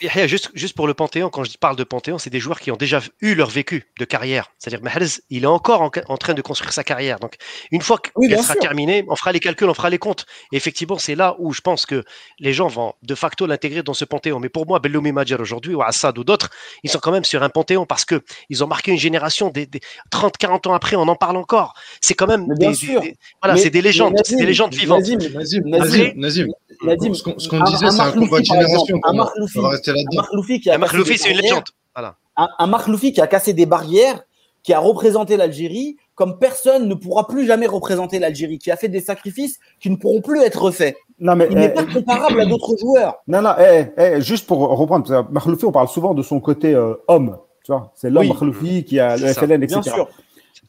Yahya, 0.00 0.26
juste, 0.26 0.50
juste 0.54 0.74
pour 0.74 0.86
le 0.86 0.94
Panthéon, 0.94 1.28
quand 1.28 1.44
je 1.44 1.58
parle 1.58 1.76
de 1.76 1.84
Panthéon, 1.84 2.16
c'est 2.16 2.30
des 2.30 2.40
joueurs 2.40 2.60
qui 2.60 2.70
ont 2.70 2.76
déjà 2.76 3.02
eu 3.20 3.34
leur 3.34 3.50
vécu 3.50 3.84
de 3.98 4.04
carrière. 4.06 4.50
C'est-à-dire 4.58 4.82
Mahrez, 4.82 5.20
il 5.28 5.44
est 5.44 5.46
encore 5.46 5.82
en, 5.82 5.90
en, 6.08 6.16
train 6.16 6.32
de 6.32 6.40
construire 6.40 6.72
sa 6.72 6.82
carrière. 6.82 7.20
Donc, 7.20 7.34
une 7.70 7.82
fois 7.82 7.98
qu'elle 7.98 8.12
oui, 8.16 8.30
sera 8.30 8.54
sûr. 8.54 8.60
terminée, 8.62 9.04
on 9.08 9.16
fera 9.16 9.32
les 9.32 9.40
calculs, 9.40 9.68
on 9.68 9.74
fera 9.74 9.90
les 9.90 9.98
comptes. 9.98 10.24
Et 10.50 10.56
effectivement, 10.56 10.96
c'est 10.96 11.14
là 11.14 11.36
où 11.38 11.52
je 11.52 11.60
pense 11.60 11.84
que 11.84 12.04
les 12.38 12.54
gens 12.54 12.68
vont 12.68 12.94
de 13.02 13.14
facto 13.14 13.46
l'intégrer 13.46 13.82
dans 13.82 13.92
ce 13.92 14.06
Panthéon. 14.06 14.40
Mais 14.40 14.48
pour 14.48 14.66
moi, 14.66 14.78
Belloumi 14.78 15.12
Madjer 15.12 15.36
aujourd'hui, 15.36 15.74
ou 15.74 15.82
Assad 15.82 16.16
ou 16.18 16.24
d'autres, 16.24 16.48
ils 16.82 16.90
sont 16.90 16.98
quand 16.98 17.12
même 17.12 17.24
sur 17.24 17.42
un 17.42 17.50
Panthéon 17.50 17.84
parce 17.84 18.06
que 18.06 18.22
ils 18.48 18.64
ont 18.64 18.66
marqué 18.66 18.92
une 18.92 18.98
génération 18.98 19.50
des, 19.50 19.66
des 19.66 19.80
30, 20.10 20.38
40 20.38 20.68
ans 20.68 20.74
après, 20.74 20.96
on 20.96 21.06
en 21.08 21.16
parle 21.16 21.36
encore. 21.36 21.74
C'est 22.00 22.14
quand 22.14 22.26
même 22.26 22.46
des, 22.54 22.68
des, 22.68 23.16
voilà, 23.42 23.58
c'est 23.58 23.70
des 23.70 23.82
légendes, 23.82 24.14
c'est 24.24 24.36
des 24.36 24.46
légendes 24.46 24.74
vivantes. 24.74 25.00
Nazim, 25.00 25.18
Nazim, 25.34 25.62
Nazim, 25.66 26.12
Nazim, 26.16 26.46
Nadim, 26.84 27.14
ce 27.14 27.22
qu'on 27.22 27.38
ce 27.38 27.48
qu'on 27.48 27.60
un- 27.60 27.64
disait, 27.64 27.86
un 27.86 27.90
c'est 27.90 28.00
un 28.02 28.12
combat 28.12 28.40
de 28.40 28.44
génération. 28.44 28.78
exemple, 28.80 29.00
pour 29.00 29.10
un 29.10 29.12
moi. 29.14 29.24
Marc 29.24 29.36
Loufi, 29.38 29.58
On 29.58 29.62
va 29.62 29.68
rester 29.70 29.90
un 29.90 29.94
là-dedans. 29.94 30.16
Marc 30.16 30.32
Loufi 30.32 30.60
qui 30.60 30.70
a 30.70 30.74
Et 30.74 30.78
Marc 30.78 30.90
cassé 30.90 30.98
Loufi, 30.98 31.12
des 31.12 31.18
c'est 31.18 31.28
une 31.30 31.34
barrières, 31.36 31.50
légende. 31.54 31.64
Voilà. 31.94 32.16
un, 32.36 32.48
un 32.58 32.66
Marc 32.66 32.88
Loufi 32.88 33.12
qui 33.12 33.20
a 33.20 33.26
cassé 33.26 33.52
des 33.52 33.66
barrières, 33.66 34.22
qui 34.62 34.72
a 34.72 34.78
représenté 34.80 35.36
l'Algérie 35.36 35.96
comme 36.14 36.38
personne 36.38 36.88
ne 36.88 36.94
pourra 36.94 37.26
plus 37.26 37.46
jamais 37.46 37.66
représenter 37.66 38.18
l'Algérie, 38.18 38.58
qui 38.58 38.70
a 38.70 38.76
fait 38.76 38.88
des 38.88 39.00
sacrifices 39.02 39.58
qui 39.80 39.90
ne 39.90 39.96
pourront 39.96 40.22
plus 40.22 40.40
être 40.42 40.62
refaits. 40.62 40.96
Non, 41.20 41.36
mais 41.36 41.46
Il 41.50 41.56
n'est 41.58 41.66
eh, 41.66 41.68
pas 41.68 41.84
comparable 41.84 42.40
à 42.40 42.46
d'autres 42.46 42.74
joueurs. 42.78 43.16
Non, 43.28 43.42
non, 43.42 43.50
eh, 43.58 43.86
eh, 43.98 44.20
juste 44.22 44.46
pour 44.46 44.58
reprendre, 44.60 45.06
parce 45.06 45.26
que 45.26 45.32
Makhloufi, 45.32 45.66
on 45.66 45.72
parle 45.72 45.88
souvent 45.88 46.14
de 46.14 46.22
son 46.22 46.40
côté 46.40 46.74
euh, 46.74 46.94
homme. 47.08 47.36
Tu 47.64 47.72
vois, 47.72 47.92
c'est 47.94 48.08
l'homme 48.10 48.22
Oui. 48.22 48.28
Makhloufi 48.30 48.84
qui 48.84 48.98
a 48.98 49.16
le. 49.18 49.26
FLN, 49.26 49.62
etc. 49.62 49.80
Bien 49.82 49.92
sûr. 49.94 50.08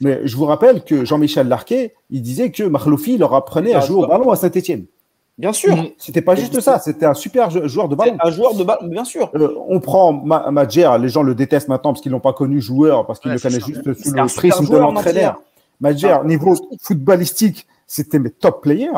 Mais 0.01 0.20
je 0.26 0.36
vous 0.36 0.45
rappelle 0.45 0.84
que 0.84 1.05
Jean-Michel 1.05 1.47
Larquet, 1.47 1.95
il 2.10 2.22
disait 2.22 2.51
que 2.51 2.64
Makhloufi 2.64 3.18
leur 3.18 3.34
apprenait 3.34 3.74
à 3.74 3.80
jouer 3.80 4.03
au 4.03 4.08
ballon 4.08 4.30
à 4.32 4.36
Saint-Etienne. 4.36 4.86
Bien 5.38 5.53
sûr. 5.53 5.75
C'était 5.99 6.21
pas 6.23 6.33
juste 6.35 6.59
ça, 6.61 6.79
c'était 6.79 7.05
un 7.05 7.13
super 7.13 7.51
jou- 7.51 7.67
joueur 7.67 7.88
de 7.89 7.95
ballon. 7.95 8.17
un 8.23 8.31
joueur 8.31 8.55
de 8.55 8.63
balle, 8.63 8.79
bien 8.83 9.03
sûr. 9.05 9.29
Euh, 9.35 9.53
on 9.67 9.79
prend 9.79 10.11
Ma- 10.11 10.49
Madjer, 10.49 10.89
les 10.99 11.09
gens 11.09 11.21
le 11.21 11.35
détestent 11.35 11.67
maintenant 11.67 11.93
parce 11.93 12.01
qu'ils 12.01 12.11
l'ont 12.11 12.19
pas 12.19 12.33
connu 12.33 12.59
joueur, 12.59 13.05
parce 13.05 13.19
qu'ils 13.19 13.29
Ouais, 13.29 13.35
le 13.35 13.41
connaissent 13.41 13.65
juste 13.65 13.81
sous 13.83 13.88
le 14.15 14.25
prisme 14.27 14.67
de 14.67 14.77
l'entraîneur. 14.77 15.39
Madjer, 15.79 16.17
niveau 16.25 16.55
footballistique, 16.81 17.67
c'était 17.85 18.17
mes 18.19 18.31
top 18.31 18.61
players. 18.63 18.89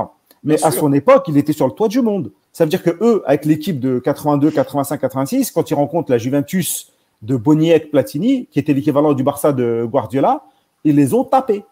Mais 0.43 0.55
Bien 0.55 0.67
à 0.67 0.71
sûr. 0.71 0.79
son 0.81 0.93
époque, 0.93 1.25
il 1.27 1.37
était 1.37 1.51
sur 1.51 1.65
le 1.67 1.73
toit 1.73 1.89
du 1.89 2.01
monde. 2.01 2.31
Ça 2.53 2.63
veut 2.63 2.69
dire 2.69 2.81
que 2.81 2.91
eux, 3.01 3.21
avec 3.25 3.43
l'équipe 3.43 3.77
de 3.79 3.99
82, 3.99 4.49
85, 4.51 5.01
86, 5.01 5.51
quand 5.51 5.69
ils 5.69 5.73
rencontrent 5.73 6.09
la 6.11 6.17
Juventus 6.17 6.93
de 7.21 7.35
Boniek, 7.35 7.91
Platini, 7.91 8.47
qui 8.49 8.59
était 8.59 8.71
l'équivalent 8.71 9.11
du 9.11 9.23
Barça 9.23 9.51
de 9.51 9.85
Guardiola, 9.91 10.43
ils 10.85 10.95
les 10.95 11.13
ont 11.13 11.25
tapés. 11.25 11.65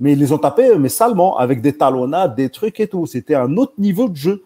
Mais 0.00 0.12
ils 0.14 0.18
les 0.18 0.32
ont 0.32 0.38
tapés, 0.38 0.76
mais 0.78 0.88
salement, 0.88 1.36
avec 1.36 1.60
des 1.60 1.74
talonnades, 1.76 2.34
des 2.34 2.48
trucs 2.48 2.80
et 2.80 2.88
tout. 2.88 3.06
C'était 3.06 3.34
un 3.34 3.56
autre 3.58 3.74
niveau 3.78 4.08
de 4.08 4.16
jeu. 4.16 4.42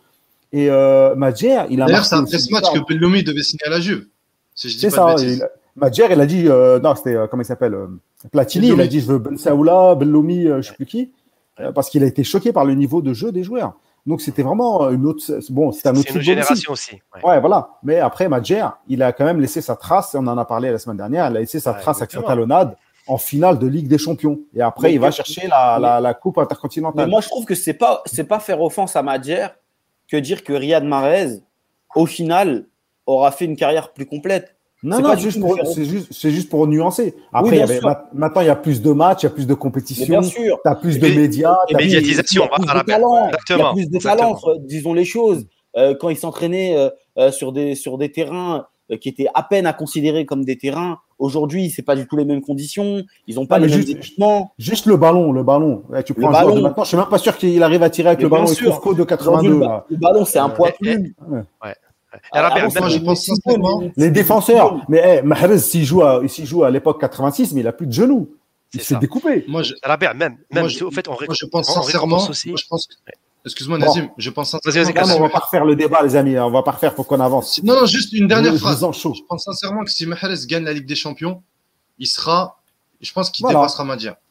Et 0.53 0.69
euh, 0.71 1.15
Madjer, 1.15 1.63
il 1.71 1.81
a 1.81 1.87
D'ailleurs, 1.87 2.05
c'est 2.05 2.17
après 2.17 2.39
ce 2.39 2.51
match 2.53 2.73
que 2.73 2.81
Pellomi 2.81 3.23
devait 3.25 3.43
signer 3.43 3.65
à 3.67 3.71
la 3.71 3.81
Juve. 3.81 4.07
Si 4.55 4.69
je 4.69 4.75
dis 4.75 4.81
C'est 4.81 4.91
pas 4.97 5.17
ça. 5.17 5.25
de 5.25 5.29
il- 5.29 5.49
Madjer, 5.77 6.07
il 6.11 6.21
a 6.21 6.27
dit, 6.27 6.45
euh, 6.49 6.79
non, 6.81 6.95
c'était, 6.95 7.15
euh, 7.17 7.27
comment 7.29 7.43
il 7.43 7.47
s'appelle 7.47 7.75
euh, 7.75 7.87
Platini, 8.31 8.69
il 8.69 8.81
a 8.81 8.87
dit, 8.87 9.01
je 9.01 9.07
veux 9.07 9.19
Ben 9.19 9.37
Saoula, 9.37 9.95
Bellomi, 9.97 10.47
euh, 10.47 10.63
je 10.63 10.69
sais 10.69 10.75
plus 10.75 10.87
qui, 10.87 11.11
euh, 11.61 11.73
parce 11.73 11.89
qu'il 11.91 12.03
a 12.05 12.07
été 12.07 12.23
choqué 12.25 12.53
par 12.53 12.65
le 12.65 12.75
niveau 12.75 13.03
de 13.03 13.13
jeu 13.13 13.33
des 13.33 13.43
joueurs. 13.43 13.75
Donc, 14.07 14.21
c'était 14.21 14.43
vraiment 14.43 14.89
une 14.91 15.07
autre, 15.07 15.23
bon, 15.51 15.73
c'était 15.73 15.89
un 15.89 15.93
autre 15.93 16.03
C'est 16.03 16.09
une 16.15 16.21
football 16.21 16.21
aussi. 16.21 16.25
génération 16.27 16.73
aussi. 16.73 16.93
ouais. 17.15 17.29
Ouais, 17.31 17.41
voilà. 17.41 17.71
Mais 17.83 17.99
après, 17.99 18.29
Madjer, 18.29 18.67
il 18.87 19.03
a 19.03 19.13
quand 19.13 19.25
même 19.25 19.41
laissé 19.41 19.61
sa 19.61 19.75
trace, 19.77 20.15
et 20.15 20.19
on 20.19 20.27
en 20.27 20.37
a 20.39 20.45
parlé 20.45 20.71
la 20.71 20.79
semaine 20.79 20.99
dernière, 20.99 21.29
il 21.31 21.37
a 21.37 21.41
laissé 21.41 21.59
sa 21.59 21.73
Ouais, 21.73 21.81
trace 21.81 21.99
avec 21.99 22.11
sa 22.13 22.23
talonnade 22.23 22.77
en 23.07 23.19
finale 23.19 23.59
de 23.59 23.67
Ligue 23.67 23.89
des 23.89 23.99
Champions. 23.99 24.41
Et 24.55 24.61
après, 24.63 24.89
Mais 24.89 24.95
il 24.95 25.01
va 25.01 25.11
que- 25.11 25.17
chercher 25.17 25.47
la, 25.49 25.79
la, 25.81 26.01
la 26.01 26.15
Coupe 26.15 26.37
Mais 26.39 26.43
intercontinentale. 26.45 27.09
moi, 27.09 27.21
je 27.21 27.29
trouve 27.29 27.45
que 27.45 27.55
c'est 27.55 27.75
pas, 27.75 28.03
c'est 28.07 28.25
pas 28.25 28.41
faire 28.41 28.61
offense 28.63 28.97
à 28.97 29.03
Madjer 29.03 29.47
que 30.09 30.17
dire 30.17 30.45
que 30.45 30.53
Riyad 30.53 30.85
Mahrez, 30.85 31.41
au 31.95 32.07
final, 32.07 32.67
aura 33.07 33.31
fait 33.33 33.45
une 33.45 33.57
carrière 33.57 33.93
plus 33.93 34.07
complète. 34.07 34.57
Non, 34.83 34.97
c'est 34.97 35.03
non, 35.03 35.09
pas 35.11 35.17
juste 35.17 35.39
c'est 35.75 35.85
juste, 35.87 36.09
c'est 36.13 36.31
juste 36.31 36.51
pour 36.51 36.67
nuancer. 36.67 37.15
Après, 37.33 37.57
il 37.57 37.59
y 37.59 37.63
avait- 37.63 37.81
maintenant, 38.13 38.43
il 38.43 38.47
y 38.49 38.51
a 38.51 38.57
plus 38.57 38.83
de 38.83 38.91
matchs, 38.93 39.23
il 39.23 39.27
y 39.27 39.29
a 39.29 39.31
plus 39.31 39.47
de 39.47 39.53
Mais 39.55 39.59
compétitions, 39.59 40.07
bien 40.07 40.23
sûr. 40.23 40.59
tu 40.63 40.71
as 40.71 40.75
plus 40.75 40.97
Et 40.97 40.99
de 40.99 41.09
médias. 41.19 41.57
Et 41.71 41.75
plus- 41.75 41.85
Médiatisation, 41.87 42.45
il 42.45 42.49
plus 42.57 42.65
voilà, 42.67 42.81
de 42.83 42.87
talent, 42.87 43.15
il 43.15 43.21
y 43.21 43.23
a 43.23 43.29
exactement, 43.29 43.75
plus 43.75 43.91
de 43.91 43.99
talent, 43.99 44.39
disons 44.61 44.93
les 44.93 45.07
choses. 45.07 45.47
Euh, 45.77 45.95
quand 45.99 46.11
euh, 46.77 46.91
euh, 47.19 47.33
sur, 47.33 47.53
des, 47.53 47.75
sur 47.75 47.97
des 47.97 48.13
terrains 48.13 48.67
euh, 48.91 48.97
qui 48.99 49.09
étaient 49.09 49.27
à 49.35 49.43
peine 49.43 49.67
à 49.67 49.73
considérer 49.73 50.27
comme 50.27 50.45
des 50.45 50.59
terrains, 50.59 50.99
aujourd'hui, 51.19 51.71
c'est 51.71 51.83
pas 51.83 51.97
du 51.97 52.07
tout 52.07 52.17
les 52.17 52.25
mêmes 52.25 52.41
conditions. 52.43 53.03
Ils 53.27 53.37
n'ont 53.37 53.47
pas 53.47 53.57
Ah, 53.57 53.59
les 53.61 53.67
mêmes 53.69 53.77
juste- 53.77 53.89
équipements. 53.91 54.53
Juste 54.59 54.87
le 54.87 54.97
ballon, 54.97 55.33
le 55.33 55.43
ballon. 55.43 55.83
Ouais, 55.89 56.03
tu 56.03 56.15
prends 56.15 56.31
Le 56.31 56.37
un 56.37 56.41
joueur 56.41 56.45
de 56.47 56.51
ballon. 56.61 56.69
maintenant, 56.69 56.85
je 56.85 56.89
suis 56.89 56.97
même 56.97 57.07
pas 57.09 57.19
sûr 57.19 57.37
qu'il 57.37 57.63
arrive 57.63 57.83
à 57.83 57.91
tirer 57.91 58.09
avec 58.09 58.19
Mais 58.19 58.25
le 58.25 58.29
ballon 58.31 58.47
sûr. 58.47 58.71
Koufko 58.71 58.95
de 58.95 59.03
Aujourd'hui, 59.03 59.07
82. 59.07 59.49
le, 59.51 59.59
ba- 59.61 59.67
là. 59.67 59.85
le 59.91 59.97
ballon, 59.97 60.25
c'est 60.25 60.39
un 60.39 60.47
Euh, 60.49 60.53
poids 60.53 60.71
plume. 60.81 61.13
Je 62.89 62.99
pense 63.01 63.29
Les 63.97 64.11
défenseurs. 64.11 64.81
Mais 64.89 65.19
eh, 65.19 65.23
Mahrez, 65.27 65.59
s'il 65.59 65.85
joue, 65.85 66.03
à, 66.03 66.23
s'il 66.29 66.47
joue 66.47 66.65
à 66.65 66.71
l'époque 66.71 67.01
86, 67.01 67.53
mais 67.55 67.61
il 67.61 67.67
a 67.67 67.73
plus 67.73 67.87
de 67.87 67.93
genoux. 67.93 68.29
Il 68.73 68.81
s'est 68.81 68.97
découpé. 68.97 69.45
Moi, 69.47 69.63
je, 69.63 69.73
Rabia, 69.85 70.15
même, 70.15 70.37
même, 70.51 70.63
Moi, 70.65 70.69
je- 70.69 70.85
au 70.85 70.91
fait, 70.91 71.07
on, 71.07 71.13
moi, 71.13 71.21
je 71.31 71.47
pense 71.47 71.69
on 71.71 71.83
sincèrement. 71.83 72.17
récompense 72.17 72.31
aussi. 72.31 72.49
moi, 72.49 72.59
je 72.61 72.67
pense. 72.69 72.89
Excuse-moi, 73.45 73.79
Bon. 73.79 73.85
Nazim. 73.87 74.09
Je 74.17 74.31
pense 74.31 74.53
Vas-y, 74.53 74.73
sincèrement. 74.73 74.93
vas-y, 75.03 75.07
mais 75.09 75.15
on 75.21 75.23
va 75.23 75.29
pas 75.29 75.39
refaire 75.41 75.65
le 75.67 75.77
débat, 75.77 76.03
les 76.03 76.17
amis. 76.17 76.39
On 76.39 76.51
va 76.51 76.63
pas 76.63 76.71
refaire 76.73 76.95
pour 76.95 77.07
qu'on 77.07 77.21
avance. 77.21 77.63
Non, 77.63 77.75
non, 77.79 77.85
juste 77.87 78.13
une 78.15 78.27
dernière 78.27 78.53
Je- 78.53 78.59
phrase. 78.59 78.79
vous 78.79 78.85
en 78.85 78.93
chaud. 78.93 79.13
Je 79.15 79.23
pense 79.29 79.45
sincèrement 79.45 79.85
que 79.85 79.91
si 79.91 80.07
Mahrez 80.07 80.35
gagne 80.47 80.65
la 80.65 80.73
Ligue 80.73 80.87
des 80.87 80.95
Champions, 80.95 81.43
il 81.99 82.07
sera. 82.07 82.59
Je 83.01 83.13
pense 83.13 83.29
qu'il 83.31 83.43
Voilà. 83.45 83.59
dépassera. 83.61 83.85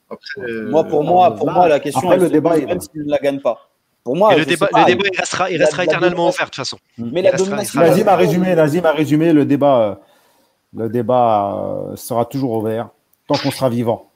Après, 0.09 0.41
euh, 0.51 0.70
Moi, 0.72 0.84
pour 0.86 1.03
moi, 1.03 1.36
pour 1.36 1.47
là, 1.47 1.53
moi, 1.53 1.68
la 1.68 1.80
question, 1.80 2.01
après, 2.09 2.18
le 2.18 2.30
débat, 2.30 2.57
même 2.57 2.80
s'il 2.80 3.03
ne 3.05 3.09
la 3.11 3.20
gagne 3.20 3.39
pas. 3.39 3.70
Pour 4.03 4.16
moi, 4.16 4.36
le 4.36 4.45
débat, 4.45 4.68
pas, 4.68 4.82
le 4.82 4.86
débat, 4.88 5.03
il 5.14 5.18
restera, 5.20 5.49
il 5.51 5.61
éternellement 5.61 6.28
ouvert 6.30 6.45
de 6.45 6.49
toute 6.49 6.55
façon. 6.55 6.78
mais 6.97 7.22
il 7.22 7.24
la 7.24 7.32
restera- 7.32 7.49
domination. 7.51 7.80
il 7.82 7.84
restera- 7.84 7.88
Nazim 7.89 8.07
a 8.07 8.16
résumé, 8.16 8.55
Nazim 8.55 8.86
a 8.86 8.91
résumé. 8.91 9.32
Le 9.34 9.45
débat, 9.45 9.80
euh, 9.82 9.95
le 10.76 10.89
débat 10.89 11.55
euh, 11.91 11.95
sera 11.95 12.26
toujours 12.26 12.51
ouvert 12.53 12.89
tant 13.28 13.36
qu'on 13.38 13.51
sera 13.51 13.70
vivant. 13.70 14.09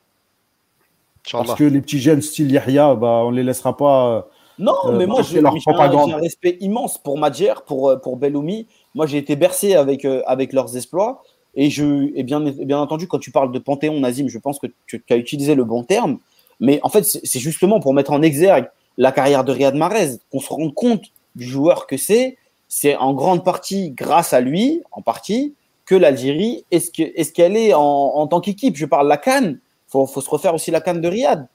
Parce 1.32 1.56
que 1.56 1.64
les 1.66 1.82
petits 1.82 2.00
jeunes 2.00 2.22
style 2.22 2.52
Yahya, 2.52 2.96
bah, 2.96 3.22
on 3.26 3.32
les 3.32 3.44
laissera 3.44 3.76
pas. 3.78 4.28
Non, 4.60 4.74
Euh, 4.86 4.98
mais 4.98 5.06
moi, 5.06 5.22
j'ai 5.22 5.40
un, 5.40 6.18
respect 6.18 6.58
immense 6.62 6.98
pour 6.98 7.18
Madjer, 7.18 7.54
pour, 7.66 7.90
euh, 7.90 7.98
pour 7.98 8.18
Belloumi. 8.18 8.68
Moi, 8.96 9.06
j'ai 9.06 9.18
été 9.18 9.36
bercé 9.36 9.76
avec, 9.76 10.04
euh, 10.06 10.24
avec 10.26 10.54
leurs 10.54 10.76
exploits. 10.76 11.24
Et, 11.56 11.70
je, 11.70 12.12
et 12.16 12.24
bien, 12.24 12.46
et 12.46 12.66
bien 12.66 12.80
entendu, 12.80 13.08
quand 13.08 13.20
tu 13.20 13.32
parles 13.32 13.52
de 13.52 13.60
Panthéon, 13.60 14.00
Nazim, 14.00 14.28
je 14.28 14.38
pense 14.40 14.60
que 14.60 14.68
tu 14.86 15.04
as 15.10 15.16
utilisé 15.16 15.56
le 15.56 15.64
bon 15.64 15.84
terme. 15.84 16.18
Mais 16.60 16.80
en 16.84 16.90
fait, 16.90 17.04
c'est 17.04 17.40
justement 17.40 17.80
pour 17.80 17.94
mettre 17.94 18.12
en 18.12 18.22
exergue 18.22 18.70
la 18.98 19.12
carrière 19.12 19.44
de 19.44 19.52
Riyad 19.52 19.76
Mahrez, 19.76 20.18
qu'on 20.32 20.40
se 20.40 20.50
rende 20.52 20.74
compte 20.74 21.04
du 21.36 21.46
joueur 21.46 21.86
que 21.88 21.98
c'est. 21.98 22.38
C'est 22.68 22.96
en 22.96 23.14
grande 23.14 23.44
partie 23.44 23.92
grâce 23.92 24.34
à 24.34 24.42
lui, 24.42 24.82
en 24.92 25.02
partie, 25.02 25.54
que 25.86 25.96
l'Algérie 25.96 26.66
est 26.72 26.80
ce 26.80 26.92
que- 26.92 27.12
est 27.16 27.24
ce 27.24 27.32
qu'elle 27.32 27.56
est 27.56 27.74
en, 27.74 27.82
en 27.82 28.28
tant 28.28 28.42
qu'équipe? 28.42 28.76
Je 28.76 28.86
parle 28.86 29.08
la 29.08 29.18
Cannes. 29.18 29.60
Il 29.62 29.92
faut, 29.92 30.06
faut 30.06 30.20
se 30.22 30.30
refaire 30.30 30.54
aussi 30.54 30.70
la 30.72 30.82
Cannes 30.82 31.00
de 31.00 31.08
Riyad. 31.08 31.48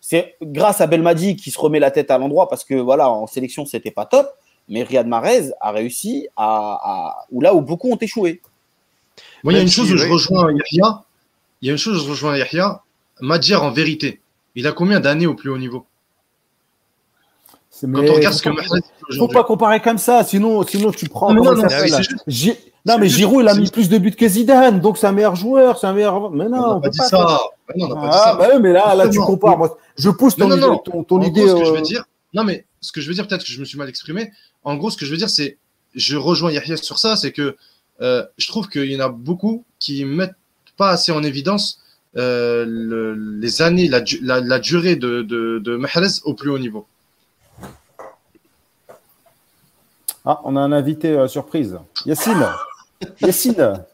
C'est 0.00 0.36
grâce 0.42 0.80
à 0.80 0.86
Belmadi 0.86 1.36
qui 1.36 1.50
se 1.50 1.58
remet 1.58 1.80
la 1.80 1.90
tête 1.90 2.10
à 2.10 2.18
l'endroit 2.18 2.48
parce 2.48 2.64
que 2.64 2.74
voilà, 2.74 3.10
en 3.10 3.26
sélection, 3.26 3.66
c'était 3.66 3.90
pas 3.90 4.06
top. 4.06 4.28
Mais 4.68 4.82
Riyad 4.82 5.06
Mahrez 5.06 5.50
a 5.60 5.70
réussi 5.72 6.28
à, 6.36 6.44
à- 6.44 7.26
ou 7.30 7.40
là 7.40 7.54
où 7.54 7.60
beaucoup 7.62 7.90
ont 7.90 7.96
échoué. 7.96 8.40
Moi, 9.42 9.52
il 9.52 9.56
y 9.56 9.58
a 9.58 9.62
une 9.62 9.68
chose 9.68 9.90
où 9.92 9.96
je 9.96 10.06
rejoins 10.06 10.52
Yahya. 10.52 11.02
Il 11.62 11.66
y 11.66 11.70
a 11.70 11.72
une 11.72 11.78
chose 11.78 12.02
où 12.02 12.04
je 12.04 12.10
rejoins 12.10 12.36
Yahya. 12.36 12.82
Madjer, 13.20 13.56
en 13.56 13.70
vérité, 13.70 14.20
il 14.54 14.66
a 14.66 14.72
combien 14.72 15.00
d'années 15.00 15.26
au 15.26 15.34
plus 15.34 15.50
haut 15.50 15.58
niveau? 15.58 15.86
Quand 17.86 17.88
mais 18.02 18.10
on 18.10 18.14
regarde 18.14 18.34
ce 18.34 18.42
que 18.42 18.48
faut 18.50 18.56
pas- 18.56 18.62
Mahrez 18.62 18.80
fait 18.80 18.86
faut 19.00 19.06
aujourd'hui. 19.10 19.34
pas 19.34 19.44
comparer 19.44 19.80
comme 19.80 19.98
ça, 19.98 20.24
sinon, 20.24 20.62
sinon 20.66 20.90
tu 20.90 21.08
prends. 21.08 21.32
Non, 21.32 21.54
non, 22.86 22.98
mais 22.98 23.08
Giroud, 23.08 23.42
il 23.44 23.48
a 23.48 23.54
mis 23.54 23.70
plus 23.70 23.88
de 23.88 23.98
buts 23.98 24.12
que 24.12 24.26
Zidane, 24.28 24.80
donc 24.80 24.96
c'est 24.98 25.06
un 25.06 25.12
meilleur 25.12 25.36
joueur, 25.36 25.78
c'est 25.78 25.86
un 25.86 25.92
meilleur. 25.92 26.30
Mais 26.30 26.48
non, 26.48 26.58
on 26.58 26.60
on 26.60 26.74
n'a 26.74 26.80
peut 26.80 26.80
pas 26.82 26.88
dit 26.90 26.98
pas 26.98 27.04
ça. 27.04 27.40
Ah, 27.80 28.10
ça. 28.12 28.36
bah 28.38 28.48
oui, 28.54 28.60
mais 28.62 28.72
là, 28.72 28.94
là, 28.94 29.08
tu 29.08 29.18
compares. 29.18 29.58
Moi, 29.58 29.76
je 29.98 30.08
pousse 30.10 30.36
ton 30.36 30.48
Non, 30.48 30.56
non, 30.56 30.56
idée, 30.56 30.66
non. 30.68 30.78
ton, 30.78 31.04
ton 31.04 31.16
en 31.18 31.22
idée. 31.22 31.40
gros, 31.44 31.48
ce 31.50 31.54
que 31.60 31.64
je 31.64 31.70
euh, 31.70 31.74
veux 31.74 31.80
dire, 31.82 32.04
non, 32.32 32.44
mais 32.44 32.64
ce 32.80 32.92
que 32.92 33.00
je 33.00 33.08
veux 33.08 33.14
dire, 33.14 33.26
peut-être 33.28 33.44
que 33.44 33.52
je 33.52 33.60
me 33.60 33.64
suis 33.64 33.76
mal 33.78 33.88
exprimé. 33.88 34.30
En 34.64 34.76
gros, 34.76 34.90
ce 34.90 34.96
que 34.96 35.04
je 35.04 35.10
veux 35.10 35.16
dire, 35.18 35.28
c'est, 35.28 35.58
je 35.94 36.16
rejoins 36.16 36.50
Yahya 36.52 36.76
sur 36.78 36.98
ça, 36.98 37.16
c'est 37.16 37.32
que 37.32 37.56
euh, 38.00 38.24
je 38.38 38.46
trouve 38.48 38.68
qu'il 38.68 38.90
y 38.90 38.96
en 38.96 39.04
a 39.04 39.08
beaucoup 39.08 39.64
qui 39.78 40.04
mettent 40.04 40.34
pas 40.76 40.90
assez 40.90 41.12
en 41.12 41.22
évidence 41.22 41.80
euh, 42.16 42.64
le- 42.66 43.14
les 43.14 43.60
années, 43.60 43.88
la, 43.88 44.02
la 44.40 44.58
durée 44.60 44.96
de, 44.96 45.22
de, 45.22 45.58
de 45.58 45.76
Mahrez 45.76 46.06
au 46.24 46.32
plus 46.34 46.50
haut 46.50 46.58
niveau. 46.58 46.86
Ah, 50.24 50.40
on 50.44 50.56
a 50.56 50.60
un 50.60 50.72
invité 50.72 51.08
euh, 51.16 51.28
surprise. 51.28 51.78
Yacine. 52.06 52.46
Yacine. 53.20 53.84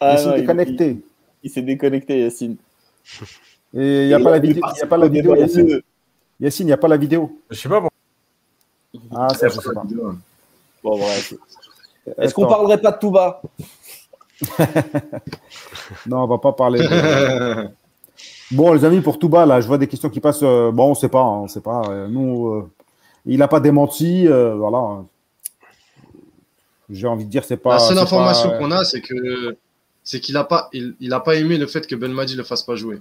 Ah, 0.00 0.12
Yacine, 0.12 0.28
non, 0.28 0.34
t'es 0.36 0.40
il- 0.42 0.46
connecté. 0.46 0.90
Il, 0.90 1.02
il 1.44 1.50
s'est 1.50 1.62
déconnecté, 1.62 2.20
Yacine. 2.20 2.56
Et 3.74 4.02
il 4.02 4.06
n'y 4.08 4.14
a 4.14 4.20
pas 4.20 4.30
la 4.30 4.38
vidéo. 4.38 4.60
passe 4.60 4.76
Il 4.76 4.80
y 4.80 4.82
a 4.82 4.86
pas 4.86 4.96
la 4.96 5.06
au 5.06 5.08
vidéo, 5.08 5.34
débat 5.34 5.46
Yacine. 5.46 5.80
Yacine, 6.40 6.66
il 6.66 6.68
n'y 6.68 6.72
a 6.72 6.76
pas 6.76 6.88
la 6.88 6.96
vidéo. 6.96 7.38
Je 7.50 7.58
sais 7.58 7.68
pas, 7.68 7.80
bon. 7.80 7.88
Ah, 9.14 9.28
ça, 9.30 9.48
je 9.48 9.54
sais 9.60 9.72
pas. 9.74 9.82
Bon, 10.84 10.98
bref. 10.98 11.34
Est-ce 12.18 12.34
qu'on 12.34 12.44
Attends. 12.44 12.52
parlerait 12.54 12.80
pas 12.80 12.90
de 12.92 12.98
Touba? 12.98 13.40
Non, 16.06 16.24
on 16.24 16.26
va 16.26 16.38
pas 16.38 16.52
parler. 16.52 16.80
de- 16.80 17.68
Bon, 18.50 18.72
les 18.72 18.84
amis, 18.84 19.00
pour 19.00 19.18
tout 19.18 19.28
bas, 19.28 19.46
là, 19.46 19.60
je 19.60 19.66
vois 19.66 19.78
des 19.78 19.86
questions 19.86 20.10
qui 20.10 20.20
passent. 20.20 20.42
euh, 20.42 20.70
bon, 20.70 20.90
on 20.90 20.94
sait 20.94 21.08
pas, 21.08 21.22
hein, 21.22 21.40
on 21.44 21.48
sait 21.48 21.60
pas. 21.60 21.82
euh, 21.88 22.08
nous, 22.08 22.48
euh, 22.48 22.70
il 23.26 23.38
n'a 23.38 23.48
pas 23.48 23.60
démenti, 23.60 24.26
euh, 24.26 24.54
voilà. 24.54 25.04
J'ai 26.90 27.06
envie 27.06 27.24
de 27.24 27.30
dire, 27.30 27.44
c'est 27.44 27.56
pas. 27.56 27.74
La 27.74 27.78
seule 27.78 27.98
information 27.98 28.50
pas, 28.50 28.56
euh, 28.56 28.58
qu'on 28.58 28.70
a, 28.70 28.84
c'est 28.84 29.00
que 29.00 29.56
c'est 30.04 30.20
qu'il 30.20 30.36
a 30.36 30.44
pas, 30.44 30.68
il, 30.72 30.94
il 31.00 31.12
a 31.12 31.20
pas 31.20 31.36
aimé 31.36 31.56
le 31.58 31.66
fait 31.66 31.86
que 31.86 31.94
Belmadi 31.94 32.34
le 32.36 32.42
fasse 32.42 32.62
pas 32.64 32.74
jouer. 32.74 33.00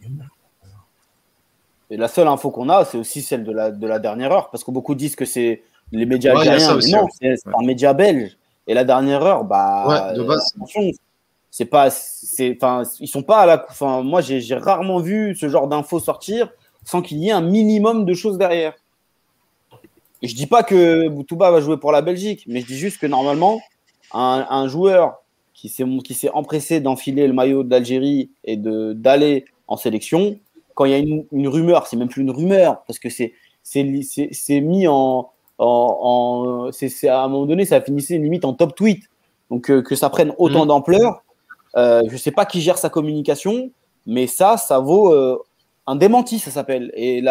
Et 1.90 1.98
la 1.98 2.08
seule 2.08 2.28
info 2.28 2.52
qu'on 2.52 2.70
a, 2.70 2.86
c'est 2.86 2.98
aussi 2.98 3.22
celle 3.22 3.44
de 3.44 3.52
la, 3.52 3.70
de 3.72 3.86
la 3.88 4.00
dernière 4.00 4.32
heure, 4.32 4.50
parce 4.50 4.64
que 4.64 4.72
beaucoup 4.72 4.96
disent 4.96 5.16
que 5.16 5.26
c'est 5.26 5.62
les 5.92 6.06
médias 6.06 6.34
Ouais, 6.34 6.48
algériens. 6.48 6.70
mais 6.72 6.78
aussi, 6.78 6.92
non, 6.94 7.08
c'est 7.20 7.36
un 7.48 7.66
média 7.66 7.94
belge. 7.94 8.38
Et 8.68 8.74
la 8.74 8.86
dernière 8.86 9.24
heure, 9.24 9.44
bah, 9.44 9.86
Ouais, 10.12 10.18
de 10.18 10.24
base. 10.24 10.54
attention, 10.56 10.90
c'est 11.50 11.66
pas, 11.66 11.90
c'est, 11.90 12.58
enfin, 12.62 12.84
ils 13.02 13.10
sont 13.10 13.24
pas 13.24 13.40
à 13.40 13.46
la, 13.46 13.66
enfin, 13.70 14.04
moi, 14.04 14.22
j'ai 14.22 14.40
j'ai 14.40 14.56
rarement 14.56 15.00
vu 15.00 15.36
ce 15.36 15.50
genre 15.50 15.68
d'infos 15.68 16.00
sortir 16.00 16.50
sans 16.86 17.02
qu'il 17.02 17.18
y 17.18 17.28
ait 17.28 17.32
un 17.34 17.42
minimum 17.42 18.06
de 18.06 18.14
choses 18.14 18.38
derrière. 18.38 18.74
Je 20.28 20.36
dis 20.36 20.48
pas 20.48 20.64
que 20.64 21.08
Boutouba 21.08 21.52
va 21.52 21.62
jouer 21.62 21.78
pour 21.78 21.92
la 21.92 22.02
Belgique, 22.02 22.44
mais 22.48 22.62
je 22.62 22.68
dis 22.68 22.78
juste 22.78 23.00
que 23.00 23.08
normalement, 23.08 23.62
un, 24.14 24.68
joueur 24.68 25.24
qui 25.54 25.70
s'est 25.70 26.30
empressé 26.34 26.80
d'enfiler 26.80 27.28
le 27.28 27.34
maillot 27.34 27.64
d'Algérie 27.64 28.30
et 28.44 28.58
d'aller 28.58 29.46
en 29.68 29.78
sélection, 29.78 30.38
quand 30.76 30.86
il 30.86 30.92
y 30.92 30.96
a 30.96 30.98
une, 30.98 31.48
rumeur, 31.48 31.88
c'est 31.88 31.98
même 31.98 32.10
plus 32.10 32.22
une 32.22 32.32
rumeur, 32.32 32.84
parce 32.86 33.00
que 33.00 33.10
c'est 33.10 33.82
mis 34.62 34.88
en. 34.88 35.30
à 35.60 35.64
un 35.64 37.28
moment 37.28 37.46
donné, 37.46 37.66
ça 37.66 37.82
finissait 37.82 38.18
limite 38.18 38.46
en 38.46 38.54
top 38.54 38.76
tweet. 38.76 39.04
Donc 39.50 39.70
euh, 39.70 39.82
que 39.82 39.96
ça 39.96 40.10
prenne 40.10 40.34
autant 40.38 40.64
mmh. 40.64 40.70
d'ampleur, 40.70 41.24
euh, 41.76 42.02
je 42.08 42.14
ne 42.14 42.18
sais 42.18 42.32
pas 42.32 42.46
qui 42.46 42.62
gère 42.62 42.78
sa 42.78 42.90
communication, 42.90 43.70
mais 44.06 44.26
ça, 44.28 44.58
ça 44.58 44.80
vaut 44.80 45.14
euh, 45.14 45.38
un 45.92 45.98
démenti, 45.98 46.40
ça 46.40 46.52
s'appelle. 46.52 46.90
Et 46.96 47.22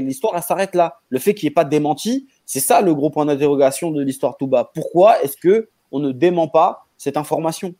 l'histoire, 0.00 0.32
elle 0.34 0.42
s'arrête 0.42 0.74
là. 0.74 0.96
Le 1.10 1.18
fait 1.18 1.34
qu'il 1.34 1.46
n'y 1.46 1.50
ait 1.50 1.54
pas 1.54 1.64
de 1.64 1.70
démenti, 1.70 2.26
c'est 2.46 2.60
ça 2.60 2.80
le 2.80 2.94
gros 2.94 3.10
point 3.10 3.26
d'interrogation 3.26 3.90
de 3.90 4.02
l'histoire 4.02 4.38
tout 4.38 4.46
bas. 4.46 4.70
Pourquoi 4.74 5.22
est-ce 5.22 5.36
que 5.36 5.68
on 5.92 5.98
ne 5.98 6.10
dément 6.10 6.48
pas 6.48 6.86
cette 6.96 7.18
information? 7.18 7.74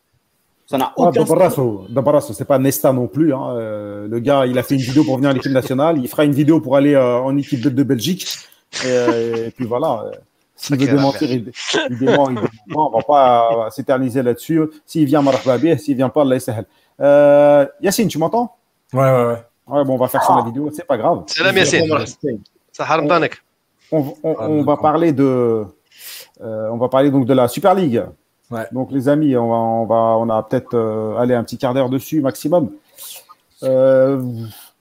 Ça 0.66 0.76
n'a 0.76 0.92
aucun 0.96 1.24
sens. 1.24 2.36
c'est 2.36 2.44
pas 2.44 2.58
Nesta 2.58 2.92
non 2.92 3.06
plus. 3.06 3.32
Hein. 3.32 3.56
Euh, 3.56 4.06
le 4.06 4.18
gars, 4.18 4.44
il 4.44 4.58
a 4.58 4.62
fait 4.62 4.74
une 4.74 4.82
vidéo 4.82 5.04
pour 5.04 5.16
venir 5.16 5.30
à 5.30 5.32
l'équipe 5.32 5.52
nationale. 5.52 5.96
Il 5.98 6.08
fera 6.08 6.26
une 6.26 6.34
vidéo 6.34 6.60
pour 6.60 6.76
aller 6.76 6.94
en 6.96 7.34
équipe 7.38 7.62
de, 7.62 7.82
Belgique. 7.82 8.26
Et, 8.84 9.50
puis 9.56 9.64
voilà. 9.64 10.04
S'il 10.54 10.76
veut 10.78 10.86
démentir, 10.86 11.30
il, 11.30 11.50
dément, 11.98 12.28
il 12.28 12.38
On 12.76 12.90
va 12.90 13.02
pas 13.02 13.70
s'éterniser 13.70 14.22
là-dessus. 14.22 14.60
S'il 14.84 15.06
vient, 15.06 15.22
marhaba 15.22 15.78
S'il 15.78 15.96
vient 15.96 16.10
pas, 16.10 16.22
Allah 16.22 16.36
euh, 17.00 17.66
Yacine, 17.80 18.08
tu 18.08 18.18
m'entends? 18.18 18.54
Ouais, 18.92 19.00
ouais, 19.00 19.24
ouais. 19.24 19.42
Ouais, 19.66 19.84
bon, 19.84 19.94
on 19.94 19.98
va 19.98 20.08
faire 20.08 20.22
sur 20.22 20.36
la 20.36 20.42
vidéo, 20.42 20.70
c'est 20.72 20.86
pas 20.86 20.98
grave. 20.98 21.22
C'est 21.26 21.42
la 21.42 21.52
Yacine. 21.52 21.90
On, 23.92 24.14
on, 24.22 24.36
on, 24.38 24.62
va 24.62 24.76
parler 24.76 25.12
de, 25.12 25.64
euh, 26.40 26.68
on 26.70 26.76
va 26.76 26.88
parler 26.88 27.10
donc 27.10 27.26
de 27.26 27.34
la 27.34 27.48
Super 27.48 27.74
League. 27.74 28.02
Ouais. 28.50 28.66
Donc 28.72 28.90
les 28.92 29.08
amis, 29.08 29.36
on 29.36 29.48
va, 29.48 29.56
on 29.56 29.86
va, 29.86 30.18
on 30.18 30.28
a 30.28 30.42
peut-être 30.42 30.74
euh, 30.74 31.16
aller 31.16 31.34
un 31.34 31.44
petit 31.44 31.56
quart 31.56 31.74
d'heure 31.74 31.88
dessus 31.88 32.20
maximum. 32.20 32.70
Euh, 33.62 34.22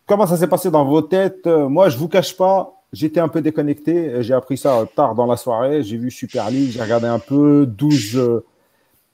comment 0.06 0.26
ça 0.26 0.38
s'est 0.38 0.48
passé 0.48 0.70
dans 0.70 0.84
vos 0.84 1.02
têtes? 1.02 1.48
Moi, 1.48 1.90
je 1.90 1.98
vous 1.98 2.10
cache 2.10 2.36
pas, 2.36 2.74
j'étais 2.92 3.20
un 3.20 3.30
peu 3.30 3.42
déconnecté. 3.42 4.22
J'ai 4.22 4.34
appris 4.34 4.58
ça 4.58 4.84
tard 4.96 5.16
dans 5.16 5.26
la 5.26 5.38
soirée. 5.38 5.84
J'ai 5.84 5.98
vu 5.98 6.12
Super 6.12 6.50
League, 6.50 6.72
j'ai 6.72 6.82
regardé 6.82 7.08
un 7.08 7.20
peu 7.20 7.66
12, 7.66 8.42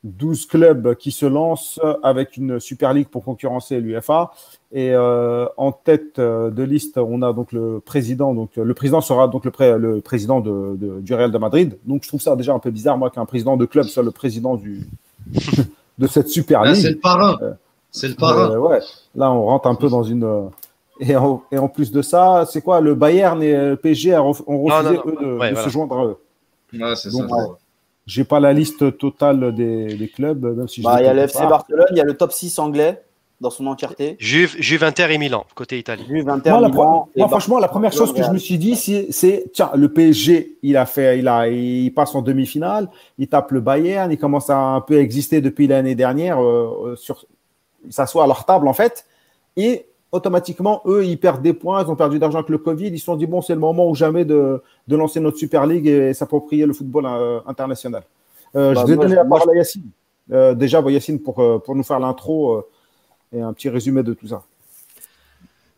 12 0.04 0.46
clubs 0.46 0.96
qui 0.96 1.12
se 1.12 1.26
lancent 1.26 1.80
avec 2.04 2.38
une 2.38 2.60
Super 2.60 2.94
League 2.94 3.08
pour 3.10 3.24
concurrencer 3.24 3.80
l'UFA. 3.80 4.32
Et 4.72 4.92
euh, 4.94 5.48
en 5.58 5.72
tête 5.72 6.20
euh, 6.20 6.52
de 6.52 6.62
liste, 6.62 6.98
on 7.00 7.24
a 7.24 7.34
donc 7.34 7.52
le 7.52 7.80
président. 7.80 8.36
Donc 8.36 8.52
le 8.56 8.74
président 8.74 9.02
sera 9.02 9.28
donc 9.28 9.46
le, 9.46 9.78
le 9.78 10.02
président 10.02 10.42
de, 10.42 10.78
du 11.02 11.14
Real 11.14 11.32
de 11.32 11.38
Madrid. 11.38 11.78
Donc 11.86 12.04
je 12.04 12.08
trouve 12.08 12.22
ça 12.22 12.36
déjà 12.36 12.54
un 12.54 12.60
peu 12.60 12.70
bizarre, 12.70 12.98
moi, 12.98 13.10
qu'un 13.10 13.26
président 13.26 13.58
de 13.58 13.66
club 13.66 13.86
soit 13.86 14.04
le 14.04 14.12
président 14.12 14.56
du, 14.56 14.88
de 15.98 16.08
cette 16.08 16.30
Super 16.30 16.64
League. 16.64 16.76
c'est 16.76 16.92
le 16.92 17.00
parrain. 17.00 17.38
Euh, 17.42 17.54
c'est 17.90 18.10
le 18.10 18.16
parrain. 18.16 18.56
ouais. 18.58 18.80
Là, 19.16 19.32
on 19.32 19.46
rentre 19.46 19.68
un 19.68 19.76
peu 19.76 19.90
dans 19.90 20.04
une. 20.04 20.50
Et 21.00 21.16
en, 21.16 21.42
et 21.52 21.58
en 21.58 21.70
plus 21.70 21.92
de 21.92 22.02
ça, 22.02 22.46
c'est 22.48 22.62
quoi? 22.62 22.82
Le 22.82 22.94
Bayern 22.94 23.42
et 23.42 23.54
le 23.54 23.76
PSG 23.76 24.18
ont 24.18 24.32
refusé 24.32 25.00
eux 25.06 25.16
de, 25.40 25.56
se 25.56 25.70
joindre 25.70 25.98
à 25.98 26.06
eux. 26.06 26.18
Ouais, 26.74 26.96
c'est 26.96 27.10
ça. 27.10 27.26
J'ai 28.10 28.24
pas 28.24 28.40
la 28.40 28.54
liste 28.54 28.98
totale 28.98 29.54
des, 29.54 29.86
des 29.86 30.08
clubs. 30.08 30.44
Même 30.44 30.68
si 30.68 30.82
bah, 30.82 30.98
il 31.00 31.06
y 31.06 31.08
a 31.08 31.14
le 31.14 31.22
FC 31.22 31.42
Barcelone, 31.48 31.86
il 31.92 31.98
y 31.98 32.02
a 32.02 32.04
le 32.04 32.18
top 32.18 32.32
6 32.32 32.58
anglais 32.58 33.04
dans 33.40 33.52
son 33.52 33.68
entièreté. 33.68 34.18
Juve, 34.20 34.56
Juve 34.60 34.84
Inter 34.84 35.08
et 35.12 35.18
Milan, 35.20 35.46
côté 35.54 35.78
Italie. 35.78 36.04
Juve, 36.10 36.28
Inter, 36.28 36.50
moi, 36.50 36.70
Milan, 36.70 37.10
moi 37.16 37.28
franchement, 37.28 37.60
la 37.60 37.68
première 37.68 37.94
chose 37.94 38.12
que 38.14 38.24
je 38.24 38.32
me 38.32 38.40
suis 38.40 38.58
dit, 38.58 38.76
c'est 38.76 39.46
tiens, 39.54 39.70
le 39.76 39.94
PSG, 39.94 40.58
il 40.64 40.76
a 40.76 40.88
fait, 40.88 41.20
il 41.20 41.28
a, 41.28 41.48
il 41.48 41.94
passe 41.94 42.16
en 42.16 42.24
demi-finale, 42.24 42.90
il 43.20 43.28
tape 43.28 43.52
le 43.52 43.62
Bayern, 43.62 44.12
il 44.12 44.18
commence 44.18 44.50
à 44.50 44.58
un 44.58 44.82
peu 44.82 45.00
exister 45.00 45.40
depuis 45.40 45.68
l'année 45.68 45.96
dernière, 45.96 46.44
euh, 46.44 46.96
sur, 46.98 47.26
il 47.86 47.94
s'assoit 47.94 48.24
à 48.24 48.28
leur 48.28 48.44
table 48.44 48.68
en 48.68 48.74
fait, 48.74 49.06
et 49.56 49.86
automatiquement, 50.12 50.82
eux, 50.86 51.06
ils 51.06 51.20
perdent 51.20 51.42
des 51.42 51.54
points, 51.54 51.84
ils 51.84 51.90
ont 51.90 51.96
perdu 51.96 52.20
d'argent 52.20 52.40
avec 52.40 52.50
le 52.50 52.58
Covid, 52.58 52.88
ils 52.88 53.00
se 53.00 53.06
sont 53.06 53.16
dit, 53.16 53.28
bon, 53.28 53.42
c'est 53.42 53.54
le 53.54 53.60
moment 53.60 53.88
ou 53.88 53.96
jamais 53.96 54.26
de, 54.26 54.62
de, 54.88 54.96
lancer 54.96 55.20
notre 55.20 55.38
Super 55.38 55.66
League 55.66 55.88
et 55.88 56.14
s'approprier 56.14 56.66
le 56.66 56.74
football 56.74 57.06
euh, 57.06 57.40
international. 57.46 58.04
Euh, 58.56 58.72
je 58.72 58.76
bah, 58.76 58.86
vais 58.86 58.96
donner 58.96 59.16
la 59.16 59.26
parole 59.26 59.52
à 59.52 59.56
Yacine. 59.56 59.90
Euh, 60.32 60.56
déjà, 60.56 60.82
bah, 60.82 60.92
Yacine, 60.92 61.20
pour, 61.20 61.36
pour 61.64 61.76
nous 61.76 61.84
faire 61.84 62.00
l'intro 62.00 62.66
et 63.32 63.42
un 63.42 63.54
petit 63.54 63.70
résumé 63.70 64.02
de 64.02 64.14
tout 64.14 64.28
ça. 64.28 64.44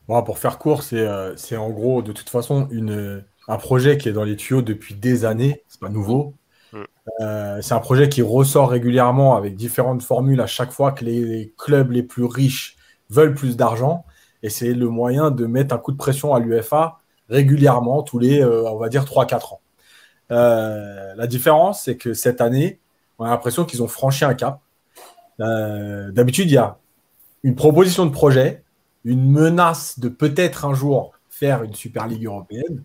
Bon, 0.07 0.21
pour 0.23 0.39
faire 0.39 0.57
court, 0.57 0.83
c'est 0.83 1.57
en 1.57 1.69
gros, 1.69 2.01
de 2.01 2.11
toute 2.11 2.29
façon, 2.29 2.67
une, 2.71 3.23
un 3.47 3.57
projet 3.57 3.97
qui 3.97 4.09
est 4.09 4.13
dans 4.13 4.23
les 4.23 4.37
tuyaux 4.37 4.61
depuis 4.61 4.95
des 4.95 5.25
années, 5.25 5.63
c'est 5.67 5.79
pas 5.79 5.89
nouveau. 5.89 6.33
Mm. 6.73 7.61
c'est 7.61 7.73
un 7.73 7.79
projet 7.79 8.07
qui 8.07 8.21
ressort 8.21 8.69
régulièrement 8.69 9.35
avec 9.35 9.57
différentes 9.57 10.03
formules 10.03 10.39
à 10.39 10.47
chaque 10.47 10.71
fois 10.71 10.93
que 10.93 11.03
les 11.03 11.53
clubs 11.57 11.91
les 11.91 12.03
plus 12.03 12.23
riches 12.23 12.77
veulent 13.09 13.33
plus 13.33 13.57
d'argent 13.57 14.05
et 14.43 14.49
c'est 14.49 14.73
le 14.73 14.87
moyen 14.87 15.31
de 15.31 15.45
mettre 15.45 15.73
un 15.73 15.77
coup 15.77 15.91
de 15.91 15.97
pression 15.97 16.33
à 16.33 16.39
l'UFA 16.39 17.01
régulièrement, 17.31 18.03
tous 18.03 18.19
les, 18.19 18.41
euh, 18.41 18.69
on 18.69 18.77
va 18.77 18.89
dire, 18.89 19.05
3-4 19.05 19.53
ans. 19.53 19.61
Euh, 20.31 21.15
la 21.15 21.27
différence, 21.27 21.83
c'est 21.83 21.95
que 21.95 22.13
cette 22.13 22.41
année, 22.41 22.79
on 23.17 23.25
a 23.25 23.29
l'impression 23.29 23.65
qu'ils 23.65 23.81
ont 23.81 23.87
franchi 23.87 24.25
un 24.25 24.33
cap. 24.33 24.59
Euh, 25.39 26.11
d'habitude, 26.11 26.49
il 26.51 26.53
y 26.53 26.57
a 26.57 26.77
une 27.43 27.55
proposition 27.55 28.05
de 28.05 28.11
projet, 28.11 28.63
une 29.05 29.31
menace 29.31 29.97
de 29.97 30.09
peut-être 30.09 30.65
un 30.65 30.73
jour 30.73 31.13
faire 31.29 31.63
une 31.63 31.73
Super 31.73 32.07
Ligue 32.07 32.25
européenne, 32.25 32.83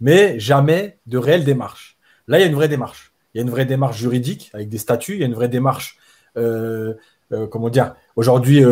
mais 0.00 0.38
jamais 0.38 0.98
de 1.06 1.18
réelle 1.18 1.44
démarche. 1.44 1.96
Là, 2.28 2.38
il 2.38 2.42
y 2.42 2.44
a 2.44 2.48
une 2.48 2.54
vraie 2.54 2.68
démarche. 2.68 3.12
Il 3.34 3.38
y 3.38 3.40
a 3.40 3.42
une 3.42 3.50
vraie 3.50 3.64
démarche 3.64 3.98
juridique 3.98 4.50
avec 4.52 4.68
des 4.68 4.78
statuts, 4.78 5.14
il 5.14 5.20
y 5.20 5.22
a 5.22 5.26
une 5.26 5.34
vraie 5.34 5.48
démarche, 5.48 5.98
comment 6.34 7.68
dire, 7.68 7.94
aujourd'hui, 8.14 8.62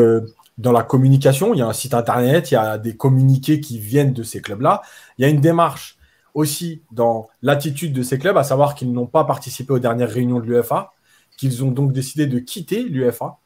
dans 0.58 0.72
la 0.72 0.82
communication. 0.82 1.54
Il 1.54 1.58
y 1.58 1.62
a 1.62 1.66
un 1.66 1.72
site 1.72 1.94
internet, 1.94 2.50
il 2.50 2.54
y 2.54 2.56
a 2.56 2.78
des 2.78 2.96
communiqués 2.96 3.60
qui 3.60 3.78
viennent 3.78 4.12
de 4.12 4.22
ces 4.22 4.40
clubs-là. 4.40 4.82
Il 5.18 5.22
y 5.22 5.24
a 5.24 5.28
une 5.28 5.40
démarche 5.40 5.98
aussi 6.34 6.82
dans 6.90 7.28
l'attitude 7.42 7.92
de 7.92 8.02
ces 8.02 8.18
clubs, 8.18 8.36
à 8.36 8.44
savoir 8.44 8.74
qu'ils 8.74 8.92
n'ont 8.92 9.06
pas 9.06 9.24
participé 9.24 9.72
aux 9.72 9.78
dernières 9.78 10.10
réunions 10.10 10.40
de 10.40 10.46
l'UFA, 10.46 10.92
qu'ils 11.36 11.64
ont 11.64 11.70
donc 11.70 11.92
décidé 11.92 12.26
de 12.26 12.38
quitter 12.38 12.82
l'UFA. 12.82 13.38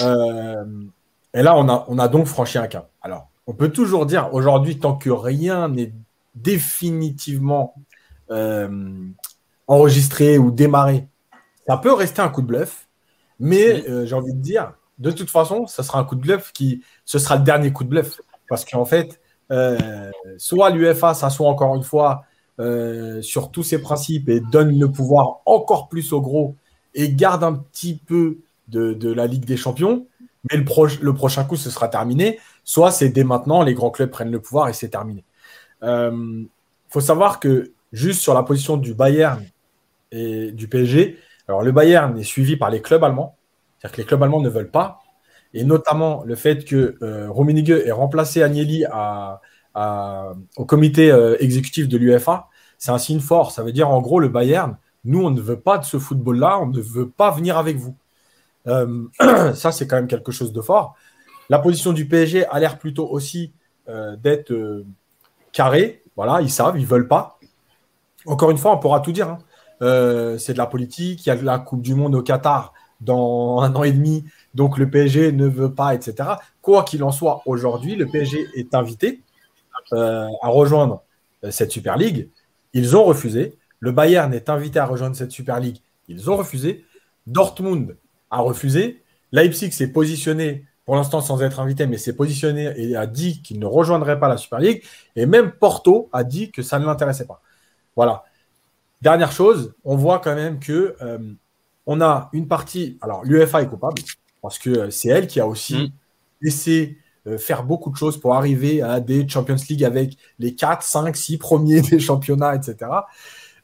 Euh, 0.00 0.64
et 1.34 1.42
là, 1.42 1.56
on 1.56 1.68
a, 1.68 1.84
on 1.88 1.98
a 1.98 2.08
donc 2.08 2.26
franchi 2.26 2.58
un 2.58 2.68
cap. 2.68 2.90
Alors, 3.02 3.28
on 3.46 3.54
peut 3.54 3.70
toujours 3.70 4.06
dire 4.06 4.32
aujourd'hui, 4.32 4.78
tant 4.78 4.96
que 4.96 5.10
rien 5.10 5.68
n'est 5.68 5.92
définitivement 6.34 7.74
euh, 8.30 9.08
enregistré 9.66 10.38
ou 10.38 10.50
démarré, 10.50 11.08
ça 11.66 11.76
peut 11.76 11.92
rester 11.92 12.22
un 12.22 12.28
coup 12.28 12.42
de 12.42 12.46
bluff, 12.46 12.88
mais 13.40 13.88
euh, 13.88 14.06
j'ai 14.06 14.14
envie 14.14 14.32
de 14.32 14.40
dire, 14.40 14.72
de 14.98 15.10
toute 15.10 15.30
façon, 15.30 15.66
ce 15.66 15.82
sera 15.82 15.98
un 15.98 16.04
coup 16.04 16.16
de 16.16 16.20
bluff 16.20 16.52
qui, 16.52 16.82
ce 17.04 17.18
sera 17.18 17.36
le 17.36 17.44
dernier 17.44 17.72
coup 17.72 17.84
de 17.84 17.88
bluff. 17.88 18.20
Parce 18.48 18.64
qu'en 18.64 18.84
fait, 18.84 19.20
euh, 19.50 20.10
soit 20.38 20.70
l'UFA 20.70 21.14
s'assoit 21.14 21.48
encore 21.48 21.74
une 21.74 21.82
fois 21.82 22.24
euh, 22.60 23.22
sur 23.22 23.50
tous 23.50 23.62
ses 23.62 23.80
principes 23.80 24.28
et 24.28 24.40
donne 24.40 24.78
le 24.78 24.90
pouvoir 24.90 25.40
encore 25.46 25.88
plus 25.88 26.12
au 26.12 26.20
gros 26.20 26.56
et 26.94 27.12
garde 27.12 27.44
un 27.44 27.54
petit 27.54 28.00
peu 28.04 28.38
de, 28.66 29.12
la 29.12 29.26
Ligue 29.26 29.44
des 29.44 29.56
Champions, 29.56 30.06
mais 30.50 30.58
le, 30.58 30.64
le, 31.00 31.14
prochain 31.14 31.44
coup, 31.44 31.56
ce 31.56 31.70
sera 31.70 31.88
terminé. 31.88 32.38
Soit 32.64 32.90
c'est 32.90 33.08
dès 33.08 33.24
maintenant, 33.24 33.62
les 33.62 33.74
grands 33.74 33.90
clubs 33.90 34.10
prennent 34.10 34.30
le 34.30 34.40
pouvoir 34.40 34.68
et 34.68 34.72
c'est 34.72 34.88
terminé. 34.88 35.24
Il 35.82 35.88
euh, 35.88 36.42
faut 36.88 37.00
savoir 37.00 37.40
que 37.40 37.72
juste 37.92 38.20
sur 38.20 38.34
la 38.34 38.42
position 38.42 38.76
du 38.76 38.92
Bayern 38.92 39.42
et 40.10 40.52
du 40.52 40.68
PSG, 40.68 41.18
alors 41.46 41.62
le 41.62 41.72
Bayern 41.72 42.18
est 42.18 42.24
suivi 42.24 42.56
par 42.56 42.70
les 42.70 42.82
clubs 42.82 43.02
allemands. 43.02 43.37
C'est-à-dire 43.78 43.96
que 43.96 44.00
les 44.02 44.06
clubs 44.06 44.22
allemands 44.22 44.40
ne 44.40 44.48
veulent 44.48 44.70
pas. 44.70 45.00
Et 45.54 45.64
notamment 45.64 46.24
le 46.24 46.34
fait 46.34 46.64
que 46.64 46.96
euh, 47.02 47.30
Rummenigge 47.30 47.70
ait 47.70 47.92
remplacé 47.92 48.42
Agnelli 48.42 48.84
au 50.56 50.64
comité 50.64 51.10
euh, 51.10 51.36
exécutif 51.40 51.88
de 51.88 51.96
l'UFA, 51.96 52.48
c'est 52.78 52.90
un 52.90 52.98
signe 52.98 53.20
fort. 53.20 53.52
Ça 53.52 53.62
veut 53.62 53.72
dire 53.72 53.88
en 53.88 54.00
gros 54.00 54.20
le 54.20 54.28
Bayern, 54.28 54.76
nous 55.04 55.22
on 55.24 55.30
ne 55.30 55.40
veut 55.40 55.60
pas 55.60 55.78
de 55.78 55.84
ce 55.84 55.98
football-là, 55.98 56.58
on 56.60 56.66
ne 56.66 56.80
veut 56.80 57.08
pas 57.08 57.30
venir 57.30 57.56
avec 57.56 57.76
vous. 57.76 57.96
Euh, 58.66 59.06
ça 59.54 59.72
c'est 59.72 59.86
quand 59.86 59.96
même 59.96 60.08
quelque 60.08 60.32
chose 60.32 60.52
de 60.52 60.60
fort. 60.60 60.94
La 61.48 61.58
position 61.58 61.92
du 61.92 62.06
PSG 62.06 62.46
a 62.46 62.60
l'air 62.60 62.78
plutôt 62.78 63.08
aussi 63.08 63.52
euh, 63.88 64.16
d'être 64.16 64.84
carrée. 65.52 66.02
Voilà, 66.14 66.42
ils 66.42 66.50
savent, 66.50 66.78
ils 66.78 66.86
veulent 66.86 67.08
pas. 67.08 67.38
Encore 68.26 68.50
une 68.50 68.58
fois, 68.58 68.72
on 68.72 68.78
pourra 68.78 69.00
tout 69.00 69.12
dire. 69.12 69.28
Hein. 69.28 69.38
c'est 70.38 70.52
de 70.52 70.58
la 70.58 70.66
politique. 70.66 71.24
Il 71.24 71.28
y 71.28 71.32
a 71.32 71.36
la 71.36 71.58
Coupe 71.58 71.80
du 71.80 71.94
Monde 71.94 72.16
au 72.16 72.22
Qatar 72.22 72.74
dans 73.00 73.60
un 73.60 73.74
an 73.74 73.84
et 73.84 73.92
demi, 73.92 74.24
donc 74.54 74.78
le 74.78 74.90
PSG 74.90 75.32
ne 75.32 75.46
veut 75.46 75.72
pas, 75.72 75.94
etc. 75.94 76.30
Quoi 76.62 76.84
qu'il 76.84 77.02
en 77.04 77.12
soit, 77.12 77.42
aujourd'hui, 77.46 77.96
le 77.96 78.06
PSG 78.06 78.46
est 78.54 78.74
invité 78.74 79.20
euh, 79.92 80.26
à 80.42 80.48
rejoindre 80.48 81.02
euh, 81.44 81.50
cette 81.50 81.70
Super 81.70 81.96
League. 81.96 82.28
Ils 82.72 82.96
ont 82.96 83.04
refusé. 83.04 83.56
Le 83.80 83.92
Bayern 83.92 84.34
est 84.34 84.50
invité 84.50 84.78
à 84.78 84.86
rejoindre 84.86 85.16
cette 85.16 85.30
Super 85.30 85.60
League. 85.60 85.78
Ils 86.08 86.30
ont 86.30 86.36
refusé. 86.36 86.84
Dortmund 87.26 87.96
a 88.30 88.40
refusé. 88.40 89.02
Leipzig 89.32 89.72
s'est 89.72 89.92
positionné, 89.92 90.64
pour 90.84 90.96
l'instant 90.96 91.20
sans 91.20 91.42
être 91.42 91.60
invité, 91.60 91.86
mais 91.86 91.98
s'est 91.98 92.16
positionné 92.16 92.72
et 92.76 92.96
a 92.96 93.06
dit 93.06 93.42
qu'il 93.42 93.58
ne 93.60 93.66
rejoindrait 93.66 94.18
pas 94.18 94.28
la 94.28 94.36
Super 94.36 94.58
League. 94.58 94.82
Et 95.16 95.26
même 95.26 95.52
Porto 95.52 96.08
a 96.12 96.24
dit 96.24 96.50
que 96.50 96.62
ça 96.62 96.78
ne 96.78 96.86
l'intéressait 96.86 97.26
pas. 97.26 97.40
Voilà. 97.94 98.24
dernière 99.02 99.32
chose, 99.32 99.74
on 99.84 99.96
voit 99.96 100.18
quand 100.18 100.34
même 100.34 100.58
que 100.58 100.96
euh, 101.02 101.18
on 101.88 102.00
a 102.02 102.28
une 102.32 102.46
partie. 102.46 102.98
Alors, 103.00 103.24
l'UEFA 103.24 103.62
est 103.62 103.66
coupable 103.66 104.02
parce 104.42 104.58
que 104.58 104.90
c'est 104.90 105.08
elle 105.08 105.26
qui 105.26 105.40
a 105.40 105.46
aussi 105.46 105.74
Mm. 105.74 105.88
laissé 106.42 106.98
euh, 107.26 107.38
faire 107.38 107.64
beaucoup 107.64 107.90
de 107.90 107.96
choses 107.96 108.20
pour 108.20 108.34
arriver 108.34 108.82
à 108.82 109.00
des 109.00 109.26
Champions 109.28 109.56
League 109.68 109.84
avec 109.84 110.16
les 110.38 110.54
4, 110.54 110.82
5, 110.82 111.16
6 111.16 111.38
premiers 111.38 111.80
des 111.90 111.98
championnats, 111.98 112.54
etc. 112.54 112.76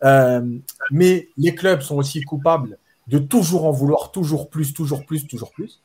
Euh, 0.03 0.59
mais 0.91 1.29
les 1.37 1.55
clubs 1.55 1.83
sont 1.83 1.97
aussi 1.97 2.23
coupables 2.23 2.79
de 3.09 3.19
toujours 3.19 3.67
en 3.67 3.71
vouloir 3.71 4.11
toujours 4.11 4.49
plus, 4.49 4.73
toujours 4.73 5.05
plus, 5.05 5.27
toujours 5.27 5.53
plus. 5.53 5.83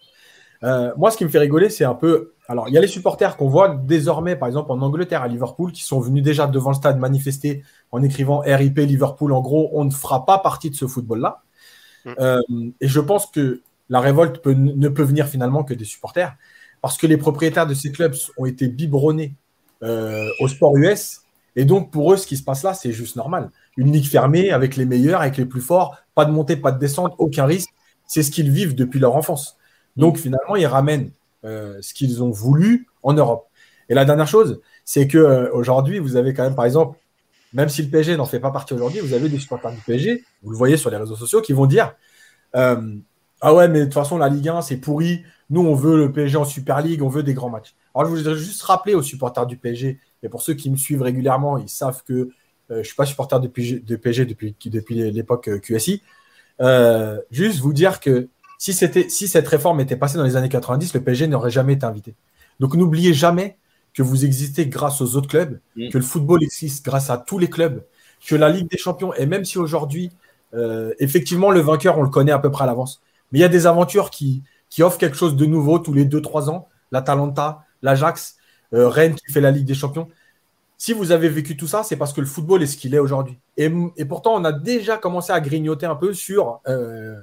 Euh, 0.64 0.92
moi, 0.98 1.12
ce 1.12 1.18
qui 1.18 1.26
me 1.26 1.30
fait 1.30 1.40
rigoler, 1.40 1.70
c'est 1.70 1.86
un 1.86 1.94
peu. 1.94 2.34
Alors, 2.48 2.70
il 2.70 2.74
y 2.74 2.78
a 2.78 2.82
les 2.82 2.88
supporters 2.88 3.38
qu'on 3.38 3.50
voit 3.50 3.70
désormais, 3.70 4.36
par 4.36 4.48
exemple, 4.48 4.72
en 4.72 4.82
Angleterre, 4.82 5.22
à 5.22 5.28
Liverpool, 5.28 5.72
qui 5.72 5.84
sont 5.84 6.00
venus 6.00 6.24
déjà 6.24 6.48
devant 6.48 6.72
le 6.72 6.76
stade 6.76 7.00
manifester 7.00 7.64
en 7.92 8.02
écrivant 8.02 8.40
RIP 8.40 8.78
Liverpool. 8.80 9.34
En 9.34 9.42
gros, 9.42 9.70
on 9.74 9.86
ne 9.86 9.92
fera 9.92 10.26
pas 10.26 10.40
partie 10.40 10.70
de 10.70 10.76
ce 10.76 10.88
football-là. 10.88 11.44
Mm. 12.06 12.12
Euh, 12.20 12.42
et 12.82 12.88
je 12.88 13.00
pense 13.00 13.28
que 13.28 13.62
la 13.90 14.00
révolte 14.00 14.42
peut- 14.42 14.54
ne 14.54 14.88
peut 14.88 15.04
venir 15.04 15.28
finalement 15.28 15.64
que 15.64 15.74
des 15.74 15.86
supporters, 15.86 16.36
parce 16.82 16.98
que 16.98 17.08
les 17.08 17.18
propriétaires 17.18 17.68
de 17.68 17.74
ces 17.74 17.92
clubs 17.92 18.16
ont 18.38 18.46
été 18.46 18.68
biberonnés 18.68 19.34
euh, 19.84 20.28
au 20.40 20.48
sport 20.48 20.76
US. 20.78 21.22
Et 21.56 21.66
donc, 21.66 21.92
pour 21.92 22.14
eux, 22.14 22.18
ce 22.18 22.28
qui 22.28 22.38
se 22.38 22.44
passe 22.44 22.64
là, 22.64 22.74
c'est 22.74 22.92
juste 22.92 23.16
normal. 23.16 23.50
Une 23.76 23.92
ligue 23.92 24.06
fermée 24.08 24.52
avec 24.52 24.76
les 24.76 24.86
meilleurs, 24.86 25.22
avec 25.22 25.38
les 25.38 25.46
plus 25.46 25.62
forts, 25.62 25.98
pas 26.16 26.26
de 26.26 26.32
montée, 26.32 26.56
pas 26.56 26.72
de 26.72 26.80
descente, 26.80 27.16
aucun 27.18 27.46
risque. 27.46 27.70
C'est 28.06 28.24
ce 28.24 28.32
qu'ils 28.32 28.52
vivent 28.52 28.76
depuis 28.76 29.00
leur 29.00 29.16
enfance. 29.16 29.58
Donc, 29.98 30.18
finalement, 30.18 30.56
ils 30.56 30.68
ramènent 30.68 31.12
euh, 31.46 31.78
ce 31.82 31.94
qu'ils 31.94 32.24
ont 32.24 32.30
voulu 32.30 32.88
en 33.04 33.14
Europe. 33.14 33.48
Et 33.90 33.94
la 33.94 34.06
dernière 34.06 34.28
chose, 34.28 34.62
c'est 34.86 35.08
que 35.08 35.18
euh, 35.18 35.50
aujourd'hui, 35.54 36.00
vous 36.00 36.16
avez 36.16 36.34
quand 36.34 36.44
même, 36.44 36.56
par 36.56 36.66
exemple, 36.66 36.98
même 37.54 37.70
si 37.70 37.82
le 37.82 37.90
PSG 37.90 38.16
n'en 38.16 38.26
fait 38.26 38.40
pas 38.40 38.52
partie 38.52 38.74
aujourd'hui, 38.74 39.00
vous 39.00 39.14
avez 39.14 39.30
des 39.30 39.40
supporters 39.40 39.72
du 39.72 39.82
PSG, 39.82 40.24
vous 40.44 40.52
le 40.52 40.58
voyez 40.58 40.78
sur 40.78 40.90
les 40.90 40.98
réseaux 40.98 41.16
sociaux, 41.16 41.42
qui 41.42 41.54
vont 41.54 41.66
dire 41.66 41.96
euh, 42.56 42.96
Ah 43.42 43.54
ouais, 43.54 43.68
mais 43.68 43.80
de 43.80 43.86
toute 43.86 43.94
façon, 43.94 44.18
la 44.18 44.30
Ligue 44.30 44.50
1, 44.50 44.62
c'est 44.62 44.78
pourri. 44.78 45.24
Nous, 45.50 45.62
on 45.62 45.74
veut 45.74 45.98
le 45.98 46.12
PSG 46.12 46.38
en 46.38 46.46
Super 46.46 46.82
League, 46.82 47.02
on 47.02 47.10
veut 47.10 47.24
des 47.24 47.34
grands 47.34 47.50
matchs. 47.50 47.74
Alors, 47.96 48.10
je 48.10 48.16
voudrais 48.16 48.36
juste 48.36 48.62
rappeler 48.62 48.94
aux 48.94 49.02
supporters 49.02 49.48
du 49.48 49.58
PSG, 49.58 50.00
et 50.22 50.30
pour 50.30 50.42
ceux 50.42 50.54
qui 50.54 50.70
me 50.70 50.78
suivent 50.78 51.02
régulièrement, 51.02 51.58
ils 51.58 51.70
savent 51.70 52.04
que 52.04 52.14
euh, 52.14 52.30
je 52.70 52.78
ne 52.78 52.84
suis 52.84 52.96
pas 52.96 53.06
supporter 53.06 53.40
de 53.40 53.48
PSG, 53.48 53.80
de 53.80 53.96
PSG 53.96 54.26
depuis, 54.26 54.56
l'époque 55.12 55.48
euh, 55.48 55.60
QSI. 55.60 56.04
Juste 57.32 57.60
vous 57.60 57.74
dire 57.74 58.00
que 58.00 58.28
si, 58.60 58.74
si 58.74 59.28
cette 59.28 59.48
réforme 59.48 59.80
était 59.80 59.96
passée 59.96 60.18
dans 60.18 60.24
les 60.24 60.36
années 60.36 60.50
90, 60.50 60.94
le 60.94 61.02
PSG 61.02 61.28
n'aurait 61.28 61.50
jamais 61.50 61.74
été 61.74 61.86
invité. 61.86 62.14
Donc 62.60 62.76
n'oubliez 62.76 63.14
jamais 63.14 63.58
que 63.94 64.04
vous 64.04 64.26
existez 64.26 64.68
grâce 64.68 65.02
aux 65.02 65.16
autres 65.16 65.28
clubs, 65.30 65.60
Mm. 65.76 65.90
que 65.90 65.98
le 65.98 66.04
football 66.04 66.44
existe 66.44 66.86
grâce 66.86 67.10
à 67.10 67.18
tous 67.18 67.38
les 67.40 67.50
clubs, 67.50 67.84
que 68.26 68.36
la 68.36 68.50
Ligue 68.50 68.70
des 68.70 68.78
Champions, 68.78 69.14
et 69.16 69.26
même 69.26 69.46
si 69.46 69.58
aujourd'hui, 69.58 70.12
euh, 70.54 70.94
effectivement, 71.00 71.52
le 71.52 71.60
vainqueur, 71.60 71.98
on 71.98 72.04
le 72.04 72.10
connaît 72.10 72.32
à 72.32 72.40
peu 72.40 72.52
près 72.52 72.64
à 72.64 72.68
l'avance, 72.68 73.02
mais 73.32 73.40
il 73.40 73.42
y 73.42 73.46
a 73.46 73.50
des 73.50 73.66
aventures 73.68 74.10
qui, 74.10 74.44
qui 74.70 74.84
offrent 74.84 74.98
quelque 74.98 75.18
chose 75.18 75.36
de 75.36 75.46
nouveau 75.46 75.80
tous 75.80 75.94
les 75.94 76.06
2-3 76.06 76.50
ans, 76.50 76.68
l'Atalanta, 76.92 77.64
l'Ajax, 77.82 78.38
euh, 78.74 78.88
Rennes 78.88 79.16
qui 79.16 79.32
fait 79.32 79.42
la 79.42 79.52
Ligue 79.52 79.66
des 79.66 79.74
Champions. 79.74 80.08
Si 80.78 80.94
vous 80.94 81.12
avez 81.12 81.28
vécu 81.30 81.58
tout 81.58 81.68
ça, 81.68 81.84
c'est 81.84 81.98
parce 81.98 82.14
que 82.14 82.22
le 82.22 82.28
football 82.28 82.64
est 82.64 82.68
ce 82.68 82.78
qu'il 82.78 82.96
est 82.96 83.00
aujourd'hui. 83.00 83.38
Et, 83.58 83.72
et 83.98 84.06
pourtant, 84.06 84.36
on 84.36 84.46
a 84.46 84.52
déjà 84.52 84.98
commencé 84.98 85.34
à 85.34 85.40
grignoter 85.42 85.86
un 85.86 85.96
peu 85.96 86.14
sur 86.14 86.62
euh, 86.68 87.16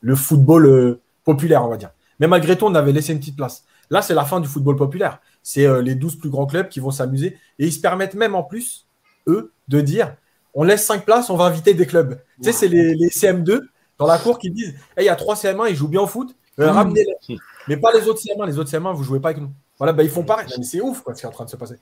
le 0.00 0.14
football 0.14 0.98
populaire, 1.24 1.64
on 1.64 1.68
va 1.68 1.76
dire. 1.76 1.90
Mais 2.18 2.28
malgré 2.28 2.56
tout, 2.56 2.66
on 2.66 2.74
avait 2.74 2.92
laissé 2.92 3.12
une 3.12 3.18
petite 3.18 3.36
place. 3.36 3.64
Là, 3.90 4.00
c'est 4.00 4.14
la 4.14 4.24
fin 4.24 4.40
du 4.40 4.48
football 4.48 4.76
populaire. 4.76 5.20
C'est 5.42 5.66
euh, 5.66 5.82
les 5.82 5.94
12 5.94 6.16
plus 6.16 6.30
grands 6.30 6.46
clubs 6.46 6.68
qui 6.68 6.80
vont 6.80 6.90
s'amuser. 6.90 7.38
Et 7.58 7.66
ils 7.66 7.72
se 7.72 7.80
permettent 7.80 8.14
même 8.14 8.34
en 8.34 8.42
plus, 8.42 8.86
eux, 9.26 9.52
de 9.68 9.80
dire 9.80 10.16
on 10.54 10.64
laisse 10.64 10.84
5 10.84 11.04
places, 11.04 11.30
on 11.30 11.36
va 11.36 11.44
inviter 11.44 11.74
des 11.74 11.86
clubs. 11.86 12.20
Tu 12.38 12.44
sais, 12.44 12.52
c'est 12.52 12.68
les, 12.68 12.94
les 12.94 13.08
CM2 13.08 13.60
dans 13.98 14.06
la 14.06 14.18
cour 14.18 14.38
qui 14.38 14.50
disent 14.50 14.74
il 14.98 15.04
y 15.04 15.08
a 15.08 15.16
3 15.16 15.36
CM1, 15.36 15.70
ils 15.70 15.76
jouent 15.76 15.88
bien 15.88 16.02
au 16.02 16.06
foot, 16.06 16.34
euh, 16.60 16.70
ramenez-les. 16.70 17.38
Mais 17.68 17.76
pas 17.76 17.92
les 17.92 18.06
autres 18.08 18.20
CM1, 18.20 18.46
les 18.46 18.58
autres 18.58 18.70
CM1, 18.70 18.94
vous 18.94 19.04
jouez 19.04 19.20
pas 19.20 19.30
avec 19.30 19.40
nous. 19.40 19.50
Voilà, 19.78 19.92
bah, 19.92 20.02
ils 20.02 20.10
font 20.10 20.24
pareil. 20.24 20.46
C'est 20.62 20.80
ouf 20.80 21.00
quoi, 21.00 21.14
ce 21.14 21.20
qui 21.20 21.26
est 21.26 21.28
en 21.28 21.32
train 21.32 21.44
de 21.44 21.50
se 21.50 21.56
passer. 21.56 21.76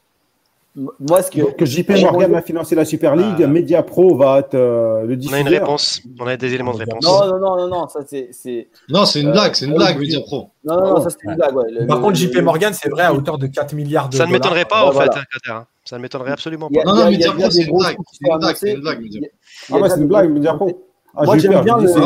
Moi, 0.76 1.20
ce 1.22 1.30
que. 1.32 1.40
Donc, 1.40 1.64
JP 1.64 1.90
Morgan 2.00 2.30
va 2.30 2.42
financer 2.42 2.74
la 2.76 2.84
Super 2.84 3.16
League, 3.16 3.42
Ah. 3.42 3.46
Media 3.48 3.82
Pro 3.82 4.16
va 4.16 4.38
être 4.38 4.54
euh, 4.54 5.02
le 5.02 5.14
On 5.14 5.16
diffuseur. 5.16 5.38
a 5.38 5.40
une 5.40 5.48
réponse, 5.48 6.00
on 6.20 6.26
a 6.26 6.36
des 6.36 6.54
éléments 6.54 6.72
de 6.72 6.78
réponse. 6.78 7.04
Non, 7.04 7.26
non, 7.26 7.38
non, 7.40 7.56
non, 7.56 7.68
non, 7.68 7.88
ça 7.88 8.00
c'est. 8.06 8.68
Non, 8.88 9.04
c'est 9.04 9.20
une 9.20 9.28
Euh, 9.28 9.32
blague, 9.32 9.54
c'est 9.54 9.64
une 9.66 9.72
oui, 9.72 9.78
blague. 9.78 9.98
Media 9.98 10.20
Pro. 10.20 10.50
Non, 10.64 10.76
non, 10.80 10.90
non, 10.94 11.00
ça 11.02 11.10
c'est 11.10 11.18
une 11.28 11.34
blague. 11.34 11.56
Ouais. 11.56 11.64
Le- 11.72 11.86
Par 11.88 11.96
le- 11.96 12.02
contre, 12.04 12.16
JP 12.16 12.34
le- 12.34 12.42
Morgan, 12.42 12.72
c'est 12.72 12.88
vrai, 12.88 13.02
à 13.02 13.12
hauteur 13.12 13.36
de 13.36 13.48
4 13.48 13.74
milliards 13.74 14.08
de 14.08 14.14
Ça 14.14 14.24
ne 14.24 14.28
dollars. 14.28 14.42
m'étonnerait 14.42 14.64
pas, 14.64 14.84
en 14.84 14.92
fait, 14.92 14.94
voilà. 14.94 15.14
hein, 15.18 15.22
hein. 15.54 15.66
Ça 15.84 15.96
ne 15.96 16.02
m'étonnerait 16.02 16.30
absolument 16.32 16.68
pas. 16.70 16.80
a- 16.80 16.84
Non, 16.84 16.92
a- 16.92 16.94
non, 16.94 17.02
a 17.06 17.10
Media 17.10 17.32
Pro, 17.32 17.50
c'est 17.50 17.62
une 17.62 17.76
blague. 17.76 17.96
C'est 18.12 18.28
une 18.30 18.38
blague, 18.38 18.56
c'est 18.56 18.66
annoncés. 18.70 18.74
une 18.76 18.80
blague, 18.80 19.00
Media 19.02 19.20
a- 19.20 19.24
Ah 19.24 19.28
il 19.68 19.74
y 19.74 19.76
a 19.76 19.80
ouais, 19.82 19.88
c'est 19.90 20.00
une 20.00 20.06
blague, 20.08 20.30
Media 20.30 20.54
Pro. 20.54 20.86
Ah, 21.16 21.24
Moi, 21.24 21.38
j'ai 21.38 21.48
j'aime 21.50 21.64
bien 21.64 21.76
Je 21.80 21.84
le. 21.86 21.90
me 21.90 21.96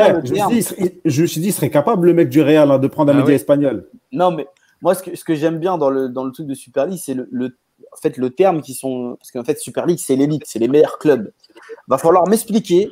Ah 0.00 0.20
suis 0.24 0.32
dit, 0.32 0.40
il 0.56 0.62
serait- 0.64 1.00
je 1.04 1.22
me 1.22 1.26
suis 1.26 1.40
dit, 1.42 1.48
il 1.48 1.52
serait 1.52 1.68
capable, 1.68 2.06
le 2.06 2.14
mec 2.14 2.30
du 2.30 2.40
Real, 2.40 2.70
hein, 2.70 2.78
de 2.78 2.86
prendre 2.88 3.12
un 3.12 3.16
Ah 3.16 3.18
média 3.20 3.34
espagnol. 3.34 3.86
Non, 4.10 4.30
mais 4.30 4.46
moi, 4.80 4.94
ce 4.94 5.02
que, 5.02 5.14
ce 5.14 5.22
que 5.22 5.34
j'aime 5.34 5.58
bien 5.58 5.76
dans 5.76 5.90
le, 5.90 6.08
dans 6.08 6.24
le 6.24 6.32
truc 6.32 6.46
de 6.46 6.54
Super 6.54 6.86
League, 6.86 6.98
c'est 7.04 7.12
le, 7.12 7.28
le, 7.30 7.54
en 7.94 8.00
fait, 8.00 8.16
le 8.16 8.30
terme 8.30 8.60
qui 8.62 8.74
sont. 8.74 9.16
Parce 9.18 9.30
qu'en 9.30 9.44
fait, 9.44 9.58
Super 9.58 9.86
League, 9.86 10.00
c'est 10.02 10.16
l'élite, 10.16 10.42
c'est 10.46 10.58
les 10.58 10.68
meilleurs 10.68 10.98
clubs. 10.98 11.32
Va 11.88 11.98
falloir 11.98 12.26
m'expliquer 12.28 12.90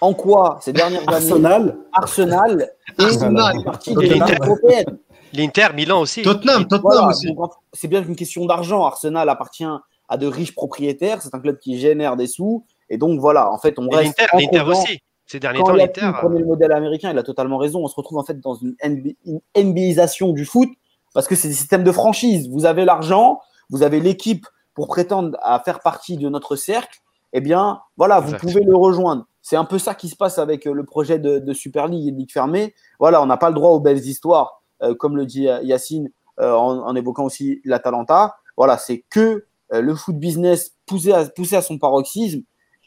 en 0.00 0.14
quoi 0.14 0.58
ces 0.60 0.72
dernières 0.72 1.00
années, 1.08 1.16
Arsenal, 1.16 1.78
Arsenal 1.92 2.70
est 2.98 3.02
Arsenal. 3.02 3.64
partie 3.64 3.94
européennes. 3.94 4.98
L'Inter, 5.32 5.68
Milan 5.74 6.00
aussi. 6.00 6.22
Tottenham, 6.22 6.66
Tottenham 6.66 6.80
Voilà, 6.82 7.08
aussi. 7.08 7.34
c'est 7.72 7.88
bien 7.88 8.02
une 8.04 8.16
question 8.16 8.44
d'argent. 8.44 8.84
Arsenal 8.84 9.28
appartient 9.28 9.64
à 10.08 10.16
de 10.18 10.26
riches 10.26 10.54
propriétaires. 10.54 11.22
C'est 11.22 11.34
un 11.34 11.40
club 11.40 11.58
qui 11.58 11.78
génère 11.78 12.16
des 12.16 12.26
sous. 12.26 12.66
Et 12.90 12.98
donc, 12.98 13.18
voilà, 13.20 13.50
en 13.50 13.58
fait, 13.58 13.78
on 13.78 13.88
Et 13.88 13.96
reste. 13.96 14.20
l'Inter, 14.34 14.60
aussi. 14.62 14.98
Ces 15.26 15.40
derniers 15.40 15.60
Quand 15.60 15.66
temps, 15.66 15.72
l'Inter. 15.72 16.10
prenait 16.18 16.40
le 16.40 16.44
modèle 16.44 16.72
américain, 16.72 17.10
il 17.10 17.16
a 17.18 17.22
totalement 17.22 17.56
raison. 17.56 17.82
On 17.82 17.88
se 17.88 17.94
retrouve 17.94 18.18
en 18.18 18.24
fait 18.24 18.38
dans 18.40 18.54
une, 18.54 18.74
NB 18.84 19.14
une 19.24 19.40
NBAisation 19.56 20.32
du 20.32 20.44
foot 20.44 20.68
parce 21.14 21.26
que 21.26 21.34
c'est 21.34 21.48
des 21.48 21.54
systèmes 21.54 21.84
de 21.84 21.92
franchise. 21.92 22.50
Vous 22.50 22.66
avez 22.66 22.84
l'argent, 22.84 23.40
vous 23.72 23.82
avez 23.82 23.98
l'équipe 23.98 24.46
pour 24.74 24.86
prétendre 24.86 25.36
à 25.42 25.58
faire 25.58 25.80
partie 25.80 26.16
de 26.16 26.28
notre 26.28 26.54
cercle. 26.54 27.00
Eh 27.32 27.40
bien, 27.40 27.80
voilà, 27.96 28.20
vous 28.20 28.36
pouvez 28.36 28.62
le 28.62 28.76
rejoindre. 28.76 29.26
C'est 29.40 29.56
un 29.56 29.64
peu 29.64 29.78
ça 29.78 29.94
qui 29.94 30.08
se 30.08 30.14
passe 30.14 30.38
avec 30.38 30.66
euh, 30.66 30.72
le 30.72 30.84
projet 30.84 31.18
de, 31.18 31.38
de 31.40 31.52
Super 31.52 31.88
League 31.88 32.06
et 32.06 32.12
de 32.12 32.16
Ligue 32.16 32.30
fermée. 32.30 32.74
Voilà, 33.00 33.20
on 33.20 33.26
n'a 33.26 33.38
pas 33.38 33.48
le 33.48 33.54
droit 33.54 33.70
aux 33.70 33.80
belles 33.80 34.06
histoires, 34.06 34.62
euh, 34.82 34.94
comme 34.94 35.16
le 35.16 35.26
dit 35.26 35.48
euh, 35.48 35.60
Yacine 35.62 36.10
euh, 36.38 36.52
en, 36.52 36.86
en 36.86 36.94
évoquant 36.94 37.24
aussi 37.24 37.60
l'Atalanta. 37.64 38.36
Voilà, 38.56 38.76
c'est 38.76 39.04
que 39.10 39.46
euh, 39.72 39.80
le 39.80 39.94
foot 39.94 40.16
business 40.16 40.76
poussé 40.86 41.12
à, 41.12 41.24
poussé 41.24 41.56
à 41.56 41.62
son 41.62 41.78
paroxysme. 41.78 42.42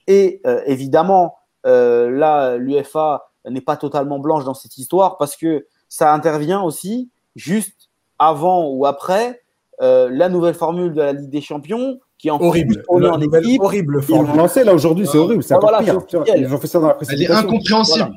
Et 0.07 0.43
évidemment, 0.67 1.35
là, 1.63 2.57
l'UFA 2.57 3.31
n'est 3.49 3.59
pas 3.59 3.75
totalement 3.75 4.19
blanche 4.19 4.43
dans 4.45 4.53
cette 4.53 4.77
histoire 4.77 5.17
parce 5.17 5.35
que 5.35 5.65
ça 5.89 6.13
intervient 6.13 6.61
aussi 6.61 7.09
juste 7.35 7.89
avant 8.19 8.67
ou 8.69 8.85
après 8.85 9.41
euh, 9.81 10.09
la 10.11 10.29
nouvelle 10.29 10.53
formule 10.55 10.93
de 10.93 11.01
la 11.01 11.13
Ligue 11.13 11.29
des 11.29 11.41
Champions 11.41 11.99
qui 12.17 12.29
est 12.29 12.31
en 12.31 12.39
Horrible. 12.41 12.83
on 12.87 12.99
est 13.01 13.03
La 13.05 13.13
en 13.13 13.17
nouvelle 13.17 13.45
équipe. 13.45 13.61
horrible 13.61 13.93
ils 14.07 14.11
l'ont 14.11 14.17
formule. 14.23 14.37
lancé 14.37 14.63
là 14.63 14.73
aujourd'hui, 14.73 15.05
c'est 15.05 15.17
Ah. 15.17 15.21
horrible, 15.21 15.43
c'est 15.43 15.53
Ah, 15.53 15.59
voilà, 15.61 15.79
pire. 15.79 15.99
Ils 16.37 16.53
ont 16.53 16.57
fait 16.57 16.67
ça 16.67 16.79
dans 16.79 16.87
la 16.87 16.97
Elle 17.09 17.21
est 17.23 17.29
incompréhensible. 17.31 18.11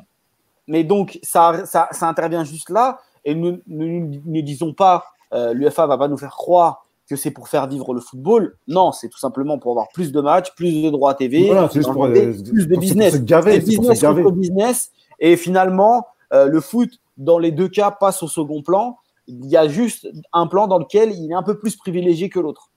Mais 0.67 0.83
donc, 0.83 1.19
ça, 1.23 1.65
ça, 1.65 1.87
ça 1.91 2.07
intervient 2.07 2.43
juste 2.43 2.69
là. 2.69 2.99
Et 3.25 3.35
nous 3.35 3.59
nous- 3.67 4.21
ne 4.25 4.41
disons 4.41 4.73
pas, 4.73 5.03
euh, 5.33 5.53
l'UFA 5.53 5.85
va 5.87 5.97
pas 5.97 6.07
nous 6.07 6.17
faire 6.17 6.35
croire 6.35 6.85
que 7.09 7.15
c'est 7.15 7.31
pour 7.31 7.47
faire 7.49 7.67
vivre 7.67 7.93
le 7.93 7.99
football. 8.01 8.55
Non, 8.67 8.91
c'est 8.91 9.09
tout 9.09 9.17
simplement 9.17 9.57
pour 9.57 9.71
avoir 9.71 9.87
plus 9.93 10.11
de 10.11 10.21
matchs, 10.21 10.53
plus 10.55 10.83
de 10.83 10.89
droits 10.89 11.15
TV, 11.15 11.47
Voilà, 11.47 11.67
c'est 11.67 11.75
juste 11.79 11.87
dans 11.87 11.93
pour, 11.95 12.05
le 12.07 12.13
côté, 12.13 12.25
euh, 12.27 12.31
plus 12.51 12.67
de 12.67 12.73
pour 12.75 12.81
se- 12.83 12.87
business. 12.87 13.11
pour 13.13 13.19
se 13.19 13.25
gaver, 13.25 13.51
C'est 13.53 13.57
c'est 13.59 13.65
pour 13.65 13.85
se 13.85 13.89
business 13.89 14.01
gaver. 14.01 14.23
contre 14.23 14.35
business. 14.37 14.91
Et 15.19 15.35
finalement, 15.35 16.05
euh, 16.33 16.45
le 16.45 16.61
foot, 16.61 16.91
dans 17.17 17.39
les 17.39 17.51
deux 17.51 17.67
cas, 17.67 17.91
passe 17.91 18.21
au 18.23 18.27
second 18.27 18.61
plan. 18.61 18.95
Il 19.29 19.45
y 19.45 19.55
a 19.57 19.67
juste 19.67 20.07
un 20.33 20.47
plan 20.47 20.67
dans 20.67 20.79
lequel 20.79 21.11
il 21.11 21.31
est 21.31 21.35
un 21.35 21.43
peu 21.43 21.57
plus 21.59 21.75
privilégié 21.75 22.29
que 22.29 22.39
l'autre. 22.39 22.71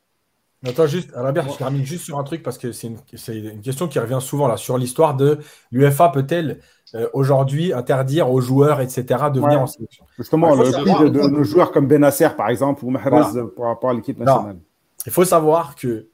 Attends, 0.64 0.86
juste, 0.86 1.10
Robert, 1.16 1.48
je 1.50 1.56
termine 1.58 1.84
juste 1.84 2.04
sur 2.04 2.18
un 2.18 2.22
truc 2.24 2.42
parce 2.44 2.56
que 2.56 2.70
c'est 2.70 2.86
une, 2.86 3.60
question 3.62 3.88
qui 3.88 3.98
revient 3.98 4.18
souvent 4.20 4.46
là 4.46 4.56
sur 4.56 4.78
l'histoire 4.78 5.16
de 5.16 5.38
l'UFA 5.72 6.10
peut-elle 6.10 6.60
euh, 6.94 7.08
aujourd'hui 7.14 7.72
interdire 7.72 8.30
aux 8.30 8.40
joueurs, 8.40 8.80
etc., 8.80 9.02
de 9.32 9.40
venir 9.40 9.48
Ouais. 9.48 9.56
en 9.56 9.66
sélection? 9.66 10.04
Justement, 10.16 10.50
Il 10.50 10.56
faut 10.58 10.62
le 10.62 10.70
savoir- 10.70 10.96
prix 10.98 11.10
de, 11.10 11.20
de 11.20 11.26
nos 11.26 11.42
joueurs 11.42 11.72
comme 11.72 11.88
Benasser, 11.88 12.28
par 12.36 12.48
exemple, 12.48 12.84
ou 12.84 12.90
Mahrez 12.90 13.36
euh, 13.38 13.52
par 13.56 13.66
rapport 13.66 13.90
à 13.90 13.94
l'équipe 13.94 14.18
Non. 14.18 14.24
nationale. 14.26 14.58
Il 15.06 15.10
faut 15.10 15.24
savoir 15.24 15.74
que, 15.74 16.06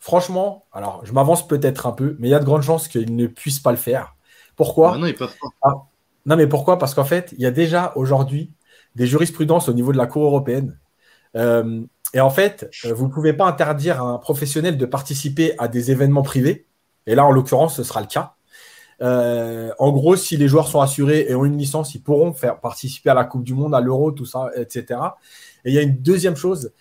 franchement, 0.00 0.64
alors 0.72 1.02
je 1.04 1.12
m'avance 1.12 1.46
peut-être 1.46 1.86
un 1.86 1.92
peu, 1.92 2.16
mais 2.18 2.26
il 2.26 2.30
y 2.32 2.34
a 2.34 2.40
de 2.40 2.44
grandes 2.44 2.62
chances 2.62 2.88
qu'ils 2.88 3.14
ne 3.14 3.26
puissent 3.28 3.60
pas 3.60 3.70
le 3.70 3.76
faire. 3.76 4.16
Pourquoi? 4.56 4.94
Ah 4.94 4.98
non, 4.98 5.06
ils 5.06 5.14
peuvent 5.14 5.36
pas. 5.62 5.86
Non, 6.26 6.36
mais 6.36 6.48
pourquoi? 6.48 6.76
Parce 6.78 6.94
qu'en 6.94 7.04
fait, 7.04 7.32
il 7.36 7.42
y 7.42 7.46
a 7.46 7.50
déjà 7.52 7.92
aujourd'hui 7.94 8.52
des 8.94 9.06
jurisprudences 9.06 9.68
au 9.68 9.72
niveau 9.72 9.92
de 9.92 9.98
la 9.98 10.06
Cour 10.06 10.24
européenne. 10.24 10.78
Euh, 11.36 11.82
et 12.14 12.20
en 12.20 12.30
fait, 12.30 12.70
euh, 12.84 12.92
vous 12.92 13.06
ne 13.06 13.12
pouvez 13.12 13.32
pas 13.32 13.46
interdire 13.46 14.02
à 14.02 14.06
un 14.06 14.18
professionnel 14.18 14.76
de 14.76 14.86
participer 14.86 15.54
à 15.58 15.68
des 15.68 15.90
événements 15.90 16.22
privés. 16.22 16.66
Et 17.06 17.14
là, 17.14 17.24
en 17.24 17.30
l'occurrence, 17.30 17.76
ce 17.76 17.82
sera 17.82 18.00
le 18.00 18.06
cas. 18.06 18.34
Euh, 19.00 19.72
en 19.78 19.90
gros, 19.90 20.14
si 20.14 20.36
les 20.36 20.46
joueurs 20.46 20.68
sont 20.68 20.80
assurés 20.80 21.26
et 21.28 21.34
ont 21.34 21.44
une 21.44 21.58
licence, 21.58 21.94
ils 21.94 22.02
pourront 22.02 22.32
faire 22.32 22.60
participer 22.60 23.10
à 23.10 23.14
la 23.14 23.24
Coupe 23.24 23.42
du 23.42 23.54
Monde, 23.54 23.74
à 23.74 23.80
l'Euro, 23.80 24.12
tout 24.12 24.26
ça, 24.26 24.50
etc. 24.54 25.00
Et 25.64 25.70
il 25.70 25.74
y 25.74 25.78
a 25.78 25.82
une 25.82 25.96
deuxième 25.96 26.36
chose 26.36 26.72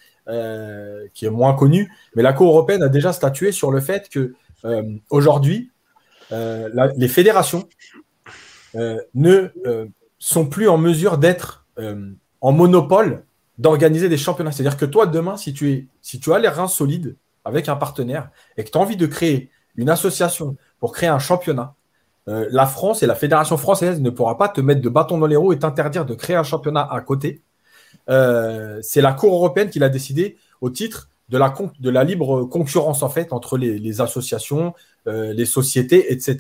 qui 1.14 1.26
est 1.26 1.30
moins 1.30 1.54
connue, 1.56 1.92
mais 2.16 2.24
la 2.24 2.32
Cour 2.32 2.48
européenne 2.50 2.84
a 2.84 2.88
déjà 2.88 3.12
statué 3.12 3.52
sur 3.52 3.70
le 3.70 3.82
fait 3.82 4.08
que 4.08 4.34
aujourd'hui, 5.10 5.72
les 6.30 7.08
fédérations 7.10 7.68
ne 8.76 9.48
sont 10.20 10.46
plus 10.46 10.70
en 10.70 10.78
mesure 10.78 11.18
d'être 11.18 11.61
euh, 11.82 12.12
en 12.42 12.52
monopole 12.52 13.24
d'organiser 13.58 14.10
des 14.10 14.18
championnats. 14.18 14.52
C'est-à-dire 14.52 14.78
que 14.78 14.86
toi, 14.86 15.06
demain, 15.06 15.38
si 15.38 15.54
tu, 15.54 15.72
es, 15.72 15.88
si 16.02 16.20
tu 16.20 16.34
as 16.34 16.40
les 16.40 16.48
reins 16.48 16.68
solides 16.68 17.16
avec 17.46 17.70
un 17.70 17.76
partenaire 17.76 18.30
et 18.58 18.64
que 18.64 18.70
tu 18.70 18.78
as 18.78 18.82
envie 18.82 18.98
de 18.98 19.06
créer 19.06 19.50
une 19.76 19.90
association 19.90 20.56
pour 20.80 20.94
créer 20.94 21.10
un 21.10 21.20
championnat, 21.20 21.76
euh, 22.28 22.48
la 22.52 22.66
France 22.66 23.04
et 23.04 23.08
la 23.08 23.16
Fédération 23.16 23.58
française 23.58 24.00
ne 24.00 24.10
pourra 24.10 24.38
pas 24.38 24.48
te 24.48 24.62
mettre 24.62 24.82
de 24.82 24.90
bâton 24.90 25.18
dans 25.18 25.28
les 25.28 25.36
roues 25.36 25.54
et 25.54 25.60
t'interdire 25.60 26.06
de 26.06 26.14
créer 26.14 26.36
un 26.36 26.44
championnat 26.44 26.88
à 26.90 27.02
côté. 27.02 27.42
Euh, 28.10 28.80
c'est 28.82 29.02
la 29.02 29.14
Cour 29.14 29.34
européenne 29.34 29.70
qui 29.70 29.80
l'a 29.80 29.90
décidé 29.90 30.38
au 30.62 30.70
titre 30.70 31.10
de 31.30 31.38
la, 31.38 31.54
de 31.80 31.90
la 31.90 32.04
libre 32.04 32.44
concurrence 32.46 33.04
en 33.04 33.10
fait 33.10 33.34
entre 33.34 33.58
les, 33.58 33.80
les 33.80 34.02
associations, 34.02 34.74
euh, 35.08 35.34
les 35.34 35.46
sociétés, 35.46 36.12
etc. 36.14 36.38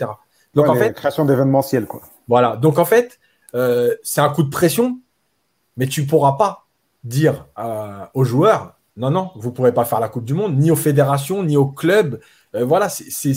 Donc 0.53 0.65
Ouais, 0.65 0.71
en 0.71 0.75
fait, 0.75 0.93
création 0.93 1.25
d'événementiel, 1.25 1.85
quoi. 1.85 2.01
voilà. 2.27 2.57
Donc 2.57 2.77
en 2.77 2.85
fait, 2.85 3.19
c'est 4.03 4.21
un 4.21 4.29
coup 4.29 4.43
de 4.43 4.49
pression, 4.49 4.99
mais 5.77 5.87
tu 5.87 6.01
ne 6.03 6.07
pourras 6.07 6.33
pas 6.33 6.67
dire 7.03 7.47
euh, 7.57 8.05
aux 8.13 8.23
joueurs 8.23 8.75
non, 8.97 9.09
non, 9.09 9.31
vous 9.35 9.49
ne 9.49 9.53
pourrez 9.55 9.73
pas 9.73 9.85
faire 9.85 9.99
la 9.99 10.09
Coupe 10.09 10.25
du 10.25 10.33
Monde, 10.33 10.57
ni 10.57 10.69
aux 10.69 10.75
fédérations, 10.75 11.43
ni 11.43 11.55
aux 11.55 11.67
clubs. 11.67 12.19
Euh, 12.55 12.65
voilà, 12.65 12.89
c'est. 12.89 13.33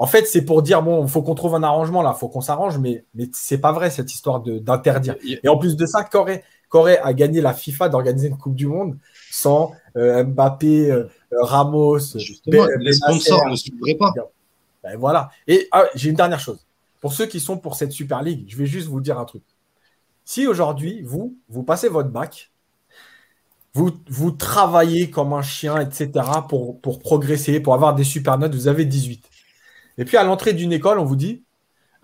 En 0.00 0.06
fait, 0.06 0.26
c'est 0.26 0.44
pour 0.44 0.62
dire 0.62 0.82
bon, 0.82 1.02
il 1.02 1.08
faut 1.08 1.22
qu'on 1.22 1.34
trouve 1.34 1.56
un 1.56 1.62
arrangement 1.64 2.02
là, 2.02 2.12
il 2.14 2.18
faut 2.18 2.28
qu'on 2.28 2.40
s'arrange, 2.40 2.78
mais, 2.78 3.04
mais 3.14 3.28
c'est 3.32 3.58
pas 3.58 3.72
vrai 3.72 3.90
cette 3.90 4.12
histoire 4.12 4.40
d'interdire. 4.40 5.16
Et 5.24 5.48
en 5.48 5.56
plus 5.56 5.74
de 5.74 5.86
ça, 5.86 6.04
Corée, 6.04 6.44
Corée 6.68 6.98
a 6.98 7.12
gagné 7.12 7.40
la 7.40 7.52
FIFA 7.52 7.88
d'organiser 7.88 8.28
une 8.28 8.36
Coupe 8.36 8.54
du 8.54 8.68
Monde 8.68 8.96
sans 9.32 9.72
euh, 9.96 10.22
Mbappé, 10.22 10.92
euh, 10.92 11.08
Ramos, 11.32 12.16
Justement, 12.16 12.66
Ben- 12.66 12.80
les 12.80 12.92
sponsors 12.92 13.48
ne 13.48 13.56
suivraient 13.56 13.96
pas. 13.96 14.12
Ben 14.84 14.96
voilà. 14.96 15.30
Et 15.48 15.66
ah, 15.72 15.86
j'ai 15.96 16.10
une 16.10 16.16
dernière 16.16 16.38
chose. 16.38 16.64
Pour 17.00 17.12
ceux 17.12 17.26
qui 17.26 17.40
sont 17.40 17.58
pour 17.58 17.74
cette 17.74 17.90
Super 17.90 18.22
League, 18.22 18.44
je 18.46 18.56
vais 18.56 18.66
juste 18.66 18.86
vous 18.86 19.00
dire 19.00 19.18
un 19.18 19.24
truc. 19.24 19.42
Si 20.28 20.46
aujourd'hui, 20.46 21.00
vous, 21.00 21.38
vous 21.48 21.62
passez 21.62 21.88
votre 21.88 22.10
bac, 22.10 22.52
vous, 23.72 24.30
travaillez 24.30 25.08
comme 25.08 25.32
un 25.32 25.40
chien, 25.40 25.80
etc., 25.80 26.10
pour, 26.46 26.82
pour 26.82 26.98
progresser, 26.98 27.60
pour 27.60 27.72
avoir 27.72 27.94
des 27.94 28.04
super 28.04 28.36
notes, 28.36 28.54
vous 28.54 28.68
avez 28.68 28.84
18. 28.84 29.24
Et 29.96 30.04
puis 30.04 30.18
à 30.18 30.24
l'entrée 30.24 30.52
d'une 30.52 30.70
école, 30.70 30.98
on 30.98 31.06
vous 31.06 31.16
dit, 31.16 31.44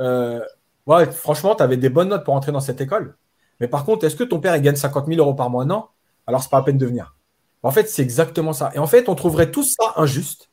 euh, 0.00 0.40
ouais, 0.86 1.12
franchement, 1.12 1.54
tu 1.54 1.62
avais 1.62 1.76
des 1.76 1.90
bonnes 1.90 2.08
notes 2.08 2.24
pour 2.24 2.32
entrer 2.32 2.50
dans 2.50 2.60
cette 2.60 2.80
école. 2.80 3.18
Mais 3.60 3.68
par 3.68 3.84
contre, 3.84 4.06
est-ce 4.06 4.16
que 4.16 4.24
ton 4.24 4.40
père 4.40 4.56
il 4.56 4.62
gagne 4.62 4.76
50 4.76 5.06
000 5.06 5.18
euros 5.18 5.34
par 5.34 5.50
mois? 5.50 5.66
Non. 5.66 5.84
Alors, 6.26 6.42
c'est 6.42 6.50
pas 6.50 6.60
la 6.60 6.64
peine 6.64 6.78
de 6.78 6.86
venir. 6.86 7.14
En 7.62 7.72
fait, 7.72 7.90
c'est 7.90 8.00
exactement 8.00 8.54
ça. 8.54 8.70
Et 8.74 8.78
en 8.78 8.86
fait, 8.86 9.10
on 9.10 9.14
trouverait 9.14 9.50
tout 9.50 9.64
ça 9.64 9.92
injuste. 9.96 10.48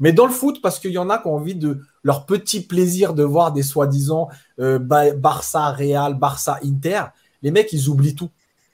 Mais 0.00 0.12
dans 0.12 0.26
le 0.26 0.32
foot, 0.32 0.60
parce 0.62 0.78
qu'il 0.80 0.90
y 0.90 0.98
en 0.98 1.08
a 1.10 1.18
qui 1.18 1.28
ont 1.28 1.36
envie 1.36 1.54
de 1.54 1.80
leur 2.02 2.26
petit 2.26 2.60
plaisir 2.60 3.14
de 3.14 3.22
voir 3.22 3.52
des 3.52 3.62
soi-disant 3.62 4.28
euh, 4.58 4.78
Ba- 4.78 5.12
Barça, 5.14 5.70
Real, 5.70 6.14
Barça, 6.14 6.58
Inter, 6.64 7.02
les 7.42 7.50
mecs, 7.50 7.72
ils 7.72 7.88
oublient 7.88 8.14
tout. 8.14 8.30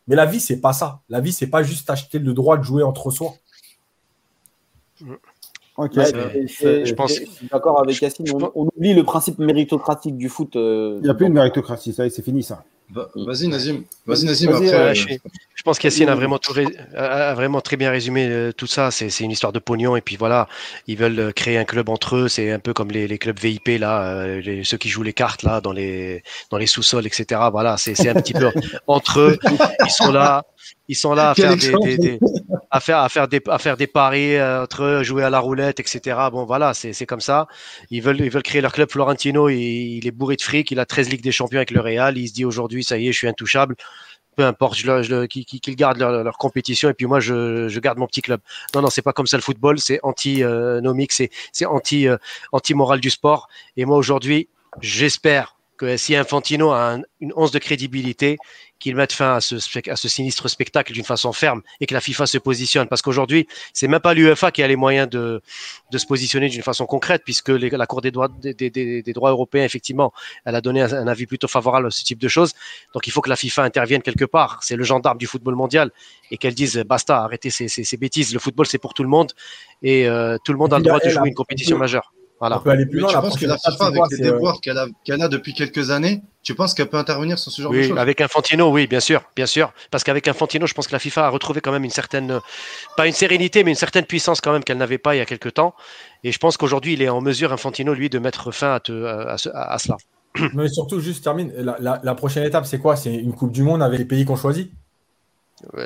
Mais 0.08 0.16
la 0.16 0.26
vie, 0.26 0.40
c'est 0.40 0.60
pas 0.60 0.72
ça. 0.72 1.00
La 1.08 1.20
vie, 1.20 1.32
c'est 1.32 1.46
pas 1.46 1.62
juste 1.62 1.88
acheter 1.90 2.18
le 2.18 2.32
droit 2.32 2.56
de 2.56 2.62
jouer 2.62 2.82
entre 2.82 3.10
soi. 3.10 3.34
Ok. 5.76 5.96
Ouais, 5.96 6.04
c'est- 6.04 6.46
c'est- 6.48 6.84
je 6.86 6.94
pense- 6.94 7.14
je 7.14 7.24
suis 7.24 7.48
d'accord 7.50 7.80
avec 7.80 8.00
Yacine. 8.00 8.26
je 8.26 8.32
On, 8.54 8.68
oublie 8.76 8.92
le 8.94 9.04
principe 9.04 9.38
méritocratique 9.38 10.16
du 10.16 10.28
foot. 10.28 10.56
euh, 10.56 10.96
Il 11.00 11.04
n'y 11.04 11.10
a 11.10 11.14
plus 11.14 11.28
de 11.28 11.32
méritocratie, 11.32 11.92
ça 11.92 12.04
y 12.04 12.08
est, 12.08 12.10
c'est 12.10 12.22
fini 12.22 12.42
ça. 12.42 12.64
Va- 12.92 13.08
Vas-y, 13.14 13.48
Nazim. 13.48 13.84
Vas-y, 14.06 14.24
Nazim. 14.24 14.50
Après, 14.50 14.74
euh, 14.74 14.94
je 14.94 15.62
pense 15.62 15.78
qu'Yacine 15.78 16.08
a 16.08 16.14
vraiment, 16.14 16.38
tout 16.38 16.52
ré- 16.52 16.66
a 16.96 17.34
vraiment 17.34 17.60
très 17.60 17.76
bien 17.76 17.90
résumé 17.90 18.26
euh, 18.28 18.50
tout 18.52 18.66
ça. 18.66 18.90
C'est 18.90 19.10
c'est 19.10 19.22
une 19.24 19.30
histoire 19.30 19.52
de 19.52 19.58
pognon. 19.58 19.94
Et 19.96 20.00
puis 20.00 20.16
voilà, 20.16 20.48
ils 20.86 20.96
veulent 20.96 21.18
euh, 21.18 21.32
créer 21.32 21.58
un 21.58 21.64
club 21.64 21.88
entre 21.88 22.16
eux. 22.16 22.28
C'est 22.28 22.50
un 22.50 22.58
peu 22.58 22.72
comme 22.72 22.90
les, 22.90 23.06
les 23.06 23.18
clubs 23.18 23.38
VIP, 23.38 23.78
là, 23.78 24.02
euh, 24.02 24.40
les- 24.40 24.64
ceux 24.64 24.76
qui 24.78 24.88
jouent 24.88 25.02
les 25.04 25.12
cartes 25.12 25.42
là, 25.42 25.60
dans 25.60 25.72
les, 25.72 26.22
dans 26.50 26.58
les 26.58 26.66
sous-sols, 26.66 27.06
etc. 27.06 27.40
Voilà, 27.52 27.76
c'est 27.76 27.94
c'est 27.94 28.08
un 28.08 28.14
petit 28.14 28.32
peu 28.32 28.50
entre 28.86 29.20
eux. 29.20 29.38
Ils 29.84 29.90
sont 29.90 30.10
là. 30.10 30.44
Ils 30.88 30.96
sont 30.96 31.14
là 31.14 31.30
à 31.30 31.34
faire 31.34 31.50
des, 31.56 31.66
exemple. 31.68 31.86
des- 31.88 31.98
des- 31.98 32.18
à 32.70 32.80
faire, 32.80 32.98
à 32.98 33.08
faire 33.08 33.28
des, 33.28 33.40
à 33.48 33.58
faire 33.58 33.76
des 33.76 33.86
paris 33.86 34.36
euh, 34.36 34.62
entre 34.64 34.82
eux, 34.84 35.02
jouer 35.02 35.24
à 35.24 35.30
la 35.30 35.40
roulette, 35.40 35.80
etc. 35.80 36.16
Bon, 36.30 36.44
voilà, 36.44 36.72
c'est 36.74 37.06
comme 37.06 37.20
ça. 37.20 37.48
Ils 37.90 38.00
veulent, 38.02 38.20
ils 38.20 38.30
veulent 38.30 38.42
créer 38.42 38.60
leur 38.60 38.72
club 38.72 38.90
Florentino. 38.90 39.48
Il, 39.48 39.56
il 39.58 40.06
est 40.06 40.10
bourré 40.12 40.36
de 40.36 40.42
fric. 40.42 40.70
Il 40.70 40.78
a 40.80 40.86
13 40.86 41.08
Ligues 41.10 41.22
des 41.22 41.32
Champions 41.32 41.58
avec 41.58 41.70
le 41.72 41.80
Real. 41.80 42.16
Il 42.18 42.28
se 42.28 42.34
dit 42.34 42.44
aujourd'hui, 42.44 42.84
ça 42.84 42.98
y 42.98 43.08
est, 43.08 43.12
je 43.12 43.18
suis 43.18 43.28
intouchable. 43.28 43.76
Peu 44.36 44.44
importe, 44.44 44.76
je, 44.76 45.02
je, 45.02 45.26
qu'ils 45.26 45.44
qu'ils 45.44 45.76
gardent 45.76 45.98
leur, 45.98 46.22
leur 46.24 46.38
compétition 46.38 46.88
et 46.88 46.94
puis 46.94 47.06
moi, 47.06 47.20
je, 47.20 47.68
je 47.68 47.80
garde 47.80 47.98
mon 47.98 48.06
petit 48.06 48.22
club. 48.22 48.40
Non, 48.74 48.82
non, 48.82 48.88
c'est 48.90 49.02
pas 49.02 49.12
comme 49.12 49.26
ça 49.26 49.36
le 49.36 49.42
football. 49.42 49.78
C'est 49.80 49.98
anti-nomique, 50.04 51.12
c'est 51.12 51.66
anti, 51.66 52.08
euh, 52.08 52.16
anti-moral 52.52 53.00
du 53.00 53.10
sport. 53.10 53.48
Et 53.76 53.84
moi, 53.84 53.96
aujourd'hui, 53.96 54.48
j'espère 54.80 55.56
que 55.76 55.96
si 55.96 56.14
Infantino 56.14 56.70
a 56.72 56.92
un- 56.94 57.02
une 57.20 57.32
once 57.36 57.50
de 57.52 57.58
crédibilité, 57.58 58.36
qu'il 58.80 58.96
mette 58.96 59.12
fin 59.12 59.36
à 59.36 59.40
ce, 59.40 59.56
à 59.90 59.96
ce 59.96 60.08
sinistre 60.08 60.48
spectacle 60.48 60.92
d'une 60.92 61.04
façon 61.04 61.32
ferme 61.32 61.62
et 61.80 61.86
que 61.86 61.94
la 61.94 62.00
FIFA 62.00 62.26
se 62.26 62.38
positionne. 62.38 62.88
Parce 62.88 63.02
qu'aujourd'hui, 63.02 63.46
c'est 63.74 63.86
même 63.86 64.00
pas 64.00 64.14
l'UEFA 64.14 64.50
qui 64.50 64.62
a 64.62 64.68
les 64.68 64.74
moyens 64.76 65.08
de, 65.08 65.42
de 65.92 65.98
se 65.98 66.06
positionner 66.06 66.48
d'une 66.48 66.62
façon 66.62 66.86
concrète, 66.86 67.22
puisque 67.24 67.50
les- 67.50 67.70
la 67.70 67.86
Cour 67.86 68.00
des 68.00 68.10
droits, 68.10 68.28
des, 68.28 68.54
des- 68.54 68.70
des- 68.70 69.02
des 69.02 69.12
droits 69.12 69.30
européens, 69.30 69.64
effectivement, 69.64 70.12
elle 70.44 70.54
a 70.56 70.60
donné 70.60 70.82
un, 70.82 70.92
un 70.92 71.06
avis 71.06 71.26
plutôt 71.26 71.46
favorable 71.48 71.86
à 71.88 71.90
ce 71.90 72.02
type 72.02 72.18
de 72.18 72.28
choses. 72.28 72.54
Donc 72.94 73.06
il 73.06 73.12
faut 73.12 73.20
que 73.20 73.28
la 73.30 73.36
FIFA 73.36 73.62
intervienne 73.64 74.02
quelque 74.02 74.24
part. 74.24 74.58
C'est 74.62 74.76
le 74.76 74.84
gendarme 74.84 75.18
du 75.18 75.26
football 75.26 75.54
mondial 75.54 75.90
et 76.30 76.38
qu'elle 76.38 76.54
dise 76.54 76.78
basta, 76.86 77.22
arrêtez 77.22 77.50
ces, 77.50 77.68
ces- 77.68 77.84
ces 77.84 77.96
bêtises. 77.96 78.32
Le 78.32 78.40
football, 78.40 78.66
c'est 78.66 78.78
pour 78.78 78.94
tout 78.94 79.02
le 79.02 79.08
monde 79.10 79.32
et 79.82 80.08
euh, 80.08 80.38
tout 80.44 80.52
le 80.52 80.58
monde 80.58 80.72
a 80.72 80.78
le 80.78 80.84
droit 80.84 80.98
de 81.00 81.08
jouer 81.10 81.28
une 81.28 81.34
compétition 81.34 81.76
on 81.76 82.19
majeure. 82.40 82.58
On 82.58 82.60
Voilà. 82.60 82.60
peut 82.60 82.70
aller 82.70 82.86
plus 82.86 83.00
loin. 83.00 83.08
tu 83.10 83.14
penses 83.16 83.38
que 83.38 83.46
la 83.46 83.58
FIFA, 83.58 83.86
avec 83.86 84.02
les 84.10 84.20
euh, 84.26 84.32
déboires 84.32 84.60
qu'elle 84.60 84.78
a, 85.22 85.28
depuis 85.28 85.52
quelques 85.54 85.90
années, 85.90 86.22
tu 86.42 86.54
penses 86.54 86.74
qu'elle 86.74 86.88
peut 86.88 86.96
intervenir 86.96 87.38
sur 87.38 87.52
ce 87.52 87.60
genre 87.62 87.72
de 87.72 87.76
Oui, 87.78 87.88
choses? 87.88 87.98
avec 87.98 88.20
Infantino, 88.20 88.70
oui, 88.70 88.86
bien 88.86 89.00
sûr, 89.00 89.22
bien 89.36 89.46
sûr. 89.46 89.72
Parce 89.90 90.04
qu'avec 90.04 90.26
Infantino, 90.28 90.66
je 90.66 90.74
pense 90.74 90.86
que 90.86 90.92
la 90.92 90.98
FIFA 90.98 91.26
a 91.26 91.28
retrouvé 91.28 91.60
quand 91.60 91.72
même 91.72 91.84
une 91.84 91.90
certaine, 91.90 92.40
pas 92.96 93.06
une 93.06 93.12
sérénité, 93.12 93.62
mais 93.64 93.70
une 93.72 93.76
certaine 93.76 94.04
puissance 94.06 94.40
quand 94.40 94.52
même 94.52 94.64
qu'elle 94.64 94.78
n'avait 94.78 94.98
pas 94.98 95.14
il 95.14 95.18
y 95.18 95.22
a 95.22 95.26
quelques 95.26 95.54
temps. 95.54 95.74
Et 96.24 96.32
je 96.32 96.38
pense 96.38 96.56
qu'aujourd'hui, 96.56 96.94
il 96.94 97.02
est 97.02 97.08
en 97.08 97.20
mesure, 97.20 97.52
Infantino, 97.52 97.92
lui, 97.94 98.08
de 98.08 98.18
mettre 98.18 98.50
fin 98.52 98.74
à, 98.74 98.80
te- 98.80 99.04
à, 99.04 99.36
ce- 99.38 99.48
à- 99.50 99.72
à 99.74 99.78
cela. 99.78 99.96
Mais 100.54 100.68
surtout, 100.68 101.00
juste 101.00 101.22
termine. 101.24 101.52
La, 101.58 101.76
la- 101.80 102.00
la 102.02 102.14
prochaine 102.14 102.44
étape, 102.44 102.64
c'est 102.64 102.78
quoi? 102.78 102.96
C'est 102.96 103.12
une 103.14 103.32
Coupe 103.34 103.52
du 103.52 103.62
Monde 103.62 103.82
avec 103.82 103.98
les 103.98 104.04
pays 104.04 104.24
qu'on 104.24 104.36
choisit? 104.36 104.70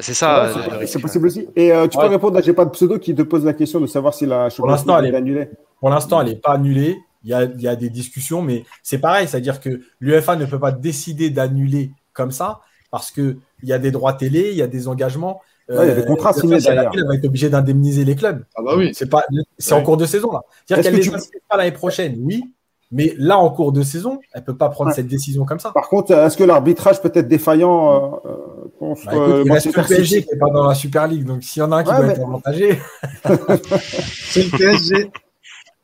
C'est 0.01 0.15
ça. 0.15 0.53
Ouais, 0.79 0.87
c'est- 0.87 1.01
possible 1.01 1.27
aussi. 1.27 1.49
Et 1.57 1.73
euh, 1.73 1.89
tu 1.89 1.99
Ouais. 1.99 2.05
peux 2.05 2.11
répondre 2.11 2.37
à 2.39 2.43
J'ai 2.43 2.53
pas 2.53 2.65
de 2.65 2.71
pseudo 2.71 2.99
qui 3.01 3.13
te 3.13 3.23
pose 3.23 3.45
la 3.45 3.55
question 3.55 3.81
de 3.81 3.87
savoir 3.87 4.15
si 4.15 4.25
la 4.25 4.49
l'instant, 4.65 5.01
League 5.01 5.09
elle 5.09 5.15
est- 5.15 5.15
est 5.15 5.17
annulée. 5.17 5.49
Pour 5.81 5.91
l'instant, 5.91 6.21
elle 6.21 6.29
n'est 6.29 6.37
pas 6.37 6.53
annulée. 6.55 6.97
Il 7.25 7.31
y 7.31 7.35
a, 7.35 7.45
il 7.45 7.61
y 7.61 7.69
a 7.69 7.75
des 7.77 7.89
discussions, 7.91 8.43
mais 8.43 8.65
c'est 8.83 8.99
pareil. 8.99 9.27
C'est-à-dire 9.29 9.61
que 9.61 9.81
l'UEFA 10.01 10.37
ne 10.37 10.45
peut 10.45 10.59
pas 10.61 10.73
décider 10.73 11.31
d'annuler 11.31 11.91
comme 12.13 12.31
ça 12.33 12.61
parce 12.91 13.11
qu'il 13.11 13.39
y 13.63 13.73
a 13.73 13.79
des 13.79 13.91
droits 13.91 14.13
télé, 14.13 14.51
il 14.51 14.57
y 14.57 14.63
a 14.63 14.67
des 14.67 14.89
engagements. 14.89 15.41
Euh, 15.71 15.79
Ouais, 15.79 15.87
il 15.87 15.89
y 15.89 15.93
a 15.93 15.95
des 15.95 16.05
contrats 16.05 16.31
l'UEFA, 16.33 16.41
signés 16.43 16.59
derrière. 16.61 16.91
Elle 16.95 17.07
va 17.07 17.15
être 17.15 17.25
obligée 17.25 17.49
d'indemniser 17.49 18.05
les 18.05 18.15
clubs. 18.15 18.45
Ah 18.55 18.61
bah 18.63 18.75
oui. 18.77 18.91
C'est 18.95 19.09
pas, 19.09 19.25
c'est 19.59 19.73
en 19.73 19.83
cours 19.83 19.97
de 19.97 20.05
saison 20.05 20.31
là. 20.33 20.43
C'est-à-dire 20.67 20.85
qu'elle 20.91 21.01
que 21.01 21.05
les 21.05 21.11
tu- 21.11 21.15
inscrit 21.17 21.39
pas 21.49 21.57
l'année 21.57 21.73
prochaine, 21.73 22.17
oui, 22.19 22.45
mais 22.93 23.15
là 23.17 23.39
en 23.39 23.49
cours 23.49 23.73
de 23.73 23.83
saison, 23.83 24.21
elle 24.35 24.45
peut 24.45 24.57
pas 24.59 24.69
prendre 24.69 24.91
Ouais. 24.91 24.95
cette 24.97 25.07
décision 25.09 25.47
comme 25.47 25.59
ça. 25.59 25.73
Par 25.73 25.89
contre, 25.89 26.13
est-ce 26.13 26.37
que 26.37 26.45
l'arbitrage 26.45 27.01
peut 27.01 27.11
être 27.15 27.27
défaillant 27.27 27.95
euh, 27.95 28.29
euh, 28.29 28.37
contre 28.79 29.07
Bah, 29.07 29.13
écoute, 29.15 29.29
euh, 29.31 29.43
il 29.47 29.53
reste 29.53 29.67
le 29.75 29.83
PSG 29.83 30.23
qui 30.25 30.29
n'est 30.31 30.39
pas 30.39 30.51
dans 30.51 30.69
la 30.69 30.75
Super 30.75 31.09
League, 31.09 31.25
donc 31.25 31.43
s'il 31.43 31.61
y 31.61 31.63
en 31.63 31.73
a 31.73 31.77
un 31.79 31.83
qui 31.83 31.89
Ouais, 31.91 31.97
doit 31.97 32.07
mais- 32.09 32.13
être 32.13 32.21
avantagé, 32.21 32.79
C'est 33.25 34.43
le 34.43 34.59
PSG. 34.59 35.11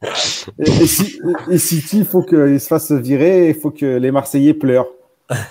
Et, 0.03 0.63
et 0.63 0.87
si, 0.87 1.21
et 1.51 1.59
City, 1.59 1.99
il 1.99 2.05
faut 2.05 2.23
qu'il 2.23 2.59
se 2.61 2.67
fasse 2.67 2.91
virer, 2.93 3.49
il 3.51 3.55
faut 3.55 3.71
que 3.71 3.85
les 3.99 4.11
Marseillais 4.11 4.55
pleurent. 4.55 4.87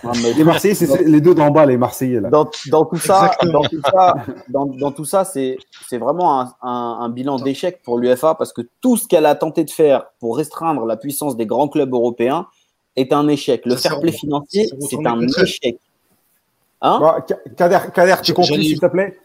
non, 0.03 0.11
mais 0.21 0.33
Les 0.33 0.43
Marseillais, 0.43 0.73
c'est 0.73 1.03
les 1.05 1.21
deux 1.21 1.33
d'en 1.33 1.51
bas, 1.51 1.65
les 1.65 1.77
Marseillais. 1.77 2.19
Là. 2.19 2.29
dans, 2.29 2.49
dans 2.69 2.85
tout 2.85 2.97
ça, 2.97 3.31
dans 3.53 3.61
tout 3.61 3.81
ça, 3.81 4.15
dans, 4.49 4.65
dans 4.65 4.91
tout 4.91 5.05
ça, 5.05 5.23
c'est 5.23 5.57
c'est 5.87 5.97
vraiment 5.97 6.41
un, 6.41 6.53
un- 6.61 6.97
un 7.01 7.09
bilan 7.09 7.37
d'échec 7.37 7.81
pour 7.83 7.97
l'UFA 7.97 8.35
parce 8.35 8.51
que 8.51 8.61
tout 8.81 8.97
ce 8.97 9.07
qu'elle 9.07 9.25
a 9.25 9.35
tenté 9.35 9.63
de 9.63 9.69
faire 9.71 10.07
pour 10.19 10.35
restreindre 10.37 10.85
la 10.85 10.97
puissance 10.97 11.37
des 11.37 11.45
grands 11.45 11.67
clubs 11.69 11.93
européens 11.93 12.47
est 12.97 13.13
un 13.13 13.27
échec. 13.29 13.61
Le 13.65 13.75
fair 13.77 13.99
play 14.01 14.11
financier, 14.11 14.67
c'est 14.81 15.05
un 15.07 15.21
échec. 15.43 15.77
Hein 16.81 16.97
Bon, 16.99 17.11
Ka- 17.25 17.39
Kader, 17.55 17.79
Kader, 17.93 18.15
tu 18.23 18.33
conclus, 18.33 18.63
s'il 18.63 18.79
te 18.79 18.85
plaît? 18.87 19.17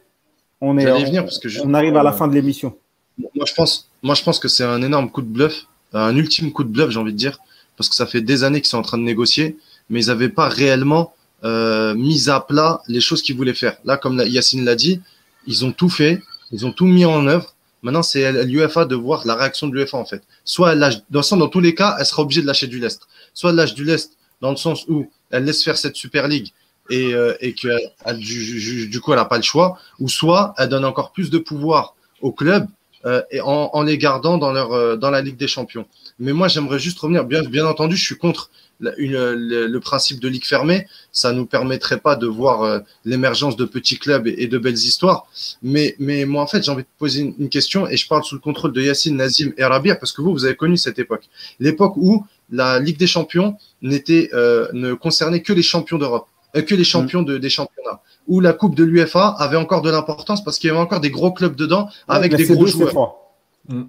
On, 0.61 0.79
est, 0.79 0.91
on, 0.91 0.99
venir 1.05 1.25
parce 1.25 1.39
que 1.39 1.49
je- 1.49 1.63
on 1.63 1.75
arrive 1.75 1.97
à 1.97 2.03
la 2.03 2.13
fin 2.13 2.29
de 2.29 2.35
l'émission. 2.35 2.75
Moi, 3.19 3.45
je 3.47 3.55
pense, 3.55 3.89
moi, 4.03 4.15
je 4.15 4.23
pense 4.23 4.39
que 4.39 4.49
c'est 4.49 4.65
un 4.65 4.83
énorme 4.83 5.11
coup 5.11 5.23
de 5.23 5.27
bluff, 5.29 5.67
un 5.93 6.17
ultime 6.17 6.53
coup 6.53 6.65
de 6.65 6.69
bluff, 6.69 6.91
j'ai 6.91 6.99
envie 6.99 7.13
de 7.13 7.19
dire, 7.19 7.39
parce 7.77 7.89
que 7.89 7.95
ça 7.95 8.07
fait 8.07 8.21
des 8.21 8.45
années 8.45 8.61
qu'ils 8.61 8.71
sont 8.71 8.79
en 8.79 8.83
train 8.83 8.99
de 8.99 9.03
négocier, 9.03 9.57
mais 9.89 10.03
ils 10.05 10.09
n'avaient 10.09 10.29
pas 10.29 10.49
réellement 10.49 11.15
euh, 11.45 11.95
mis 11.95 12.29
à 12.31 12.41
plat 12.41 12.83
les 12.89 13.01
choses 13.01 13.23
qu'ils 13.23 13.37
voulaient 13.37 13.55
faire. 13.55 13.77
Là, 13.85 13.97
comme 13.97 14.19
Yacine 14.27 14.65
l'a 14.65 14.75
dit, 14.75 15.01
ils 15.47 15.65
ont 15.65 15.73
tout 15.73 15.89
fait, 15.91 16.23
ils 16.53 16.67
ont 16.67 16.73
tout 16.73 16.87
mis 16.87 17.05
en 17.05 17.27
œuvre. 17.27 17.55
Maintenant, 17.83 18.03
c'est 18.03 18.45
l'UFA 18.45 18.87
de 18.87 18.95
voir 18.95 19.27
la 19.27 19.35
réaction 19.35 19.69
de 19.69 19.75
l'UFA 19.75 19.99
en 19.99 20.07
fait. 20.07 20.23
Soit 20.45 20.73
elle 20.73 20.79
lâche, 20.79 20.97
dans, 21.11 21.49
tous 21.49 21.61
les 21.61 21.75
cas, 21.75 21.97
elle 21.99 22.07
sera 22.07 22.23
obligée 22.23 22.41
de 22.41 22.47
lâcher 22.47 22.67
du 22.67 22.81
lest. 22.81 23.03
Soit 23.35 23.51
elle 23.51 23.57
lâche 23.57 23.75
du 23.75 23.85
lest 23.85 24.17
dans 24.41 24.51
le 24.51 24.57
sens 24.57 24.87
où 24.89 25.11
elle 25.31 25.45
laisse 25.45 25.63
faire 25.63 25.77
cette 25.77 25.97
Super 25.97 26.27
League 26.27 26.53
et, 26.89 27.13
euh, 27.15 27.35
et 27.41 27.55
que 27.55 27.69
du- 28.15 28.89
du 28.89 29.01
coup 29.01 29.13
elle 29.13 29.19
n'a 29.19 29.25
pas 29.27 29.37
le 29.37 29.43
choix, 29.43 29.79
ou 30.01 30.09
soit 30.09 30.55
elle 30.57 30.71
donne 30.71 30.85
encore 30.85 31.13
plus 31.13 31.29
de 31.31 31.39
pouvoir 31.39 31.95
au 32.23 32.33
club 32.33 32.67
euh, 33.07 33.23
et 33.31 33.41
en, 33.41 33.71
en 33.73 33.83
les 33.83 33.99
gardant 33.99 34.39
dans, 34.39 34.53
leur, 34.53 34.73
euh, 34.73 34.97
dans 34.97 35.11
la 35.11 35.21
Ligue 35.21 35.37
des 35.37 35.49
Champions. 35.49 35.87
Mais 36.19 36.33
moi, 36.33 36.49
j'aimerais 36.49 36.79
juste 36.79 36.99
revenir. 36.99 37.25
Bien, 37.25 37.43
bien 37.43 37.67
entendu, 37.67 37.97
je 37.97 38.05
suis 38.05 38.17
contre 38.17 38.51
la- 38.81 38.95
une, 38.97 39.13
le, 39.13 39.67
le 39.67 39.81
principe 39.81 40.21
de 40.21 40.29
ligue 40.29 40.45
fermée. 40.45 40.87
Ça 41.13 41.33
nous 41.33 41.47
permettrait 41.47 41.99
pas 41.99 42.17
de 42.17 42.27
voir 42.27 42.63
euh, 42.63 42.79
l'émergence 43.05 43.57
de 43.57 43.65
petits 43.65 43.99
clubs 43.99 44.27
et, 44.27 44.35
et 44.39 44.47
de 44.47 44.59
belles 44.59 44.75
histoires. 44.75 45.27
Mais, 45.63 45.97
mais 45.99 46.25
moi, 46.25 46.43
en 46.43 46.47
fait, 46.47 46.63
j'ai 46.65 46.71
envie 46.71 46.83
de 46.83 46.89
poser 46.99 47.21
une, 47.23 47.35
une 47.39 47.49
question 47.49 47.89
et 47.89 47.97
je 47.97 48.07
parle 48.07 48.25
sous 48.25 48.37
le 48.37 48.41
contrôle 48.41 48.73
de 48.73 48.81
Yacine, 48.81 49.17
Nazim 49.17 49.53
et 49.59 49.65
Rabia 49.65 49.97
parce 49.97 50.13
que 50.13 50.23
vous, 50.23 50.33
vous 50.33 50.45
avez 50.45 50.57
connu 50.57 50.77
cette 50.77 50.99
époque. 50.99 51.25
L'époque 51.61 51.95
où 51.97 52.25
la 52.51 52.79
Ligue 52.79 52.99
des 52.99 53.07
Champions 53.07 53.57
n'était, 53.83 54.31
euh, 54.35 54.69
ne 54.73 54.95
concernait 54.95 55.43
que 55.43 55.53
les 55.53 55.63
champions 55.63 55.99
d'Europe, 55.99 56.27
euh, 56.57 56.63
que 56.63 56.75
les 56.75 56.85
champions 56.85 57.23
de, 57.23 57.39
des 57.39 57.51
championnats. 57.51 58.01
Où 58.27 58.41
la 58.41 58.53
Coupe 58.53 58.75
de 58.75 58.85
l'UFA 58.85 59.29
avait 59.39 59.57
encore 59.57 59.83
de 59.83 59.91
l'importance 59.91 60.43
parce 60.43 60.59
qu'il 60.59 60.69
y 60.69 60.71
avait 60.71 60.81
encore 60.81 61.01
des 61.01 61.11
gros 61.11 61.33
clubs 61.33 61.57
dedans 61.57 61.89
avec 62.09 62.35
des 62.35 62.47
C2, 62.47 62.55
gros 62.55 62.67
joueurs 62.67 62.91
froid. 62.91 63.39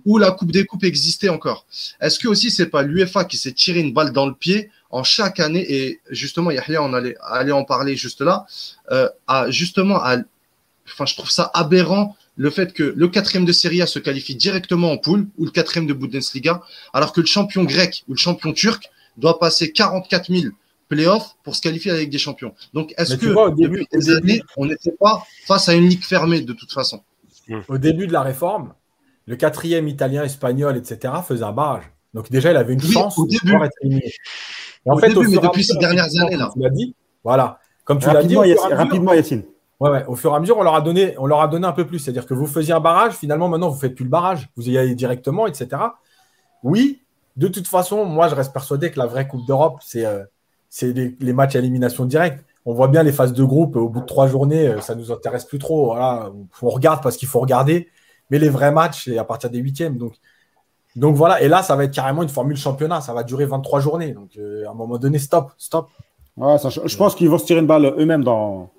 où 0.05 0.17
la 0.17 0.31
Coupe 0.31 0.51
des 0.51 0.65
Coupes 0.65 0.83
existait 0.83 1.29
encore. 1.29 1.65
Est-ce 2.01 2.19
que 2.19 2.27
aussi 2.27 2.51
c'est 2.51 2.67
pas 2.67 2.83
l'UFA 2.83 3.25
qui 3.25 3.37
s'est 3.37 3.53
tiré 3.53 3.79
une 3.79 3.93
balle 3.93 4.11
dans 4.11 4.25
le 4.25 4.33
pied 4.33 4.69
en 4.89 5.03
chaque 5.03 5.39
année? 5.39 5.65
Et 5.69 6.01
justement 6.09 6.51
Yahya 6.51 6.83
on 6.83 6.93
allait, 6.93 7.15
allait 7.21 7.51
en 7.51 7.63
parler 7.63 7.95
juste 7.95 8.21
là, 8.21 8.45
euh, 8.91 9.09
à 9.27 9.49
justement 9.49 10.01
à, 10.03 10.17
enfin 10.87 11.05
je 11.05 11.15
trouve 11.15 11.31
ça 11.31 11.49
aberrant 11.53 12.15
le 12.35 12.49
fait 12.49 12.73
que 12.73 12.83
le 12.83 13.07
quatrième 13.07 13.45
de 13.45 13.53
Serie 13.53 13.81
A 13.81 13.87
se 13.87 13.99
qualifie 13.99 14.35
directement 14.35 14.91
en 14.91 14.97
poule 14.97 15.27
ou 15.37 15.45
le 15.45 15.51
quatrième 15.51 15.87
de 15.87 15.93
Bundesliga, 15.93 16.61
alors 16.93 17.13
que 17.13 17.21
le 17.21 17.27
champion 17.27 17.63
grec 17.63 18.03
ou 18.07 18.13
le 18.13 18.17
champion 18.17 18.53
turc 18.53 18.89
doit 19.17 19.39
passer 19.39 19.71
44 19.71 20.31
000 20.31 20.53
playoffs 20.87 21.35
pour 21.43 21.55
se 21.55 21.61
qualifier 21.61 21.91
avec 21.91 22.09
des 22.09 22.17
champions. 22.17 22.53
Donc 22.73 22.93
est-ce 22.97 23.15
que 23.15 23.27
vois, 23.27 23.47
au 23.47 23.49
début- 23.51 23.81
depuis 23.83 23.87
des 23.91 24.05
début- 24.15 24.17
années 24.33 24.41
on 24.57 24.65
n'était 24.65 24.91
pas 24.99 25.23
face 25.45 25.67
à 25.69 25.73
une 25.73 25.87
ligue 25.87 26.03
fermée 26.03 26.41
de 26.41 26.53
toute 26.53 26.71
façon? 26.71 27.01
Au 27.67 27.77
début 27.77 28.07
de 28.07 28.13
la 28.13 28.21
réforme, 28.21 28.73
le 29.27 29.35
quatrième 29.35 29.87
italien, 29.87 30.23
espagnol, 30.23 30.77
etc. 30.77 31.13
faisait 31.27 31.43
un 31.43 31.51
barrage. 31.51 31.83
Donc 32.13 32.31
déjà, 32.31 32.51
il 32.51 32.57
avait 32.57 32.73
une 32.73 32.81
Oui, 32.81 32.91
chance 32.91 33.17
au 33.17 33.25
de 33.25 33.31
début. 33.31 33.41
pouvoir 33.41 33.65
être 33.65 33.77
éliminé. 33.81 34.05
Et 34.07 34.89
Au 34.89 34.99
début, 35.01 35.27
mais 35.27 35.37
depuis 35.37 35.63
ces 35.63 35.77
dernières 35.77 36.05
années, 36.21 36.37
là. 36.37 36.49
Tu 36.53 36.59
l'as 36.59 36.69
dit. 36.69 36.95
Voilà. 37.23 37.59
Comme 37.83 37.99
tu 37.99 38.05
l'as 38.07 38.23
dit, 38.23 38.35
Rapidement, 38.35 38.43
Yacine, 38.43 38.63
mesure- 38.65 38.77
rapidement, 38.77 39.13
Yacine. 39.13 39.43
Ouais, 39.79 39.89
ouais, 39.89 40.05
au 40.07 40.15
fur 40.15 40.31
et 40.31 40.35
à 40.35 40.39
mesure, 40.39 40.57
on 40.57 40.63
leur 40.63 40.75
a 40.75 40.81
donné, 40.81 41.15
on 41.17 41.25
leur 41.25 41.41
a 41.41 41.47
donné 41.47 41.67
un 41.67 41.71
peu 41.73 41.85
plus. 41.85 41.99
C'est-à-dire 41.99 42.25
que 42.25 42.33
vous 42.33 42.47
faisiez 42.47 42.73
un 42.73 42.79
barrage, 42.79 43.13
finalement, 43.13 43.49
maintenant, 43.49 43.69
vous 43.69 43.77
faites 43.79 43.93
plus 43.93 44.05
le 44.05 44.09
barrage. 44.09 44.47
Vous 44.55 44.69
y 44.69 44.77
allez 44.77 44.95
directement, 44.95 45.45
etc. 45.47 45.67
Oui, 46.63 47.01
de 47.35 47.47
toute 47.47 47.67
façon, 47.67 48.05
moi, 48.05 48.27
je 48.29 48.35
reste 48.35 48.53
persuadé 48.53 48.89
que 48.91 48.97
la 48.99 49.05
vraie 49.07 49.27
Coupe 49.27 49.45
d'Europe, 49.45 49.79
c'est 49.85 50.05
euh, 50.05 50.23
c'est 50.77 50.91
les, 50.91 51.15
les 51.21 51.31
matchs 51.31 51.55
à 51.55 51.59
élimination 51.59 52.03
directe. 52.03 52.43
On 52.65 52.73
voit 52.73 52.89
bien 52.89 53.01
les 53.01 53.13
phases 53.13 53.31
de 53.31 53.43
groupe, 53.45 53.77
au 53.77 53.87
bout 53.87 54.01
de 54.01 54.05
trois 54.05 54.27
journées, 54.27 54.67
euh, 54.67 54.81
ça 54.81 54.93
nous 54.93 55.09
intéresse 55.09 55.45
plus 55.45 55.57
trop. 55.57 55.85
Voilà, 55.85 56.31
on 56.61 56.69
regarde 56.69 57.01
parce 57.01 57.15
qu'il 57.15 57.29
faut 57.29 57.39
regarder. 57.39 57.87
Mais 58.29 58.39
les 58.39 58.49
vrais 58.49 58.73
matchs, 58.73 59.05
c'est 59.05 59.17
à 59.17 59.23
partir 59.23 59.49
des 59.49 59.59
huitièmes. 59.59 59.97
Donc, 59.97 60.15
donc 60.97 61.15
voilà, 61.15 61.41
et 61.41 61.47
là, 61.47 61.63
ça 61.63 61.77
va 61.77 61.85
être 61.85 61.93
carrément 61.93 62.23
une 62.23 62.29
formule 62.29 62.57
championnat. 62.57 62.99
Ça 62.99 63.13
va 63.13 63.23
durer 63.23 63.45
23 63.45 63.79
journées. 63.79 64.11
Donc, 64.11 64.31
euh, 64.37 64.65
à 64.67 64.71
un 64.71 64.73
moment 64.73 64.97
donné, 64.97 65.17
stop, 65.17 65.51
stop. 65.57 65.87
Ouais, 66.35 66.57
ça- 66.57 66.67
je 66.69 66.97
pense 66.97 67.15
qu'ils 67.15 67.29
vont 67.29 67.37
se 67.37 67.45
tirer 67.45 67.61
une 67.61 67.67
balle 67.67 67.85
eux-mêmes 67.97 68.23
dans, 68.25 68.69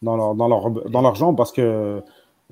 dans, 0.00 0.16
leur, 0.16 0.34
dans, 0.36 0.46
leur, 0.46 0.70
dans 0.70 1.02
leurs 1.02 1.16
jambes 1.16 1.36
parce 1.36 1.50
que 1.50 2.00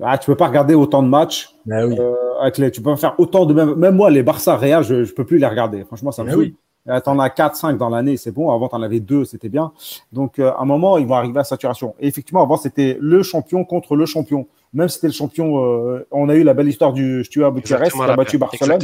ah, 0.03 0.17
tu 0.17 0.25
peux 0.25 0.35
pas 0.35 0.47
regarder 0.47 0.73
autant 0.73 1.01
de 1.01 1.07
matchs. 1.07 1.55
Oui. 1.65 1.73
euh, 1.97 2.13
avec 2.41 2.57
les, 2.57 2.71
tu 2.71 2.81
peux 2.81 2.93
faire 2.97 3.15
autant 3.19 3.45
de 3.45 3.53
même. 3.53 3.75
Même 3.75 3.95
moi, 3.95 4.09
les 4.09 4.23
Barça 4.23 4.57
Real, 4.57 4.83
je, 4.83 5.05
je 5.05 5.13
peux 5.13 5.25
plus 5.25 5.37
les 5.37 5.47
regarder. 5.47 5.85
Franchement, 5.85 6.11
ça 6.11 6.23
me 6.25 6.31
saoule. 6.31 6.39
oui. 6.39 6.55
Euh, 6.89 6.99
T'en 6.99 7.19
as 7.19 7.29
4, 7.29 7.55
5 7.55 7.77
dans 7.77 7.89
l'année, 7.89 8.17
c'est 8.17 8.31
bon. 8.31 8.51
Avant, 8.51 8.67
t'en 8.67 8.81
avais 8.81 8.99
2, 8.99 9.25
c'était 9.25 9.49
bien. 9.49 9.71
Donc, 10.11 10.39
euh, 10.39 10.51
à 10.51 10.61
un 10.61 10.65
moment, 10.65 10.97
ils 10.97 11.05
vont 11.05 11.15
arriver 11.15 11.39
à 11.39 11.43
saturation. 11.43 11.95
Et 11.99 12.07
effectivement, 12.07 12.41
avant, 12.41 12.57
c'était 12.57 12.97
le 12.99 13.21
champion 13.23 13.63
contre 13.65 13.95
le 13.95 14.05
champion. 14.05 14.47
Même 14.73 14.89
si 14.89 14.95
c'était 14.95 15.07
le 15.07 15.13
champion, 15.13 15.63
euh, 15.63 16.07
on 16.11 16.29
a 16.29 16.35
eu 16.35 16.43
la 16.43 16.53
belle 16.53 16.69
histoire 16.69 16.93
du 16.93 17.23
Stuart 17.23 17.51
Bucarest 17.51 17.95
qui 17.95 18.01
a 18.01 18.15
battu. 18.15 18.37
Barcelone. 18.37 18.79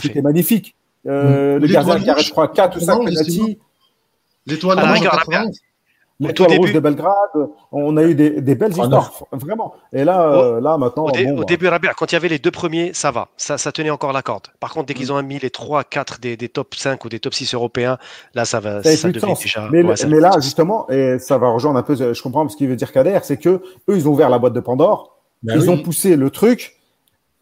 C'était 0.00 0.22
magnifique. 0.22 0.76
Euh, 1.06 1.58
Mm. 1.58 1.62
Le 1.62 1.66
gardien 1.68 2.14
qui 2.14 2.24
je 2.24 2.30
crois, 2.30 2.48
4 2.48 2.76
ou 2.76 2.80
5 2.80 2.92
non, 2.92 3.04
mais 3.04 3.10
c'est 3.12 3.24
penalties. 3.24 3.58
L'étoile 4.46 4.78
À 4.78 4.82
la 4.82 4.88
rouge 4.88 4.98
en 4.98 5.00
rigueur, 5.00 5.12
91. 5.12 5.60
L'étoile 6.20 6.58
rouge 6.58 6.72
de 6.72 6.80
Belgrade, 6.80 7.48
on 7.70 7.96
a 7.96 8.02
eu 8.02 8.14
des, 8.16 8.40
des 8.40 8.54
belles 8.56 8.72
Ah, 8.76 8.82
histoires, 8.82 9.12
vraiment. 9.30 9.74
Et 9.92 10.02
là, 10.02 10.32
euh, 10.32 10.60
là 10.60 10.76
maintenant, 10.76 11.04
Au, 11.04 11.10
dé- 11.12 11.24
bon, 11.24 11.34
au 11.34 11.38
bah, 11.38 11.44
début, 11.44 11.68
Rabia, 11.68 11.94
quand 11.94 12.10
il 12.10 12.14
y 12.14 12.16
avait 12.16 12.28
les 12.28 12.40
deux 12.40 12.50
premiers, 12.50 12.92
ça 12.92 13.12
va. 13.12 13.28
Ça, 13.36 13.56
ça 13.56 13.70
tenait 13.70 13.90
encore 13.90 14.12
la 14.12 14.22
corde. 14.22 14.48
Par 14.58 14.72
contre, 14.72 14.86
dès 14.86 14.94
qu'ils 14.94 15.12
ont 15.12 15.22
mis 15.22 15.38
les 15.38 15.50
3, 15.50 15.84
4 15.84 16.18
des, 16.18 16.36
des 16.36 16.48
top 16.48 16.74
5 16.74 17.04
ou 17.04 17.08
des 17.08 17.20
top 17.20 17.34
6 17.34 17.54
européens, 17.54 17.98
là, 18.34 18.44
ça 18.44 18.58
va 18.58 18.82
ça 18.82 19.08
devient 19.08 19.20
sens. 19.20 19.42
déjà. 19.42 19.68
mais, 19.70 19.82
ouais, 19.84 19.94
ça 19.94 20.08
mais 20.08 20.18
là, 20.18 20.32
sens. 20.32 20.42
justement, 20.44 20.90
et 20.90 21.20
ça 21.20 21.38
va 21.38 21.50
rejoindre 21.50 21.78
un 21.78 21.82
peu, 21.84 21.94
je 21.94 22.20
comprends 22.22 22.48
ce 22.48 22.56
qu'il 22.56 22.68
veut 22.68 22.74
dire 22.76 22.90
Kader, 22.90 23.20
c'est 23.22 23.36
que 23.36 23.48
eux, 23.50 23.62
ils 23.88 24.08
ont 24.08 24.12
ouvert 24.12 24.28
la 24.28 24.40
boîte 24.40 24.54
de 24.54 24.60
Pandore, 24.60 25.18
Ben 25.44 25.54
ils 25.54 25.62
oui. 25.62 25.68
ont 25.68 25.78
poussé 25.82 26.16
le 26.16 26.30
truc. 26.30 26.74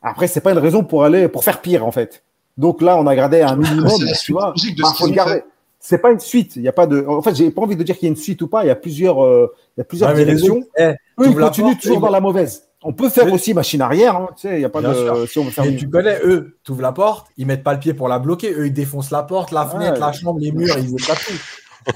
Après, 0.03 0.27
c'est 0.27 0.43
pas 0.43 0.53
une 0.53 0.59
raison 0.59 0.85
pour 0.85 1.03
aller, 1.05 1.28
pour 1.28 1.44
faire 1.44 1.62
pire, 1.62 1.86
en 1.86 1.93
fait. 1.93 2.24
Donc 2.59 2.82
là, 2.82 2.97
on 2.98 3.07
a 3.07 3.16
gardé 3.16 3.40
un 3.40 3.57
minimum, 3.57 3.90
tu 4.23 4.32
vois. 4.32 4.53
de 4.53 4.82
Bah, 4.82 4.93
faut 4.94 5.07
le 5.07 5.12
garder. 5.12 5.43
C'est 5.88 5.98
pas 5.98 6.10
une 6.10 6.18
suite. 6.18 6.56
Il 6.56 6.62
y 6.62 6.68
a 6.68 6.72
pas 6.72 6.88
de. 6.88 7.06
En 7.06 7.22
fait, 7.22 7.34
j'ai 7.36 7.48
pas 7.52 7.62
envie 7.62 7.76
de 7.76 7.82
dire 7.84 7.96
qu'il 7.96 8.06
y 8.06 8.08
a 8.08 8.10
une 8.10 8.16
suite 8.16 8.42
ou 8.42 8.48
pas. 8.48 8.64
Il 8.64 8.66
y 8.66 8.70
a 8.70 8.74
plusieurs, 8.74 9.24
euh, 9.24 9.52
il 9.76 9.80
y 9.80 9.82
a 9.82 9.84
plusieurs 9.84 10.10
Ouais, 10.10 10.16
mais 10.16 10.24
les 10.24 10.34
directions. 10.34 10.56
autres, 10.56 10.66
eh, 10.76 10.82
Eux, 11.20 11.26
ils 11.28 11.34
continuent 11.36 11.76
toujours 11.80 11.98
ils- 11.98 12.00
dans 12.00 12.10
la 12.10 12.20
mauvaise. 12.20 12.64
On 12.82 12.92
peut 12.92 13.08
faire 13.08 13.26
Mais- 13.26 13.32
aussi 13.32 13.54
machine 13.54 13.80
arrière. 13.80 14.16
Hein, 14.16 14.28
tu 14.36 14.48
sais, 14.48 14.56
il 14.56 14.62
y 14.62 14.64
a 14.64 14.68
pas 14.68 14.80
Bien 14.80 14.90
de. 14.92 15.26
Si 15.26 15.38
on 15.38 15.44
veut 15.44 15.50
faire 15.52 15.64
Mais 15.64 15.76
tu 15.76 15.88
connais, 15.88 16.18
eux, 16.24 16.56
tu 16.64 16.72
ouvres 16.72 16.82
la 16.82 16.90
porte, 16.92 17.28
ils 17.36 17.46
mettent 17.46 17.62
pas 17.62 17.72
le 17.72 17.78
pied 17.78 17.94
pour 17.94 18.08
la 18.08 18.18
bloquer. 18.18 18.52
Eux, 18.52 18.66
ils 18.66 18.72
défoncent 18.72 19.12
la 19.12 19.22
porte, 19.22 19.52
la 19.52 19.64
fenêtre, 19.64 19.94
Ouais. 19.94 20.00
la 20.00 20.12
chambre, 20.12 20.40
les 20.40 20.50
murs, 20.50 20.76
ils 20.76 20.92
éclatent 20.94 21.24
tout. 21.24 21.32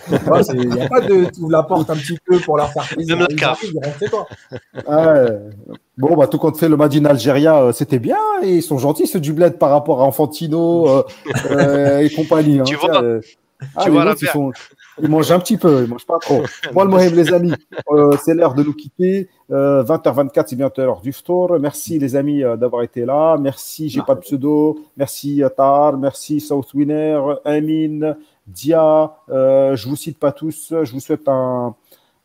Il 0.06 0.68
n'y 0.70 0.82
a 0.82 0.88
pas 0.88 1.00
de. 1.00 1.24
Tu 1.34 1.40
ouvres 1.40 1.50
la 1.50 1.64
porte 1.64 1.90
un 1.90 1.96
petit 1.96 2.16
peu 2.24 2.38
pour 2.38 2.56
leur 2.56 2.72
faire 2.72 2.86
plaisir. 2.86 3.18
Rentrent 3.18 3.58
chez 3.98 4.06
toi. 4.08 4.28
Ouais. 4.86 5.38
Bon, 5.98 6.16
bah, 6.16 6.28
tout 6.28 6.38
compte 6.38 6.56
fait, 6.58 6.68
le 6.68 6.76
match 6.76 6.96
in 6.96 7.04
Algéria, 7.06 7.60
euh, 7.60 7.72
c'était 7.72 7.98
bien. 7.98 8.16
Et 8.42 8.56
ils 8.56 8.62
sont 8.62 8.78
gentils, 8.78 9.06
ceux 9.08 9.18
du 9.20 9.32
bled, 9.32 9.58
par 9.58 9.70
rapport 9.70 10.00
à 10.02 10.06
Infantino 10.06 10.88
euh, 10.88 11.02
euh, 11.50 11.98
et 11.98 12.10
compagnie. 12.10 12.60
hein, 12.60 12.64
Tu 12.64 12.76
vois 12.76 13.02
euh, 13.02 13.20
ah, 13.76 13.84
Tu 13.84 13.90
vois, 13.90 14.10
autres, 14.10 14.22
ils, 14.22 14.28
sont... 14.28 14.52
ils 15.02 15.08
mangent 15.08 15.32
un 15.32 15.38
petit 15.38 15.56
peu, 15.56 15.82
ils 15.82 15.88
mangent 15.88 16.06
pas 16.06 16.18
trop. 16.18 16.42
Moi, 16.72 16.84
le 16.84 16.90
Mohem, 16.90 17.14
les 17.14 17.32
amis, 17.32 17.54
euh, 17.90 18.16
c'est 18.24 18.34
l'heure 18.34 18.54
de 18.54 18.62
nous 18.62 18.74
quitter. 18.74 19.28
Euh, 19.52 19.82
20h24, 19.82 20.44
c'est 20.46 20.56
bientôt 20.56 20.82
l'heure 20.82 21.00
du 21.00 21.12
store. 21.12 21.58
Merci, 21.58 21.98
les 21.98 22.14
amis, 22.14 22.44
euh, 22.44 22.56
d'avoir 22.56 22.82
été 22.82 23.04
là. 23.04 23.36
Merci, 23.38 23.88
j'ai 23.88 24.02
pas 24.02 24.14
de 24.14 24.20
pseudo. 24.20 24.78
Merci, 24.96 25.42
euh, 25.42 25.48
Tar. 25.48 25.98
Merci, 25.98 26.40
Southwinner, 26.40 27.20
Amin, 27.44 28.14
Dia. 28.46 29.12
Je 29.28 29.88
vous 29.88 29.96
cite 29.96 30.18
pas 30.18 30.32
tous. 30.32 30.72
Je 30.82 30.92
vous 30.92 31.00
souhaite 31.00 31.26
un, 31.26 31.74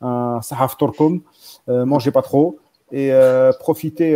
un 0.01 0.39
Sahaf 0.41 0.77
Torkum. 0.77 1.21
Mangez 1.67 2.11
pas 2.11 2.21
trop. 2.21 2.59
Et 2.91 3.11
profitez, 3.59 4.15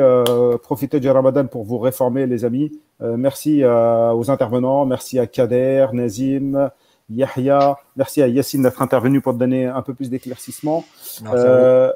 profitez 0.61 0.99
du 0.99 1.09
Ramadan 1.09 1.47
pour 1.47 1.63
vous 1.63 1.79
réformer, 1.79 2.27
les 2.27 2.45
amis. 2.45 2.71
Merci 2.99 3.63
aux 3.65 4.31
intervenants. 4.31 4.85
Merci 4.85 5.17
à 5.17 5.25
Kader, 5.25 5.87
Nazim, 5.93 6.69
Yahya. 7.09 7.77
Merci 7.95 8.21
à 8.21 8.27
Yassine 8.27 8.63
d'être 8.63 8.81
intervenu 8.81 9.21
pour 9.21 9.33
donner 9.33 9.65
un 9.65 9.81
peu 9.81 9.93
plus 9.93 10.09
d'éclaircissement. 10.09 10.85
Euh, 11.33 11.91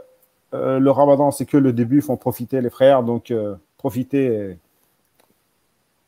euh, 0.54 0.80
le 0.80 0.92
ramadan, 0.92 1.32
c'est 1.32 1.46
que 1.46 1.58
le 1.58 1.74
début, 1.74 1.98
il 1.98 2.02
faut 2.02 2.16
profiter, 2.16 2.62
les 2.62 2.70
frères. 2.70 3.04
Donc, 3.04 3.32
euh, 3.32 3.56
profitez. 3.78 4.26
Et... 4.26 4.58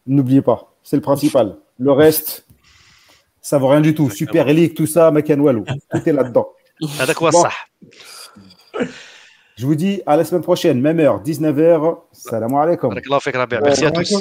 N'oubliez 0.08 0.42
pas, 0.42 0.72
c'est 0.84 0.96
le 0.96 1.02
principal. 1.02 1.58
Le 1.80 1.92
reste, 1.92 2.46
ça 3.42 3.58
vaut 3.58 3.68
rien 3.68 3.82
du 3.82 3.96
tout. 3.96 4.10
Super 4.10 4.46
League, 4.46 4.76
tout 4.76 4.88
ça, 4.88 5.12
Makanwalo. 5.12 5.66
Tout 5.92 6.10
est 6.10 6.14
là-dedans. 6.14 6.50
Je 9.58 9.66
vous 9.66 9.76
dis 9.76 10.02
à 10.06 10.18
la 10.18 10.26
semaine 10.26 10.42
prochaine, 10.42 10.82
même 10.82 11.00
heure, 11.00 11.24
19h. 11.24 11.98
Salam 12.12 12.54
alaikum. 12.56 12.94
Merci 13.64 13.86
à 13.86 13.92
tous. 13.92 14.14